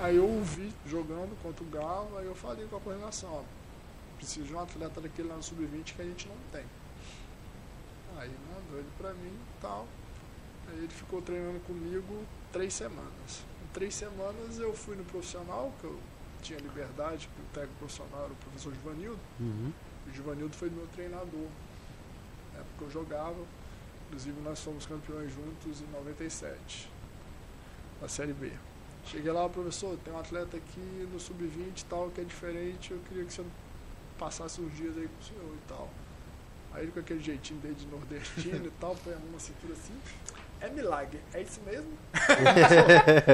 Aí 0.01 0.16
eu 0.16 0.24
o 0.24 0.43
vi 0.43 0.73
jogando 0.86 1.36
contra 1.43 1.64
o 1.64 1.69
Galo, 1.69 2.19
aí 2.19 2.27
eu 2.27 2.35
falei 2.35 2.66
com 2.66 2.77
a 2.77 2.81
coordenação, 2.81 3.31
ó, 3.32 3.43
preciso 4.16 4.47
de 4.47 4.55
um 4.55 4.60
atleta 4.60 5.01
daquele 5.01 5.28
lá 5.28 5.36
no 5.36 5.43
Sub-20 5.43 5.94
que 5.94 6.02
a 6.02 6.05
gente 6.05 6.28
não 6.28 6.36
tem. 6.52 6.64
Aí 8.19 8.31
mandou 8.52 8.78
ele 8.78 8.89
pra 8.98 9.10
mim 9.14 9.32
e 9.32 9.62
tal. 9.62 9.86
Aí 10.73 10.78
ele 10.78 10.89
ficou 10.89 11.20
treinando 11.20 11.61
comigo 11.61 12.24
três 12.51 12.73
semanas. 12.73 13.44
Em 13.62 13.73
três 13.74 13.94
semanas 13.94 14.59
eu 14.59 14.73
fui 14.73 14.97
no 14.97 15.05
profissional, 15.05 15.73
que 15.81 15.85
eu 15.85 15.99
tinha 16.43 16.59
liberdade, 16.59 17.28
que 17.28 17.40
o 17.40 17.44
técnico 17.53 17.78
profissional 17.78 18.24
era 18.24 18.32
o 18.32 18.36
professor 18.36 18.73
Givanildo. 18.73 19.20
Uhum. 19.39 19.73
O 20.07 20.11
Givanildo 20.11 20.57
foi 20.57 20.70
meu 20.70 20.86
treinador. 20.89 21.49
Na 22.53 22.61
época 22.61 22.85
eu 22.85 22.90
jogava. 22.90 23.44
Inclusive 24.07 24.40
nós 24.43 24.61
fomos 24.61 24.85
campeões 24.85 25.32
juntos 25.32 25.81
em 25.81 25.86
97, 25.90 26.90
na 28.01 28.09
Série 28.09 28.35
B. 28.35 28.53
Cheguei 29.07 29.32
lá, 29.32 29.49
professor, 29.49 29.97
tem 30.05 30.12
um 30.12 30.19
atleta 30.19 30.57
aqui 30.57 31.09
no 31.11 31.19
Sub-20 31.19 31.81
e 31.81 31.85
tal, 31.86 32.11
que 32.11 32.20
é 32.20 32.24
diferente, 32.24 32.93
eu 32.93 33.01
queria 33.09 33.24
que 33.24 33.32
você 33.32 33.44
passasse 34.19 34.61
uns 34.61 34.77
dias 34.77 34.97
aí 34.97 35.09
com 35.09 35.20
o 35.20 35.24
senhor 35.24 35.55
e 35.55 35.69
tal. 35.69 35.90
Aí 36.73 36.85
ele 36.85 36.93
com 36.93 37.01
aquele 37.01 37.20
jeitinho 37.20 37.59
dele 37.61 37.74
de 37.74 37.86
nordestino 37.86 38.66
e 38.66 38.70
tal, 38.78 38.94
põe 39.03 39.15
a 39.15 39.19
mão 39.19 39.32
na 39.32 39.39
cintura 39.39 39.73
assim. 39.73 39.94
É 40.63 40.69
milagre, 40.71 41.21
é 41.35 41.43
isso 41.43 41.61
mesmo? 41.67 41.91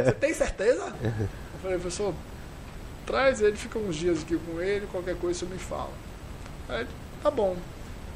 Você 0.03 0.13
tem 0.13 0.33
certeza? 0.33 0.95
Eu 1.03 1.61
falei, 1.61 1.79
professor, 1.79 2.15
traz 3.05 3.43
ele, 3.43 3.55
fica 3.55 3.79
uns 3.79 3.97
dias 3.97 4.23
aqui 4.23 4.39
com 4.39 4.59
ele, 4.59 4.87
qualquer 4.87 5.15
coisa 5.17 5.39
você 5.39 5.45
me 5.45 5.59
fala. 5.59 5.93
Aí 6.71 6.81
ele, 6.81 6.89
tá 7.23 7.31
bom, 7.31 7.55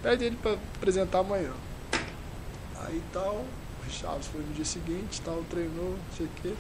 pede 0.03 0.25
ele 0.25 0.37
pra 0.37 0.53
apresentar 0.53 1.19
amanhã. 1.19 1.53
Aí 2.81 3.03
tal, 3.13 3.35
o 3.35 3.85
Richard 3.85 4.27
foi 4.29 4.41
no 4.41 4.55
dia 4.55 4.65
seguinte, 4.65 5.21
tal, 5.21 5.45
treinou, 5.51 5.91
não 5.91 6.17
sei 6.17 6.25
o 6.25 6.31
quê. 6.41 6.55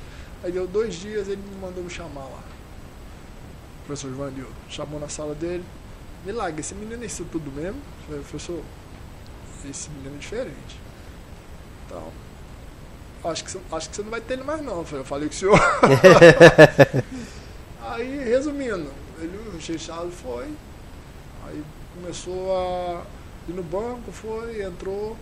Aí 0.44 0.52
deu 0.52 0.66
dois 0.66 0.96
dias, 0.96 1.28
ele 1.28 1.40
me 1.40 1.56
mandou 1.56 1.82
me 1.82 1.90
chamar 1.90 2.24
lá. 2.24 2.42
O 3.82 3.86
professor 3.86 4.10
Ivanildo 4.10 4.52
chamou 4.68 5.00
na 5.00 5.08
sala 5.08 5.34
dele. 5.34 5.64
Milagre, 6.26 6.60
esse 6.60 6.74
menino 6.74 7.02
é 7.02 7.06
isso 7.06 7.24
tudo 7.32 7.50
mesmo? 7.50 7.80
Eu 7.80 8.06
falei, 8.06 8.20
professor, 8.20 8.62
esse 9.68 9.88
menino 9.88 10.16
é 10.16 10.18
diferente. 10.18 10.80
Então, 11.86 12.12
acho 13.24 13.44
que, 13.44 13.50
você, 13.50 13.60
acho 13.72 13.90
que 13.90 13.96
você 13.96 14.02
não 14.02 14.10
vai 14.10 14.20
ter 14.20 14.34
ele 14.34 14.44
mais 14.44 14.62
não. 14.62 14.78
Eu 14.78 14.84
falei, 14.84 15.00
eu 15.00 15.04
falei 15.04 15.28
com 15.28 15.34
o 15.34 15.38
senhor. 15.38 15.60
aí, 17.82 18.24
resumindo, 18.24 18.88
ele, 19.20 19.38
o 19.48 19.56
Richard 19.56 20.10
foi, 20.10 20.48
aí 21.46 21.62
começou 21.94 22.56
a 22.56 23.02
ir 23.48 23.52
no 23.52 23.62
banco, 23.62 24.10
foi, 24.10 24.62
entrou, 24.62 25.16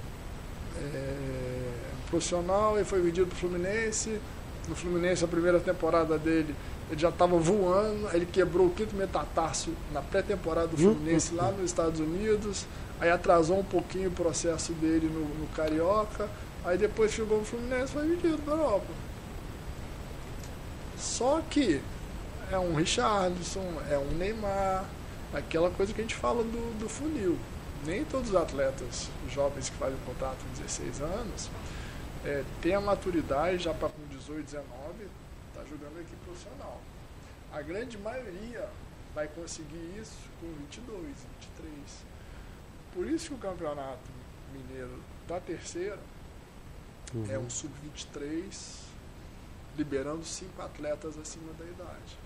é, 0.78 1.62
profissional, 2.09 2.81
e 2.81 2.85
foi 2.85 3.01
vendido 3.01 3.27
para 3.27 3.36
o 3.36 3.39
Fluminense. 3.39 4.20
No 4.68 4.74
Fluminense, 4.74 5.24
a 5.24 5.28
primeira 5.28 5.59
temporada 5.59 6.18
dele, 6.18 6.55
ele 6.90 7.01
já 7.01 7.09
estava 7.09 7.36
voando, 7.39 8.09
ele 8.12 8.27
quebrou 8.27 8.66
o 8.66 8.70
quinto 8.70 8.94
metatarso 8.97 9.70
na 9.93 10.02
pré-temporada 10.02 10.68
do 10.68 10.77
Fluminense 10.77 11.35
lá 11.35 11.51
nos 11.51 11.64
Estados 11.64 12.01
Unidos, 12.01 12.66
aí 13.01 13.10
atrasou 13.10 13.59
um 13.59 13.64
pouquinho 13.64 14.09
o 14.09 14.12
processo 14.12 14.72
dele 14.72 15.09
no, 15.09 15.20
no 15.20 15.47
Carioca, 15.48 16.28
aí 16.64 16.76
depois 16.78 17.12
chegou 17.12 17.38
no 17.38 17.44
Fluminense 17.44 17.92
e 17.92 17.94
foi 17.94 18.08
vendido 18.08 18.38
para 18.38 18.54
Europa. 18.54 18.92
Só 20.96 21.40
que 21.48 21.80
é 22.50 22.58
um 22.58 22.74
Richarlison, 22.74 23.64
é 23.90 23.96
um 23.96 24.10
Neymar, 24.16 24.84
aquela 25.32 25.70
coisa 25.70 25.92
que 25.94 26.00
a 26.00 26.04
gente 26.04 26.14
fala 26.14 26.42
do, 26.42 26.78
do 26.78 26.88
funil. 26.88 27.38
Nem 27.86 28.04
todos 28.04 28.30
os 28.30 28.36
atletas 28.36 29.08
jovens 29.30 29.70
que 29.70 29.76
fazem 29.76 29.96
contrato 30.04 30.38
com 30.44 30.62
16 30.62 31.00
anos 31.00 31.48
é, 32.24 32.44
têm 32.60 32.74
a 32.74 32.80
maturidade 32.80 33.58
já 33.58 33.72
para 33.72 33.88
com 33.88 34.06
18, 34.10 34.44
19, 34.44 34.66
está 35.48 35.64
jogando 35.64 35.98
aqui 35.98 36.14
profissional. 36.24 36.80
A 37.52 37.62
grande 37.62 37.96
maioria 37.98 38.68
vai 39.14 39.26
conseguir 39.28 39.98
isso 39.98 40.18
com 40.40 40.46
22, 40.64 41.02
23. 41.56 41.74
Por 42.94 43.06
isso 43.06 43.28
que 43.28 43.34
o 43.34 43.38
campeonato 43.38 44.10
mineiro 44.52 45.02
da 45.26 45.40
terceira 45.40 45.98
Uhum. 47.12 47.26
é 47.28 47.38
um 47.38 47.50
sub-23 47.50 48.90
liberando 49.76 50.24
cinco 50.24 50.62
atletas 50.62 51.18
acima 51.18 51.52
da 51.54 51.64
idade. 51.64 52.18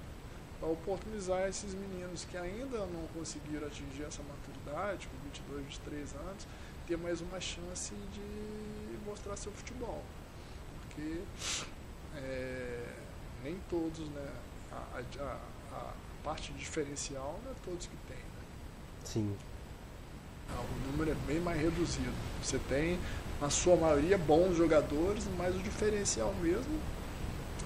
Para 0.58 0.68
oportunizar 0.68 1.48
esses 1.48 1.74
meninos 1.74 2.24
que 2.24 2.36
ainda 2.36 2.78
não 2.86 3.06
conseguiram 3.14 3.66
atingir 3.66 4.02
essa 4.02 4.22
maturidade, 4.22 5.08
com 5.08 5.16
22, 5.24 5.64
23 5.64 6.14
anos, 6.14 6.46
ter 6.86 6.96
mais 6.96 7.20
uma 7.20 7.40
chance 7.40 7.94
de 8.12 8.98
mostrar 9.06 9.36
seu 9.36 9.52
futebol. 9.52 10.02
Porque 10.80 11.20
é, 12.16 12.94
nem 13.42 13.58
todos, 13.68 14.08
né, 14.08 14.32
a, 14.72 15.00
a, 15.20 15.38
a, 15.72 15.92
parte 16.22 16.52
diferencial 16.54 17.38
não 17.44 17.52
é 17.52 17.54
todos 17.64 17.86
que 17.86 17.96
tem. 18.08 18.16
Né? 18.16 18.42
Sim. 19.04 19.36
O 20.50 20.90
número 20.90 21.10
é 21.10 21.14
bem 21.26 21.40
mais 21.40 21.60
reduzido. 21.60 22.12
Você 22.42 22.58
tem, 22.68 22.98
na 23.40 23.50
sua 23.50 23.76
maioria, 23.76 24.16
bons 24.18 24.56
jogadores, 24.56 25.24
mas 25.36 25.54
o 25.54 25.58
diferencial 25.58 26.34
mesmo 26.42 26.78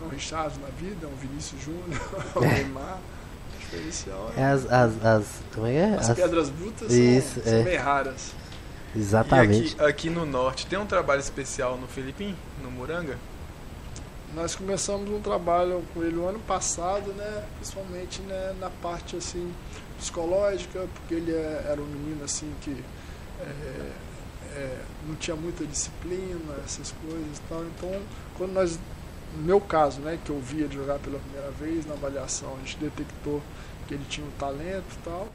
é 0.00 0.04
um 0.04 0.08
Richard 0.08 0.58
na 0.60 0.68
vida, 0.68 1.06
é 1.06 1.08
um 1.08 1.14
Vinícius 1.16 1.60
Júnior, 1.62 2.00
é 2.34 2.38
um 2.38 2.40
Neymar. 2.42 2.98
O 3.54 3.58
diferencial 3.58 4.32
é. 4.36 4.40
É 4.40 4.44
as, 4.44 4.64
as, 4.72 5.04
as. 5.04 5.26
Como 5.54 5.66
é 5.66 5.74
é? 5.74 5.94
As 5.94 6.10
As- 6.10 6.16
pedras 6.16 6.48
brutas 6.50 6.92
Isso, 6.92 7.34
são, 7.34 7.42
são 7.42 7.52
é. 7.52 7.62
meio 7.64 7.80
raras. 7.82 8.32
Exatamente. 8.96 9.72
E 9.72 9.74
aqui, 9.74 9.84
aqui 9.84 10.10
no 10.10 10.24
norte, 10.24 10.66
tem 10.66 10.78
um 10.78 10.86
trabalho 10.86 11.20
especial 11.20 11.76
no 11.76 11.86
Filipim, 11.86 12.34
no 12.62 12.70
Muranga? 12.70 13.18
Nós 14.34 14.54
começamos 14.54 15.10
um 15.10 15.20
trabalho 15.20 15.82
com 15.92 16.02
ele 16.02 16.16
o 16.16 16.26
ano 16.28 16.38
passado, 16.40 17.12
né, 17.12 17.44
principalmente 17.56 18.20
né, 18.22 18.54
na 18.60 18.68
parte 18.70 19.16
assim 19.16 19.52
psicológica, 19.98 20.86
porque 20.94 21.14
ele 21.14 21.32
é- 21.32 21.66
era 21.70 21.80
um 21.80 21.86
menino 21.86 22.24
assim 22.24 22.52
que 22.60 22.76
é, 23.40 23.90
é, 24.54 24.84
não 25.06 25.14
tinha 25.16 25.36
muita 25.36 25.66
disciplina, 25.66 26.54
essas 26.64 26.92
coisas 26.92 27.38
e 27.38 27.40
tal. 27.48 27.64
Então, 27.64 28.02
quando 28.36 28.52
nós, 28.52 28.78
no 29.36 29.42
meu 29.42 29.60
caso, 29.60 30.00
né, 30.00 30.18
que 30.24 30.30
eu 30.30 30.40
via 30.40 30.64
ele 30.64 30.74
jogar 30.74 30.98
pela 30.98 31.18
primeira 31.18 31.50
vez 31.52 31.86
na 31.86 31.94
avaliação, 31.94 32.54
a 32.56 32.58
gente 32.58 32.78
detectou 32.78 33.42
que 33.86 33.94
ele 33.94 34.04
tinha 34.08 34.26
um 34.26 34.30
talento 34.32 34.94
e 34.94 35.02
tal. 35.04 35.28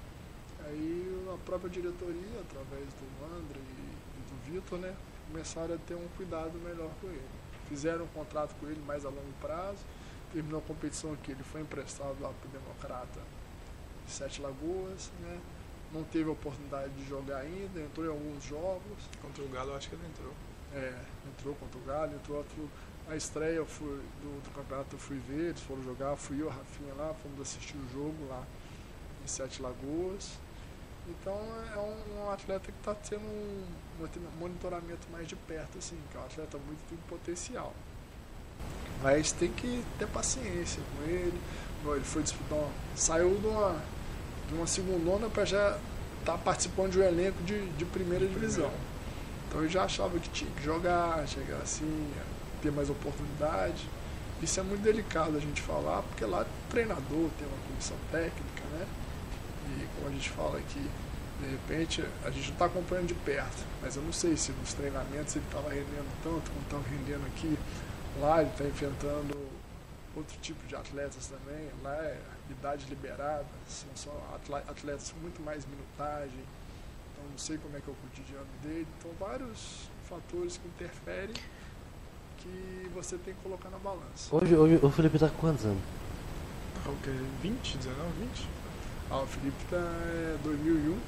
Aí 0.66 1.26
a 1.34 1.38
própria 1.46 1.70
diretoria, 1.70 2.40
através 2.42 2.86
do 2.86 3.26
André 3.38 3.60
e, 3.60 4.20
e 4.20 4.52
do 4.52 4.54
Vitor, 4.54 4.80
né, 4.80 4.94
começaram 5.32 5.76
a 5.76 5.78
ter 5.78 5.96
um 5.96 6.08
cuidado 6.16 6.54
melhor 6.64 6.90
com 7.02 7.08
ele. 7.08 7.22
Fizeram 7.68 8.06
um 8.06 8.08
contrato 8.08 8.54
com 8.60 8.68
ele 8.68 8.82
mais 8.86 9.06
a 9.06 9.10
longo 9.10 9.34
prazo, 9.42 9.80
terminou 10.32 10.60
a 10.60 10.64
competição 10.64 11.14
aqui, 11.14 11.32
ele 11.32 11.44
foi 11.44 11.62
emprestado 11.62 12.16
lá 12.22 12.30
para 12.30 12.50
o 12.50 12.52
Democrata 12.52 13.20
de 14.06 14.12
Sete 14.12 14.42
Lagoas, 14.42 15.12
né, 15.22 15.40
não 15.94 16.04
teve 16.06 16.30
oportunidade 16.30 16.90
de 16.94 17.08
jogar 17.08 17.38
ainda, 17.38 17.80
entrou 17.80 18.06
em 18.06 18.10
alguns 18.10 18.44
jogos, 18.44 18.98
Contra 19.22 19.44
o 19.44 19.48
Galo, 19.50 19.76
acho 19.76 19.90
que 19.90 19.96
ele 19.96 20.06
entrou. 20.08 20.34
é, 20.76 20.94
entrou 21.30 21.54
contra 21.56 21.78
o 21.80 21.84
Galo, 21.84 22.14
entrou 22.16 22.38
outro. 22.40 22.70
A 23.08 23.16
estreia 23.16 23.56
eu 23.56 23.66
fui, 23.66 24.02
do, 24.22 24.42
do 24.44 24.50
campeonato 24.56 24.96
eu 24.96 25.00
fui 25.00 25.20
ver, 25.28 25.50
eles 25.50 25.60
foram 25.62 25.84
jogar, 25.84 26.16
fui 26.16 26.42
eu, 26.42 26.50
Rafinha 26.50 26.94
lá, 26.96 27.14
fomos 27.22 27.40
assistir 27.42 27.76
o 27.78 27.90
jogo 27.92 28.16
lá 28.30 28.44
em 29.24 29.28
Sete 29.28 29.62
Lagoas. 29.62 30.32
Então 31.08 31.38
é 31.76 31.78
um, 31.80 32.24
um 32.26 32.32
atleta 32.32 32.72
que 32.72 32.78
está 32.80 32.96
tendo 32.96 33.26
um, 33.26 33.66
monitoramento 34.40 35.06
mais 35.12 35.28
de 35.28 35.36
perto, 35.36 35.78
assim, 35.78 35.98
que 36.10 36.18
é 36.18 36.20
um 36.22 36.24
atleta 36.24 36.58
muito 36.58 36.80
tem 36.88 36.98
potencial. 37.10 37.74
Mas 39.02 39.34
tem 39.34 39.52
que 39.52 39.84
ter 40.00 40.08
paciência 40.08 40.82
com 40.96 41.04
ele. 41.04 41.40
Ele 41.86 42.06
foi 42.06 42.24
disputar, 42.24 42.58
uma- 42.58 42.72
saiu 42.96 43.38
de 43.38 43.48
uma, 43.48 43.82
de 44.48 44.54
uma 44.54 44.68
segundona 44.68 45.30
para 45.30 45.46
já 45.46 45.78
estar 46.20 46.38
participando 46.38 46.92
de 46.92 47.00
um 47.00 47.04
elenco 47.04 47.42
de, 47.44 47.66
de 47.72 47.86
primeira 47.86 48.26
divisão. 48.26 48.72
Então 49.48 49.62
eu 49.62 49.70
já 49.70 49.84
achava 49.84 50.18
que 50.20 50.30
tinha 50.30 50.50
que 50.52 50.64
jogar, 50.64 51.28
chegar 51.28 51.58
assim, 51.58 52.08
ter 52.62 52.72
mais 52.72 52.90
oportunidade. 52.90 53.88
Isso 54.42 54.60
é 54.60 54.64
muito 54.64 54.82
delicado 54.82 55.38
a 55.38 55.40
gente 55.40 55.62
falar, 55.62 56.02
porque 56.04 56.26
lá 56.26 56.46
treinador, 56.70 57.30
tem 57.38 57.48
uma 57.48 57.68
comissão 57.68 57.96
técnica, 58.12 58.64
né? 58.74 58.86
E 59.78 59.88
como 59.96 60.10
a 60.10 60.12
gente 60.12 60.30
fala 60.30 60.58
aqui, 60.58 60.86
de 61.40 61.50
repente 61.50 62.04
a 62.24 62.30
gente 62.30 62.48
não 62.48 62.54
está 62.54 62.66
acompanhando 62.66 63.08
de 63.08 63.14
perto, 63.14 63.66
mas 63.82 63.96
eu 63.96 64.02
não 64.02 64.14
sei 64.14 64.36
se 64.36 64.52
nos 64.54 64.74
treinamentos 64.74 65.36
ele 65.36 65.46
estava 65.46 65.70
rendendo 65.70 66.24
tanto 66.24 66.52
como 66.52 66.64
estava 66.64 66.84
rendendo 66.90 67.26
aqui. 67.28 67.58
Lá 68.20 68.42
ele 68.42 68.50
está 68.52 68.66
enfrentando 68.66 69.38
outro 70.16 70.38
tipo 70.42 70.66
de 70.68 70.76
atletas 70.76 71.28
também, 71.28 71.70
lá 71.84 71.96
é 71.96 72.20
idade 72.50 72.86
liberada, 72.90 73.46
são 73.68 73.90
só 73.96 74.12
atle- 74.36 74.64
atletas 74.70 75.12
com 75.12 75.20
muito 75.20 75.42
mais 75.42 75.66
minutagem, 75.66 76.40
então 77.14 77.30
não 77.30 77.38
sei 77.38 77.58
como 77.58 77.76
é 77.76 77.82
que 77.82 77.90
é 77.90 77.94
o 77.94 77.96
cotidiano 77.96 78.46
dele. 78.62 78.88
Então 79.00 79.12
vários 79.20 79.90
fatores 80.08 80.58
que 80.58 80.68
interferem 80.68 81.34
que 82.38 82.90
você 82.94 83.18
tem 83.18 83.34
que 83.34 83.40
colocar 83.42 83.70
na 83.70 83.78
balança. 83.78 84.36
Hoje, 84.36 84.54
hoje 84.56 84.80
o 84.84 84.90
Felipe 84.92 85.18
tá 85.18 85.30
com 85.30 85.38
quantos 85.38 85.66
anos? 85.66 85.82
Tá 86.84 86.90
o 86.92 86.98
quê? 86.98 87.12
20, 87.42 87.78
19, 87.78 88.10
20? 88.20 88.48
Ah, 89.10 89.20
o 89.22 89.28
Felipe 89.28 89.64
tá 89.70 89.78
é, 89.78 90.38
2001, 90.44 91.00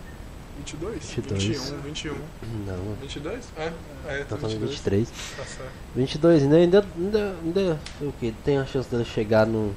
22? 0.58 1.12
22. 1.12 1.44
21, 1.44 1.82
21. 1.82 2.14
Não, 2.66 2.96
22? 3.02 3.46
É, 3.58 3.74
é, 4.08 4.18
tá 4.20 4.26
tá 4.26 4.38
falando 4.38 4.60
22. 4.60 4.72
23. 4.72 5.10
Tá 5.10 5.46
certo. 5.46 5.72
22, 5.96 6.44
ainda, 6.44 6.56
ainda, 6.58 6.86
ainda, 6.98 7.36
ainda 7.44 7.80
o 8.02 8.14
quê? 8.20 8.34
Tem 8.44 8.58
a 8.58 8.66
chance 8.66 8.90
dele 8.90 9.06
chegar 9.06 9.46
no. 9.46 9.74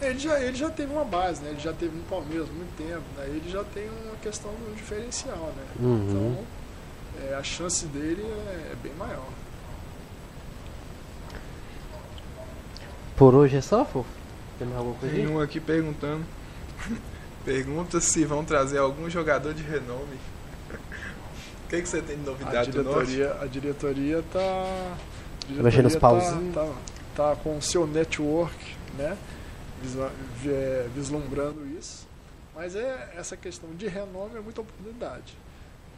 Ele 0.00 0.18
já, 0.18 0.40
ele 0.40 0.56
já 0.56 0.68
teve 0.70 0.92
uma 0.92 1.04
base, 1.04 1.42
né? 1.42 1.50
Ele 1.50 1.60
já 1.60 1.72
teve 1.72 1.96
no 1.96 2.02
Palmeiras 2.04 2.48
há 2.48 2.52
muito 2.52 2.76
tempo, 2.76 3.04
né? 3.16 3.24
Ele 3.26 3.48
já 3.48 3.62
tem 3.64 3.88
uma 3.88 4.16
questão 4.16 4.50
do 4.50 4.74
diferencial, 4.74 5.52
né? 5.56 5.64
Uhum. 5.78 6.08
Então, 6.08 6.46
é, 7.28 7.34
a 7.34 7.42
chance 7.42 7.86
dele 7.86 8.22
é, 8.22 8.72
é 8.72 8.76
bem 8.82 8.92
maior. 8.94 9.28
Por 13.16 13.34
hoje 13.34 13.56
é 13.56 13.60
só, 13.60 13.84
fofo? 13.84 14.08
Tem 14.58 14.66
mais 14.66 14.78
alguma 14.78 14.96
coisa? 14.98 15.14
Tem 15.14 15.26
um 15.28 15.40
aqui 15.40 15.60
perguntando. 15.60 16.24
Pergunta 17.44 18.00
se 18.00 18.24
vão 18.24 18.44
trazer 18.44 18.78
algum 18.78 19.10
jogador 19.10 19.52
de 19.52 19.62
renome. 19.62 20.16
O 21.64 21.68
que, 21.68 21.82
que 21.82 21.88
você 21.88 22.02
tem 22.02 22.16
de 22.16 22.22
A 22.22 22.30
novidade 22.32 22.70
do 22.70 22.82
norte? 22.82 23.10
diretoria, 23.10 23.42
a 23.42 23.46
diretoria 23.46 24.24
tá. 24.32 24.38
a 24.38 25.62
mexendo 25.62 25.86
os 25.86 25.92
diretoria 25.92 26.00
pauzinhos. 26.00 26.54
Tá, 26.54 26.66
tá, 27.16 27.30
tá 27.30 27.36
com 27.36 27.56
o 27.56 27.62
seu 27.62 27.86
network, 27.86 28.76
né? 28.96 29.16
Vislumbrando 30.94 31.66
isso. 31.78 32.06
Mas 32.54 32.76
é 32.76 33.14
essa 33.16 33.36
questão 33.36 33.70
de 33.70 33.88
renome 33.88 34.36
é 34.36 34.40
muita 34.40 34.60
oportunidade. 34.60 35.36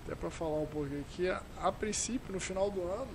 Até 0.04 0.14
para 0.14 0.30
falar 0.30 0.60
um 0.60 0.66
pouquinho 0.66 1.00
aqui, 1.00 1.28
a, 1.28 1.42
a 1.60 1.72
princípio, 1.72 2.32
no 2.32 2.38
final 2.38 2.70
do 2.70 2.82
ano, 2.82 3.08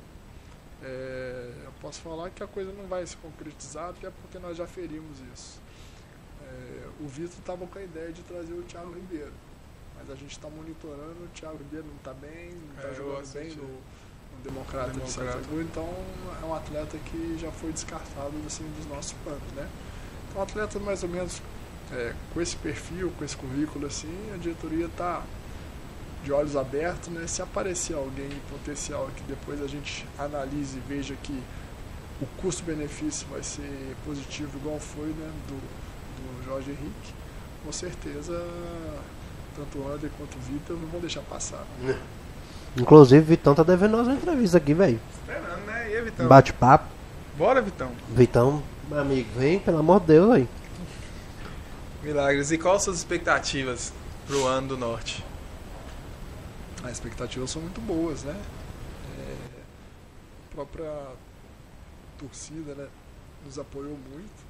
é, 0.84 1.50
eu 1.66 1.72
posso 1.82 2.02
falar 2.02 2.30
que 2.30 2.44
a 2.44 2.48
coisa 2.48 2.72
não 2.74 2.86
vai 2.86 3.06
se 3.06 3.16
concretizar, 3.18 3.90
até 3.90 4.10
porque 4.10 4.38
nós 4.40 4.58
já 4.58 4.68
ferimos 4.68 5.20
isso. 5.34 5.62
É, 6.50 6.88
o 7.04 7.08
Vitor 7.08 7.38
estava 7.40 7.66
com 7.68 7.80
a 7.80 7.84
ideia 7.84 8.12
de 8.12 8.22
trazer 8.24 8.54
o 8.54 8.64
Thiago 8.64 8.92
Ribeiro. 8.94 9.32
Mas 9.98 10.10
a 10.10 10.16
gente 10.16 10.32
está 10.32 10.50
monitorando, 10.50 11.24
o 11.24 11.28
Thiago 11.34 11.58
Ribeiro 11.58 11.86
não 11.88 11.96
está 11.98 12.14
bem, 12.14 12.52
não 12.52 12.76
está 12.76 12.88
É, 12.90 12.94
jogando 12.96 13.34
bem 13.34 13.50
de- 13.50 13.56
no, 13.58 13.64
no 13.68 14.44
Democrata, 14.44 14.92
de 14.92 15.00
Democrata. 15.00 15.32
Santa 15.34 15.48
Cruz, 15.48 15.66
então 15.66 15.90
é 16.42 16.46
um 16.46 16.54
atleta 16.56 16.98
que 17.00 17.38
já 17.40 17.52
foi 17.52 17.72
descartado 17.74 18.32
assim, 18.48 18.64
dos 18.78 18.86
nossos 18.88 19.14
planos, 19.24 19.52
né? 19.56 19.68
Então, 20.30 20.42
um 20.42 20.44
atleta 20.44 20.80
mais 20.80 21.04
ou 21.04 21.10
menos 21.10 21.42
é, 21.92 22.14
com 22.34 22.40
esse 22.42 22.56
perfil, 22.56 23.12
com 23.18 23.26
esse 23.26 23.36
currículo 23.36 23.88
assim, 23.88 24.32
a 24.34 24.38
diretoria 24.38 24.86
está 24.86 25.24
de 26.24 26.32
olhos 26.32 26.56
abertos, 26.56 27.10
né? 27.10 27.26
Se 27.28 27.42
aparecer 27.42 27.96
alguém 27.96 28.30
potencial 28.50 29.10
que 29.16 29.24
depois 29.24 29.62
a 29.62 29.68
gente 29.68 30.06
analise 30.18 30.78
e 30.78 30.82
veja 30.82 31.16
que 31.24 31.42
o 32.22 32.26
custo-benefício 32.42 33.26
vai 33.28 33.42
ser 33.42 33.96
positivo 34.06 34.58
igual 34.60 34.80
foi, 34.80 35.08
né, 35.08 35.32
do 35.48 35.58
Jorge 36.50 36.72
Henrique, 36.72 37.14
com 37.64 37.72
certeza 37.72 38.44
tanto 39.56 39.78
o 39.78 39.92
Ander 39.92 40.10
quanto 40.18 40.36
o 40.36 40.42
Vitor 40.42 40.76
não 40.78 40.88
vão 40.88 41.00
deixar 41.00 41.22
passar. 41.22 41.64
Inclusive, 42.76 43.22
o 43.22 43.26
Vitão 43.26 43.54
tá 43.54 43.62
devendo 43.62 43.92
nós 43.92 44.08
uma 44.08 44.16
entrevista 44.16 44.58
aqui, 44.58 44.74
velho. 44.74 45.00
Esperando, 45.12 45.66
né? 45.66 45.92
E 45.92 45.96
aí, 45.96 46.02
Vitão? 46.04 46.28
Bate-papo. 46.28 46.86
Bora, 47.38 47.62
Vitão. 47.62 47.92
Vitão, 48.10 48.64
meu 48.90 49.00
amigo, 49.00 49.30
vem, 49.38 49.60
pelo 49.60 49.78
amor 49.78 50.00
de 50.00 50.08
Deus, 50.08 50.34
velho. 50.34 50.50
Milagres. 52.02 52.52
E 52.52 52.58
quais 52.58 52.82
suas 52.82 52.98
expectativas 52.98 53.94
pro 54.26 54.48
ano 54.48 54.70
do 54.70 54.78
norte? 54.78 55.24
As 56.84 56.94
expectativas 56.94 57.52
são 57.52 57.62
muito 57.62 57.80
boas, 57.80 58.24
né? 58.24 58.36
É, 59.20 59.36
a 60.50 60.56
própria 60.56 60.92
torcida 62.18 62.74
né, 62.74 62.88
nos 63.46 63.60
apoiou 63.60 63.98
muito 64.12 64.49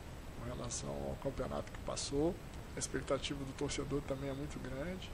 relação 0.56 0.90
ao 0.90 1.18
campeonato 1.24 1.72
que 1.72 1.80
passou. 1.80 2.36
A 2.76 2.80
expectativa 2.80 3.44
do 3.44 3.52
torcedor 3.54 4.02
também 4.02 4.30
é 4.30 4.34
muito 4.34 4.60
grande. 4.60 5.10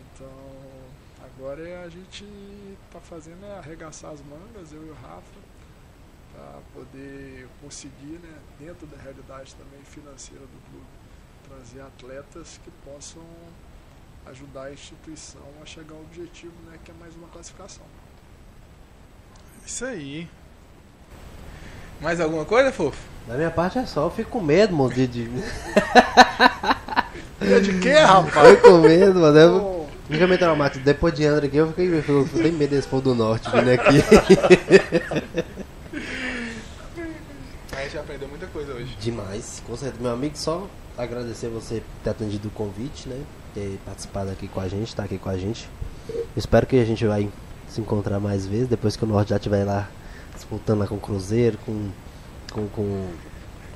Então, 0.00 0.30
agora 1.24 1.66
é 1.66 1.84
a 1.84 1.88
gente 1.88 2.24
tá 2.90 3.00
fazendo 3.00 3.44
é 3.44 3.58
arregaçar 3.58 4.12
as 4.12 4.20
mangas, 4.22 4.72
eu 4.72 4.86
e 4.86 4.90
o 4.90 4.94
Rafa, 4.94 5.40
para 6.32 6.60
poder 6.74 7.48
conseguir, 7.60 8.18
né, 8.22 8.38
dentro 8.58 8.86
da 8.86 8.96
realidade 8.96 9.54
também 9.54 9.82
financeira 9.84 10.44
do 10.44 10.70
clube, 10.70 10.86
trazer 11.48 11.80
atletas 11.80 12.60
que 12.64 12.70
possam 12.84 13.22
ajudar 14.26 14.64
a 14.64 14.72
instituição 14.72 15.42
a 15.62 15.66
chegar 15.66 15.94
ao 15.94 16.00
objetivo, 16.00 16.54
né, 16.66 16.78
que 16.84 16.90
é 16.90 16.94
mais 16.94 17.14
uma 17.14 17.28
classificação. 17.28 17.86
Isso 19.64 19.84
aí. 19.84 20.28
Mais 22.00 22.20
alguma 22.20 22.44
coisa, 22.44 22.70
fofo? 22.72 22.98
Da 23.26 23.34
minha 23.34 23.50
parte 23.50 23.78
é 23.78 23.86
só, 23.86 24.04
eu 24.04 24.10
fico 24.10 24.30
com 24.30 24.40
medo, 24.40 24.74
mano, 24.74 24.92
de... 24.92 25.06
de... 25.06 25.30
De 27.62 27.78
quê, 27.78 27.92
rapaz? 27.92 28.56
Fico 28.56 28.70
com 28.70 28.78
medo, 28.78 29.20
mano. 29.20 29.38
Eu... 29.38 29.86
Me 30.08 30.38
traumatizei. 30.38 30.84
Depois 30.84 31.12
de 31.14 31.24
André 31.26 31.46
aqui, 31.48 31.56
eu 31.56 31.68
fiquei. 31.68 31.86
Eu, 31.86 32.02
eu 32.08 32.28
tenho 32.28 32.54
medo 32.54 32.70
desse 32.70 32.88
povo 32.88 33.02
do 33.02 33.14
norte 33.14 33.50
vindo 33.50 33.70
aqui. 33.70 34.02
A 37.76 37.82
gente 37.82 37.98
aprendeu 37.98 38.28
muita 38.28 38.46
coisa 38.46 38.72
hoje. 38.72 38.96
Demais, 39.00 39.62
com 39.66 39.76
certeza. 39.76 40.02
Meu 40.02 40.12
amigo, 40.12 40.36
só 40.36 40.66
agradecer 40.96 41.48
você 41.48 41.80
por 41.80 42.04
ter 42.04 42.10
atendido 42.10 42.48
o 42.48 42.50
convite, 42.52 43.08
né? 43.08 43.20
Ter 43.54 43.78
participado 43.84 44.30
aqui 44.30 44.48
com 44.48 44.60
a 44.60 44.68
gente, 44.68 44.88
estar 44.88 45.04
aqui 45.04 45.18
com 45.18 45.28
a 45.28 45.36
gente. 45.36 45.68
Espero 46.36 46.66
que 46.66 46.78
a 46.78 46.84
gente 46.84 47.04
vai 47.04 47.28
se 47.68 47.80
encontrar 47.80 48.20
mais 48.20 48.46
vezes, 48.46 48.68
depois 48.68 48.96
que 48.96 49.04
o 49.04 49.06
Norte 49.06 49.30
já 49.30 49.36
estiver 49.36 49.64
lá 49.64 49.88
disputando 50.36 50.80
lá 50.80 50.86
com 50.86 50.94
o 50.94 51.00
Cruzeiro, 51.00 51.58
com. 51.64 51.90
com, 52.52 52.68
com 52.68 53.10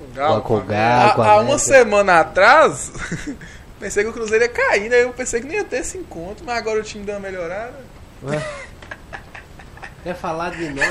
com 0.00 0.14
galo, 0.14 0.42
Com 0.42 0.60
galo. 0.60 1.14
Com 1.14 1.22
a 1.22 1.30
Há, 1.30 1.40
uma 1.40 1.58
semana 1.58 2.20
atrás, 2.20 2.90
pensei 3.78 4.02
que 4.02 4.08
o 4.08 4.12
Cruzeiro 4.12 4.44
ia 4.44 4.48
cair, 4.48 4.88
né? 4.88 5.02
Eu 5.02 5.12
pensei 5.12 5.40
que 5.40 5.46
não 5.46 5.54
ia 5.54 5.64
ter 5.64 5.78
esse 5.78 5.98
encontro, 5.98 6.44
mas 6.44 6.56
agora 6.56 6.80
o 6.80 6.82
time 6.82 7.04
deu 7.04 7.16
uma 7.16 7.20
melhorada. 7.20 7.78
Ué? 8.22 8.42
Quer 10.02 10.14
falar 10.14 10.50
de 10.52 10.70
novo? 10.70 10.88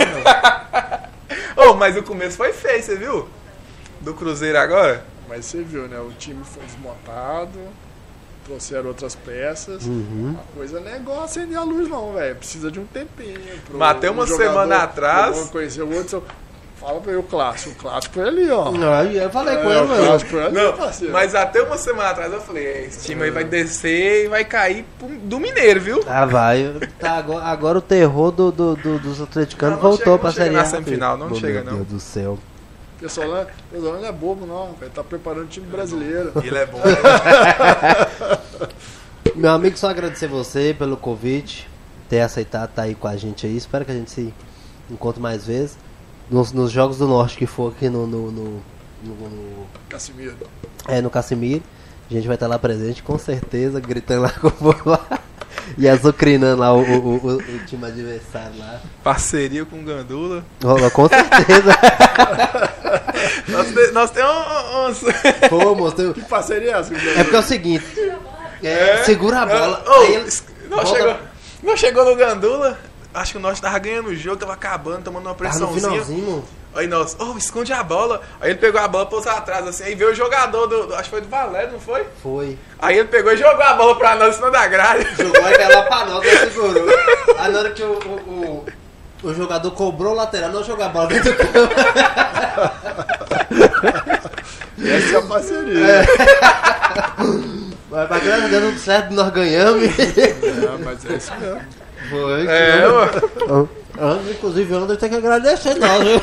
Oh, 1.58 1.74
mas 1.78 1.98
o 1.98 2.04
começo 2.04 2.38
foi 2.38 2.54
feio, 2.54 2.84
você 2.84 2.96
viu? 2.96 3.28
Do 4.02 4.14
Cruzeiro 4.14 4.60
agora? 4.60 5.04
Mas 5.28 5.46
você 5.46 5.64
viu, 5.64 5.88
né? 5.88 6.00
O 6.00 6.12
time 6.12 6.44
foi 6.44 6.64
desmontado, 6.64 7.60
trouxeram 8.50 8.88
outras 8.88 9.14
peças. 9.16 9.86
Uhum. 9.86 10.36
A 10.40 10.58
coisa 10.58 10.80
não 10.80 10.90
é 10.90 10.98
igual 10.98 11.24
acender 11.24 11.58
a 11.58 11.64
luz, 11.64 11.88
não, 11.88 12.14
velho. 12.14 12.36
Precisa 12.36 12.72
de 12.72 12.80
um 12.80 12.86
tempinho. 12.86 13.40
pro- 13.68 13.78
Matei 13.78 14.10
uma 14.10 14.26
jogador- 14.26 14.50
semana 14.52 14.78
atrás. 14.84 15.50
conhecer 15.52 15.84
o 15.84 15.94
outro. 15.96 16.24
Fala 16.80 17.02
pra 17.02 17.12
ele 17.12 17.20
o 17.20 17.24
clássico. 17.24 17.72
O 17.72 17.76
clássico 17.76 18.14
foi 18.16 18.28
ali, 18.28 18.50
ó. 18.50 18.72
Aí 18.98 19.18
eu 19.18 19.30
falei 19.30 19.58
com 19.58 19.70
É, 19.70 19.76
ele, 19.76 19.86
o 19.86 19.88
mano. 19.90 20.06
clássico 20.06 20.32
foi 20.32 20.46
ali, 20.46 20.56
Não, 20.56 20.74
parceiro. 20.74 21.14
mas 21.14 21.36
até 21.36 21.62
uma 21.62 21.78
semana 21.78 22.10
atrás 22.12 22.32
eu 22.32 22.40
falei, 22.40 22.66
"É, 22.66 22.86
esse 22.86 23.06
time 23.06 23.24
aí 23.24 23.32
vai 23.32 23.44
descer 23.44 24.26
e 24.26 24.28
vai 24.30 24.46
cair 24.46 24.86
pro- 24.98 25.10
do 25.10 25.40
Mineiro, 25.42 25.82
viu? 25.82 26.04
Ah, 26.08 26.26
vai. 26.26 26.74
Tá, 26.98 27.18
agora, 27.18 27.44
agora 27.46 27.78
o 27.80 27.82
terror 27.82 28.32
do, 28.32 28.50
do- 28.50 28.76
do- 28.78 28.98
dos 29.00 29.22
atleticanos 29.22 29.76
Não, 29.76 29.84
não 29.84 29.90
voltou 29.90 30.06
chega- 30.14 30.18
pra 30.20 30.28
não 30.30 30.34
chega 30.34 30.44
Série 30.46 30.56
na 30.56 30.62
A. 30.62 30.66
semifinal, 30.66 31.18
não 31.18 31.28
Meu 31.28 31.36
chega, 31.36 31.64
não. 31.64 31.74
Deus 31.76 31.88
do 31.88 32.00
céu. 32.00 32.40
O 33.00 33.02
pessoal 33.02 33.28
lá, 33.30 33.42
o 33.44 33.74
pessoal 33.76 33.94
lá 33.94 34.00
não 34.02 34.08
é 34.08 34.12
bobo, 34.12 34.46
não. 34.46 34.74
Velho. 34.74 34.92
Tá 34.92 35.04
preparando 35.04 35.46
o 35.46 35.48
time 35.48 35.66
brasileiro. 35.68 36.34
Ele 36.44 36.58
é 36.58 36.66
bom. 36.66 36.82
Meu 39.36 39.52
amigo, 39.52 39.78
só 39.78 39.90
agradecer 39.90 40.28
você 40.28 40.76
pelo 40.78 40.98
convite, 40.98 41.70
ter 42.10 42.22
aceitado 42.22 42.70
estar 42.72 42.82
aí 42.84 42.96
com 42.96 43.08
a 43.08 43.16
gente 43.16 43.46
aí. 43.46 43.56
Espero 43.56 43.86
que 43.86 43.92
a 43.92 43.96
gente 43.96 44.12
se 44.12 44.34
encontre 44.92 45.22
mais 45.22 45.46
vezes. 45.46 45.78
Nos, 46.30 46.52
nos 46.52 46.72
Jogos 46.72 46.98
do 46.98 47.08
Norte 47.08 47.38
que 47.38 47.46
for 47.46 47.72
aqui 47.72 47.90
no, 47.90 48.06
no, 48.06 48.32
no, 48.32 48.44
no- 49.04 49.30
no- 49.30 49.66
Casimiro. 49.88 50.36
é, 50.88 51.02
no 51.02 51.10
Casimiro. 51.10 51.64
A 52.10 52.14
gente 52.14 52.28
vai 52.28 52.36
estar 52.36 52.48
lá 52.48 52.58
presente, 52.60 53.02
com 53.04 53.18
certeza, 53.18 53.80
gritando 53.80 54.24
lá 54.24 54.30
com 54.42 54.48
o 54.48 54.52
povo 54.52 54.90
lá. 54.90 55.06
E 55.78 55.88
azucrinando 55.88 56.60
lá 56.62 56.74
o, 56.74 56.82
o, 56.82 57.18
o- 57.18 57.38
o 57.38 57.60
time 57.66 57.86
adversário 57.86 58.58
lá. 58.60 58.82
Parceria 59.04 59.64
com 59.66 59.80
o 59.80 59.84
Gandula. 59.84 60.44
Ó, 60.64 60.90
Com 60.90 61.08
certeza. 61.08 61.72
Nós, 63.48 63.92
nós 63.94 64.12
temos 64.12 64.32
um- 64.32 64.86
uns. 64.88 65.00
Pô, 65.50 65.76
moço, 65.76 66.14
Que 66.14 66.22
parceria 66.22 66.76
é 66.76 66.80
essa? 66.80 66.94
É 66.94 67.24
porque 67.24 67.36
é 67.36 67.40
o 67.40 67.44
seguinte. 67.44 67.86
é, 68.64 69.04
segura 69.04 69.40
a 69.42 69.46
bola. 69.46 69.84
Ô, 69.88 69.92
aí 70.02 70.16
ele 70.16 70.30
volta- 70.70 70.86
chegou, 70.88 71.16
não 71.64 71.78
chegou 71.78 72.06
no 72.06 72.16
Gandula. 72.16 72.78
Acho 73.14 73.32
que 73.32 73.38
o 73.40 73.42
Norte 73.42 73.60
tava 73.60 73.80
ganhando 73.80 74.10
o 74.10 74.16
jogo, 74.16 74.38
tava 74.38 74.54
acabando, 74.54 75.04
tomando 75.06 75.26
uma 75.26 75.34
pressãozinha. 75.36 76.00
Aí 76.76 76.86
nós, 76.86 77.18
ô, 77.20 77.36
esconde 77.36 77.74
a 77.74 77.82
bola. 77.82 78.22
Aí 78.40 78.52
ele 78.52 78.60
pegou 78.60 78.80
a 78.80 78.88
bola, 78.88 79.08
pôs 79.08 79.26
atrás 79.26 79.68
assim. 79.68 79.84
Aí 79.86 79.96
veio 79.96 80.12
o 80.12 80.16
jogador 80.16 80.68
do. 80.68 80.86
do- 80.86 80.94
acho 80.94 81.06
que 81.06 81.10
foi 81.10 81.22
do 81.22 81.28
Valério, 81.28 81.72
não 81.72 81.80
foi? 81.80 82.06
Foi. 82.22 82.56
Aí 82.78 83.00
ele 83.00 83.08
pegou 83.08 83.34
e 83.34 83.38
jogou 83.38 83.64
a 83.64 83.74
bola 83.74 83.96
pra 83.98 84.16
nós 84.16 84.36
em 84.36 84.38
cima 84.38 84.52
da 84.52 84.68
grade. 84.68 85.08
Jogou 85.18 85.44
aquela 85.44 85.82
pra 85.82 86.06
nós, 86.06 86.24
nós 86.24 86.40
segurou. 86.54 86.88
Aí 87.40 87.52
na 87.52 87.60
hora 87.60 87.72
que 87.72 87.82
o, 87.82 87.94
o, 87.94 87.98
o, 88.30 88.66
o 89.24 89.34
jogador 89.34 89.72
cobrou 89.72 90.14
o 90.14 90.16
lateral, 90.16 90.52
não 90.52 90.64
jogou 90.64 90.86
a 90.86 90.90
bola 90.90 91.08
dentro 91.08 91.32
do 91.32 91.38
campo. 91.38 91.74
Essa 94.82 95.16
é 95.16 95.18
a 95.18 95.22
parceria. 95.24 96.06
Mas 97.92 98.08
pra 98.08 98.20
graças 98.20 98.46
a 98.46 98.48
Deus 98.48 98.52
deu 98.52 98.70
tudo 98.70 98.80
certo, 98.80 99.14
nós 99.14 99.34
ganhamos. 99.34 99.84
É, 99.84 100.78
mas 100.86 101.06
é 101.06 101.16
isso 101.16 101.34
mesmo. 101.40 101.62
Foi. 102.10 102.48
É. 102.48 102.84
André, 104.00 104.32
inclusive, 104.32 104.74
o 104.74 104.78
André 104.78 104.96
tem 104.96 105.10
que 105.10 105.16
agradecer 105.16 105.76
nós, 105.76 106.04
viu? 106.04 106.22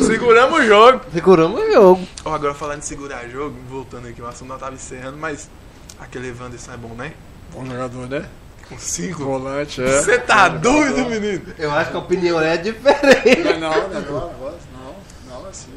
Seguramos 0.06 0.60
o 0.60 0.62
jogo. 0.62 1.00
Seguramos 1.12 1.60
o 1.60 1.72
jogo. 1.72 2.08
Ó, 2.24 2.32
agora 2.32 2.54
falando 2.54 2.80
de 2.80 2.86
segurar 2.86 3.28
jogo, 3.28 3.56
voltando 3.68 4.08
aqui, 4.08 4.22
o 4.22 4.26
assunto 4.26 4.48
não 4.48 4.58
tava 4.58 4.74
encerrando, 4.74 5.18
mas 5.18 5.50
aquele 5.98 6.28
Evanderson 6.28 6.72
é 6.72 6.76
bom, 6.76 6.94
né? 6.94 7.12
Bom 7.52 7.66
jogador, 7.66 8.08
né? 8.08 8.24
Com 8.68 8.78
cinco. 8.78 9.24
Volante, 9.24 9.82
é. 9.82 9.86
Você 10.02 10.18
tá 10.18 10.48
doido, 10.48 11.06
menino? 11.08 11.54
Eu 11.58 11.70
acho 11.72 11.90
que 11.90 11.96
a 11.96 12.00
opinião 12.00 12.40
é 12.40 12.56
diferente. 12.56 13.42
Não, 13.58 13.58
não, 13.58 13.88
não, 13.88 14.00
não, 14.02 14.32
não, 14.72 14.96
não, 15.28 15.46
é 15.46 15.50
assim. 15.50 15.72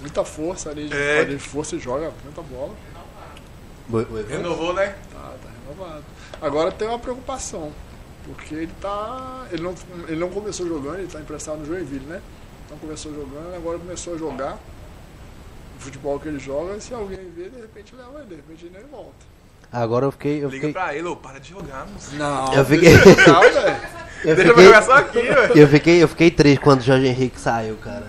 Muita 0.00 0.24
força 0.24 0.70
ali, 0.70 0.88
de, 0.88 0.96
É. 0.96 1.24
de 1.24 1.38
força 1.38 1.76
e 1.76 1.78
joga 1.80 2.12
muita 2.24 2.40
bola. 2.42 2.74
Renovou, 4.28 4.72
né? 4.72 4.94
Tá, 5.12 5.34
tá 5.42 5.48
renovado. 5.68 6.04
Agora 6.40 6.70
tem 6.70 6.86
uma 6.88 6.98
preocupação, 6.98 7.72
porque 8.24 8.54
ele 8.54 8.72
tá. 8.80 9.46
Ele 9.50 9.62
não, 9.62 9.74
ele 10.06 10.16
não 10.20 10.30
começou 10.30 10.66
jogando, 10.66 10.98
ele 11.00 11.08
tá 11.08 11.20
emprestado 11.20 11.58
no 11.58 11.66
Joinville, 11.66 12.06
né? 12.06 12.22
Não 12.70 12.78
começou 12.78 13.12
jogando, 13.12 13.54
agora 13.56 13.78
começou 13.78 14.14
a 14.14 14.18
jogar. 14.18 14.58
O 15.76 15.82
futebol 15.82 16.20
que 16.20 16.28
ele 16.28 16.38
joga, 16.38 16.78
se 16.80 16.94
alguém 16.94 17.30
ver, 17.30 17.50
de 17.50 17.60
repente 17.60 17.94
leva 17.96 18.18
ele, 18.20 18.26
de 18.28 18.34
repente 18.36 18.66
ele 18.66 18.78
nem 18.78 18.86
volta. 18.86 19.29
Agora 19.72 20.06
eu 20.06 20.10
fiquei. 20.12 20.42
Eu 20.42 20.48
Liga 20.48 20.66
fiquei, 20.68 20.72
pra 20.72 20.94
ele, 20.94 21.06
ô, 21.06 21.14
para 21.16 21.38
de 21.38 21.50
jogar, 21.50 21.86
moço. 21.92 22.14
Não, 22.16 22.52
Eu 22.54 22.64
fiquei- 22.64 22.92
eu 22.94 22.98
Deixa 23.02 23.30
eu 24.24 24.36
fiquei, 24.48 24.64
jogar 24.64 24.82
só 24.82 24.92
aqui, 24.96 25.20
velho. 25.22 25.56
eu 25.58 25.68
fiquei, 25.68 26.02
eu 26.02 26.08
fiquei 26.08 26.30
triste 26.30 26.60
quando 26.60 26.80
o 26.80 26.82
Jorge 26.82 27.06
Henrique 27.06 27.40
saiu, 27.40 27.76
cara. 27.76 28.06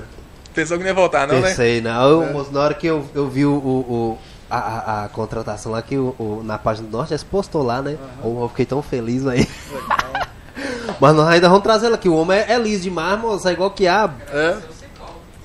Pensou 0.53 0.77
que 0.77 0.83
não 0.83 0.89
ia 0.89 0.93
voltar, 0.95 1.27
não, 1.27 1.39
né? 1.39 1.49
Pensei, 1.49 1.79
não. 1.81 2.09
Eu, 2.09 2.33
moço, 2.33 2.51
Na 2.51 2.61
hora 2.61 2.73
que 2.73 2.87
eu, 2.87 3.07
eu 3.13 3.29
vi 3.29 3.45
o, 3.45 3.53
o- 3.53 4.17
a, 4.49 4.57
a- 4.57 5.05
a 5.05 5.09
contratação 5.09 5.71
lá, 5.71 5.81
que 5.81 5.97
o, 5.97 6.15
o- 6.19 6.41
na 6.43 6.57
página 6.57 6.87
do 6.89 6.97
Norte, 6.97 7.15
postou 7.25 7.63
lá, 7.63 7.81
né? 7.81 7.97
Eu 8.23 8.47
fiquei 8.49 8.65
tão 8.65 8.81
feliz 8.81 9.25
aí. 9.27 9.47
Mas 10.99 11.15
nós 11.15 11.27
ainda 11.29 11.47
vamos 11.47 11.63
trazer 11.63 11.85
ele 11.87 11.95
aqui. 11.95 12.09
O 12.09 12.15
homem 12.15 12.37
é, 12.37 12.53
é 12.53 12.59
liso 12.59 12.83
demais, 12.83 13.19
moço. 13.19 13.47
É 13.47 13.53
igual 13.53 13.71
que 13.71 13.87
a. 13.87 14.09
É, 14.33 14.57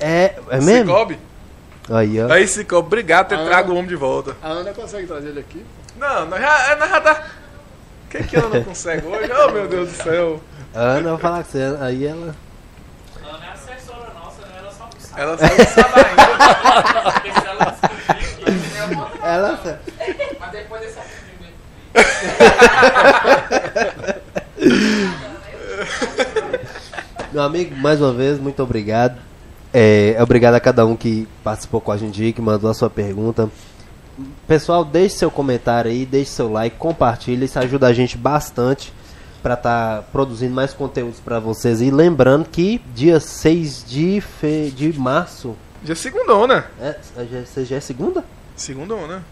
É, 0.00 0.34
é 0.50 0.60
mesmo? 0.60 0.90
Cicobi. 0.92 1.18
Aí, 1.88 2.20
ó. 2.20 2.32
Aí, 2.32 2.48
Cicobi, 2.48 2.86
obrigado 2.86 3.28
por 3.28 3.38
ter 3.38 3.44
trago 3.46 3.72
o 3.72 3.76
homem 3.76 3.86
de 3.86 3.96
volta. 3.96 4.36
a 4.42 4.48
Ana 4.48 4.72
consegue 4.74 5.06
trazer 5.06 5.28
ele 5.28 5.40
aqui. 5.40 5.64
Não, 5.98 6.26
nós 6.26 6.40
já, 6.40 6.76
nós 6.76 6.90
já 6.90 7.00
tá... 7.00 7.24
O 8.04 8.08
que 8.08 8.22
que 8.24 8.36
ela 8.36 8.48
não 8.48 8.62
consegue 8.64 9.06
hoje? 9.06 9.30
Oh, 9.32 9.50
meu 9.50 9.66
Deus 9.68 9.90
do 9.90 10.02
céu. 10.02 10.40
Ana, 10.74 11.00
eu 11.00 11.10
vou 11.10 11.18
falar 11.18 11.42
com 11.42 11.50
você. 11.50 11.76
Aí 11.80 12.04
ela. 12.06 12.34
Ela 13.20 13.32
não 13.38 13.42
é 13.42 13.48
assessora 13.52 14.12
nossa, 14.14 14.42
né? 14.42 14.54
Ela 14.58 14.70
só 14.72 14.88
sabe. 14.98 15.20
Ela 15.22 15.36
só 15.38 15.44
não 15.44 15.64
sabe 15.66 16.00
ainda. 16.06 17.12
Porque 17.12 17.32
se 17.32 17.46
ela 17.46 17.62
aqui, 17.62 18.50
né, 18.50 18.80
eu 18.80 18.88
boto- 18.96 19.18
Ela. 19.26 19.80
Mas 20.38 20.50
depois 20.52 20.80
desse 20.82 20.98
atendimento. 20.98 21.56
Meu 27.32 27.42
amigo, 27.42 27.74
mais 27.76 28.00
uma 28.00 28.12
vez, 28.12 28.38
muito 28.38 28.62
obrigado. 28.62 29.16
É, 29.72 30.16
obrigado 30.20 30.54
a 30.54 30.60
cada 30.60 30.86
um 30.86 30.96
que 30.96 31.28
participou 31.44 31.80
com 31.80 31.92
a 31.92 31.96
gente 31.96 32.32
que 32.32 32.40
mandou 32.40 32.70
a 32.70 32.74
sua 32.74 32.88
pergunta. 32.88 33.50
Pessoal, 34.46 34.84
deixe 34.84 35.16
seu 35.16 35.30
comentário 35.30 35.90
aí, 35.90 36.06
deixe 36.06 36.30
seu 36.30 36.50
like, 36.50 36.76
compartilhe, 36.76 37.44
isso 37.44 37.58
ajuda 37.58 37.86
a 37.88 37.92
gente 37.92 38.16
bastante 38.16 38.92
para 39.42 39.54
estar 39.54 40.02
produzindo 40.10 40.54
mais 40.54 40.72
conteúdos 40.72 41.20
para 41.20 41.38
vocês. 41.38 41.80
E 41.80 41.90
lembrando 41.90 42.48
que 42.48 42.80
dia 42.94 43.20
6 43.20 43.84
de, 43.86 44.20
fe... 44.20 44.72
de 44.74 44.98
março. 44.98 45.54
Já 45.84 45.94
segundona. 45.94 46.66
É, 46.80 46.96
já, 47.30 47.44
você 47.44 47.64
já 47.64 47.76
é 47.76 47.80
segunda? 47.80 48.24
Segundona. 48.56 49.22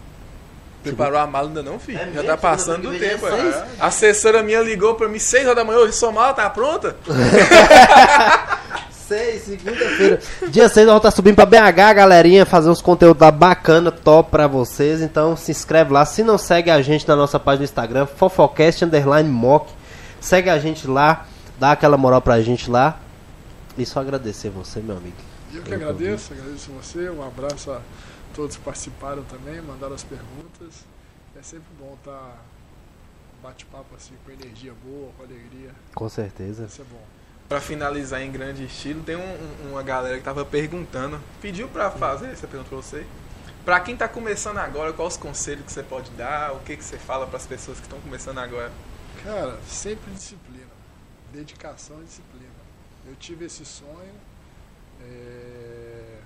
Preparou 0.85 1.19
a 1.19 1.27
mala 1.27 1.49
ainda 1.49 1.63
não, 1.63 1.79
filho? 1.81 1.99
É 1.99 2.05
já 2.05 2.11
mesmo? 2.11 2.27
tá 2.27 2.37
passando 2.37 2.83
do 2.83 2.93
Segunda 2.93 3.09
tempo. 3.11 3.27
é 3.27 3.49
é. 3.49 3.67
A 3.81 3.87
assessora 3.87 4.43
minha 4.43 4.61
ligou 4.61 4.95
pra 4.95 5.09
mim 5.09 5.19
6 5.19 5.45
horas 5.45 5.57
da 5.57 5.65
manhã. 5.65 5.79
Hoje 5.79 5.95
sua 5.95 6.13
mala 6.13 6.35
tá 6.35 6.49
pronta? 6.51 6.95
6, 9.15 9.43
segunda-feira. 9.43 10.21
Dia 10.51 10.69
6 10.69 10.87
nós 10.87 10.95
vamos 10.95 10.99
estar 10.99 11.11
subindo 11.13 11.37
pra 11.37 11.47
BH, 11.47 11.95
galerinha, 11.95 12.45
fazer 12.45 12.69
uns 12.69 12.83
conteúdos 12.83 13.21
lá 13.21 13.31
bacana, 13.31 13.93
top 13.93 14.31
pra 14.31 14.47
vocês. 14.47 15.01
Então 15.01 15.37
se 15.37 15.53
inscreve 15.53 15.93
lá. 15.93 16.05
Se 16.05 16.23
não 16.23 16.37
segue 16.37 16.71
a 16.71 16.83
gente 16.83 17.07
na 17.07 17.15
nossa 17.15 17.39
página 17.39 17.65
do 17.67 17.71
Instagram, 17.71 18.07
Fofocast 18.07 18.85
Underline 18.85 19.29
Mock. 19.29 19.73
Segue 20.21 20.51
a 20.51 20.59
gente 20.59 20.89
lá, 20.89 21.27
dá 21.59 21.73
aquela 21.73 21.97
moral 21.97 22.21
pra 22.21 22.41
gente 22.41 22.71
lá. 22.71 22.99
E 23.79 23.87
só 23.87 24.01
agradecer 24.01 24.51
você, 24.51 24.81
meu 24.81 24.97
amigo. 24.97 25.17
Eu 25.53 25.63
que 25.63 25.73
agradeço, 25.73 26.33
agradeço 26.33 26.71
você, 26.73 27.09
um 27.09 27.23
abraço 27.25 27.71
a 27.71 27.81
todos 28.35 28.57
que 28.57 28.63
participaram 28.63 29.23
também, 29.25 29.61
mandaram 29.61 29.95
as 29.95 30.03
perguntas. 30.03 30.85
É 31.39 31.43
sempre 31.43 31.67
bom 31.79 31.95
estar 31.95 32.41
bate-papo 33.43 33.95
assim, 33.95 34.15
com 34.25 34.33
energia 34.33 34.73
boa, 34.85 35.11
com 35.17 35.23
alegria. 35.23 35.71
Com 35.95 36.09
certeza. 36.09 36.65
Isso 36.65 36.83
é 36.83 36.85
bom. 36.85 37.24
Pra 37.49 37.61
finalizar 37.61 38.23
em 38.23 38.33
grande 38.33 38.65
estilo, 38.65 39.03
tem 39.03 39.17
um- 39.17 39.21
um- 39.21 39.71
uma 39.73 39.83
galera 39.83 40.17
que 40.17 40.25
tava 40.25 40.45
perguntando, 40.45 41.21
pediu 41.43 41.69
pra 41.69 41.91
fazer 41.91 42.29
essa 42.29 42.47
pergunta 42.47 42.71
pra 42.71 42.79
você. 42.79 43.07
Pra 43.65 43.81
quem 43.81 43.97
tá 43.97 44.09
começando 44.09 44.59
agora, 44.59 44.93
quais 44.93 45.15
os 45.15 45.19
conselhos 45.19 45.65
que 45.65 45.73
você 45.73 45.83
pode 45.83 46.11
dar? 46.13 46.53
O 46.55 46.61
que, 46.61 46.77
que 46.77 46.85
você 46.85 46.99
fala 46.99 47.27
pras 47.27 47.47
pessoas 47.47 47.79
que 47.79 47.85
estão 47.85 48.01
começando 48.01 48.39
agora? 48.39 48.73
Cara, 49.23 49.59
sempre 49.67 50.11
disciplina. 50.13 50.65
Dedicação 51.33 52.01
e 52.01 52.05
disciplina. 52.05 52.53
Eu 53.07 53.15
tive 53.17 53.45
esse 53.45 53.65
sonho, 53.65 54.15
é, 55.03 56.19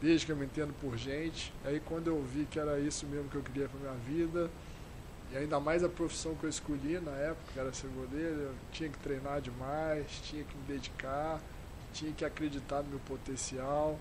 desde 0.00 0.26
que 0.26 0.32
eu 0.32 0.36
me 0.36 0.44
entendo 0.46 0.72
por 0.80 0.96
gente. 0.96 1.52
Aí 1.64 1.80
quando 1.84 2.06
eu 2.08 2.22
vi 2.22 2.46
que 2.50 2.58
era 2.58 2.78
isso 2.78 3.06
mesmo 3.06 3.28
que 3.28 3.36
eu 3.36 3.42
queria 3.42 3.68
pra 3.68 3.78
minha 3.80 3.94
vida, 4.06 4.50
e 5.32 5.36
ainda 5.36 5.60
mais 5.60 5.84
a 5.84 5.88
profissão 5.88 6.34
que 6.34 6.44
eu 6.44 6.50
escolhi 6.50 6.98
na 6.98 7.12
época, 7.12 7.52
que 7.52 7.58
era 7.58 7.72
ser 7.72 7.88
goleiro, 7.88 8.40
eu 8.40 8.54
tinha 8.72 8.88
que 8.88 8.98
treinar 8.98 9.40
demais, 9.40 10.06
tinha 10.22 10.42
que 10.42 10.56
me 10.56 10.64
dedicar, 10.64 11.40
tinha 11.92 12.12
que 12.12 12.24
acreditar 12.24 12.82
no 12.82 12.90
meu 12.90 13.00
potencial. 13.00 13.98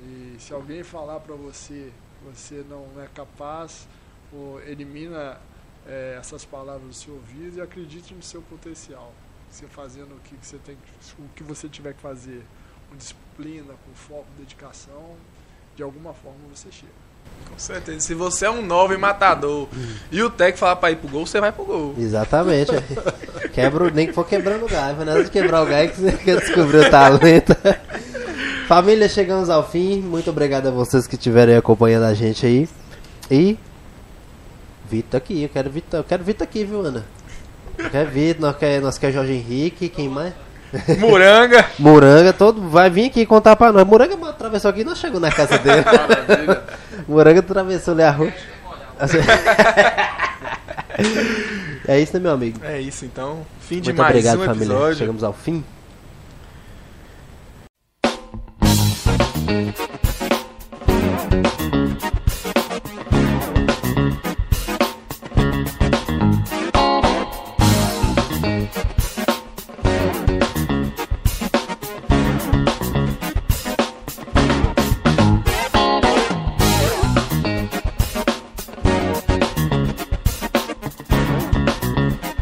E 0.00 0.36
se 0.38 0.52
alguém 0.52 0.82
falar 0.82 1.20
pra 1.20 1.34
você 1.34 1.92
você 2.22 2.64
não 2.68 2.86
é 3.00 3.06
capaz, 3.08 3.88
pô, 4.30 4.60
elimina 4.60 5.40
é, 5.86 6.16
essas 6.18 6.44
palavras 6.44 6.88
do 6.88 6.94
seu 6.94 7.14
ouvido 7.14 7.58
e 7.58 7.60
acredite 7.60 8.14
no 8.14 8.22
seu 8.22 8.42
potencial. 8.42 9.12
Você 9.50 9.66
fazendo 9.66 10.14
o 10.14 10.20
que, 10.20 10.34
você 10.36 10.58
tem, 10.58 10.76
o 11.18 11.28
que 11.34 11.42
você 11.42 11.68
tiver 11.68 11.94
que 11.94 12.00
fazer, 12.00 12.44
com 12.88 12.96
disciplina, 12.96 13.74
com 13.84 13.94
foco, 13.94 14.26
dedicação, 14.36 15.16
de 15.76 15.82
alguma 15.82 16.12
forma 16.12 16.38
você 16.54 16.70
chega. 16.70 17.07
Com 17.50 17.58
certeza. 17.58 18.00
Se 18.00 18.14
você 18.14 18.46
é 18.46 18.50
um 18.50 18.62
9 18.64 18.96
matador 18.96 19.66
e 20.12 20.22
o 20.22 20.30
técnico 20.30 20.58
falar 20.58 20.76
pra 20.76 20.92
ir 20.92 20.96
pro 20.96 21.08
gol, 21.08 21.26
você 21.26 21.40
vai 21.40 21.50
pro 21.50 21.64
gol. 21.64 21.94
Exatamente. 21.98 22.70
Quebra, 23.52 23.90
nem 23.90 24.06
que 24.06 24.12
for 24.12 24.24
quebrando 24.24 24.64
o 24.64 24.68
galho, 24.68 25.04
nada 25.04 25.24
de 25.24 25.30
quebrar 25.30 25.62
o 25.62 25.66
galho 25.66 25.90
que 25.90 26.00
você 26.00 26.12
quer 26.12 26.38
descobrir 26.38 26.86
o 26.86 26.90
talento. 26.90 27.56
Família, 28.68 29.08
chegamos 29.08 29.50
ao 29.50 29.68
fim. 29.68 30.00
Muito 30.00 30.30
obrigado 30.30 30.68
a 30.68 30.70
vocês 30.70 31.06
que 31.06 31.16
estiverem 31.16 31.56
acompanhando 31.56 32.04
a 32.04 32.14
gente 32.14 32.46
aí. 32.46 32.68
E. 33.30 33.58
Vitor 34.88 35.18
aqui, 35.18 35.42
eu 35.42 35.48
quero 35.48 35.70
Vitor, 35.70 36.00
eu 36.00 36.04
quero 36.04 36.22
Vitor 36.22 36.46
aqui, 36.46 36.64
viu, 36.64 36.80
Ana? 36.80 37.04
Eu 37.76 37.90
quero 37.90 38.10
Vitor, 38.10 38.40
nós 38.40 38.56
quer, 38.56 38.80
nós 38.80 38.98
quer 38.98 39.12
Jorge 39.12 39.32
Henrique, 39.32 39.88
quem 39.88 40.08
mais? 40.08 40.32
Muranga. 40.98 41.64
Muranga, 41.78 42.32
todo 42.32 42.68
vai 42.68 42.90
vir 42.90 43.06
aqui 43.06 43.24
contar 43.24 43.56
pra 43.56 43.72
nós. 43.72 43.86
Muranga 43.86 44.14
atravessou 44.28 44.70
aqui 44.70 44.80
e 44.80 44.84
nós 44.84 44.98
chegamos 44.98 45.22
na 45.22 45.30
casa 45.32 45.58
dele. 45.58 45.84
Muranga 47.08 47.40
atravessou 47.40 47.94
ali 47.94 48.02
a 48.02 48.10
rua. 48.10 48.32
É 51.86 51.98
isso, 51.98 52.12
né, 52.14 52.20
meu 52.20 52.32
amigo? 52.32 52.60
É 52.62 52.78
isso 52.78 53.06
então. 53.06 53.46
Fim 53.60 53.80
de 53.80 53.88
Muito 53.90 54.02
mais 54.02 54.10
obrigado, 54.10 54.42
um 54.42 54.44
família. 54.44 54.64
episódio. 54.74 54.98
Chegamos 54.98 55.24
ao 55.24 55.32
fim. 55.32 55.64